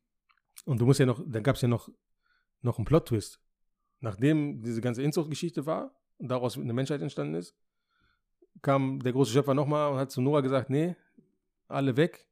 Und 0.64 0.80
du 0.80 0.86
musst 0.86 1.00
ja 1.00 1.06
noch, 1.06 1.22
dann 1.26 1.42
gab 1.42 1.56
es 1.56 1.62
ja 1.62 1.68
noch, 1.68 1.88
noch 2.62 2.78
einen 2.78 2.84
Plot-Twist. 2.86 3.40
Nachdem 4.00 4.62
diese 4.62 4.80
ganze 4.80 5.02
Inzuchtgeschichte 5.02 5.66
war 5.66 5.94
und 6.18 6.28
daraus 6.28 6.56
eine 6.58 6.72
Menschheit 6.72 7.00
entstanden 7.02 7.34
ist, 7.34 7.54
kam 8.62 9.00
der 9.00 9.12
große 9.12 9.32
Schöpfer 9.32 9.54
nochmal 9.54 9.92
und 9.92 9.98
hat 9.98 10.10
zu 10.10 10.20
Noah 10.20 10.42
gesagt, 10.42 10.70
nee, 10.70 10.94
alle 11.68 11.96
weg. 11.96 12.26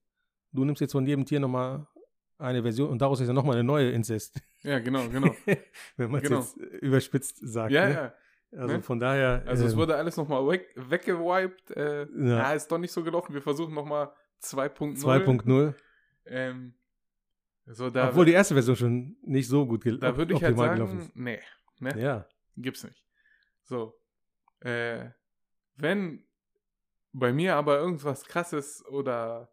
Du 0.53 0.65
nimmst 0.65 0.81
jetzt 0.81 0.93
von 0.93 1.07
jedem 1.07 1.25
Tier 1.25 1.41
nochmal 1.41 1.87
eine 2.39 2.63
Version 2.63 2.89
und 2.91 3.01
daraus 3.01 3.21
ist 3.21 3.29
ja 3.29 3.33
nochmal 3.33 3.55
eine 3.57 3.65
neue 3.65 3.91
Inzest. 3.91 4.41
ja, 4.63 4.79
genau, 4.79 5.09
genau. 5.09 5.35
Wenn 5.97 6.11
man 6.11 6.23
es 6.23 6.29
Genau. 6.29 6.41
jetzt 6.41 6.57
überspitzt 6.57 7.39
sagt. 7.43 7.73
Ja, 7.73 7.89
ne? 7.89 7.95
ja. 7.95 8.15
Also 8.55 8.75
ne? 8.77 8.83
von 8.83 9.01
daher. 9.01 9.43
Also 9.47 9.65
es 9.65 9.73
ähm, 9.73 9.79
wurde 9.79 9.97
alles 9.97 10.17
nochmal 10.17 10.47
weg, 10.47 10.69
weggewiped. 10.77 11.71
Äh, 11.71 12.03
Ja. 12.03 12.37
ja. 12.39 12.53
ist 12.53 12.71
doch 12.71 12.79
nicht 12.79 12.93
so 12.93 13.03
gelaufen. 13.03 13.33
Wir 13.35 13.43
versuchen 13.43 13.75
nochmal 13.75 14.13
2.0. 14.43 15.01
2.0. 15.03 15.75
Ähm, 16.27 16.75
so, 17.67 17.91
da, 17.91 18.09
Obwohl 18.09 18.25
die 18.27 18.33
erste 18.33 18.55
Version 18.55 18.77
schon 18.77 19.17
nicht 19.23 19.49
so 19.49 19.67
gut 19.67 19.85
gel 19.85 19.99
da 19.99 20.17
würde 20.17 20.35
ich 20.35 20.43
halt 20.43 20.57
gelaufen 20.57 21.01
sagen, 21.01 21.13
nee, 21.15 21.41
ne? 21.79 21.99
Ja. 22.01 22.27
Gibt's 22.57 22.85
nicht. 22.85 23.05
So. 23.63 23.95
Äh, 24.61 25.11
wenn 25.77 26.25
bei 27.13 27.33
mir 27.33 27.57
aber 27.57 27.79
irgendwas 27.79 28.25
krasses 28.25 28.85
oder 28.87 29.51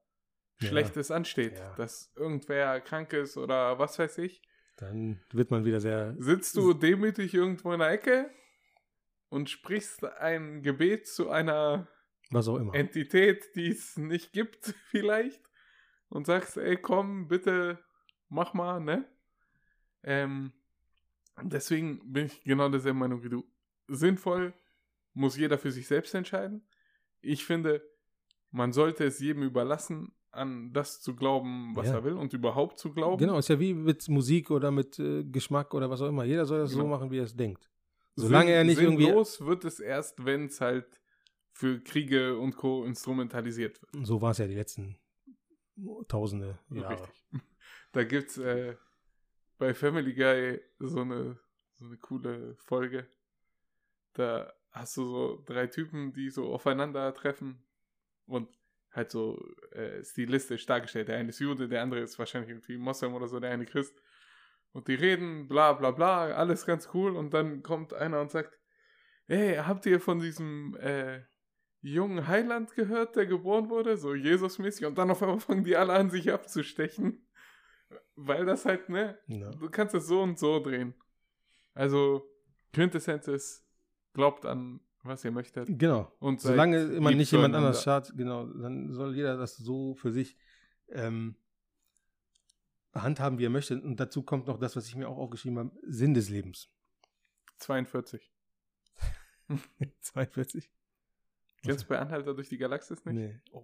Ja. 0.60 0.68
Schlechtes 0.68 1.12
ansteht, 1.12 1.58
Ja. 1.60 1.74
dass 1.76 2.12
irgendwer 2.16 2.82
krank 2.82 3.14
ist 3.14 3.38
oder 3.38 3.80
was 3.80 3.98
weiß 4.00 4.18
ich, 4.18 4.42
Dann 4.78 5.22
wird 5.32 5.52
man 5.52 5.64
wieder 5.64 5.80
sehr. 5.80 6.16
sitzt 6.18 6.56
du 6.58 6.74
demütig 6.74 7.34
irgendwo 7.34 7.72
in 7.72 7.80
der 7.80 7.92
Ecke 7.92 8.30
und 9.30 9.50
sprichst 9.50 10.04
ein 10.04 10.62
Gebet 10.62 11.08
zu 11.08 11.30
einer. 11.30 11.88
Entität, 12.74 13.56
die 13.56 13.70
es 13.70 13.98
nicht 13.98 14.34
gibt, 14.34 14.66
vielleicht, 14.92 15.42
und 16.10 16.26
sagst, 16.28 16.58
ey, 16.58 16.78
komm, 16.78 17.28
bitte, 17.28 17.80
mach 18.28 18.54
mal, 18.54 18.80
ne? 18.80 19.06
Ähm, 20.04 20.54
deswegen 21.42 22.12
bin 22.14 22.26
ich 22.28 22.44
genau 22.44 22.70
derselben 22.70 23.00
Meinung 23.00 23.24
wie 23.24 23.30
du. 23.30 23.44
Sinnvoll 23.88 24.54
muss 25.14 25.38
jeder 25.38 25.58
für 25.58 25.72
sich 25.72 25.88
selbst 25.88 26.14
entscheiden. 26.14 26.68
Ich 27.22 27.44
finde, 27.46 27.82
man 28.52 28.72
sollte 28.74 29.04
es 29.06 29.20
jedem 29.20 29.44
überlassen, 29.44 30.14
an 30.32 30.72
das 30.74 31.02
zu 31.02 31.16
glauben, 31.16 31.76
was 31.76 31.88
Ja. 31.88 31.96
er 31.96 32.04
will 32.04 32.14
und 32.14 32.34
überhaupt 32.34 32.78
zu 32.78 32.94
glauben. 32.94 33.18
Genau, 33.18 33.38
ist 33.40 33.50
ja 33.50 33.60
wie 33.60 33.74
mit 33.74 34.08
Musik 34.08 34.52
oder 34.52 34.70
mit 34.70 35.00
äh, 35.00 35.24
Geschmack 35.24 35.74
oder 35.74 35.90
was 35.90 36.02
auch 36.02 36.08
immer. 36.10 36.24
Jeder 36.24 36.46
soll 36.46 36.60
das 36.60 36.72
so 36.72 36.78
Genau. 36.80 36.90
machen, 36.92 37.10
wie 37.10 37.18
er 37.18 37.24
es 37.24 37.36
denkt. 37.36 37.68
Solange 38.22 38.52
er 38.52 38.64
nicht 38.64 38.80
irgendwie- 38.80 39.06
Sinnlos 39.06 39.42
wird 39.46 39.66
es 39.66 39.80
erst, 39.80 40.24
wenn 40.26 40.46
es 40.46 40.62
halt 40.62 40.86
für 41.52 41.80
Kriege 41.82 42.38
und 42.38 42.56
Co. 42.56 42.86
instrumentalisiert 42.86 43.82
wird. 43.82 44.06
So 44.06 44.22
war 44.22 44.32
es 44.32 44.38
ja 44.38 44.48
die 44.48 44.56
letzten 44.56 44.98
Tausende 46.08 46.60
Jahre. 46.70 47.04
Richtig. 47.04 47.24
Da 47.92 48.04
gibt's 48.04 48.38
äh, 48.38 48.76
bei 49.58 49.74
Family 49.74 50.14
Guy 50.14 50.62
so 50.78 51.02
eine, 51.02 51.40
so 51.74 51.86
eine 51.86 51.98
coole 51.98 52.56
Folge. 52.58 53.08
Da 54.14 54.54
hast 54.70 54.96
du 54.98 55.06
so 55.06 55.44
drei 55.48 55.66
Typen, 55.66 56.14
die 56.14 56.30
so 56.30 56.54
aufeinandertreffen 56.54 57.64
und 58.28 58.48
halt 58.92 59.10
so 59.10 59.44
äh, 59.72 60.04
stilistisch 60.04 60.68
dargestellt. 60.68 61.08
Der 61.08 61.18
eine 61.18 61.30
ist 61.30 61.40
Jude, 61.40 61.68
der 61.68 61.82
andere 61.82 62.02
ist 62.02 62.20
wahrscheinlich 62.20 62.52
irgendwie 62.52 62.78
Moslem 62.78 63.16
oder 63.16 63.28
so, 63.28 63.40
der 63.40 63.50
eine 63.50 63.66
Christ. 63.66 64.00
Und 64.72 64.88
die 64.88 64.96
reden, 64.96 65.48
bla 65.48 65.74
bla 65.74 65.92
bla, 65.92 66.28
alles 66.32 66.66
ganz 66.66 66.90
cool. 66.94 67.16
Und 67.16 67.34
dann 67.34 67.64
kommt 67.64 67.94
einer 67.94 68.22
und 68.22 68.32
sagt, 68.32 68.58
hey, 69.28 69.56
habt 69.58 69.86
ihr 69.86 70.00
von 70.00 70.20
diesem 70.20 70.76
äh, 70.80 71.22
jungen 71.82 72.28
Heiland 72.28 72.74
gehört, 72.76 73.16
der 73.16 73.26
geboren 73.26 73.70
wurde? 73.70 73.98
So 73.98 74.14
Jesus-mäßig. 74.14 74.86
Und 74.86 74.98
dann 74.98 75.10
auf 75.12 75.22
einmal 75.24 75.40
fangen 75.40 75.64
die 75.64 75.76
alle 75.76 75.94
an, 75.94 76.10
sich 76.10 76.32
abzustechen. 76.32 77.26
Weil 78.16 78.46
das 78.46 78.66
halt, 78.66 78.90
ne, 78.90 79.18
Ja. 79.28 79.50
du 79.52 79.70
kannst 79.70 79.96
es 79.96 80.06
so 80.08 80.22
und 80.22 80.38
so 80.38 80.60
drehen. 80.62 80.94
Also, 81.74 82.30
Quintessenz 82.74 83.28
ist, 83.28 83.66
glaubt 84.14 84.46
an, 84.46 84.82
was 85.04 85.24
ihr 85.24 85.32
möchtet. 85.32 85.68
Genau. 85.80 86.12
Und 86.20 86.42
Solange 86.42 86.86
man 87.00 87.12
lieb 87.12 87.20
nicht 87.20 87.32
jemand 87.32 87.56
anders 87.56 87.84
schadet, 87.84 88.16
genau, 88.16 88.46
dann 88.46 88.92
soll 88.94 89.16
jeder 89.16 89.38
das 89.38 89.56
so 89.58 89.96
für 89.96 90.12
sich 90.12 90.38
ähm, 90.90 91.36
handhaben, 92.94 93.40
wie 93.40 93.46
er 93.46 93.50
möchte. 93.50 93.80
Und 93.82 94.00
dazu 94.00 94.24
kommt 94.24 94.48
noch 94.48 94.60
das, 94.60 94.76
was 94.76 94.88
ich 94.88 94.96
mir 94.96 95.08
auch 95.08 95.18
aufgeschrieben 95.18 95.60
habe: 95.60 95.72
Sinn 95.84 96.14
des 96.14 96.30
Lebens. 96.30 96.70
42. 97.58 98.32
42? 100.02 100.72
Kennst 101.64 101.84
du 101.84 101.88
bei 101.90 102.00
Anhalter 102.00 102.34
durch 102.34 102.50
die 102.50 102.58
Galaxis 102.58 103.04
nicht? 103.04 103.16
Nee. 103.16 103.40
Oh. 103.52 103.64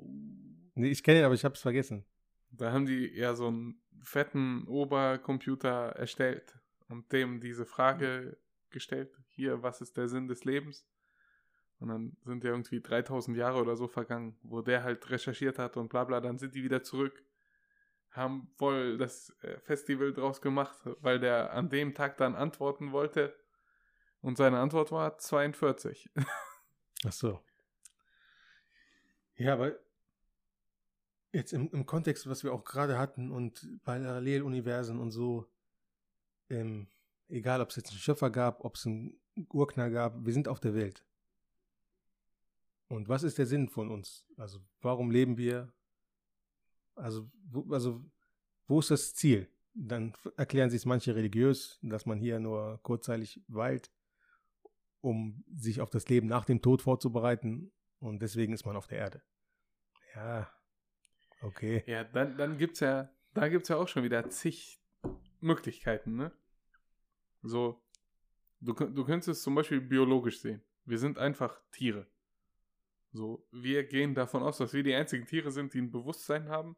nee, 0.76 0.90
ich 0.90 1.04
kenne 1.04 1.20
ihn, 1.20 1.26
aber 1.26 1.36
ich 1.36 1.46
habe 1.46 1.56
es 1.56 1.62
vergessen. 1.62 2.06
Da 2.52 2.72
haben 2.72 2.86
die 2.86 3.08
ja 3.14 3.34
so 3.34 3.48
einen 3.48 3.82
fetten 4.02 4.68
Obercomputer 4.68 5.92
erstellt 5.96 6.60
und 6.90 7.12
dem 7.12 7.40
diese 7.40 7.66
Frage 7.66 8.38
gestellt. 8.70 9.18
Hier, 9.30 9.64
was 9.64 9.82
ist 9.82 9.98
der 9.98 10.08
Sinn 10.08 10.28
des 10.28 10.44
Lebens? 10.44 10.86
Und 11.80 11.90
dann 11.90 12.18
sind 12.24 12.44
ja 12.44 12.52
irgendwie 12.52 12.82
3000 12.82 13.38
Jahre 13.38 13.60
oder 13.62 13.76
so 13.76 13.88
vergangen, 13.88 14.38
wo 14.44 14.62
der 14.62 14.84
halt 14.84 15.10
recherchiert 15.10 15.60
hat 15.60 15.78
und 15.78 15.90
bla 15.90 16.04
bla. 16.04 16.22
Dann 16.22 16.38
sind 16.38 16.56
die 16.56 16.64
wieder 16.64 16.84
zurück, 16.84 17.25
haben 18.16 18.48
voll 18.56 18.98
das 18.98 19.36
äh, 19.42 19.60
Festival 19.60 20.14
draus 20.14 20.42
gemacht, 20.42 20.78
weil 21.02 21.20
der 21.20 21.54
an 21.54 21.70
dem 21.70 21.94
Tag 21.94 22.18
dann 22.18 22.36
antworten 22.36 22.92
wollte. 22.92 23.36
Und 24.22 24.38
seine 24.38 24.60
Antwort 24.60 24.92
war 24.92 25.18
42. 25.18 26.10
Ach 27.06 27.12
so. 27.12 27.40
Ja, 29.36 29.54
aber 29.54 29.76
jetzt 31.32 31.54
im, 31.54 31.70
im 31.72 31.86
Kontext, 31.86 32.28
was 32.28 32.44
wir 32.44 32.54
auch 32.54 32.64
gerade 32.64 32.98
hatten 32.98 33.32
und 33.32 33.68
Paralleluniversen 33.84 35.00
und 35.00 35.12
so, 35.12 35.48
ähm, 36.50 36.88
egal 37.28 37.62
ob 37.62 37.70
es 37.70 37.76
jetzt 37.76 37.90
einen 37.90 38.00
Schöpfer 38.00 38.30
gab, 38.30 38.64
ob 38.64 38.76
es 38.76 38.86
einen 38.86 39.20
Urknall 39.50 39.92
gab, 39.92 40.26
wir 40.26 40.34
sind 40.34 40.48
auf 40.48 40.60
der 40.60 40.74
Welt. 40.74 41.06
Und 42.88 43.10
was 43.10 43.24
ist 43.24 43.38
der 43.38 43.46
Sinn 43.46 43.68
von 43.68 43.92
uns? 43.92 44.26
Also 44.38 44.60
warum 44.82 45.12
leben 45.12 45.38
wir? 45.38 45.74
Also, 46.96 47.30
wo, 47.50 47.74
also 47.74 48.04
wo 48.68 48.80
ist 48.80 48.92
das 48.92 49.14
Ziel? 49.14 49.50
Dann 49.74 50.14
erklären 50.38 50.70
sich 50.70 50.82
es 50.82 50.86
manche 50.86 51.16
religiös, 51.16 51.80
dass 51.82 52.06
man 52.06 52.18
hier 52.18 52.40
nur 52.40 52.80
kurzzeitig 52.84 53.44
weilt, 53.48 53.92
um 55.02 55.44
sich 55.54 55.82
auf 55.82 55.90
das 55.90 56.08
Leben 56.08 56.28
nach 56.28 56.46
dem 56.46 56.62
Tod 56.62 56.82
vorzubereiten. 56.82 57.72
Und 58.00 58.22
deswegen 58.22 58.54
ist 58.54 58.66
man 58.66 58.76
auf 58.76 58.88
der 58.88 59.00
Erde. 59.00 59.22
Ja, 60.16 60.50
okay. 61.42 61.84
Ja, 61.88 62.04
dann, 62.04 62.38
dann 62.38 62.58
gibt's 62.58 62.80
ja, 62.80 63.10
da 63.34 63.50
gibt's 63.50 63.70
ja 63.70 63.76
auch 63.76 63.88
schon 63.88 64.04
wieder 64.04 64.30
zig 64.30 64.82
Möglichkeiten, 65.42 66.16
ne? 66.16 66.32
So, 67.42 67.82
du, 68.62 68.74
du 68.74 69.06
könntest 69.06 69.28
es 69.28 69.44
zum 69.44 69.56
Beispiel 69.56 69.82
biologisch 69.82 70.40
sehen. 70.40 70.62
Wir 70.86 70.98
sind 70.98 71.18
einfach 71.18 71.62
Tiere. 71.72 72.08
So, 73.12 73.48
wir 73.52 73.84
gehen 73.84 74.16
davon 74.16 74.44
aus, 74.44 74.58
dass 74.58 74.74
wir 74.74 74.84
die 74.84 74.94
einzigen 74.94 75.26
Tiere 75.26 75.52
sind, 75.52 75.74
die 75.74 75.80
ein 75.80 75.92
Bewusstsein 75.92 76.50
haben. 76.50 76.76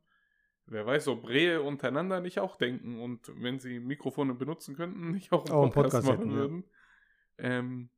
Wer 0.70 0.86
weiß, 0.86 1.08
ob 1.08 1.28
Rehe 1.28 1.62
untereinander 1.62 2.20
nicht 2.20 2.40
auch 2.40 2.58
denken 2.58 3.00
und 3.00 3.32
wenn 3.42 3.58
sie 3.58 3.80
Mikrofone 3.80 4.34
benutzen 4.34 4.76
könnten, 4.76 5.12
nicht 5.12 5.32
auch 5.32 5.46
einen 5.46 5.56
einen 5.56 5.72
Podcast, 5.72 6.06
Podcast 6.06 6.08
machen 6.08 6.20
hätten, 6.20 6.32
ja. 6.32 6.38
würden. 6.38 6.64
Ähm, 7.38 7.90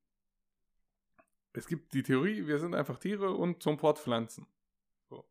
es 1.54 1.68
gibt 1.68 1.94
die 1.94 2.04
Theorie, 2.04 2.46
wir 2.46 2.60
sind 2.60 2.76
einfach 2.76 3.00
Tiere 3.00 3.32
und 3.32 3.64
zum 3.64 3.80
Fortpflanzen. 3.80 4.46
So. 5.10 5.28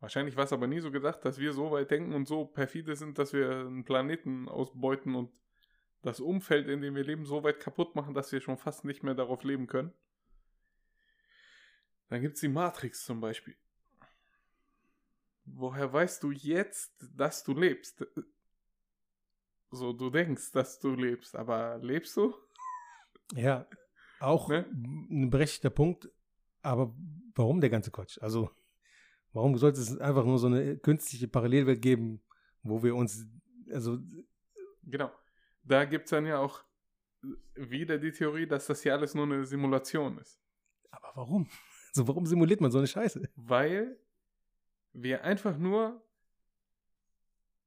Wahrscheinlich 0.00 0.34
war 0.36 0.44
es 0.44 0.52
aber 0.54 0.66
nie 0.66 0.80
so 0.80 0.90
gedacht, 0.90 1.24
dass 1.26 1.38
wir 1.38 1.52
so 1.52 1.70
weit 1.72 1.90
denken 1.90 2.14
und 2.14 2.26
so 2.26 2.46
perfide 2.46 2.96
sind, 2.96 3.18
dass 3.18 3.34
wir 3.34 3.50
einen 3.50 3.84
Planeten 3.84 4.48
ausbeuten 4.48 5.14
und 5.14 5.30
das 6.00 6.20
Umfeld, 6.20 6.68
in 6.68 6.80
dem 6.80 6.94
wir 6.94 7.04
leben, 7.04 7.26
so 7.26 7.44
weit 7.44 7.60
kaputt 7.60 7.94
machen, 7.94 8.14
dass 8.14 8.32
wir 8.32 8.40
schon 8.40 8.56
fast 8.56 8.86
nicht 8.86 9.02
mehr 9.02 9.14
darauf 9.14 9.44
leben 9.44 9.66
können. 9.66 9.92
Dann 12.08 12.22
gibt 12.22 12.36
es 12.36 12.40
die 12.40 12.48
Matrix 12.48 13.04
zum 13.04 13.20
Beispiel. 13.20 13.56
Woher 15.54 15.92
weißt 15.92 16.22
du 16.22 16.30
jetzt, 16.30 16.92
dass 17.16 17.42
du 17.44 17.54
lebst? 17.54 18.04
So, 19.70 19.92
du 19.92 20.10
denkst, 20.10 20.52
dass 20.52 20.78
du 20.80 20.94
lebst, 20.94 21.36
aber 21.36 21.78
lebst 21.78 22.16
du? 22.16 22.34
Ja, 23.34 23.66
auch 24.18 24.48
Ne? 24.48 24.66
ein 25.10 25.30
berechtigter 25.30 25.70
Punkt. 25.70 26.10
Aber 26.62 26.94
warum 27.34 27.60
der 27.60 27.70
ganze 27.70 27.90
Quatsch? 27.90 28.18
Also, 28.20 28.50
warum 29.32 29.56
sollte 29.56 29.80
es 29.80 29.96
einfach 29.98 30.24
nur 30.24 30.38
so 30.38 30.48
eine 30.48 30.76
künstliche 30.76 31.28
Parallelwelt 31.28 31.80
geben, 31.80 32.20
wo 32.62 32.82
wir 32.82 32.94
uns, 32.94 33.26
also, 33.70 33.98
Genau. 34.82 35.10
Da 35.62 35.84
gibt 35.84 36.04
es 36.06 36.10
dann 36.10 36.26
ja 36.26 36.38
auch 36.38 36.64
wieder 37.54 37.98
die 37.98 38.12
Theorie, 38.12 38.46
dass 38.46 38.66
das 38.66 38.82
hier 38.82 38.94
alles 38.94 39.14
nur 39.14 39.24
eine 39.26 39.44
Simulation 39.46 40.18
ist. 40.18 40.40
aber 40.90 41.12
warum? 41.14 41.48
Also, 41.92 42.06
warum 42.06 42.24
simuliert 42.24 42.60
man 42.60 42.70
so 42.70 42.78
eine 42.78 42.86
Scheiße? 42.86 43.28
Weil 43.34 43.98
wir 44.92 45.24
einfach 45.24 45.56
nur 45.56 46.02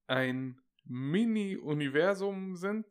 ein 0.08 0.62
Mini-Universum 0.86 2.56
sind, 2.56 2.86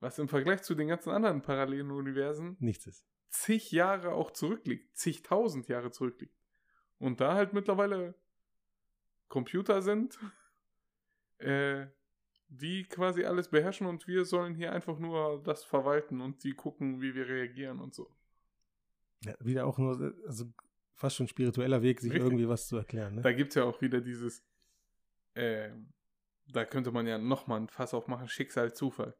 was 0.00 0.18
im 0.18 0.28
Vergleich 0.28 0.62
zu 0.62 0.74
den 0.74 0.88
ganzen 0.88 1.10
anderen 1.10 1.42
parallelen 1.42 1.90
Universen 1.90 2.56
Nichts 2.58 2.86
ist. 2.86 3.06
zig 3.28 3.70
Jahre 3.70 4.12
auch 4.12 4.30
zurückliegt, 4.30 4.96
zigtausend 4.96 5.68
Jahre 5.68 5.90
zurückliegt. 5.90 6.34
Und 6.98 7.20
da 7.20 7.34
halt 7.34 7.52
mittlerweile 7.52 8.14
Computer 9.28 9.82
sind, 9.82 10.18
äh, 11.38 11.86
die 12.48 12.84
quasi 12.84 13.24
alles 13.24 13.48
beherrschen 13.48 13.86
und 13.86 14.08
wir 14.08 14.24
sollen 14.24 14.54
hier 14.54 14.72
einfach 14.72 14.98
nur 14.98 15.40
das 15.42 15.64
verwalten 15.64 16.20
und 16.20 16.42
die 16.42 16.52
gucken, 16.52 17.00
wie 17.00 17.14
wir 17.14 17.28
reagieren 17.28 17.78
und 17.78 17.94
so. 17.94 18.10
Ja, 19.22 19.34
wieder 19.38 19.66
auch 19.66 19.78
nur, 19.78 20.14
also 20.26 20.46
fast 21.00 21.16
schon 21.16 21.28
spiritueller 21.28 21.82
Weg, 21.82 22.00
sich 22.00 22.12
Richtig. 22.12 22.26
irgendwie 22.26 22.48
was 22.48 22.68
zu 22.68 22.76
erklären. 22.76 23.16
Ne? 23.16 23.22
Da 23.22 23.32
gibt 23.32 23.50
es 23.50 23.54
ja 23.54 23.64
auch 23.64 23.80
wieder 23.80 24.00
dieses, 24.00 24.44
äh, 25.34 25.70
da 26.46 26.64
könnte 26.66 26.92
man 26.92 27.06
ja 27.06 27.16
nochmal 27.16 27.60
ein 27.60 27.68
Fass 27.68 27.94
aufmachen, 27.94 28.28
Schicksal, 28.28 28.74
Zufall. 28.74 29.16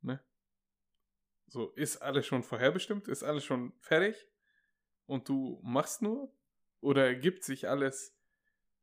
Ne? 0.00 0.24
So, 1.46 1.70
ist 1.72 1.98
alles 1.98 2.26
schon 2.26 2.42
vorherbestimmt? 2.42 3.06
Ist 3.06 3.22
alles 3.22 3.44
schon 3.44 3.74
fertig? 3.80 4.26
Und 5.06 5.28
du 5.28 5.60
machst 5.62 6.00
nur? 6.00 6.32
Oder 6.80 7.06
ergibt 7.06 7.44
sich 7.44 7.68
alles 7.68 8.16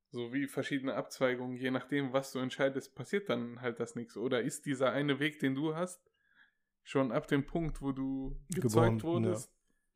so 0.09 0.31
wie 0.31 0.47
verschiedene 0.47 0.93
Abzweigungen, 0.93 1.57
je 1.57 1.71
nachdem, 1.71 2.13
was 2.13 2.31
du 2.31 2.39
entscheidest, 2.39 2.95
passiert 2.95 3.29
dann 3.29 3.61
halt 3.61 3.79
das 3.79 3.95
nichts? 3.95 4.15
Oder 4.15 4.41
ist 4.41 4.65
dieser 4.65 4.91
eine 4.91 5.19
Weg, 5.19 5.39
den 5.39 5.55
du 5.55 5.75
hast, 5.75 6.01
schon 6.83 7.11
ab 7.11 7.27
dem 7.27 7.45
Punkt, 7.45 7.81
wo 7.81 7.91
du 7.91 8.39
gezeugt 8.49 8.99
Geboren, 8.99 9.03
wurdest, 9.03 9.51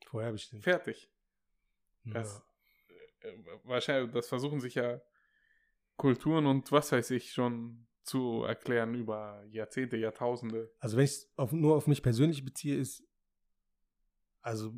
Vorher 0.07 0.31
bestimmt. 0.31 0.63
fertig? 0.63 1.09
Ja. 2.09 2.21
Das, 2.21 2.43
äh, 3.21 3.33
wahrscheinlich, 3.63 4.11
das 4.13 4.27
versuchen 4.27 4.59
sich 4.59 4.75
ja 4.75 5.01
Kulturen 5.97 6.45
und 6.45 6.71
was 6.71 6.91
weiß 6.91 7.11
ich 7.11 7.31
schon 7.33 7.87
zu 8.03 8.43
erklären 8.43 8.95
über 8.95 9.43
Jahrzehnte, 9.51 9.97
Jahrtausende. 9.97 10.71
Also 10.79 10.97
wenn 10.97 11.05
ich 11.05 11.11
es 11.11 11.51
nur 11.51 11.75
auf 11.75 11.87
mich 11.87 12.01
persönlich 12.01 12.43
beziehe, 12.43 12.77
ist 12.77 13.03
also 14.41 14.73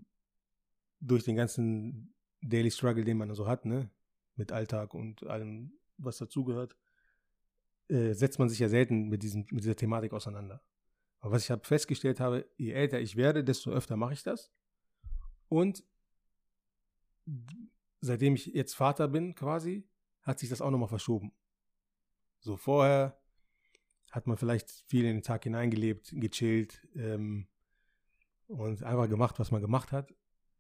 durch 1.00 1.24
den 1.24 1.36
ganzen 1.36 2.14
Daily 2.42 2.72
Struggle, 2.72 3.04
den 3.04 3.18
man 3.18 3.34
so 3.34 3.48
hat, 3.48 3.66
ne, 3.66 3.90
mit 4.36 4.52
Alltag 4.52 4.94
und 4.94 5.24
allem, 5.28 5.74
was 5.98 6.18
dazugehört, 6.18 6.76
äh, 7.88 8.14
setzt 8.14 8.40
man 8.40 8.50
sich 8.50 8.60
ja 8.60 8.70
selten 8.70 9.08
mit, 9.10 9.24
diesem, 9.24 9.46
mit 9.52 9.64
dieser 9.64 9.76
Thematik 9.76 10.14
auseinander. 10.14 10.62
Aber 11.20 11.34
was 11.34 11.44
ich 11.44 11.52
hab 11.52 11.66
festgestellt 11.66 12.20
habe, 12.20 12.50
je 12.58 12.72
älter 12.72 13.00
ich 13.00 13.16
werde, 13.16 13.44
desto 13.44 13.72
öfter 13.72 13.96
mache 13.96 14.14
ich 14.14 14.24
das. 14.24 14.52
Und 15.48 15.84
seitdem 18.02 18.36
ich 18.36 18.48
jetzt 18.48 18.74
Vater 18.74 19.08
bin, 19.08 19.36
quasi, 19.36 19.88
hat 20.24 20.40
sich 20.40 20.50
das 20.50 20.62
auch 20.62 20.72
nochmal 20.72 20.90
verschoben. 20.90 21.32
So 22.40 22.58
vorher 22.58 23.20
hat 24.12 24.28
man 24.28 24.38
vielleicht 24.38 24.70
viel 24.88 25.06
in 25.06 25.18
den 25.18 25.24
Tag 25.24 25.44
hineingelebt, 25.44 26.14
gechillt 26.16 26.88
ähm, 26.96 27.48
und 28.48 28.84
einfach 28.84 29.08
gemacht, 29.08 29.40
was 29.40 29.52
man 29.52 29.62
gemacht 29.62 29.92
hat. 29.92 30.14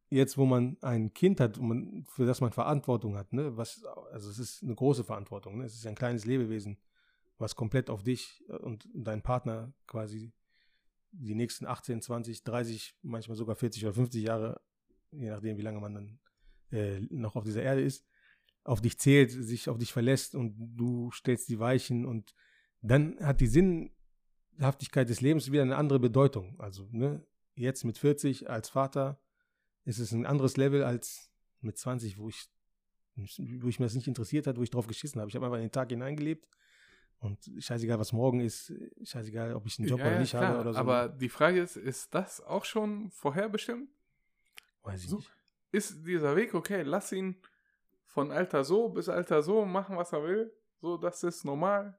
Jetzt, 0.09 0.38
wo 0.38 0.45
man 0.45 0.78
ein 0.82 1.14
Kind 1.14 1.39
hat, 1.39 1.59
für 2.07 2.26
das 2.26 2.41
man 2.41 2.51
Verantwortung 2.51 3.17
hat, 3.17 3.32
ne, 3.33 3.55
was, 3.55 3.83
also 4.12 4.29
es 4.29 4.39
ist 4.39 4.63
eine 4.63 4.75
große 4.75 5.04
Verantwortung, 5.04 5.58
ne? 5.58 5.66
es 5.66 5.75
ist 5.75 5.88
ein 5.88 5.96
kleines 5.96 6.25
Lebewesen, 6.25 6.78
was 7.38 7.55
komplett 7.55 7.89
auf 7.89 8.04
dich 8.04 8.43
und 8.62 8.88
deinen 8.93 9.21
Partner 9.21 9.74
quasi 9.88 10.33
die 11.12 11.36
nächsten 11.36 11.66
18, 11.66 12.01
20, 12.01 12.43
30, 12.43 12.97
manchmal 13.01 13.38
sogar 13.38 13.55
40 13.55 13.86
oder 13.86 13.93
50 13.93 14.24
Jahre, 14.24 14.62
je 15.12 15.29
nachdem, 15.29 15.58
wie 15.58 15.62
lange 15.62 15.79
man 15.79 15.93
dann 15.93 16.20
äh, 16.72 17.00
noch 17.10 17.36
auf 17.36 17.43
dieser 17.43 17.64
Erde 17.64 17.82
ist, 17.82 18.06
auf 18.64 18.82
dich 18.82 19.00
zählt, 19.00 19.32
sich 19.32 19.70
auf 19.70 19.78
dich 19.78 19.92
verlässt 19.92 20.36
und 20.36 20.56
du 20.58 21.12
stellst 21.12 21.50
die 21.50 21.60
Weichen 21.60 22.06
und 22.06 22.34
dann 22.82 23.20
hat 23.20 23.42
die 23.42 23.48
Sinnhaftigkeit 23.48 25.10
des 25.10 25.22
Lebens 25.22 25.52
wieder 25.52 25.64
eine 25.64 25.78
andere 25.78 26.00
Bedeutung. 26.00 26.60
Also, 26.60 26.88
ne, 26.92 27.26
jetzt 27.56 27.84
mit 27.84 27.98
40 27.98 28.50
als 28.50 28.70
Vater 28.70 29.20
ist 29.84 30.00
es 30.00 30.12
ein 30.12 30.26
anderes 30.26 30.58
Level 30.58 30.84
als 30.84 31.32
mit 31.62 31.78
20, 31.78 32.18
wo 32.18 32.30
ich, 32.30 32.50
wo 33.16 33.68
ich 33.68 33.80
mir 33.80 33.86
das 33.86 33.96
nicht 33.96 34.08
interessiert 34.08 34.48
hat, 34.48 34.58
wo 34.58 34.64
ich 34.64 34.70
drauf 34.70 34.88
geschissen 34.88 35.20
habe. 35.20 35.30
Ich 35.30 35.36
habe 35.36 35.46
einfach 35.46 35.58
in 35.58 35.66
den 35.66 35.72
Tag 35.72 35.89
hineingelebt 35.89 36.48
und 37.20 37.52
scheißegal, 37.60 38.00
was 38.00 38.14
morgen 38.14 38.39
ist, 38.39 38.74
scheißegal, 39.04 39.54
ob 39.56 39.66
ich 39.66 39.78
einen 39.78 39.88
Job 39.88 40.00
Ja, 40.00 40.08
oder 40.08 40.20
nicht 40.20 40.32
klar, 40.32 40.48
habe 40.48 40.60
oder 40.60 40.74
so. 40.74 40.80
Aber 40.80 41.08
die 41.10 41.30
Frage 41.30 41.62
ist, 41.62 41.78
ist 41.78 42.14
das 42.14 42.42
auch 42.42 42.66
schon 42.66 43.12
vorherbestimmt? 43.12 43.89
Weiß 44.84 45.04
ich 45.04 45.10
so. 45.10 45.18
nicht. 45.18 45.32
Ist 45.72 46.06
dieser 46.06 46.36
Weg 46.36 46.54
okay? 46.54 46.84
Lass 46.84 47.12
ihn 47.12 47.42
von 48.06 48.32
Alter 48.32 48.64
so 48.64 48.89
bis 48.89 49.10
Alter 49.10 49.42
so 49.42 49.66
machen, 49.66 49.98
was 49.98 50.12
er 50.12 50.24
will. 50.24 50.54
So, 50.82 50.98
das 50.98 51.24
ist 51.24 51.46
normal. 51.46 51.98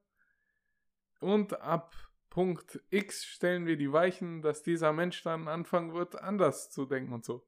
Und 1.21 1.61
ab 1.61 1.95
Punkt 2.29 2.83
X 2.91 3.25
stellen 3.25 3.67
wir 3.67 3.77
die 3.77 3.93
Weichen, 3.93 4.43
dass 4.43 4.63
dieser 4.63 4.93
Mensch 4.93 5.23
dann 5.23 5.49
anfangen 5.49 5.95
wird, 5.95 6.21
anders 6.21 6.71
zu 6.71 6.87
denken 6.87 7.13
und 7.13 7.25
so. 7.25 7.47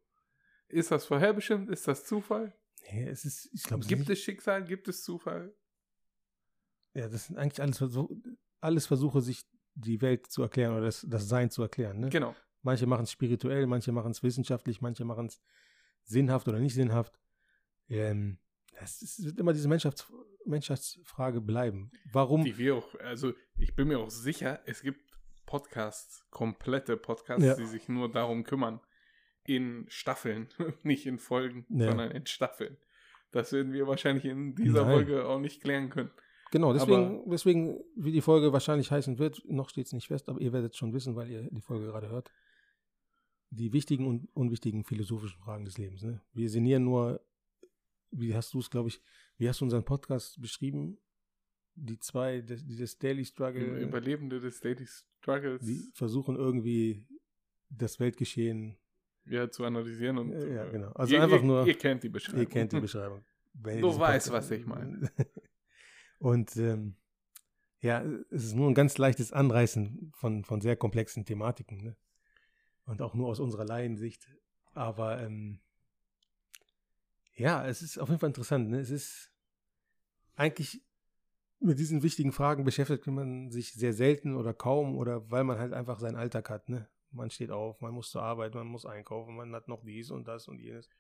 Ist 0.69 0.91
das 0.91 1.07
vorherbestimmt? 1.07 1.71
Ist 1.71 1.89
das 1.89 2.05
Zufall? 2.05 2.57
Nee, 2.91 3.09
es 3.09 3.25
ist, 3.25 3.49
ich 3.53 3.63
glaube, 3.63 3.85
Gibt 3.87 4.09
es 4.09 4.21
Schicksal? 4.21 4.65
Gibt 4.65 4.89
es 4.89 5.03
Zufall? 5.03 5.55
Ja, 6.93 7.09
das 7.09 7.27
sind 7.27 7.39
eigentlich 7.39 7.61
alles, 7.61 7.79
Versuch, 7.79 8.11
alles 8.61 8.87
Versuche, 8.87 9.21
sich 9.21 9.45
die 9.75 10.01
Welt 10.01 10.31
zu 10.31 10.43
erklären 10.43 10.73
oder 10.73 10.85
das, 10.85 11.05
das 11.09 11.29
Sein 11.29 11.51
zu 11.51 11.63
erklären. 11.63 11.99
Ne? 11.99 12.09
Genau. 12.11 12.35
Manche 12.63 12.87
machen 12.87 13.03
es 13.03 13.11
spirituell, 13.11 13.67
manche 13.67 13.93
machen 13.93 14.13
es 14.13 14.23
wissenschaftlich, 14.23 14.81
manche 14.81 15.05
machen 15.05 15.27
es 15.27 15.41
sinnhaft 16.05 16.49
oder 16.49 16.59
nicht 16.59 16.75
sinnhaft. 16.75 17.19
Ähm, 17.89 18.39
es, 18.81 19.03
es 19.03 19.25
wird 19.25 19.39
immer 19.39 19.53
diese 19.53 19.69
Menschheits, 19.69 20.11
Menschheitsfrage 20.47 21.41
bleiben. 21.41 21.91
Warum? 22.13 22.45
Die 22.45 22.57
wir 22.59 22.77
auch, 22.77 22.95
also 23.01 23.33
ich 23.57 23.75
bin 23.77 23.89
mir 23.89 23.99
auch 23.99 24.11
sicher, 24.11 24.61
es 24.67 24.83
gibt 24.83 25.01
Podcasts, 25.47 26.27
komplette 26.31 26.97
Podcasts, 26.97 27.45
Ja. 27.45 27.55
die 27.55 27.67
sich 27.67 27.89
nur 27.89 28.11
darum 28.11 28.45
kümmern, 28.45 28.81
in 29.47 29.85
Staffeln, 29.89 30.49
nicht 30.83 31.07
in 31.07 31.19
Folgen, 31.19 31.67
Ja. 31.69 31.89
sondern 31.89 32.11
in 32.11 32.27
Staffeln. 32.27 32.77
Das 33.31 33.53
werden 33.53 33.73
wir 33.73 33.87
wahrscheinlich 33.87 34.25
in 34.25 34.55
dieser 34.55 34.85
Nein. 34.85 34.93
Folge 34.93 35.27
auch 35.27 35.39
nicht 35.41 35.61
klären 35.63 35.91
können. 35.91 36.11
Genau, 36.51 36.71
Aber- 36.71 36.79
deswegen, 36.79 37.29
deswegen, 37.31 37.81
wie 37.97 38.13
die 38.13 38.21
Folge 38.21 38.53
wahrscheinlich 38.53 38.91
heißen 38.91 39.19
wird, 39.19 39.43
noch 39.47 39.69
steht 39.69 39.87
es 39.87 39.93
nicht 39.93 40.07
fest, 40.07 40.29
aber 40.29 40.41
ihr 40.41 40.53
werdet 40.53 40.77
schon 40.77 40.93
wissen, 40.93 41.17
weil 41.17 41.29
ihr 41.29 41.43
die 41.51 41.61
Folge 41.61 41.87
gerade 41.87 42.09
hört. 42.11 42.31
Die 43.57 43.73
wichtigen 43.73 44.07
und 44.07 44.29
unwichtigen 44.35 44.85
philosophischen 44.85 45.39
Fragen 45.41 45.65
des 45.65 45.79
Lebens. 45.79 46.03
Ne? 46.03 46.21
Wir 46.33 46.51
sinnieren 46.51 46.85
nur, 46.85 47.21
wie 48.11 48.35
hast 48.35 48.53
du 48.55 48.59
es, 48.59 48.69
glaube 48.71 48.89
ich, 48.89 49.01
wie 49.39 49.49
hast 49.49 49.61
du 49.61 49.65
unseren 49.65 49.85
Podcast 49.85 50.41
beschrieben? 50.41 50.99
Die 51.77 51.99
zwei, 51.99 52.41
des, 52.41 52.65
dieses 52.65 52.99
Daily 52.99 53.25
Struggle, 53.25 53.81
Überlebende 53.81 54.41
des 54.41 54.61
Daily 54.61 54.87
Struggles 54.87 55.61
die 55.65 55.91
versuchen 55.93 56.37
irgendwie 56.37 57.05
das 57.69 57.99
Weltgeschehen, 57.99 58.77
ja, 59.27 59.51
zu 59.51 59.65
analysieren 59.65 60.19
und 60.19 60.33
Äh, 60.33 60.55
ja, 60.55 60.67
äh, 60.67 60.71
genau. 60.71 60.93
Also 60.93 61.15
ihr, 61.15 61.23
einfach 61.23 61.39
ihr, 61.41 61.45
nur- 61.45 61.67
ihr 61.67 61.79
kennt 61.79 62.03
die 62.03 62.09
Beschreibung. 62.09 62.41
ihr 62.43 62.49
kennt 62.49 62.73
die 62.73 62.81
Beschreibung. 62.81 63.25
Du 63.55 63.99
weißt, 63.99 64.31
was 64.33 64.51
ich 64.51 64.67
meine. 64.67 65.11
Und 66.19 66.57
ähm, 66.57 66.97
ja, 67.81 68.03
es 68.31 68.45
ist 68.45 68.55
nur 68.55 68.69
ein 68.69 68.75
ganz 68.75 68.99
leichtes 68.99 69.33
Anreißen 69.33 70.11
von, 70.15 70.45
von 70.45 70.61
sehr 70.61 70.77
komplexen 70.77 71.25
Thematiken. 71.25 71.83
Ne? 71.85 71.97
Und 72.87 73.01
auch 73.01 73.15
nur 73.15 73.29
aus 73.29 73.41
unserer 73.41 73.65
Laiensicht. 73.65 74.29
Aber 74.75 75.21
ähm, 75.21 75.61
ja, 77.35 77.67
es 77.67 77.83
ist 77.83 77.99
auf 77.99 78.09
jeden 78.09 78.21
Fall 78.21 78.31
interessant. 78.31 78.71
Ne? 78.71 78.81
Es 78.81 78.91
ist 78.91 79.33
eigentlich 80.37 80.83
mit 81.61 81.79
diesen 81.79 82.03
wichtigen 82.03 82.33
Fragen 82.33 82.65
beschäftigt 82.65 83.07
man 83.07 83.51
sich 83.51 83.73
sehr 83.73 83.95
selten 83.95 84.37
oder 84.37 84.53
kaum 84.53 84.97
oder 84.97 85.31
weil 85.31 85.45
man 85.45 85.59
halt 85.59 85.73
einfach 85.73 85.99
seinen 85.99 86.17
Alltag 86.17 86.51
hat. 86.51 86.69
Ne? 86.69 86.89
Man 87.11 87.31
steht 87.31 87.51
auf, 87.51 87.81
man 87.81 87.95
muss 87.95 88.11
zur 88.11 88.23
Arbeit, 88.23 88.55
man 88.55 88.67
muss 88.67 88.85
einkaufen, 88.85 89.35
man 89.35 89.55
hat 89.55 89.69
noch 89.69 89.83
dies 89.83 90.11
und 90.11 90.29
das 90.29 90.47
und 90.47 90.59
jenes. 90.59 90.91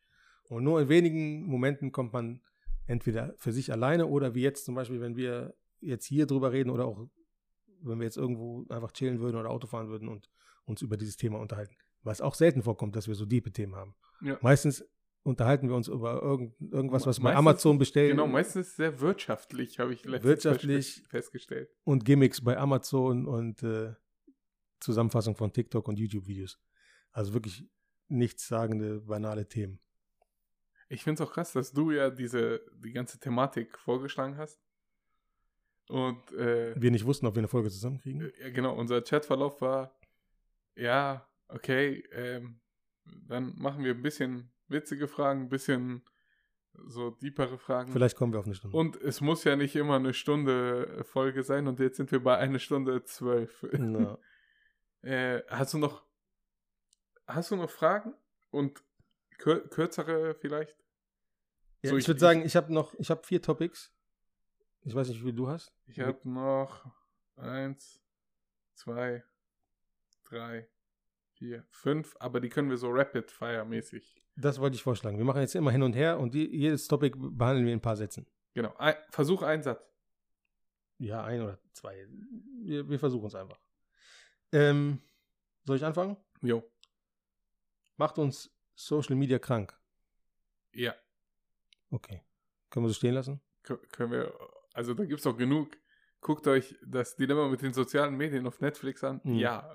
Und 0.48 0.64
nur 0.64 0.80
in 0.80 0.88
wenigen 0.88 1.44
Momenten 1.46 1.92
kommt 1.92 2.12
man 2.12 2.40
entweder 2.86 3.34
für 3.38 3.52
sich 3.52 3.72
alleine 3.72 4.06
oder 4.06 4.34
wie 4.34 4.42
jetzt 4.42 4.64
zum 4.64 4.74
Beispiel, 4.74 5.00
wenn 5.00 5.16
wir 5.16 5.54
jetzt 5.80 6.06
hier 6.06 6.26
drüber 6.26 6.52
reden 6.52 6.70
oder 6.70 6.86
auch 6.86 7.06
wenn 7.80 7.98
wir 7.98 8.04
jetzt 8.04 8.16
irgendwo 8.16 8.64
einfach 8.68 8.92
chillen 8.92 9.20
würden 9.20 9.36
oder 9.36 9.50
Auto 9.50 9.66
fahren 9.66 9.88
würden 9.88 10.08
und 10.08 10.30
uns 10.64 10.82
über 10.82 10.96
dieses 10.96 11.16
Thema 11.16 11.38
unterhalten. 11.40 11.76
Was 12.02 12.20
auch 12.20 12.34
selten 12.34 12.62
vorkommt, 12.62 12.96
dass 12.96 13.08
wir 13.08 13.14
so 13.14 13.24
diepe 13.26 13.52
Themen 13.52 13.74
haben. 13.76 13.94
Ja. 14.20 14.38
Meistens 14.42 14.84
unterhalten 15.22 15.68
wir 15.68 15.74
uns 15.76 15.88
über 15.88 16.20
irgend, 16.22 16.54
irgendwas, 16.60 17.06
was 17.06 17.18
wir 17.18 17.24
bei 17.24 17.34
Amazon 17.36 17.78
bestellen 17.78 18.10
Genau, 18.10 18.26
meistens 18.26 18.76
sehr 18.76 19.00
wirtschaftlich, 19.00 19.78
habe 19.78 19.94
ich 19.94 20.04
letztens 20.04 20.24
Wirtschaftlich. 20.24 20.94
fest- 20.96 21.06
festgestellt. 21.08 21.70
und 21.84 22.04
Gimmicks 22.04 22.42
bei 22.42 22.58
Amazon 22.58 23.26
und 23.26 23.62
äh, 23.62 23.94
Zusammenfassung 24.80 25.34
von 25.34 25.50
TikTok 25.52 25.88
und 25.88 25.98
YouTube-Videos. 25.98 26.60
Also 27.12 27.32
wirklich 27.32 27.66
nichtssagende, 28.08 29.00
banale 29.00 29.48
Themen. 29.48 29.80
Ich 30.90 31.02
finde 31.02 31.22
es 31.22 31.26
auch 31.28 31.32
krass, 31.32 31.52
dass 31.54 31.72
du 31.72 31.90
ja 31.90 32.10
diese, 32.10 32.60
die 32.84 32.92
ganze 32.92 33.18
Thematik 33.18 33.78
vorgeschlagen 33.78 34.36
hast. 34.36 34.60
Und 35.88 36.32
äh, 36.32 36.74
Wir 36.80 36.90
nicht 36.90 37.06
wussten, 37.06 37.26
ob 37.26 37.34
wir 37.34 37.40
eine 37.40 37.48
Folge 37.48 37.70
zusammenkriegen. 37.70 38.30
ja, 38.40 38.50
genau, 38.50 38.74
unser 38.76 39.00
Chatverlauf 39.02 39.60
war, 39.62 39.98
ja, 40.76 41.28
okay, 41.48 42.04
ähm, 42.12 42.60
dann 43.04 43.54
machen 43.56 43.84
wir 43.84 43.94
ein 43.94 44.02
bisschen 44.02 44.52
witzige 44.68 45.08
Fragen, 45.08 45.42
ein 45.42 45.48
bisschen 45.48 46.04
so 46.86 47.10
deepere 47.10 47.58
Fragen. 47.58 47.92
Vielleicht 47.92 48.16
kommen 48.16 48.32
wir 48.32 48.40
auf 48.40 48.46
eine 48.46 48.54
Stunde. 48.54 48.76
Und 48.76 48.96
es 48.96 49.20
muss 49.20 49.44
ja 49.44 49.54
nicht 49.56 49.76
immer 49.76 49.96
eine 49.96 50.12
Stunde 50.14 51.04
Folge 51.04 51.42
sein 51.42 51.68
und 51.68 51.78
jetzt 51.78 51.96
sind 51.96 52.10
wir 52.10 52.22
bei 52.22 52.36
einer 52.36 52.58
Stunde 52.58 53.04
zwölf. 53.04 53.64
Na, 53.72 54.18
Äh, 55.02 55.42
hast 55.48 55.74
du 55.74 55.78
noch 55.78 56.02
hast 57.26 57.50
du 57.50 57.56
noch 57.56 57.68
Fragen 57.68 58.14
und 58.50 58.82
kür 59.36 59.68
kürzere 59.68 60.34
vielleicht? 60.34 60.74
ja, 61.82 61.90
So, 61.90 61.96
ich 61.98 62.08
würde 62.08 62.20
sagen, 62.20 62.42
ich 62.42 62.56
habe 62.56 62.72
noch, 62.72 62.94
ich 62.94 63.10
habe 63.10 63.22
vier 63.22 63.42
Topics. 63.42 63.92
Ich 64.80 64.94
weiß 64.94 65.08
nicht, 65.08 65.20
wie 65.20 65.24
viel 65.24 65.34
du 65.34 65.48
hast. 65.48 65.74
Ich 65.86 66.00
habe 66.00 66.26
noch 66.26 66.90
eins, 67.36 68.00
zwei, 68.74 69.22
drei, 70.34 70.68
vier, 71.32 71.64
fünf, 71.70 72.16
aber 72.20 72.40
die 72.40 72.48
können 72.48 72.70
wir 72.70 72.76
so 72.76 72.90
Rapid 72.90 73.30
Fire 73.30 73.64
mäßig. 73.64 74.20
Das 74.36 74.58
wollte 74.60 74.76
ich 74.76 74.82
vorschlagen. 74.82 75.16
Wir 75.18 75.24
machen 75.24 75.40
jetzt 75.40 75.54
immer 75.54 75.70
hin 75.70 75.82
und 75.82 75.94
her 75.94 76.18
und 76.18 76.34
die, 76.34 76.46
jedes 76.54 76.88
Topic 76.88 77.16
behandeln 77.18 77.66
wir 77.66 77.72
in 77.72 77.78
ein 77.78 77.82
paar 77.82 77.96
Sätzen. 77.96 78.26
Genau. 78.54 78.74
Ein, 78.76 78.94
Versuch 79.10 79.42
einen 79.42 79.62
Satz. 79.62 79.82
Ja, 80.98 81.24
ein 81.24 81.40
oder 81.42 81.58
zwei. 81.72 82.06
Wir, 82.62 82.88
wir 82.88 82.98
versuchen 82.98 83.26
es 83.26 83.34
einfach. 83.34 83.58
Ähm, 84.52 85.00
soll 85.64 85.76
ich 85.76 85.84
anfangen? 85.84 86.16
Jo. 86.42 86.62
Macht 87.96 88.18
uns 88.18 88.50
Social 88.74 89.16
Media 89.16 89.38
krank. 89.38 89.76
Ja. 90.72 90.94
Okay. 91.90 92.22
Können 92.70 92.84
wir 92.86 92.88
so 92.88 92.94
stehen 92.94 93.14
lassen? 93.14 93.40
Kö- 93.64 93.84
Können 93.92 94.12
wir. 94.12 94.32
Also 94.72 94.94
da 94.94 95.04
gibt's 95.04 95.26
auch 95.26 95.36
genug. 95.36 95.76
Guckt 96.20 96.46
euch 96.46 96.76
das 96.84 97.16
Dilemma 97.16 97.48
mit 97.48 97.62
den 97.62 97.72
sozialen 97.72 98.16
Medien 98.16 98.46
auf 98.46 98.60
Netflix 98.60 99.04
an. 99.04 99.20
Mhm. 99.24 99.34
Ja. 99.34 99.74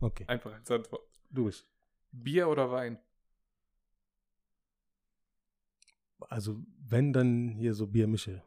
Okay. 0.00 0.24
Einfach 0.26 0.52
als 0.52 0.70
Antwort. 0.70 1.02
Du 1.30 1.46
bist. 1.46 1.66
Bier 2.12 2.48
oder 2.48 2.70
Wein? 2.70 2.98
Also, 6.20 6.62
wenn 6.78 7.12
dann 7.12 7.48
hier 7.48 7.74
so 7.74 7.86
Biermische. 7.86 8.42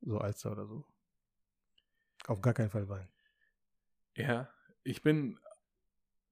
So 0.00 0.18
Alster 0.18 0.52
oder 0.52 0.66
so. 0.66 0.84
Auf 2.26 2.40
gar 2.40 2.54
keinen 2.54 2.70
Fall 2.70 2.88
Wein. 2.88 3.08
Ja, 4.14 4.48
ich 4.82 5.02
bin 5.02 5.38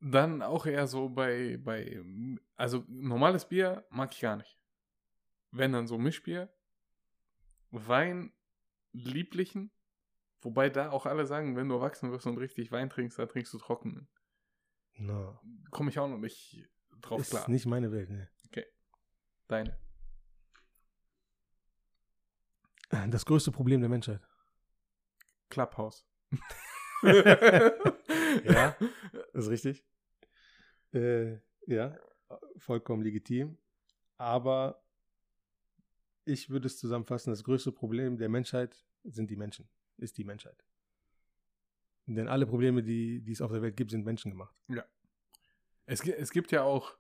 dann 0.01 0.43
auch 0.43 0.67
eher 0.67 0.87
so 0.87 1.09
bei, 1.09 1.59
bei, 1.59 2.03
also 2.57 2.85
normales 2.89 3.49
Bier 3.49 3.85
mag 3.91 4.13
ich 4.13 4.21
gar 4.21 4.37
nicht. 4.37 4.59
Wenn 5.51 5.73
dann 5.73 5.87
so 5.87 5.99
Mischbier, 5.99 6.49
Wein, 7.71 8.33
lieblichen, 8.93 9.71
wobei 10.41 10.71
da 10.71 10.91
auch 10.91 11.07
alle 11.07 11.27
sagen, 11.27 11.57
wenn 11.57 11.69
du 11.69 11.77
erwachsen 11.77 12.11
wirst 12.13 12.27
und 12.27 12.39
richtig 12.39 12.71
Wein 12.71 12.91
trinkst, 12.91 13.19
dann 13.19 13.29
trinkst 13.29 13.53
du 13.53 13.59
trocken. 13.59 14.09
No. 14.99 15.41
Komme 15.71 15.91
ich 15.91 15.99
auch 15.99 16.09
noch 16.09 16.19
nicht 16.19 16.69
drauf 17.01 17.21
Ist 17.21 17.31
klar. 17.31 17.49
nicht 17.51 17.67
meine 17.67 17.93
Welt, 17.93 18.11
ne. 18.11 18.29
Deine. 19.47 19.79
Das 23.11 23.25
größte 23.25 23.51
Problem 23.51 23.81
der 23.81 23.89
Menschheit. 23.89 24.21
Clubhouse. 25.49 26.07
Ja. 28.45 28.77
ist 29.33 29.49
richtig. 29.49 29.85
Äh, 30.93 31.39
ja, 31.67 31.97
vollkommen 32.57 33.03
legitim. 33.03 33.59
Aber 34.17 34.83
ich 36.25 36.51
würde 36.51 36.67
es 36.67 36.79
zusammenfassen, 36.79 37.31
das 37.31 37.45
größte 37.45 37.73
Problem 37.73 38.19
der 38.19 38.29
Menschheit 38.29 38.85
sind 39.05 39.31
die 39.31 39.37
Menschen, 39.37 39.69
ist 39.97 40.19
die 40.19 40.25
Menschheit. 40.25 40.65
Denn 42.11 42.27
alle 42.27 42.47
Probleme, 42.47 42.83
die, 42.83 43.21
die 43.21 43.33
es 43.33 43.43
auf 43.43 43.53
der 43.53 43.61
Welt 43.63 43.77
gibt, 43.77 43.91
sind 43.91 44.05
menschengemacht. 44.05 44.55
Es, 45.87 46.03
gi- 46.03 46.13
es 46.13 46.31
gibt 46.31 46.51
ja 46.53 46.63
auch 46.63 46.97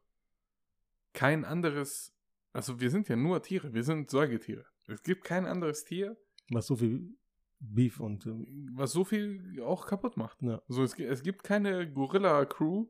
kein 1.14 1.44
anderes, 1.44 2.14
also 2.52 2.78
wir 2.80 2.90
sind 2.90 3.08
ja 3.08 3.16
nur 3.16 3.42
Tiere, 3.42 3.72
wir 3.72 3.82
sind 3.84 4.10
Säugetiere. 4.10 4.66
Es 4.86 5.02
gibt 5.02 5.24
kein 5.24 5.46
anderes 5.46 5.84
Tier, 5.84 6.16
Was 6.50 6.66
so 6.66 6.76
viel 6.76 7.14
Beef 7.60 8.00
und 8.00 8.24
ähm, 8.26 8.70
was 8.74 8.92
so 8.92 9.04
viel 9.04 9.60
auch 9.62 9.86
kaputt 9.86 10.16
macht. 10.16 10.40
ja, 10.42 10.60
So, 10.68 10.82
es, 10.82 10.98
es 10.98 11.22
gibt 11.22 11.42
keine 11.42 11.90
Gorilla-Crew, 11.90 12.86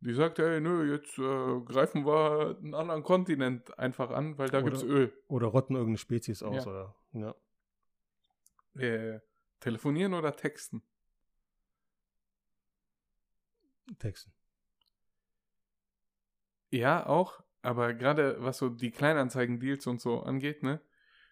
die 0.00 0.12
sagt, 0.12 0.38
ey, 0.38 0.60
nö, 0.60 0.92
jetzt 0.92 1.16
äh, 1.18 1.60
greifen 1.64 2.04
wir 2.06 2.58
einen 2.62 2.74
anderen 2.74 3.02
Kontinent 3.02 3.76
einfach 3.78 4.10
an, 4.10 4.36
weil 4.36 4.48
da 4.50 4.58
Oder- 4.58 4.66
gibt's 4.70 4.82
Öl. 4.82 5.12
oder 5.28 5.46
rotten 5.46 5.74
irgendeine 5.74 5.98
Spezies 5.98 6.42
aus 6.42 6.64
Ja. 6.66 6.70
oder 6.70 6.94
ja. 7.12 7.34
Äh, 8.80 9.20
telefonieren 9.60 10.12
oder 10.14 10.36
texten? 10.36 10.82
Texten. 13.98 14.32
Ja, 16.70 17.06
auch, 17.06 17.42
aber 17.62 17.94
gerade 17.94 18.42
was 18.42 18.58
so 18.58 18.68
die 18.68 18.90
Kleinanzeigen-Deals 18.90 19.86
und 19.86 20.00
so 20.00 20.20
angeht, 20.22 20.62
ne? 20.62 20.80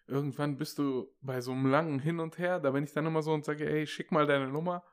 Irgendwann 0.07 0.57
bist 0.57 0.77
du 0.77 1.13
bei 1.21 1.41
so 1.41 1.51
einem 1.51 1.65
langen 1.65 1.99
Hin 1.99 2.19
und 2.19 2.37
Her, 2.37 2.59
da 2.59 2.71
bin 2.71 2.83
ich 2.83 2.93
dann 2.93 3.05
immer 3.05 3.23
so 3.23 3.33
und 3.33 3.43
sage, 3.43 3.67
ey, 3.67 3.87
schick 3.87 4.11
mal 4.11 4.27
deine 4.27 4.47
Nummer, 4.47 4.83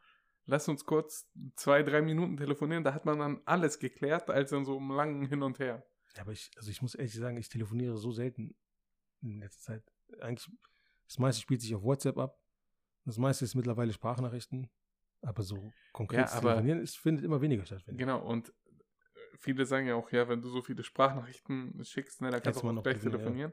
lass 0.47 0.69
uns 0.69 0.85
kurz 0.85 1.31
zwei, 1.55 1.83
drei 1.83 2.01
Minuten 2.01 2.37
telefonieren, 2.37 2.83
da 2.83 2.95
hat 2.95 3.05
man 3.05 3.19
dann 3.19 3.41
alles 3.45 3.79
geklärt, 3.79 4.31
als 4.31 4.53
in 4.53 4.65
so 4.65 4.79
einem 4.79 4.91
langen 4.91 5.27
Hin 5.27 5.43
und 5.43 5.59
Her. 5.59 5.87
Ja, 6.17 6.23
aber 6.23 6.33
ich, 6.33 6.51
also 6.57 6.71
ich 6.71 6.83
muss 6.83 6.95
ehrlich 6.95 7.15
sagen, 7.15 7.37
ich 7.37 7.49
telefoniere 7.49 7.97
so 7.99 8.11
selten 8.11 8.55
in 9.21 9.39
letzter 9.39 9.75
Zeit. 9.75 9.93
Eigentlich, 10.21 10.51
das 11.07 11.19
meiste 11.19 11.43
spielt 11.43 11.61
sich 11.61 11.75
auf 11.75 11.83
WhatsApp 11.83 12.19
ab. 12.19 12.39
Das 13.05 13.19
meiste 13.19 13.45
ist 13.45 13.55
mittlerweile 13.55 13.93
Sprachnachrichten. 13.93 14.71
Aber 15.23 15.43
so 15.43 15.73
konkret 15.93 16.21
Ja, 16.29 16.33
aber- 16.33 16.51
telefonieren, 16.51 16.81
es 16.81 16.97
findet 16.97 17.25
immer 17.25 17.41
weniger 17.41 17.65
statt. 17.65 17.83
Genau, 17.87 18.21
und 18.27 18.49
äh, 18.49 18.53
viele 19.39 19.65
sagen 19.67 19.87
ja 19.87 19.95
auch, 19.95 20.11
ja, 20.11 20.29
wenn 20.29 20.43
du 20.43 20.49
so 20.49 20.63
viele 20.63 20.83
Sprachnachrichten 20.83 21.83
schickst, 21.85 22.21
ne, 22.21 22.31
dann 22.31 22.43
kannst 22.43 22.63
du 22.63 22.69
auch 22.69 22.73
noch 22.73 22.83
gleich 22.83 22.99
telefonieren, 22.99 23.53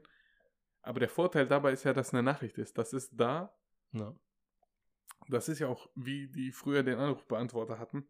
Aber 0.82 0.98
der 1.00 1.08
Vorteil 1.08 1.46
dabei 1.46 1.72
ist 1.72 1.84
ja, 1.84 1.92
dass 1.92 2.12
eine 2.12 2.22
Nachricht 2.22 2.58
ist. 2.58 2.76
Das 2.78 2.92
ist 2.92 3.10
da. 3.12 3.54
Ja. 3.92 4.14
Das 5.28 5.48
ist 5.48 5.58
ja 5.58 5.68
auch, 5.68 5.88
wie 5.94 6.28
die 6.28 6.50
früher 6.52 6.82
den 6.82 6.98
Anrufbeantworter 6.98 7.78
hatten. 7.78 8.08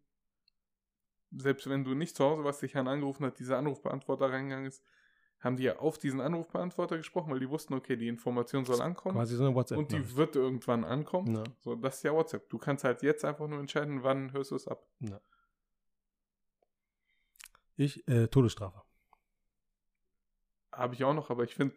selbst 1.32 1.68
wenn 1.68 1.84
du 1.84 1.94
nicht 1.94 2.16
zu 2.16 2.24
Hause 2.24 2.42
warst, 2.44 2.62
dich 2.62 2.76
angerufen 2.76 3.24
hat, 3.26 3.38
dieser 3.38 3.58
Anrufbeantworter 3.58 4.30
reingegangen 4.30 4.66
ist, 4.66 4.84
haben 5.40 5.56
die 5.56 5.64
ja 5.64 5.78
auf 5.78 5.98
diesen 5.98 6.20
Anrufbeantworter 6.20 6.98
gesprochen, 6.98 7.32
weil 7.32 7.40
die 7.40 7.48
wussten, 7.48 7.74
okay, 7.74 7.96
die 7.96 8.08
Information 8.08 8.64
soll 8.64 8.80
ankommen. 8.82 9.16
Quasi 9.16 9.36
so 9.36 9.44
eine 9.44 9.54
WhatsApp. 9.54 9.78
Und 9.78 9.92
die 9.92 10.16
wird 10.16 10.36
irgendwann 10.36 10.84
ankommen. 10.84 11.34
Ja. 11.34 11.44
So, 11.60 11.74
das 11.74 11.96
ist 11.96 12.02
ja 12.02 12.12
WhatsApp. 12.12 12.48
Du 12.50 12.58
kannst 12.58 12.84
halt 12.84 13.02
jetzt 13.02 13.24
einfach 13.24 13.48
nur 13.48 13.58
entscheiden, 13.58 14.02
wann 14.02 14.32
hörst 14.32 14.50
du 14.50 14.56
es 14.56 14.68
ab. 14.68 14.86
Ich, 17.76 18.06
äh, 18.06 18.28
Todesstrafe. 18.28 18.82
Habe 20.72 20.94
ich 20.94 21.04
auch 21.04 21.14
noch, 21.14 21.30
aber 21.30 21.44
ich 21.44 21.54
finde, 21.54 21.74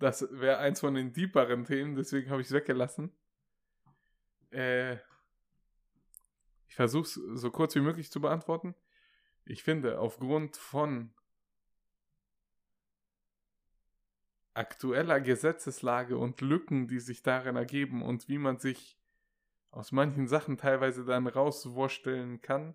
das 0.00 0.26
wäre 0.32 0.58
eins 0.58 0.80
von 0.80 0.94
den 0.94 1.12
deeperen 1.12 1.64
Themen, 1.64 1.94
deswegen 1.94 2.30
habe 2.30 2.40
ich 2.40 2.48
es 2.48 2.52
weggelassen. 2.52 3.12
Äh, 4.50 4.94
ich 6.66 6.74
versuche 6.74 7.04
es 7.04 7.14
so 7.14 7.50
kurz 7.50 7.76
wie 7.76 7.80
möglich 7.80 8.10
zu 8.10 8.20
beantworten. 8.20 8.74
Ich 9.44 9.62
finde, 9.62 10.00
aufgrund 10.00 10.56
von 10.56 11.14
aktueller 14.58 15.20
Gesetzeslage 15.20 16.18
und 16.18 16.40
Lücken, 16.40 16.88
die 16.88 16.98
sich 16.98 17.22
darin 17.22 17.56
ergeben 17.56 18.02
und 18.02 18.28
wie 18.28 18.38
man 18.38 18.58
sich 18.58 18.98
aus 19.70 19.92
manchen 19.92 20.26
Sachen 20.26 20.56
teilweise 20.56 21.04
dann 21.04 21.26
rauswursteln 21.26 22.40
kann, 22.40 22.74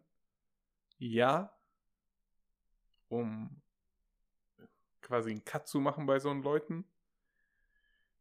ja, 0.98 1.54
um 3.10 3.62
quasi 5.02 5.32
einen 5.32 5.44
Cut 5.44 5.68
zu 5.68 5.80
machen 5.80 6.06
bei 6.06 6.20
so 6.20 6.30
einen 6.30 6.44
Leuten. 6.44 6.86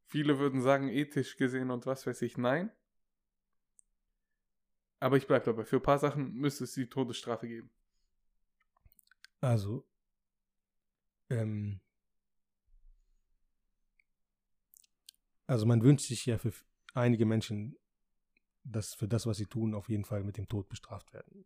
Viele 0.07 0.39
würden 0.39 0.61
sagen, 0.61 0.89
ethisch 0.89 1.37
gesehen 1.37 1.71
und 1.71 1.87
was 1.87 2.07
weiß 2.07 2.21
ich, 2.23 2.37
nein. 2.37 2.71
Aber 4.99 5.17
ich 5.17 5.27
bleibe 5.27 5.47
dabei. 5.47 5.65
Für 5.65 5.77
ein 5.77 5.83
paar 5.83 5.99
Sachen 5.99 6.35
müsste 6.35 6.65
es 6.65 6.75
die 6.75 6.89
Todesstrafe 6.89 7.47
geben. 7.47 7.71
Also, 9.41 9.87
ähm, 11.31 11.81
also 15.47 15.67
man 15.67 15.83
wünscht 15.83 16.07
sich 16.07 16.27
ja 16.27 16.39
für 16.39 16.53
einige 16.95 17.27
Menschen, 17.27 17.77
dass 18.65 18.95
für 18.95 19.09
das, 19.09 19.27
was 19.27 19.37
sie 19.37 19.47
tun, 19.47 19.75
auf 19.75 19.89
jeden 19.89 20.05
Fall 20.05 20.23
mit 20.23 20.37
dem 20.37 20.49
Tod 20.49 20.69
bestraft 20.69 21.13
werden. 21.13 21.45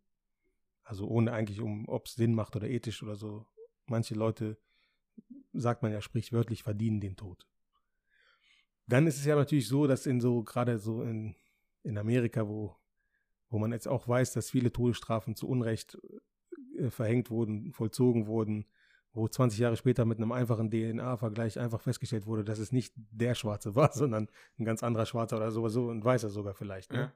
Also 0.83 1.07
ohne 1.07 1.33
eigentlich, 1.33 1.61
um, 1.61 1.87
ob 1.89 2.05
es 2.05 2.13
Sinn 2.13 2.33
macht 2.33 2.55
oder 2.55 2.69
ethisch 2.69 3.03
oder 3.03 3.15
so. 3.15 3.45
Manche 3.87 4.15
Leute, 4.15 4.57
sagt 5.53 5.83
man 5.83 5.91
ja 5.91 6.01
sprichwörtlich, 6.01 6.63
verdienen 6.63 7.01
den 7.01 7.15
Tod. 7.15 7.47
Dann 8.85 9.07
ist 9.07 9.17
es 9.17 9.25
ja 9.25 9.35
natürlich 9.35 9.67
so, 9.67 9.87
dass 9.87 10.05
in 10.05 10.21
so, 10.21 10.43
gerade 10.43 10.79
so 10.79 11.01
in, 11.01 11.35
in 11.83 11.97
Amerika, 11.97 12.47
wo, 12.47 12.75
wo 13.49 13.59
man 13.59 13.71
jetzt 13.71 13.87
auch 13.87 14.07
weiß, 14.07 14.33
dass 14.33 14.49
viele 14.49 14.71
Todesstrafen 14.71 15.35
zu 15.35 15.47
Unrecht 15.47 15.97
äh, 16.77 16.89
verhängt 16.89 17.29
wurden, 17.29 17.73
vollzogen 17.73 18.27
wurden, 18.27 18.65
wo 19.17 19.27
20 19.27 19.59
Jahre 19.59 19.75
später 19.75 20.05
mit 20.05 20.19
einem 20.19 20.31
einfachen 20.31 20.69
DNA-Vergleich 20.69 21.59
einfach 21.59 21.81
festgestellt 21.81 22.27
wurde, 22.27 22.43
dass 22.43 22.59
es 22.59 22.71
nicht 22.71 22.93
der 22.95 23.35
Schwarze 23.35 23.75
war, 23.75 23.91
sondern 23.93 24.29
ein 24.59 24.65
ganz 24.65 24.83
anderer 24.83 25.05
Schwarzer 25.05 25.37
oder 25.37 25.51
sowieso 25.51 25.89
ein 25.89 26.03
Weißer 26.03 26.29
sogar 26.29 26.53
vielleicht. 26.53 26.93
Ne? 26.93 26.99
Ja. 26.99 27.13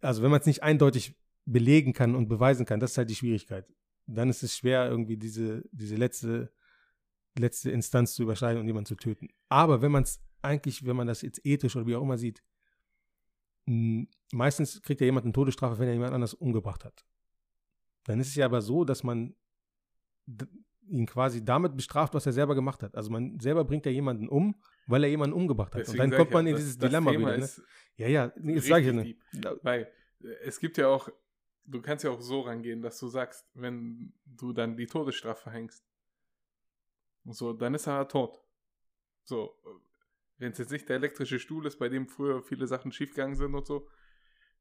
Also 0.00 0.22
wenn 0.22 0.30
man 0.30 0.40
es 0.40 0.46
nicht 0.46 0.62
eindeutig 0.62 1.14
belegen 1.44 1.92
kann 1.92 2.14
und 2.14 2.28
beweisen 2.28 2.64
kann, 2.64 2.80
das 2.80 2.92
ist 2.92 2.98
halt 2.98 3.10
die 3.10 3.14
Schwierigkeit. 3.14 3.66
Dann 4.06 4.30
ist 4.30 4.42
es 4.42 4.56
schwer, 4.56 4.88
irgendwie 4.88 5.16
diese, 5.16 5.62
diese 5.72 5.96
letzte, 5.96 6.50
letzte 7.38 7.70
Instanz 7.70 8.14
zu 8.14 8.22
überschreiten 8.22 8.60
und 8.60 8.66
jemanden 8.66 8.86
zu 8.86 8.96
töten. 8.96 9.28
Aber 9.48 9.82
wenn 9.82 9.92
man 9.92 10.04
es 10.04 10.22
eigentlich, 10.42 10.86
wenn 10.86 10.96
man 10.96 11.06
das 11.06 11.22
jetzt 11.22 11.44
ethisch 11.44 11.76
oder 11.76 11.86
wie 11.86 11.96
auch 11.96 12.02
immer 12.02 12.18
sieht, 12.18 12.42
meistens 13.66 14.80
kriegt 14.80 15.00
ja 15.02 15.04
jemand 15.04 15.26
eine 15.26 15.32
Todesstrafe, 15.32 15.78
wenn 15.78 15.88
er 15.88 15.94
jemand 15.94 16.14
anders 16.14 16.34
umgebracht 16.34 16.84
hat. 16.84 17.04
Dann 18.04 18.18
ist 18.20 18.28
es 18.28 18.34
ja 18.34 18.46
aber 18.46 18.62
so, 18.62 18.84
dass 18.84 19.04
man 19.04 19.34
ihn 20.88 21.06
quasi 21.06 21.44
damit 21.44 21.76
bestraft, 21.76 22.14
was 22.14 22.26
er 22.26 22.32
selber 22.32 22.54
gemacht 22.54 22.82
hat. 22.82 22.94
Also 22.96 23.10
man 23.10 23.38
selber 23.38 23.64
bringt 23.64 23.86
ja 23.86 23.92
jemanden 23.92 24.28
um, 24.28 24.60
weil 24.86 25.04
er 25.04 25.10
jemanden 25.10 25.34
umgebracht 25.36 25.74
hat. 25.74 25.82
Deswegen 25.82 26.02
und 26.04 26.10
dann 26.10 26.18
kommt 26.18 26.32
man 26.32 26.46
ja, 26.46 26.50
in 26.50 26.56
das- 26.56 26.62
dieses 26.64 26.78
das 26.78 26.88
Dilemma 26.90 27.10
Thema 27.12 27.28
wieder. 27.36 27.38
Ne? 27.38 27.50
Ja, 27.96 28.08
ja, 28.08 28.32
nee, 28.40 28.54
das 28.56 28.66
sage 28.66 28.80
ich 28.80 28.86
ja 28.88 28.92
nicht. 28.92 29.18
deep. 29.32 29.58
Weil 29.62 29.92
es 30.42 30.58
gibt 30.58 30.78
ja 30.78 30.88
auch, 30.88 31.08
du 31.64 31.80
kannst 31.80 32.02
ja 32.04 32.10
auch 32.10 32.20
so 32.20 32.40
rangehen, 32.40 32.82
dass 32.82 32.98
du 32.98 33.06
sagst, 33.08 33.46
wenn 33.54 34.12
du 34.26 34.52
dann 34.52 34.76
die 34.76 34.86
Todesstrafe 34.86 35.42
verhängst, 35.42 35.84
so, 37.26 37.52
dann 37.52 37.74
ist 37.74 37.86
er 37.86 38.08
tot. 38.08 38.42
So, 39.24 39.54
wenn 40.38 40.52
es 40.52 40.58
jetzt 40.58 40.72
nicht 40.72 40.88
der 40.88 40.96
elektrische 40.96 41.38
Stuhl 41.38 41.66
ist, 41.66 41.78
bei 41.78 41.88
dem 41.88 42.08
früher 42.08 42.42
viele 42.42 42.66
Sachen 42.66 42.90
schiefgegangen 42.90 43.36
sind 43.36 43.54
und 43.54 43.66
so. 43.66 43.86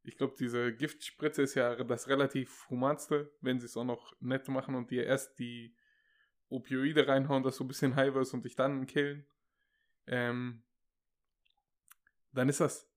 Ich 0.04 0.18
glaube, 0.18 0.36
diese 0.40 0.74
Giftspritze 0.74 1.42
ist 1.42 1.56
ja 1.56 1.84
das 1.84 2.08
relativ 2.08 2.70
humanste, 2.70 3.32
wenn 3.42 3.60
sie 3.60 3.66
es 3.66 3.78
auch 3.78 3.84
noch 3.84 4.14
nett 4.20 4.48
machen 4.48 4.76
und 4.76 4.92
dir 4.92 5.06
erst 5.06 5.38
die 5.40 5.76
Opioide 6.48 7.08
reinhauen, 7.08 7.44
dass 7.44 7.58
du 7.58 7.64
ein 7.64 7.68
bisschen 7.68 7.96
high 7.96 8.14
wirst 8.14 8.34
und 8.34 8.46
dich 8.46 8.56
dann 8.56 8.88
killen. 8.88 9.26
Ähm, 10.08 10.64
dann 12.32 12.50
ist 12.50 12.62
das 12.62 12.90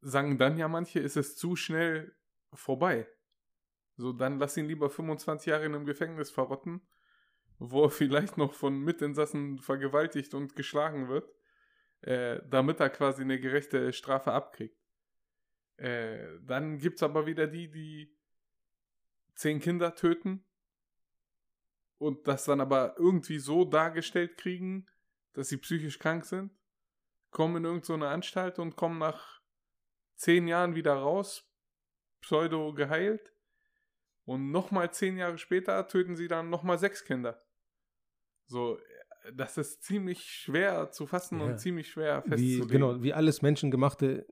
sagen 0.00 0.38
dann 0.38 0.56
ja 0.58 0.68
manche, 0.68 1.00
ist 1.00 1.16
es 1.16 1.36
zu 1.36 1.56
schnell 1.56 2.14
vorbei. 2.52 3.06
So, 3.96 4.12
dann 4.12 4.38
lass 4.38 4.56
ihn 4.56 4.66
lieber 4.66 4.90
25 4.90 5.46
Jahre 5.46 5.66
in 5.66 5.74
einem 5.74 5.84
Gefängnis 5.84 6.30
verrotten, 6.30 6.80
wo 7.58 7.84
er 7.84 7.90
vielleicht 7.90 8.36
noch 8.36 8.54
von 8.54 8.78
Mitinsassen 8.80 9.58
vergewaltigt 9.58 10.34
und 10.34 10.56
geschlagen 10.56 11.08
wird, 11.08 11.28
äh, 12.02 12.40
damit 12.48 12.80
er 12.80 12.90
quasi 12.90 13.22
eine 13.22 13.40
gerechte 13.40 13.92
Strafe 13.92 14.32
abkriegt. 14.32 14.76
Äh, 15.78 16.40
dann 16.42 16.78
gibt 16.78 16.96
es 16.96 17.02
aber 17.02 17.26
wieder 17.26 17.46
die, 17.46 17.70
die 17.70 18.14
zehn 19.34 19.60
Kinder 19.60 19.94
töten 19.94 20.44
und 21.98 22.26
das 22.28 22.44
dann 22.44 22.60
aber 22.60 22.96
irgendwie 22.98 23.38
so 23.38 23.64
dargestellt 23.64 24.36
kriegen, 24.36 24.86
dass 25.32 25.48
sie 25.48 25.56
psychisch 25.56 25.98
krank 25.98 26.24
sind, 26.24 26.52
kommen 27.30 27.56
in 27.56 27.64
irgendeine 27.64 28.08
Anstalt 28.08 28.58
und 28.58 28.74
kommen 28.76 28.98
nach 28.98 29.40
zehn 30.16 30.48
Jahren 30.48 30.74
wieder 30.74 30.94
raus, 30.94 31.48
pseudo 32.20 32.74
geheilt. 32.74 33.32
Und 34.24 34.50
nochmal 34.50 34.92
zehn 34.92 35.16
Jahre 35.16 35.38
später 35.38 35.86
töten 35.88 36.16
sie 36.16 36.28
dann 36.28 36.50
nochmal 36.50 36.78
sechs 36.78 37.04
Kinder. 37.04 37.42
So, 38.46 38.78
das 39.32 39.56
ist 39.58 39.82
ziemlich 39.82 40.22
schwer 40.24 40.90
zu 40.90 41.06
fassen 41.06 41.38
Ja. 41.38 41.46
und 41.46 41.58
ziemlich 41.58 41.88
schwer 41.90 42.22
Wie, 42.24 42.28
festzulegen. 42.30 42.68
genau, 42.68 43.02
wie 43.02 43.12
alles 43.14 43.42
Menschengemachte 43.42 44.26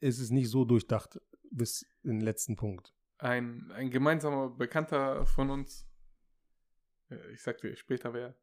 ist 0.00 0.18
es 0.18 0.30
nicht 0.30 0.50
so 0.50 0.64
durchdacht 0.64 1.20
bis 1.50 1.86
den 2.02 2.20
letzten 2.20 2.56
Punkt. 2.56 2.92
Ein, 3.18 3.70
ein 3.72 3.90
gemeinsamer 3.90 4.50
Bekannter 4.50 5.24
von 5.26 5.50
uns, 5.50 5.88
äh, 7.10 7.32
ich 7.32 7.42
sag 7.42 7.58
dir 7.58 7.74
später 7.76 8.12
wer, 8.12 8.36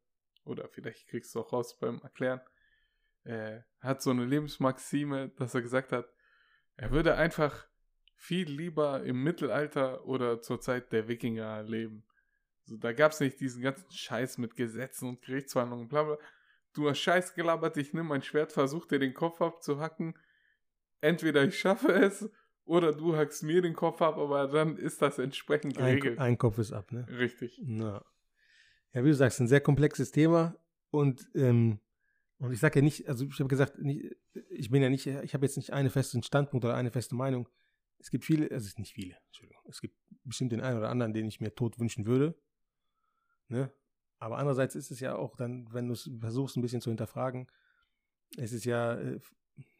oder 0.45 0.67
vielleicht 0.67 1.07
kriegst 1.07 1.33
du 1.35 1.41
auch 1.41 1.53
raus 1.53 1.77
beim 1.79 1.99
Erklären, 2.01 2.41
äh, 3.23 3.61
hat 3.79 4.01
so 4.01 4.09
eine 4.09 4.25
Lebensmaxime, 4.25 5.29
dass 5.29 5.53
er 5.53 5.61
gesagt 5.61 5.91
hat, 5.91 6.11
er 6.75 6.91
würde 6.91 7.15
einfach 7.15 7.67
viel 8.15 8.49
lieber 8.49 9.03
im 9.03 9.21
Mittelalter 9.23 10.05
oder 10.05 10.41
zur 10.41 10.59
Zeit 10.59 10.91
der 10.91 11.07
Wikinger 11.07 11.63
leben. 11.63 12.05
So, 12.65 12.77
da 12.77 12.93
gab 12.93 13.11
es 13.11 13.19
nicht 13.19 13.39
diesen 13.39 13.61
ganzen 13.61 13.91
Scheiß 13.91 14.37
mit 14.37 14.55
Gesetzen 14.55 15.09
und 15.09 15.21
Gerichtsverhandlungen, 15.21 15.87
bla 15.87 16.03
bla. 16.03 16.17
Du 16.73 16.89
hast 16.89 16.99
Scheiß 16.99 17.35
gelabert, 17.35 17.77
ich 17.77 17.93
nimm 17.93 18.07
mein 18.07 18.23
Schwert, 18.23 18.51
versuch 18.51 18.87
dir 18.87 18.99
den 18.99 19.13
Kopf 19.13 19.41
abzuhacken. 19.41 20.17
Entweder 21.03 21.43
ich 21.43 21.59
schaffe 21.59 21.91
es 21.91 22.29
oder 22.63 22.93
du 22.93 23.17
hackst 23.17 23.43
mir 23.43 23.61
den 23.61 23.73
Kopf 23.73 24.01
ab, 24.01 24.17
aber 24.17 24.47
dann 24.47 24.77
ist 24.77 25.01
das 25.01 25.19
entsprechend 25.19 25.77
Ein, 25.77 25.97
geregelt. 25.97 26.17
ein 26.17 26.37
Kopf 26.37 26.57
ist 26.59 26.71
ab, 26.71 26.93
ne? 26.93 27.05
Richtig. 27.09 27.59
Na. 27.61 28.05
Ja, 28.93 29.03
wie 29.03 29.09
du 29.09 29.15
sagst, 29.15 29.41
ein 29.41 29.49
sehr 29.49 29.59
komplexes 29.59 30.11
Thema 30.11 30.55
und, 30.91 31.29
ähm, 31.35 31.79
und 32.37 32.53
ich 32.53 32.59
sage 32.61 32.79
ja 32.79 32.83
nicht, 32.83 33.09
also 33.09 33.25
ich 33.25 33.37
habe 33.37 33.49
gesagt, 33.49 33.79
nicht, 33.79 34.15
ich 34.49 34.69
bin 34.69 34.81
ja 34.81 34.89
nicht, 34.89 35.05
ich 35.05 35.33
habe 35.33 35.45
jetzt 35.45 35.57
nicht 35.57 35.73
einen 35.73 35.89
festen 35.89 36.23
Standpunkt 36.23 36.63
oder 36.63 36.75
eine 36.75 36.91
feste 36.91 37.15
Meinung. 37.15 37.49
Es 37.99 38.09
gibt 38.09 38.23
viele, 38.23 38.49
also 38.49 38.69
nicht 38.77 38.93
viele, 38.93 39.17
Entschuldigung, 39.25 39.61
es 39.67 39.81
gibt 39.81 39.97
bestimmt 40.23 40.53
den 40.53 40.61
einen 40.61 40.77
oder 40.77 40.89
anderen, 40.89 41.13
den 41.13 41.27
ich 41.27 41.41
mir 41.41 41.53
tot 41.53 41.79
wünschen 41.79 42.05
würde. 42.05 42.33
Ne? 43.49 43.73
Aber 44.19 44.37
andererseits 44.37 44.75
ist 44.75 44.89
es 44.89 45.01
ja 45.01 45.17
auch 45.17 45.35
dann, 45.35 45.67
wenn 45.73 45.87
du 45.87 45.93
es 45.95 46.09
versuchst, 46.21 46.55
ein 46.55 46.61
bisschen 46.61 46.79
zu 46.79 46.91
hinterfragen, 46.91 47.49
es 48.37 48.53
ist 48.53 48.63
ja 48.63 48.97
äh, 48.97 49.19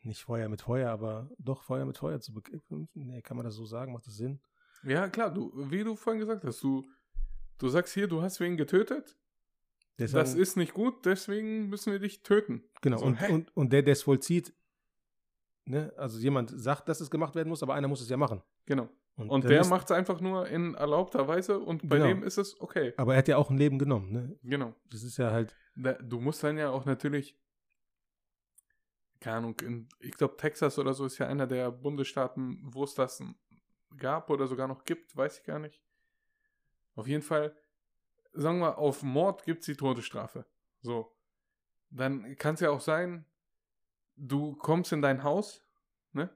nicht 0.06 0.22
Feuer 0.24 0.50
mit 0.50 0.62
Feuer, 0.62 0.90
aber 0.92 1.30
doch 1.38 1.64
Feuer 1.64 1.86
mit 1.86 1.98
Feuer 1.98 2.20
zu 2.20 2.34
bekämpfen. 2.34 2.90
Nee, 2.94 3.22
kann 3.22 3.38
man 3.38 3.46
das 3.46 3.56
so 3.56 3.66
sagen? 3.66 3.94
Macht 3.94 4.08
das 4.08 4.16
Sinn? 4.18 4.40
Ja, 4.84 5.08
klar, 5.10 5.34
du, 5.34 5.52
wie 5.72 5.84
du 5.84 5.96
vorhin 5.96 6.20
gesagt 6.20 6.44
hast, 6.44 6.62
du, 6.64 6.86
du 7.58 7.70
sagst 7.70 7.94
hier, 7.94 8.08
du 8.08 8.22
hast 8.22 8.40
wen 8.40 8.58
getötet. 8.58 9.18
Deshalb- 10.00 10.24
Das 10.26 10.34
ist 10.36 10.58
nicht 10.58 10.74
gut, 10.74 11.06
deswegen 11.06 11.70
müssen 11.70 11.92
wir 11.94 12.00
dich 12.00 12.24
töten. 12.24 12.64
Genau, 12.82 12.98
So, 12.98 13.06
und, 13.06 13.16
hey. 13.16 13.32
und, 13.32 13.56
und 13.56 13.72
der, 13.72 13.82
der 13.84 13.94
es 13.94 14.04
vollzieht, 14.04 14.54
ne, 15.66 15.94
also 15.98 16.20
jemand 16.20 16.50
sagt, 16.50 16.90
dass 16.90 17.00
es 17.02 17.10
gemacht 17.10 17.36
werden 17.36 17.50
muss, 17.50 17.64
aber 17.64 17.74
einer 17.76 17.88
muss 17.88 18.02
es 18.02 18.10
ja 18.10 18.18
machen. 18.18 18.42
Genau. 18.66 18.90
Und, 19.16 19.30
Und 19.30 19.44
der 19.48 19.64
macht 19.68 19.86
es 19.86 19.92
einfach 19.96 20.20
nur 20.22 20.48
in 20.48 20.74
erlaubter 20.74 21.28
Weise 21.28 21.60
und 21.60 21.88
bei 21.88 21.98
Genau. 21.98 22.08
dem 22.08 22.24
ist 22.24 22.40
es 22.40 22.60
okay. 22.60 22.94
Aber 22.98 23.14
er 23.14 23.20
hat 23.20 23.28
ja 23.28 23.38
auch 23.38 23.52
ein 23.52 23.58
Leben 23.58 23.78
genommen, 23.78 24.12
ne? 24.12 24.36
Genau. 24.42 24.74
Das 24.90 25.04
ist 25.04 25.18
ja 25.18 25.30
halt, 25.32 25.56
Da, 25.76 25.94
du 25.94 26.20
musst 26.20 26.44
dann 26.44 26.58
ja 26.58 26.72
auch 26.72 26.86
natürlich, 26.86 27.38
keine 29.24 29.38
Ahnung, 29.38 29.60
in, 29.62 29.88
ich 30.00 30.12
glaube 30.12 30.36
Texas 30.36 30.78
oder 30.78 30.94
so 30.94 31.06
ist 31.06 31.18
ja 31.18 31.28
einer 31.28 31.48
der 31.48 31.72
Bundesstaaten, 31.72 32.60
wo 32.62 32.84
es 32.84 32.94
das 32.94 33.24
gab 33.98 34.30
oder 34.30 34.48
sogar 34.48 34.68
noch 34.68 34.84
gibt, 34.84 35.16
weiß 35.16 35.40
ich 35.40 35.46
gar 35.46 35.60
nicht. 35.60 35.82
Auf 36.96 37.08
jeden 37.08 37.24
Fall, 37.24 37.56
sagen 38.34 38.60
wir, 38.60 38.78
auf 38.78 39.02
Mord 39.02 39.46
gibt 39.46 39.62
es 39.62 39.68
die 39.68 39.78
Todesstrafe. 39.78 40.46
So. 40.82 41.16
Dann 41.90 42.36
kann 42.38 42.56
es 42.56 42.60
ja 42.60 42.70
auch 42.70 42.82
sein, 42.82 43.26
du 44.18 44.56
kommst 44.56 44.92
in 44.92 45.02
dein 45.02 45.24
Haus, 45.24 45.64
ne? 46.12 46.30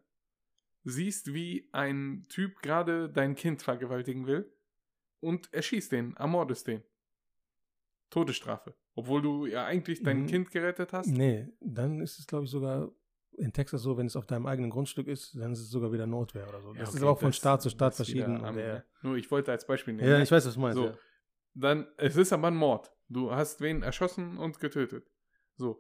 Siehst, 0.86 1.34
wie 1.34 1.68
ein 1.74 2.26
Typ 2.30 2.62
gerade 2.62 3.10
dein 3.10 3.36
Kind 3.36 3.62
vergewaltigen 3.62 4.28
will 4.28 4.50
und 5.20 5.54
erschießt 5.54 5.92
den, 5.92 6.16
ermordest 6.16 6.68
den. 6.68 6.84
Todesstrafe. 8.10 8.74
Obwohl 8.98 9.22
du 9.22 9.46
ja 9.46 9.66
eigentlich 9.66 10.02
dein 10.02 10.24
Mhm. 10.24 10.28
Kind 10.28 10.52
gerettet 10.52 10.92
hast. 10.92 11.08
Nee, 11.08 11.48
dann 11.62 12.02
ist 12.02 12.18
es, 12.20 12.26
glaube 12.26 12.46
ich, 12.46 12.52
sogar 12.52 12.90
in 13.38 13.54
Texas 13.54 13.84
so, 13.84 13.96
wenn 13.96 14.08
es 14.08 14.16
auf 14.16 14.26
deinem 14.26 14.48
eigenen 14.48 14.72
Grundstück 14.72 15.08
ist, 15.08 15.36
dann 15.36 15.52
ist 15.52 15.60
es 15.60 15.70
sogar 15.70 15.92
wieder 15.92 16.08
Notwehr 16.08 16.50
oder 16.50 16.60
so. 16.62 16.74
Ja, 16.74 16.80
Das 16.80 16.90
okay, 16.90 16.98
ist 16.98 17.04
aber 17.04 17.12
auch 17.12 17.20
von 17.20 17.32
Staat 17.34 17.62
zu 17.62 17.70
Staat 17.70 17.94
verschieden. 17.96 18.44
am- 18.44 18.56
der, 18.56 18.84
Nur 19.04 19.16
ich 19.16 19.30
wollte 19.30 19.52
als 19.52 19.68
Beispiel 19.68 19.94
nehmen. 19.94 20.10
ja, 20.10 20.20
ich 20.20 20.32
weiß, 20.32 20.48
was 20.48 20.56
du 20.56 20.60
meinst. 20.60 20.78
So. 20.78 20.86
Ja. 20.88 20.98
Dann, 21.54 21.88
es 21.98 22.16
ist 22.18 22.34
aber 22.34 22.48
ein 22.48 22.56
Mord. 22.56 22.92
Du 23.08 23.32
hast 23.32 23.62
wen 23.62 23.84
erschossen 23.84 24.38
und 24.40 24.60
getötet. 24.60 25.08
So. 25.56 25.80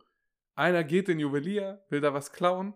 Einer 0.55 0.83
geht 0.83 1.09
in 1.09 1.19
Juwelier, 1.19 1.83
will 1.89 2.01
da 2.01 2.13
was 2.13 2.31
klauen. 2.31 2.73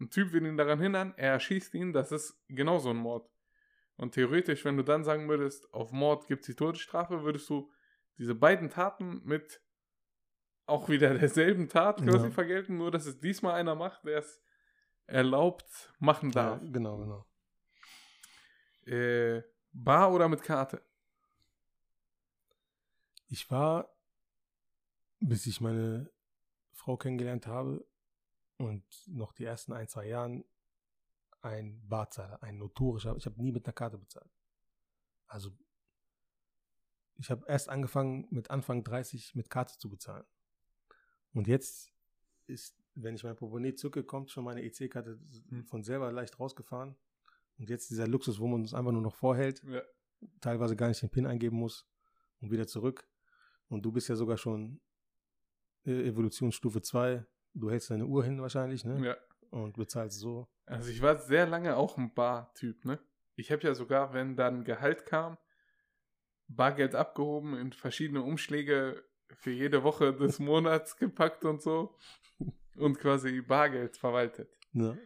Ein 0.00 0.10
Typ 0.10 0.32
will 0.32 0.44
ihn 0.46 0.56
daran 0.56 0.80
hindern, 0.80 1.14
er 1.16 1.32
erschießt 1.32 1.74
ihn, 1.74 1.92
das 1.92 2.10
ist 2.12 2.40
genauso 2.48 2.90
ein 2.90 2.96
Mord. 2.96 3.28
Und 3.96 4.12
theoretisch, 4.14 4.64
wenn 4.64 4.76
du 4.76 4.82
dann 4.82 5.04
sagen 5.04 5.28
würdest, 5.28 5.72
auf 5.74 5.92
Mord 5.92 6.26
gibt 6.26 6.42
es 6.42 6.46
die 6.46 6.54
Todesstrafe, 6.56 7.22
würdest 7.22 7.48
du 7.50 7.70
diese 8.18 8.34
beiden 8.34 8.70
Taten 8.70 9.22
mit 9.24 9.60
auch 10.66 10.88
wieder 10.88 11.12
derselben 11.14 11.68
Tat 11.68 12.02
quasi 12.02 12.26
Ja. 12.26 12.30
vergelten, 12.30 12.76
nur 12.78 12.90
dass 12.90 13.06
es 13.06 13.20
diesmal 13.20 13.54
einer 13.54 13.74
macht, 13.74 14.04
der 14.04 14.18
es 14.18 14.40
erlaubt 15.06 15.92
machen 15.98 16.30
Ja, 16.30 16.56
darf. 16.56 16.62
genau, 16.72 16.96
genau. 16.98 17.26
Äh, 18.86 19.42
Bar 19.72 20.12
oder 20.12 20.28
mit 20.28 20.42
Karte? 20.42 20.82
Ich 23.28 23.50
war, 23.50 23.94
bis 25.20 25.46
ich 25.46 25.60
meine 25.60 26.10
Frau 26.72 26.96
kennengelernt 26.96 27.46
habe 27.46 27.86
und 28.58 28.84
noch 29.08 29.32
die 29.32 29.44
ersten 29.44 29.72
ein, 29.72 29.88
zwei 29.88 30.06
Jahren 30.06 30.44
ein 31.42 31.86
Barzahler, 31.88 32.42
ein 32.42 32.56
notorischer. 32.58 33.16
Ich 33.16 33.26
habe 33.26 33.40
nie 33.42 33.52
mit 33.52 33.66
einer 33.66 33.72
Karte 33.72 33.98
bezahlt. 33.98 34.30
Also 35.26 35.50
ich 37.18 37.30
habe 37.30 37.44
erst 37.48 37.68
angefangen 37.68 38.26
mit 38.30 38.50
Anfang 38.50 38.82
30 38.84 39.34
mit 39.34 39.50
Karte 39.50 39.78
zu 39.78 39.88
bezahlen. 39.88 40.24
Und 41.32 41.46
jetzt 41.48 41.92
ist, 42.46 42.76
wenn 42.94 43.14
ich 43.14 43.24
mein 43.24 43.36
Portemonnaie 43.36 43.74
zücke, 43.74 44.04
kommt 44.04 44.30
schon 44.30 44.44
meine 44.44 44.62
EC-Karte 44.62 45.18
Hm. 45.48 45.64
von 45.66 45.82
selber 45.82 46.12
leicht 46.12 46.38
rausgefahren. 46.38 46.96
Und 47.58 47.70
jetzt 47.70 47.90
dieser 47.90 48.06
Luxus, 48.08 48.38
wo 48.40 48.46
man 48.46 48.62
es 48.62 48.74
einfach 48.74 48.92
nur 48.92 49.02
noch 49.02 49.14
vorhält 49.14 49.62
Ja. 49.64 49.82
teilweise 50.40 50.76
gar 50.76 50.88
nicht 50.88 51.02
den 51.02 51.10
PIN 51.10 51.26
eingeben 51.26 51.56
muss 51.56 51.86
und 52.40 52.50
wieder 52.50 52.66
zurück. 52.66 53.08
Und 53.68 53.82
du 53.84 53.92
bist 53.92 54.08
ja 54.08 54.16
sogar 54.16 54.36
schon 54.36 54.80
äh, 55.86 56.08
Evolutionsstufe 56.08 56.82
2. 56.82 57.24
Du 57.54 57.70
hältst 57.70 57.90
deine 57.90 58.06
Uhr 58.06 58.24
hin 58.24 58.40
wahrscheinlich, 58.40 58.84
ne? 58.84 59.04
ja. 59.06 59.16
Und 59.50 59.76
bezahlst 59.76 60.18
so. 60.18 60.48
Also 60.66 60.90
ich 60.90 61.00
war 61.00 61.16
sehr 61.18 61.46
lange 61.46 61.76
auch 61.76 61.96
ein 61.96 62.12
Bar-Typ, 62.12 62.84
ne? 62.84 62.98
Ich 63.36 63.52
habe 63.52 63.62
ja 63.62 63.74
sogar, 63.74 64.12
wenn 64.12 64.36
dann 64.36 64.64
Gehalt 64.64 65.06
kam, 65.06 65.36
Bargeld 66.48 66.94
abgehoben, 66.94 67.56
in 67.56 67.72
verschiedene 67.72 68.22
Umschläge 68.22 69.04
für 69.34 69.50
jede 69.50 69.82
Woche 69.82 70.14
des 70.14 70.38
Monats 70.40 70.96
gepackt 70.96 71.44
und 71.44 71.62
so 71.62 71.96
und 72.76 72.98
quasi 72.98 73.40
Bargeld 73.40 73.96
verwaltet. 73.96 74.58
Ne? 74.72 74.98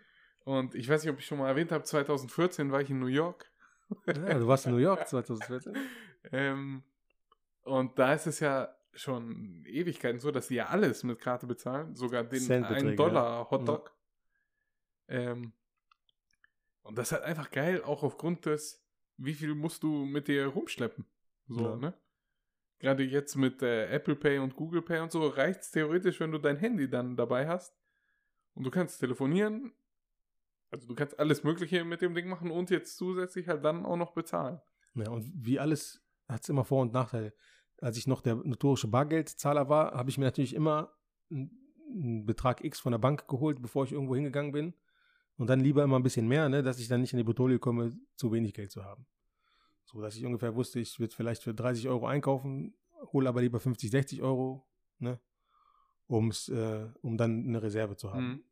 Und 0.44 0.74
ich 0.74 0.88
weiß 0.88 1.04
nicht, 1.04 1.12
ob 1.12 1.18
ich 1.18 1.26
schon 1.26 1.38
mal 1.38 1.48
erwähnt 1.48 1.72
habe, 1.72 1.84
2014 1.84 2.72
war 2.72 2.80
ich 2.80 2.90
in 2.90 2.98
New 2.98 3.06
York. 3.06 3.50
Ja, 4.06 4.38
du 4.38 4.46
warst 4.46 4.66
in 4.66 4.72
New 4.72 4.78
York 4.78 5.06
2014. 5.06 5.74
Ähm, 6.32 6.82
und 7.62 7.98
da 7.98 8.12
ist 8.12 8.26
es 8.26 8.40
ja 8.40 8.76
schon 8.92 9.64
Ewigkeiten 9.66 10.20
so, 10.20 10.30
dass 10.30 10.48
sie 10.48 10.56
ja 10.56 10.66
alles 10.66 11.04
mit 11.04 11.20
Karte 11.20 11.46
bezahlen, 11.46 11.94
sogar 11.94 12.24
den 12.24 12.40
Centbeträge, 12.40 12.88
1 12.88 12.96
Dollar 12.96 13.50
Hotdog. 13.50 13.94
Ähm, 15.06 15.52
und 16.82 16.98
das 16.98 17.08
ist 17.08 17.12
halt 17.12 17.24
einfach 17.24 17.50
geil, 17.50 17.82
auch 17.82 18.02
aufgrund 18.02 18.46
des, 18.46 18.84
wie 19.16 19.32
viel 19.32 19.54
musst 19.54 19.84
du 19.84 20.04
mit 20.04 20.28
dir 20.28 20.46
rumschleppen. 20.46 21.06
So, 21.48 21.60
Ja. 21.64 21.76
ne? 21.76 21.94
Gerade 22.80 23.02
jetzt 23.02 23.34
mit 23.34 23.60
äh, 23.62 23.86
Apple 23.88 24.14
Pay 24.14 24.38
und 24.38 24.54
Google 24.54 24.82
Pay 24.82 25.00
und 25.00 25.10
so 25.10 25.26
reicht 25.26 25.62
es 25.62 25.70
theoretisch, 25.72 26.20
wenn 26.20 26.30
du 26.30 26.38
dein 26.38 26.56
Handy 26.56 26.88
dann 26.88 27.16
dabei 27.16 27.48
hast 27.48 27.74
und 28.54 28.64
du 28.64 28.70
kannst 28.70 29.00
telefonieren. 29.00 29.72
Also 30.70 30.86
du 30.86 30.94
kannst 30.94 31.18
alles 31.18 31.42
Mögliche 31.42 31.84
mit 31.84 32.02
dem 32.02 32.14
Ding 32.14 32.28
machen 32.28 32.50
und 32.50 32.70
jetzt 32.70 32.96
zusätzlich 32.96 33.48
halt 33.48 33.64
dann 33.64 33.84
auch 33.84 33.96
noch 33.96 34.12
bezahlen. 34.12 34.60
Ja, 34.94 35.10
und 35.10 35.28
wie 35.34 35.58
alles 35.58 36.04
hat 36.28 36.42
es 36.42 36.48
immer 36.48 36.64
Vor- 36.64 36.82
und 36.82 36.92
Nachteile. 36.92 37.32
Als 37.80 37.96
ich 37.96 38.06
noch 38.06 38.20
der 38.20 38.34
notorische 38.36 38.86
Bargeldzahler 38.88 39.68
war, 39.68 39.92
habe 39.92 40.10
ich 40.10 40.18
mir 40.18 40.26
natürlich 40.26 40.54
immer 40.54 40.92
einen 41.30 42.26
Betrag 42.26 42.62
X 42.62 42.80
von 42.80 42.92
der 42.92 42.98
Bank 42.98 43.26
geholt, 43.28 43.62
bevor 43.62 43.84
ich 43.84 43.92
irgendwo 43.92 44.14
hingegangen 44.14 44.52
bin. 44.52 44.74
Und 45.36 45.48
dann 45.48 45.60
lieber 45.60 45.82
immer 45.84 45.98
ein 45.98 46.02
bisschen 46.02 46.28
mehr, 46.28 46.48
ne, 46.48 46.62
dass 46.62 46.80
ich 46.80 46.88
dann 46.88 47.00
nicht 47.00 47.12
in 47.12 47.16
die 47.16 47.24
Bredouille 47.24 47.58
komme, 47.58 47.96
zu 48.16 48.30
wenig 48.32 48.54
Geld 48.54 48.70
zu 48.70 48.84
haben. 48.84 49.06
So 49.90 50.02
dass 50.02 50.16
ich 50.16 50.26
ungefähr 50.26 50.54
wusste, 50.54 50.80
ich 50.80 51.00
würde 51.00 51.14
vielleicht 51.14 51.42
für 51.42 51.54
30 51.54 51.88
Euro 51.88 52.06
einkaufen, 52.06 52.74
hole 53.12 53.26
aber 53.28 53.40
lieber 53.40 53.58
50, 53.58 53.90
60 53.90 54.22
Euro, 54.22 54.66
ne, 54.98 55.18
um's, 56.06 56.48
äh, 56.50 56.86
um 57.00 57.16
dann 57.16 57.46
eine 57.46 57.62
Reserve 57.62 57.96
zu 57.96 58.12
haben. 58.12 58.28
Mhm. 58.28 58.44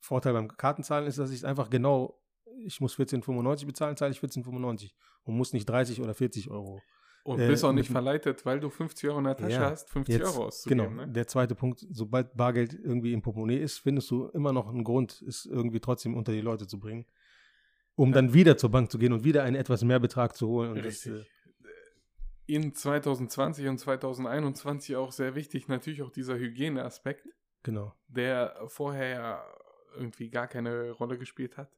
Vorteil 0.00 0.32
beim 0.32 0.48
Kartenzahlen 0.48 1.06
ist, 1.06 1.18
dass 1.18 1.30
ich 1.30 1.38
es 1.38 1.44
einfach 1.44 1.68
genau, 1.68 2.18
ich 2.64 2.80
muss 2.80 2.96
14,95 2.98 3.66
bezahlen, 3.66 3.96
zahle 3.96 4.12
ich 4.12 4.20
14,95 4.20 4.92
und 5.24 5.36
muss 5.36 5.52
nicht 5.52 5.68
30 5.68 6.00
oder 6.00 6.14
40 6.14 6.50
Euro. 6.50 6.80
Und 7.24 7.40
Äh, 7.40 7.48
bist 7.48 7.62
auch 7.64 7.72
nicht 7.72 7.90
verleitet, 7.90 8.46
weil 8.46 8.58
du 8.58 8.70
50 8.70 9.10
Euro 9.10 9.18
in 9.18 9.24
der 9.24 9.36
Tasche 9.36 9.52
Ja, 9.52 9.70
hast, 9.70 9.90
50 9.90 10.14
Jetzt, 10.16 10.34
Euro 10.34 10.46
auszugeben. 10.46 10.94
genau, 10.96 11.04
Ne? 11.04 11.12
der 11.12 11.26
zweite 11.26 11.54
Punkt, 11.54 11.86
sobald 11.90 12.34
Bargeld 12.38 12.72
irgendwie 12.72 13.12
im 13.12 13.20
Portemonnaie 13.20 13.58
ist, 13.58 13.78
findest 13.78 14.10
du 14.10 14.28
immer 14.28 14.54
noch 14.54 14.68
einen 14.68 14.82
Grund, 14.82 15.20
es 15.28 15.44
irgendwie 15.44 15.80
trotzdem 15.80 16.16
unter 16.16 16.32
die 16.32 16.40
Leute 16.40 16.66
zu 16.66 16.78
bringen, 16.78 17.04
um 17.98 18.12
dann 18.12 18.32
wieder 18.32 18.56
zur 18.56 18.70
Bank 18.70 18.92
zu 18.92 18.98
gehen 18.98 19.12
und 19.12 19.24
wieder 19.24 19.42
einen 19.42 19.56
etwas 19.56 19.82
mehr 19.82 19.98
Betrag 19.98 20.36
zu 20.36 20.46
holen. 20.46 20.70
Und 20.70 20.84
das, 20.84 21.04
Richtig. 21.04 21.28
äh, 22.46 22.54
In 22.54 22.72
2020 22.72 23.66
und 23.66 23.78
2021 23.78 24.94
auch 24.94 25.10
sehr 25.10 25.34
wichtig, 25.34 25.66
natürlich 25.66 26.02
auch 26.02 26.10
dieser 26.10 26.38
Hygieneaspekt, 26.38 27.28
genau. 27.64 27.92
der 28.06 28.56
vorher 28.68 29.08
ja 29.08 29.44
irgendwie 29.96 30.30
gar 30.30 30.46
keine 30.46 30.92
Rolle 30.92 31.18
gespielt 31.18 31.56
hat. 31.56 31.76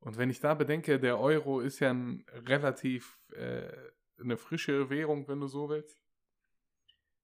Und 0.00 0.18
wenn 0.18 0.30
ich 0.30 0.40
da 0.40 0.54
bedenke, 0.54 0.98
der 0.98 1.20
Euro 1.20 1.60
ist 1.60 1.78
ja 1.78 1.90
ein 1.90 2.24
relativ 2.48 3.16
äh, 3.32 3.70
eine 4.18 4.36
frische 4.36 4.90
Währung, 4.90 5.28
wenn 5.28 5.38
du 5.38 5.46
so 5.46 5.68
willst. 5.68 6.02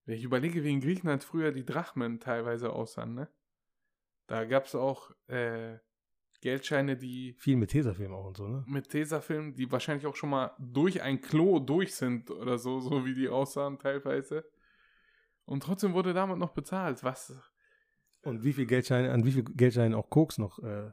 Wenn 0.04 0.14
ich 0.14 0.22
überlege, 0.22 0.62
wie 0.62 0.72
in 0.72 0.80
Griechenland 0.80 1.24
früher 1.24 1.50
die 1.50 1.66
Drachmen 1.66 2.20
teilweise 2.20 2.70
aussahen, 2.70 3.14
ne? 3.14 3.28
Da 4.28 4.44
gab 4.44 4.66
es 4.66 4.76
auch 4.76 5.10
äh, 5.26 5.78
Geldscheine, 6.40 6.96
die 6.96 7.34
Viel 7.38 7.56
mit 7.56 7.70
Tesafilm 7.70 8.12
auch 8.12 8.26
und 8.26 8.36
so, 8.36 8.46
ne? 8.48 8.64
mit 8.66 8.88
Tesafilm, 8.88 9.54
die 9.54 9.70
wahrscheinlich 9.70 10.06
auch 10.06 10.16
schon 10.16 10.30
mal 10.30 10.52
durch 10.58 11.02
ein 11.02 11.20
Klo 11.20 11.58
durch 11.60 11.94
sind 11.94 12.30
oder 12.30 12.58
so, 12.58 12.80
so 12.80 13.04
wie 13.04 13.14
die 13.14 13.28
aussahen 13.28 13.78
teilweise. 13.78 14.44
Und 15.44 15.62
trotzdem 15.62 15.92
wurde 15.94 16.12
damit 16.12 16.38
noch 16.38 16.50
bezahlt. 16.52 17.04
Was? 17.04 17.32
Und 18.22 18.42
wie 18.42 18.52
viel 18.52 18.66
Geldscheine, 18.66 19.12
an 19.12 19.24
wie 19.24 19.32
viel 19.32 19.44
Geldscheinen 19.44 19.94
auch 19.94 20.10
Koks 20.10 20.38
noch, 20.38 20.58
äh, 20.58 20.90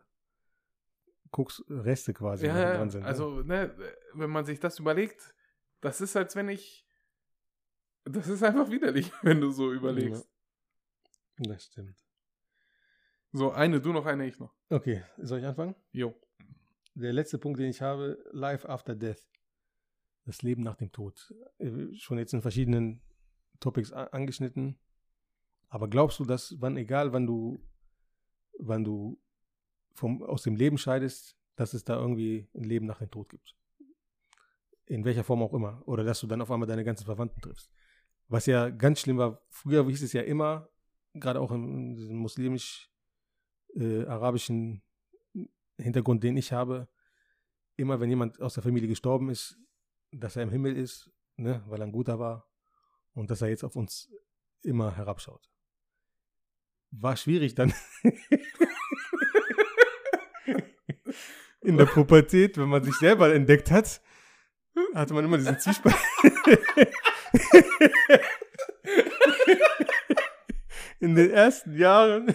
Koksreste 1.31 2.13
quasi 2.13 2.45
Ja, 2.45 2.77
dran 2.77 2.91
sind. 2.91 3.01
ne? 3.01 3.07
also, 3.07 3.41
ne, 3.41 3.75
wenn 4.13 4.29
man 4.29 4.45
sich 4.45 4.59
das 4.59 4.77
überlegt, 4.77 5.33
das 5.81 5.99
ist, 6.01 6.15
als 6.15 6.35
wenn 6.35 6.49
ich. 6.49 6.85
Das 8.05 8.27
ist 8.27 8.43
einfach 8.43 8.69
widerlich, 8.69 9.11
wenn 9.23 9.41
du 9.41 9.49
so 9.51 9.71
überlegst. 9.73 10.29
Ja. 11.39 11.53
Das 11.53 11.63
stimmt. 11.65 12.02
So, 13.35 13.51
eine, 13.51 13.81
du 13.81 13.91
noch, 13.91 14.05
eine, 14.05 14.27
ich 14.27 14.39
noch. 14.39 14.53
Okay, 14.69 15.03
soll 15.17 15.39
ich 15.39 15.45
anfangen? 15.45 15.73
Jo. 15.91 16.13
Der 16.93 17.11
letzte 17.11 17.39
Punkt, 17.39 17.59
den 17.59 17.71
ich 17.71 17.81
habe, 17.81 18.23
Life 18.31 18.69
After 18.69 18.95
Death. 18.95 19.27
Das 20.25 20.43
Leben 20.43 20.61
nach 20.61 20.75
dem 20.75 20.91
Tod. 20.91 21.33
Äh, 21.57 21.91
Schon 21.95 22.19
jetzt 22.19 22.33
in 22.33 22.43
verschiedenen 22.43 23.01
Topics 23.59 23.91
angeschnitten. 23.91 24.77
Aber 25.67 25.87
glaubst 25.89 26.19
du, 26.19 26.25
dass 26.25 26.55
wann, 26.59 26.77
egal 26.77 27.11
wann 27.11 27.25
du, 27.25 27.59
wann 28.59 28.83
du 28.83 29.19
vom, 29.95 30.21
aus 30.21 30.43
dem 30.43 30.55
Leben 30.55 30.77
scheidest, 30.77 31.35
dass 31.55 31.73
es 31.73 31.83
da 31.83 31.99
irgendwie 31.99 32.47
ein 32.53 32.63
Leben 32.63 32.85
nach 32.85 32.99
dem 32.99 33.09
Tod 33.09 33.29
gibt? 33.29 33.57
In 34.85 35.05
welcher 35.05 35.23
Form 35.23 35.41
auch 35.41 35.55
immer. 35.55 35.81
Oder 35.87 36.03
dass 36.03 36.19
du 36.19 36.27
dann 36.27 36.41
auf 36.41 36.51
einmal 36.51 36.67
deine 36.67 36.83
ganzen 36.83 37.05
Verwandten 37.05 37.41
triffst. 37.41 37.71
Was 38.27 38.45
ja 38.45 38.69
ganz 38.69 38.99
schlimm 38.99 39.17
war, 39.17 39.41
früher 39.49 39.83
hieß 39.87 40.03
es 40.03 40.13
ja 40.13 40.21
immer, 40.21 40.69
gerade 41.15 41.41
auch 41.41 41.51
im, 41.51 41.97
diesem 43.73 43.89
muslimisch-arabischen 43.89 44.81
Hintergrund, 45.77 46.23
den 46.23 46.37
ich 46.37 46.51
habe, 46.51 46.87
immer 47.75 47.99
wenn 47.99 48.09
jemand 48.09 48.39
aus 48.41 48.53
der 48.53 48.63
Familie 48.63 48.87
gestorben 48.87 49.29
ist, 49.29 49.57
dass 50.11 50.35
er 50.35 50.43
im 50.43 50.51
Himmel 50.51 50.77
ist, 50.77 51.11
ne, 51.37 51.63
weil 51.67 51.81
er 51.81 51.87
ein 51.87 51.91
guter 51.91 52.19
war 52.19 52.47
und 53.13 53.31
dass 53.31 53.41
er 53.41 53.49
jetzt 53.49 53.63
auf 53.63 53.75
uns 53.75 54.11
immer 54.61 54.95
herabschaut. 54.95 55.49
War 56.91 57.17
schwierig 57.17 57.55
dann 57.55 57.73
in 61.61 61.77
der 61.77 61.85
Pubertät, 61.85 62.57
wenn 62.57 62.69
man 62.69 62.83
sich 62.83 62.95
selber 62.95 63.33
entdeckt 63.33 63.71
hat 63.71 64.01
hatte 64.93 65.13
man 65.13 65.25
immer 65.25 65.37
diesen 65.37 65.59
Zwiespalt. 65.59 65.95
In 70.99 71.15
den 71.15 71.31
ersten 71.31 71.75
Jahren. 71.77 72.33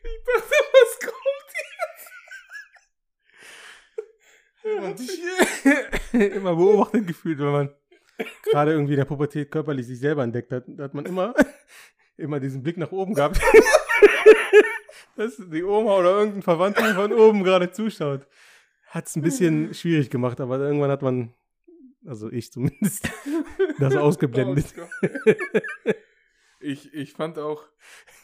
Ich 0.00 0.24
dachte, 0.24 0.54
was 0.72 1.00
kommt 1.00 1.38
man 4.80 4.96
sich 4.96 5.20
immer 6.12 6.56
beobachtet 6.56 7.06
gefühlt, 7.06 7.38
wenn 7.38 7.52
man 7.52 7.70
gerade 8.44 8.72
irgendwie 8.72 8.94
in 8.94 8.98
der 8.98 9.04
Pubertät 9.04 9.50
körperlich 9.50 9.86
sich 9.86 10.00
selber 10.00 10.22
entdeckt 10.22 10.52
hat. 10.52 10.64
Da 10.66 10.84
hat 10.84 10.94
man 10.94 11.06
immer, 11.06 11.34
immer 12.16 12.40
diesen 12.40 12.62
Blick 12.62 12.76
nach 12.76 12.92
oben 12.92 13.14
gehabt. 13.14 13.40
dass 15.16 15.36
die 15.36 15.64
Oma 15.64 15.96
oder 15.96 16.10
irgendein 16.10 16.42
Verwandter 16.42 16.94
von 16.94 17.12
oben 17.12 17.42
gerade 17.42 17.70
zuschaut. 17.70 18.26
Hat 18.86 19.06
es 19.06 19.16
ein 19.16 19.22
bisschen 19.22 19.74
schwierig 19.74 20.10
gemacht, 20.10 20.40
aber 20.40 20.58
irgendwann 20.60 20.90
hat 20.90 21.02
man, 21.02 21.34
also 22.04 22.30
ich 22.30 22.52
zumindest, 22.52 23.10
das 23.78 23.96
ausgeblendet. 23.96 24.74
Oh 24.78 25.92
ich, 26.60 26.92
ich 26.92 27.12
fand 27.12 27.38
auch, 27.38 27.64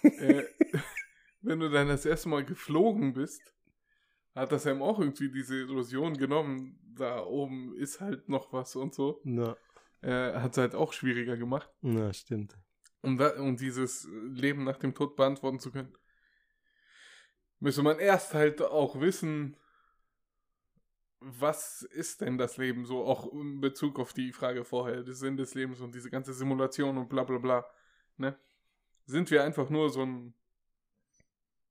äh, 0.02 0.42
wenn 1.42 1.60
du 1.60 1.70
dann 1.70 1.88
das 1.88 2.06
erste 2.06 2.28
Mal 2.28 2.44
geflogen 2.44 3.12
bist, 3.14 3.54
hat 4.34 4.52
das 4.52 4.66
einem 4.66 4.82
auch 4.82 4.98
irgendwie 4.98 5.30
diese 5.30 5.56
Illusion 5.60 6.14
genommen, 6.16 6.78
da 6.96 7.24
oben 7.24 7.74
ist 7.76 8.00
halt 8.00 8.28
noch 8.28 8.52
was 8.52 8.76
und 8.76 8.94
so. 8.94 9.20
Na, 9.24 9.56
Äh, 10.00 10.34
hat 10.34 10.52
es 10.52 10.58
halt 10.58 10.74
auch 10.74 10.92
schwieriger 10.92 11.36
gemacht. 11.36 11.70
na, 11.80 12.12
stimmt. 12.12 12.58
Um, 13.00 13.16
da, 13.18 13.38
um 13.40 13.56
dieses 13.56 14.08
Leben 14.28 14.64
nach 14.64 14.78
dem 14.78 14.94
Tod 14.94 15.14
beantworten 15.16 15.60
zu 15.60 15.70
können, 15.70 15.92
müsste 17.60 17.82
man 17.82 17.98
erst 17.98 18.34
halt 18.34 18.62
auch 18.62 19.00
wissen, 19.00 19.56
was 21.24 21.82
ist 21.82 22.20
denn 22.20 22.38
das 22.38 22.56
Leben 22.56 22.84
so, 22.84 23.04
auch 23.04 23.32
in 23.32 23.60
Bezug 23.60 23.98
auf 23.98 24.12
die 24.12 24.32
Frage 24.32 24.64
vorher, 24.64 25.02
der 25.02 25.14
Sinn 25.14 25.36
des 25.36 25.54
Lebens 25.54 25.80
und 25.80 25.94
diese 25.94 26.10
ganze 26.10 26.32
Simulation 26.32 26.98
und 26.98 27.08
bla 27.08 27.24
bla 27.24 27.38
bla. 27.38 27.66
Ne? 28.16 28.36
Sind 29.06 29.30
wir 29.30 29.42
einfach 29.42 29.70
nur 29.70 29.90
so 29.90 30.02
ein, 30.02 30.34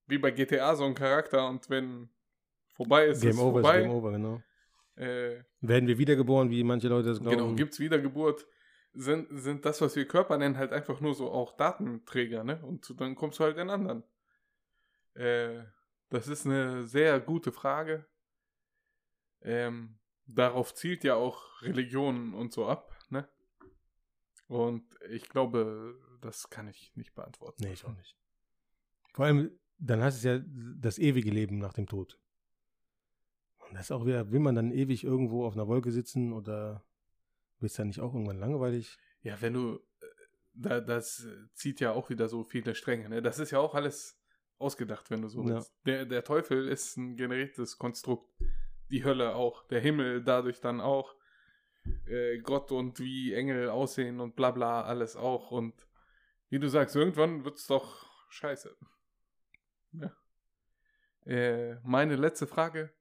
wie 0.08 0.18
bei 0.18 0.32
GTA, 0.32 0.76
so 0.76 0.86
ein 0.86 0.96
Charakter 0.96 1.48
und 1.48 1.70
wenn 1.70 2.10
vorbei 2.74 3.08
ist, 3.08 3.22
Game 3.22 3.32
ist 3.32 3.40
over 3.40 3.62
vorbei. 3.62 3.78
ist 3.78 3.84
Game 3.84 3.92
over, 3.92 4.12
genau. 4.12 4.42
Äh, 4.96 5.44
Werden 5.62 5.88
wir 5.88 5.98
wiedergeboren, 5.98 6.50
wie 6.50 6.64
manche 6.64 6.88
Leute 6.88 7.10
das 7.10 7.20
glauben? 7.20 7.38
Genau, 7.38 7.54
gibt's 7.54 7.80
Wiedergeburt, 7.80 8.48
sind, 8.94 9.28
sind 9.32 9.66
das, 9.66 9.82
was 9.82 9.96
wir 9.96 10.08
Körper 10.08 10.38
nennen, 10.38 10.58
halt 10.58 10.72
einfach 10.72 11.00
nur 11.00 11.16
so 11.16 11.32
auch 11.32 11.56
Datenträger, 11.56 12.44
ne? 12.44 12.62
Und 12.64 13.00
dann 13.00 13.16
kommst 13.16 13.40
du 13.40 13.44
halt 13.44 13.58
in 13.58 13.70
anderen. 13.70 14.04
Äh, 15.16 15.64
das 16.10 16.28
ist 16.28 16.46
eine 16.46 16.86
sehr 16.86 17.20
gute 17.20 17.52
Frage. 17.52 18.06
Ähm, 19.44 20.00
darauf 20.26 20.74
zielt 20.74 21.04
ja 21.04 21.16
auch 21.16 21.62
Religion 21.62 22.34
und 22.34 22.54
so 22.54 22.68
ab, 22.68 22.98
ne? 23.10 23.28
Und 24.48 24.84
ich 25.10 25.30
glaube, 25.30 26.00
das 26.22 26.50
kann 26.50 26.68
ich 26.68 26.96
nicht 26.96 27.14
beantworten. 27.16 27.64
Nee, 27.64 27.74
ich 27.74 27.86
auch 27.86 27.96
nicht. 27.96 28.18
Vor 29.14 29.26
allem, 29.26 29.52
dann 29.78 30.02
heißt 30.02 30.18
es 30.18 30.24
ja 30.24 30.40
das 30.78 30.98
ewige 30.98 31.32
Leben 31.32 31.58
nach 31.58 31.74
dem 31.74 31.88
Tod. 31.88 32.20
Und 33.68 33.76
das 33.76 33.88
ist 33.88 33.92
auch 33.92 34.06
wieder, 34.06 34.32
will 34.32 34.40
man 34.40 34.56
dann 34.56 34.72
ewig 34.72 35.04
irgendwo 35.04 35.46
auf 35.46 35.54
einer 35.54 35.68
Wolke 35.68 35.92
sitzen 35.92 36.34
oder 36.34 36.86
wird 37.60 37.72
es 37.72 37.78
dann 37.78 37.88
nicht 37.88 38.00
auch 38.00 38.14
irgendwann 38.14 38.40
langweilig? 38.40 38.98
Ja, 39.22 39.42
wenn 39.42 39.54
du, 39.54 39.76
äh, 40.02 40.06
da, 40.54 40.82
das 40.82 41.28
zieht 41.54 41.80
ja 41.80 41.92
auch 41.92 42.10
wieder 42.10 42.28
so 42.28 42.44
viele 42.44 42.76
Stränge, 42.76 43.10
ne? 43.10 43.22
Das 43.22 43.40
ist 43.40 43.52
ja 43.52 43.60
auch 43.60 43.74
alles 43.74 44.20
ausgedacht, 44.58 45.10
wenn 45.10 45.22
du 45.22 45.30
so 45.30 45.42
Ja. 45.42 45.56
willst. 45.56 45.74
Der, 45.86 46.06
der 46.06 46.24
Teufel 46.24 46.68
ist 46.68 46.98
ein 46.98 47.16
generiertes 47.16 47.78
Konstrukt. 47.78 48.33
Die 48.94 49.04
Hölle 49.04 49.34
auch. 49.34 49.66
Der 49.70 49.80
Himmel 49.80 50.24
dadurch 50.24 50.62
dann 50.62 50.80
auch. 50.80 51.16
Äh, 52.06 52.38
Gott 52.38 52.72
und 52.72 53.00
wie 53.00 53.34
Engel 53.34 53.70
aussehen 53.70 54.20
und 54.20 54.36
bla 54.36 54.52
bla, 54.52 54.84
alles 54.84 55.16
auch. 55.16 55.50
Und 55.50 55.74
wie 56.50 56.60
du 56.60 56.70
sagst, 56.70 56.96
irgendwann 56.96 57.44
wird's 57.44 57.66
doch 57.66 58.06
scheiße. 58.30 58.78
Ja. 59.94 60.16
Äh, 61.26 61.78
meine 61.84 62.18
letzte 62.18 62.46
Frage. 62.46 62.94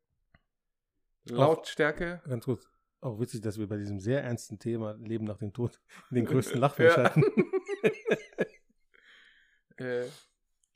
Lautstärke. 1.25 2.23
Ganz 2.27 2.47
kurz, 2.47 2.71
auch 3.03 3.21
witzig, 3.21 3.43
dass 3.43 3.59
wir 3.59 3.69
bei 3.69 3.77
diesem 3.77 4.01
sehr 4.01 4.25
ernsten 4.25 4.59
Thema 4.59 4.95
Leben 4.95 5.27
nach 5.27 5.39
dem 5.39 5.53
Tod 5.53 5.79
den 6.11 6.25
größten 6.25 6.59
Lachfleisch 6.59 6.97
Ja. 6.97 7.05
hatten. 7.05 7.23
äh, 9.77 10.07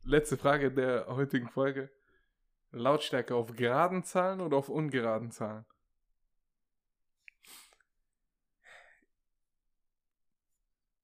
letzte 0.04 0.36
Frage 0.36 0.70
der 0.70 1.06
heutigen 1.08 1.48
Folge. 1.48 1.90
Lautstärke 2.72 3.34
auf 3.34 3.52
geraden 3.54 4.04
Zahlen 4.04 4.40
oder 4.40 4.56
auf 4.56 4.68
ungeraden 4.68 5.30
Zahlen? 5.30 5.64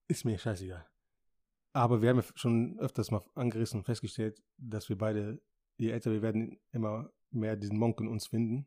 Ist 0.08 0.24
mir 0.24 0.38
scheißegal. 0.38 0.86
Aber 1.72 2.02
wir 2.02 2.10
haben 2.10 2.18
ja 2.18 2.24
schon 2.34 2.78
öfters 2.78 3.10
mal 3.10 3.22
angerissen 3.34 3.80
und 3.80 3.84
festgestellt, 3.84 4.42
dass 4.58 4.88
wir 4.88 4.98
beide, 4.98 5.40
je 5.78 5.90
älter 5.90 6.10
wir 6.10 6.20
werden, 6.20 6.60
immer 6.70 7.10
mehr 7.30 7.56
diesen 7.56 7.78
Monk 7.78 7.98
in 8.00 8.08
uns 8.08 8.26
finden. 8.26 8.66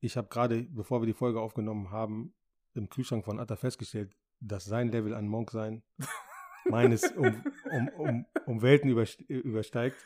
Ich 0.00 0.16
habe 0.16 0.28
gerade, 0.28 0.62
bevor 0.62 1.02
wir 1.02 1.06
die 1.06 1.12
Folge 1.12 1.40
aufgenommen 1.40 1.90
haben, 1.90 2.34
im 2.74 2.88
Kühlschrank 2.88 3.24
von 3.24 3.38
Atta 3.38 3.56
festgestellt, 3.56 4.16
dass 4.40 4.64
sein 4.64 4.88
Level 4.90 5.14
an 5.14 5.28
Monk 5.28 5.50
sein 5.50 5.82
meines 6.64 7.04
um, 7.12 7.44
um, 7.70 7.88
um, 7.98 8.26
um 8.46 8.62
Welten 8.62 8.90
überst- 8.90 9.26
übersteigt. 9.28 9.96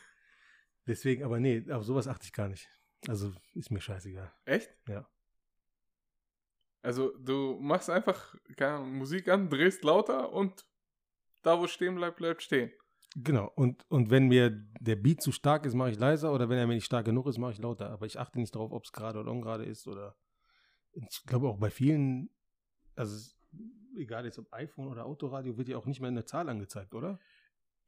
Deswegen, 0.87 1.25
aber 1.25 1.41
nee, 1.41 1.71
auf 1.71 1.85
sowas 1.85 2.07
achte 2.09 2.27
ich 2.27 2.33
gar 2.33 2.49
nicht. 2.49 2.69
Also 3.09 3.33
ist 3.55 3.71
mir 3.71 3.81
scheißegal. 3.81 4.33
Echt? 4.45 4.71
Ja. 4.89 5.09
Also 6.83 7.17
du 7.19 7.59
machst 7.61 7.91
einfach 7.91 8.37
keine 8.57 8.77
Ahnung, 8.77 8.99
Musik 8.99 9.29
an, 9.29 9.49
drehst 9.51 9.83
lauter 9.83 10.33
und 10.33 10.65
da 11.43 11.59
wo 11.61 11.67
stehen 11.67 11.97
bleibt, 11.97 12.19
bleibt 12.19 12.43
stehen. 12.43 12.73
Genau, 13.17 13.51
und, 13.55 13.85
und 13.89 14.11
wenn 14.11 14.29
mir 14.29 14.51
der 14.51 14.97
Beat 14.97 15.23
zu 15.23 15.33
stark 15.33 15.65
ist, 15.65 15.75
mache 15.75 15.91
ich 15.91 15.99
leiser 15.99 16.33
oder 16.33 16.49
wenn 16.49 16.59
er 16.59 16.67
mir 16.67 16.75
nicht 16.75 16.85
stark 16.85 17.07
genug 17.07 17.27
ist, 17.27 17.39
mache 17.39 17.53
ich 17.53 17.59
lauter. 17.59 17.91
Aber 17.91 18.07
ich 18.07 18.19
achte 18.19 18.39
nicht 18.39 18.55
darauf, 18.55 18.73
ob 18.73 18.85
es 18.85 18.93
gerade 18.93 19.19
oder 19.19 19.33
ungerade 19.33 19.65
ist 19.65 19.87
oder 19.89 20.17
ich 20.93 21.25
glaube 21.27 21.49
auch 21.49 21.59
bei 21.59 21.71
vielen, 21.71 22.31
also 22.95 23.31
egal 23.97 24.25
jetzt 24.25 24.39
ob 24.39 24.53
iPhone 24.53 24.89
oder 24.89 25.07
Autoradio, 25.07 25.57
wird 25.57 25.69
ja 25.69 25.77
auch 25.77 25.87
nicht 25.87 26.01
mehr 26.01 26.09
eine 26.09 26.25
Zahl 26.25 26.49
angezeigt, 26.49 26.95
oder? 26.95 27.19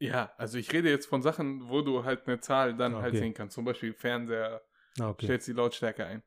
Ja, 0.01 0.33
also 0.37 0.59
ich 0.59 0.73
rede 0.73 0.89
jetzt 0.91 1.07
von 1.07 1.23
Sachen, 1.23 1.69
wo 1.69 1.83
du 1.83 2.05
halt 2.05 2.27
eine 2.27 2.41
Zahl 2.41 2.77
dann 2.77 2.95
Ah, 2.95 3.03
halt 3.03 3.15
okay. 3.15 3.25
sehen 3.25 3.35
kannst. 3.35 3.55
Zum 3.55 3.65
Beispiel 3.65 3.93
Fernseher, 3.93 4.63
Ah, 5.01 5.09
okay. 5.11 5.27
stellst 5.27 5.49
die 5.49 5.53
Lautstärke 5.53 6.07
ein. 6.07 6.23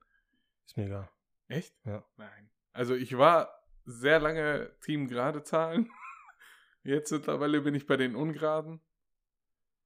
Ist 0.66 0.76
mir 0.78 0.86
egal. 0.86 1.10
Echt? 1.48 1.74
Ja. 1.86 2.04
Nein. 2.18 2.50
Also 2.74 2.96
ich 2.96 3.18
war 3.18 3.54
sehr 3.86 4.20
lange 4.20 4.72
Team 4.82 5.08
gerade 5.08 5.44
Zahlen. 5.44 5.90
Jetzt 6.84 7.12
mittlerweile 7.12 7.62
bin 7.62 7.76
ich 7.76 7.88
bei 7.88 7.98
den 7.98 8.16
Ungeraden. 8.16 8.82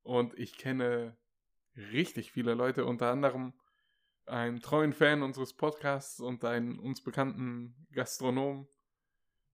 Und 0.04 0.38
ich 0.38 0.58
kenne 0.58 1.18
richtig 1.76 2.32
viele 2.32 2.54
Leute, 2.54 2.86
unter 2.86 3.12
anderem 3.12 3.54
einen 4.28 4.62
treuen 4.62 4.94
Fan 4.94 5.22
unseres 5.24 5.54
Podcasts 5.54 6.20
und 6.20 6.44
einen 6.46 6.80
uns 6.80 7.04
bekannten 7.04 7.88
Gastronom, 7.92 8.68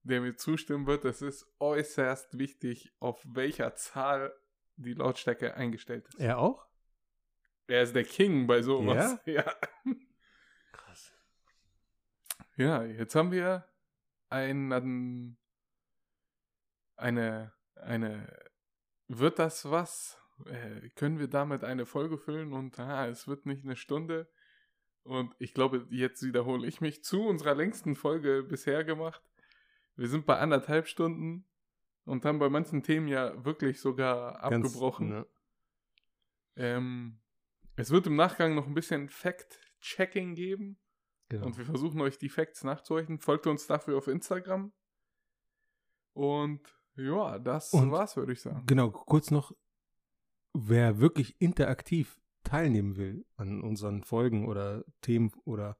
der 0.04 0.22
mir 0.22 0.36
zustimmen 0.36 0.88
wird. 0.88 1.06
Es 1.06 1.22
ist 1.22 1.48
äußerst 1.60 2.38
wichtig, 2.38 2.92
auf 3.00 3.22
welcher 3.26 3.76
Zahl 3.76 4.34
die 4.76 4.94
Lautstärke 4.94 5.56
eingestellt 5.56 6.08
ist. 6.08 6.20
Er 6.20 6.40
auch? 6.40 6.66
Er 7.68 7.84
ist 7.84 7.96
der 7.96 8.04
King 8.04 8.48
bei 8.48 8.62
sowas. 8.62 9.20
Ja. 9.26 9.56
Krass. 10.72 11.14
Ja, 12.58 12.84
jetzt 12.84 13.16
haben 13.16 13.32
wir 13.32 13.66
einen, 14.30 15.38
eine, 16.98 17.54
eine, 17.76 18.52
wird 19.08 19.40
das 19.40 19.70
was? 19.70 20.18
Äh, 20.46 20.90
können 20.96 21.20
wir 21.20 21.28
damit 21.28 21.64
eine 21.64 21.86
Folge 21.86 22.18
füllen 22.18 22.54
und 22.54 22.80
ah, 22.80 23.08
es 23.08 23.28
wird 23.28 23.46
nicht 23.46 23.64
eine 23.64 23.76
Stunde? 23.76 24.28
Und 25.04 25.34
ich 25.40 25.54
glaube, 25.54 25.88
jetzt 25.90 26.24
wiederhole 26.24 26.68
ich 26.68 26.82
mich 26.82 27.04
zu 27.04 27.24
unserer 27.24 27.56
längsten 27.56 27.96
Folge 27.96 28.44
bisher 28.44 28.84
gemacht. 28.84 29.22
Wir 29.96 30.08
sind 30.08 30.26
bei 30.26 30.38
anderthalb 30.38 30.88
Stunden 30.88 31.46
und 32.06 32.26
haben 32.26 32.40
bei 32.40 32.50
manchen 32.50 32.84
Themen 32.84 33.08
ja 33.08 33.44
wirklich 33.46 33.80
sogar 33.82 34.40
Ganz- 34.50 34.66
abgebrochen. 34.68 35.10
ne? 35.10 35.28
Ähm, 36.56 37.20
es 37.76 37.92
wird 37.92 38.08
im 38.08 38.16
Nachgang 38.16 38.56
noch 38.56 38.68
ein 38.68 38.74
bisschen 38.74 39.10
Fact-Checking 39.10 40.36
geben. 40.36 40.80
Genau. 41.30 41.46
Und 41.46 41.58
wir 41.58 41.66
versuchen 41.66 42.02
euch 42.02 42.18
die 42.18 42.30
Facts 42.30 42.64
nachzureichen. 42.64 43.20
Folgt 43.20 43.48
uns 43.48 43.66
dafür 43.68 43.98
auf 43.98 44.08
Instagram. 44.08 44.74
Und 46.14 46.62
ja, 46.96 47.40
das 47.40 47.72
Und- 47.74 47.92
war's, 47.92 48.16
würde 48.18 48.34
ich 48.34 48.42
sagen. 48.42 48.66
Genau, 48.66 48.92
kurz 48.92 49.32
noch, 49.32 49.54
wer 50.54 51.00
wirklich 51.00 51.40
interaktiv 51.40 52.20
teilnehmen 52.44 52.98
will 52.98 53.26
an 53.38 53.62
unseren 53.62 54.04
Folgen 54.04 54.48
oder 54.48 54.84
Themen 55.02 55.32
oder 55.46 55.78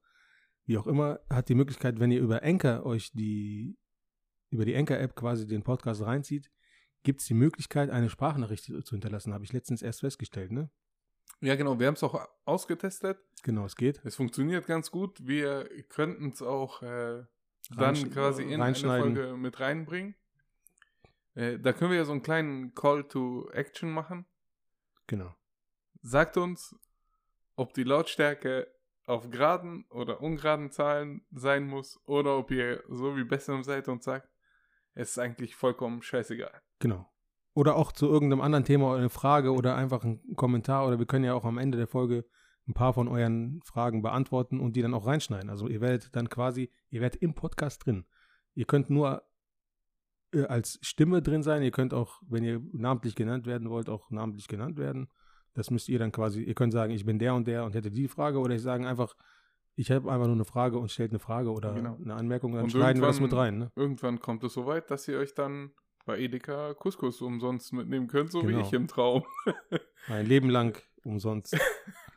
wie 0.64 0.78
auch 0.78 0.86
immer, 0.86 1.20
hat 1.28 1.48
die 1.48 1.54
Möglichkeit, 1.56 1.98
wenn 2.00 2.12
ihr 2.12 2.20
über 2.20 2.42
Anchor 2.42 2.86
euch 2.86 3.10
die 3.12 3.76
über 4.52 4.64
die 4.64 4.76
Anchor-App 4.76 5.16
quasi 5.16 5.46
den 5.46 5.62
Podcast 5.62 6.02
reinzieht, 6.02 6.50
gibt 7.02 7.20
es 7.20 7.26
die 7.26 7.34
Möglichkeit, 7.34 7.90
eine 7.90 8.10
Sprachnachricht 8.10 8.64
zu 8.64 8.90
hinterlassen. 8.90 9.34
Habe 9.34 9.44
ich 9.44 9.52
letztens 9.52 9.82
erst 9.82 10.00
festgestellt, 10.00 10.52
ne? 10.52 10.70
Ja, 11.40 11.56
genau. 11.56 11.78
Wir 11.80 11.88
haben 11.88 11.94
es 11.94 12.02
auch 12.02 12.28
ausgetestet. 12.44 13.18
Genau, 13.42 13.64
es 13.64 13.74
geht. 13.74 14.00
Es 14.04 14.14
funktioniert 14.14 14.66
ganz 14.66 14.90
gut. 14.90 15.26
Wir 15.26 15.68
könnten 15.88 16.28
es 16.28 16.42
auch 16.42 16.82
äh, 16.82 17.24
dann 17.70 17.96
Reinsch- 17.96 18.10
quasi 18.10 18.44
in 18.44 18.60
eine. 18.60 18.74
Folge 18.74 19.36
mit 19.36 19.58
reinbringen. 19.58 20.14
Äh, 21.34 21.58
da 21.58 21.72
können 21.72 21.90
wir 21.90 21.98
ja 21.98 22.04
so 22.04 22.12
einen 22.12 22.22
kleinen 22.22 22.74
Call 22.74 23.04
to 23.04 23.48
Action 23.50 23.90
machen. 23.90 24.26
Genau. 25.06 25.34
Sagt 26.02 26.36
uns, 26.36 26.76
ob 27.56 27.74
die 27.74 27.84
Lautstärke 27.84 28.68
auf 29.06 29.28
geraden 29.30 29.84
oder 29.90 30.20
ungeraden 30.20 30.70
Zahlen 30.70 31.26
sein 31.32 31.66
muss 31.66 32.00
oder 32.06 32.36
ob 32.38 32.50
ihr 32.50 32.84
so 32.88 33.16
wie 33.16 33.24
Besserem 33.24 33.64
seid 33.64 33.88
und 33.88 34.02
sagt, 34.02 34.28
ist 34.94 35.18
eigentlich 35.18 35.56
vollkommen 35.56 36.02
scheißegal. 36.02 36.60
Genau. 36.78 37.08
Oder 37.54 37.76
auch 37.76 37.92
zu 37.92 38.06
irgendeinem 38.06 38.40
anderen 38.40 38.64
Thema 38.64 38.88
oder 38.88 38.98
eine 38.98 39.10
Frage 39.10 39.52
oder 39.52 39.76
einfach 39.76 40.04
ein 40.04 40.22
Kommentar 40.36 40.86
oder 40.86 40.98
wir 40.98 41.06
können 41.06 41.24
ja 41.24 41.34
auch 41.34 41.44
am 41.44 41.58
Ende 41.58 41.76
der 41.76 41.86
Folge 41.86 42.24
ein 42.66 42.74
paar 42.74 42.94
von 42.94 43.08
euren 43.08 43.60
Fragen 43.64 44.02
beantworten 44.02 44.60
und 44.60 44.76
die 44.76 44.82
dann 44.82 44.94
auch 44.94 45.06
reinschneiden. 45.06 45.50
Also 45.50 45.68
ihr 45.68 45.80
werdet 45.80 46.14
dann 46.14 46.28
quasi, 46.28 46.70
ihr 46.90 47.00
werdet 47.00 47.20
im 47.20 47.34
Podcast 47.34 47.84
drin. 47.84 48.06
Ihr 48.54 48.66
könnt 48.66 48.88
nur 48.88 49.22
äh, 50.32 50.44
als 50.44 50.78
Stimme 50.82 51.22
drin 51.22 51.42
sein. 51.42 51.62
Ihr 51.62 51.70
könnt 51.70 51.92
auch, 51.92 52.20
wenn 52.26 52.44
ihr 52.44 52.62
namentlich 52.72 53.14
genannt 53.14 53.46
werden 53.46 53.68
wollt, 53.70 53.88
auch 53.88 54.10
namentlich 54.10 54.48
genannt 54.48 54.78
werden. 54.78 55.08
Das 55.54 55.70
müsst 55.70 55.88
ihr 55.88 55.98
dann 55.98 56.12
quasi, 56.12 56.42
ihr 56.42 56.54
könnt 56.54 56.72
sagen, 56.72 56.92
ich 56.92 57.04
bin 57.04 57.18
der 57.18 57.34
und 57.34 57.46
der 57.46 57.64
und 57.64 57.74
hätte 57.74 57.90
die 57.90 58.08
Frage 58.08 58.38
oder 58.38 58.54
ich 58.54 58.62
sagen 58.62 58.86
einfach, 58.86 59.14
ich 59.74 59.90
habe 59.90 60.10
einfach 60.12 60.26
nur 60.26 60.36
eine 60.36 60.44
Frage 60.44 60.78
und 60.78 60.90
stellt 60.90 61.10
eine 61.12 61.18
Frage 61.18 61.50
oder 61.50 61.72
Genau. 61.74 61.96
eine 62.02 62.14
Anmerkung, 62.14 62.52
dann 62.52 62.64
Und 62.64 62.70
schneiden 62.70 63.00
wir 63.02 63.06
das 63.08 63.20
mit 63.20 63.32
rein. 63.32 63.58
Ne? 63.58 63.72
Irgendwann 63.76 64.20
kommt 64.20 64.44
es 64.44 64.52
soweit, 64.54 64.90
dass 64.90 65.08
ihr 65.08 65.18
euch 65.18 65.34
dann 65.34 65.72
bei 66.04 66.18
Edeka 66.18 66.74
Couscous 66.74 67.20
umsonst 67.22 67.72
mitnehmen 67.72 68.06
könnt, 68.08 68.32
so 68.32 68.40
Genau. 68.42 68.58
wie 68.58 68.62
ich 68.62 68.72
im 68.72 68.88
Traum. 68.88 69.24
Ein 70.08 70.26
Leben 70.26 70.50
lang 70.50 70.80
umsonst. 71.04 71.56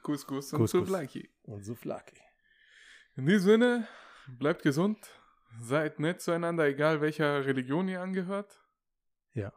Couscous 0.02 0.54
und 0.54 0.60
Couscous. 0.60 0.72
Souvlaki. 0.88 1.30
und 1.44 1.64
so 1.64 1.76
flaki. 1.76 2.18
In 3.16 3.26
diesem 3.26 3.42
Sinne, 3.52 3.88
bleibt 4.28 4.62
gesund, 4.64 4.98
seid 5.62 6.00
nett 6.00 6.22
zueinander, 6.22 6.66
egal 6.68 7.00
welcher 7.02 7.46
Religion 7.46 7.88
ihr 7.88 8.02
angehört. 8.02 8.62
Ja. 9.34 9.54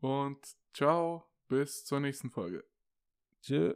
Und 0.00 0.38
ciao, 0.74 1.24
bis 1.48 1.84
zur 1.84 2.00
nächsten 2.00 2.30
Folge. 2.30 2.64
Tschö. 3.42 3.74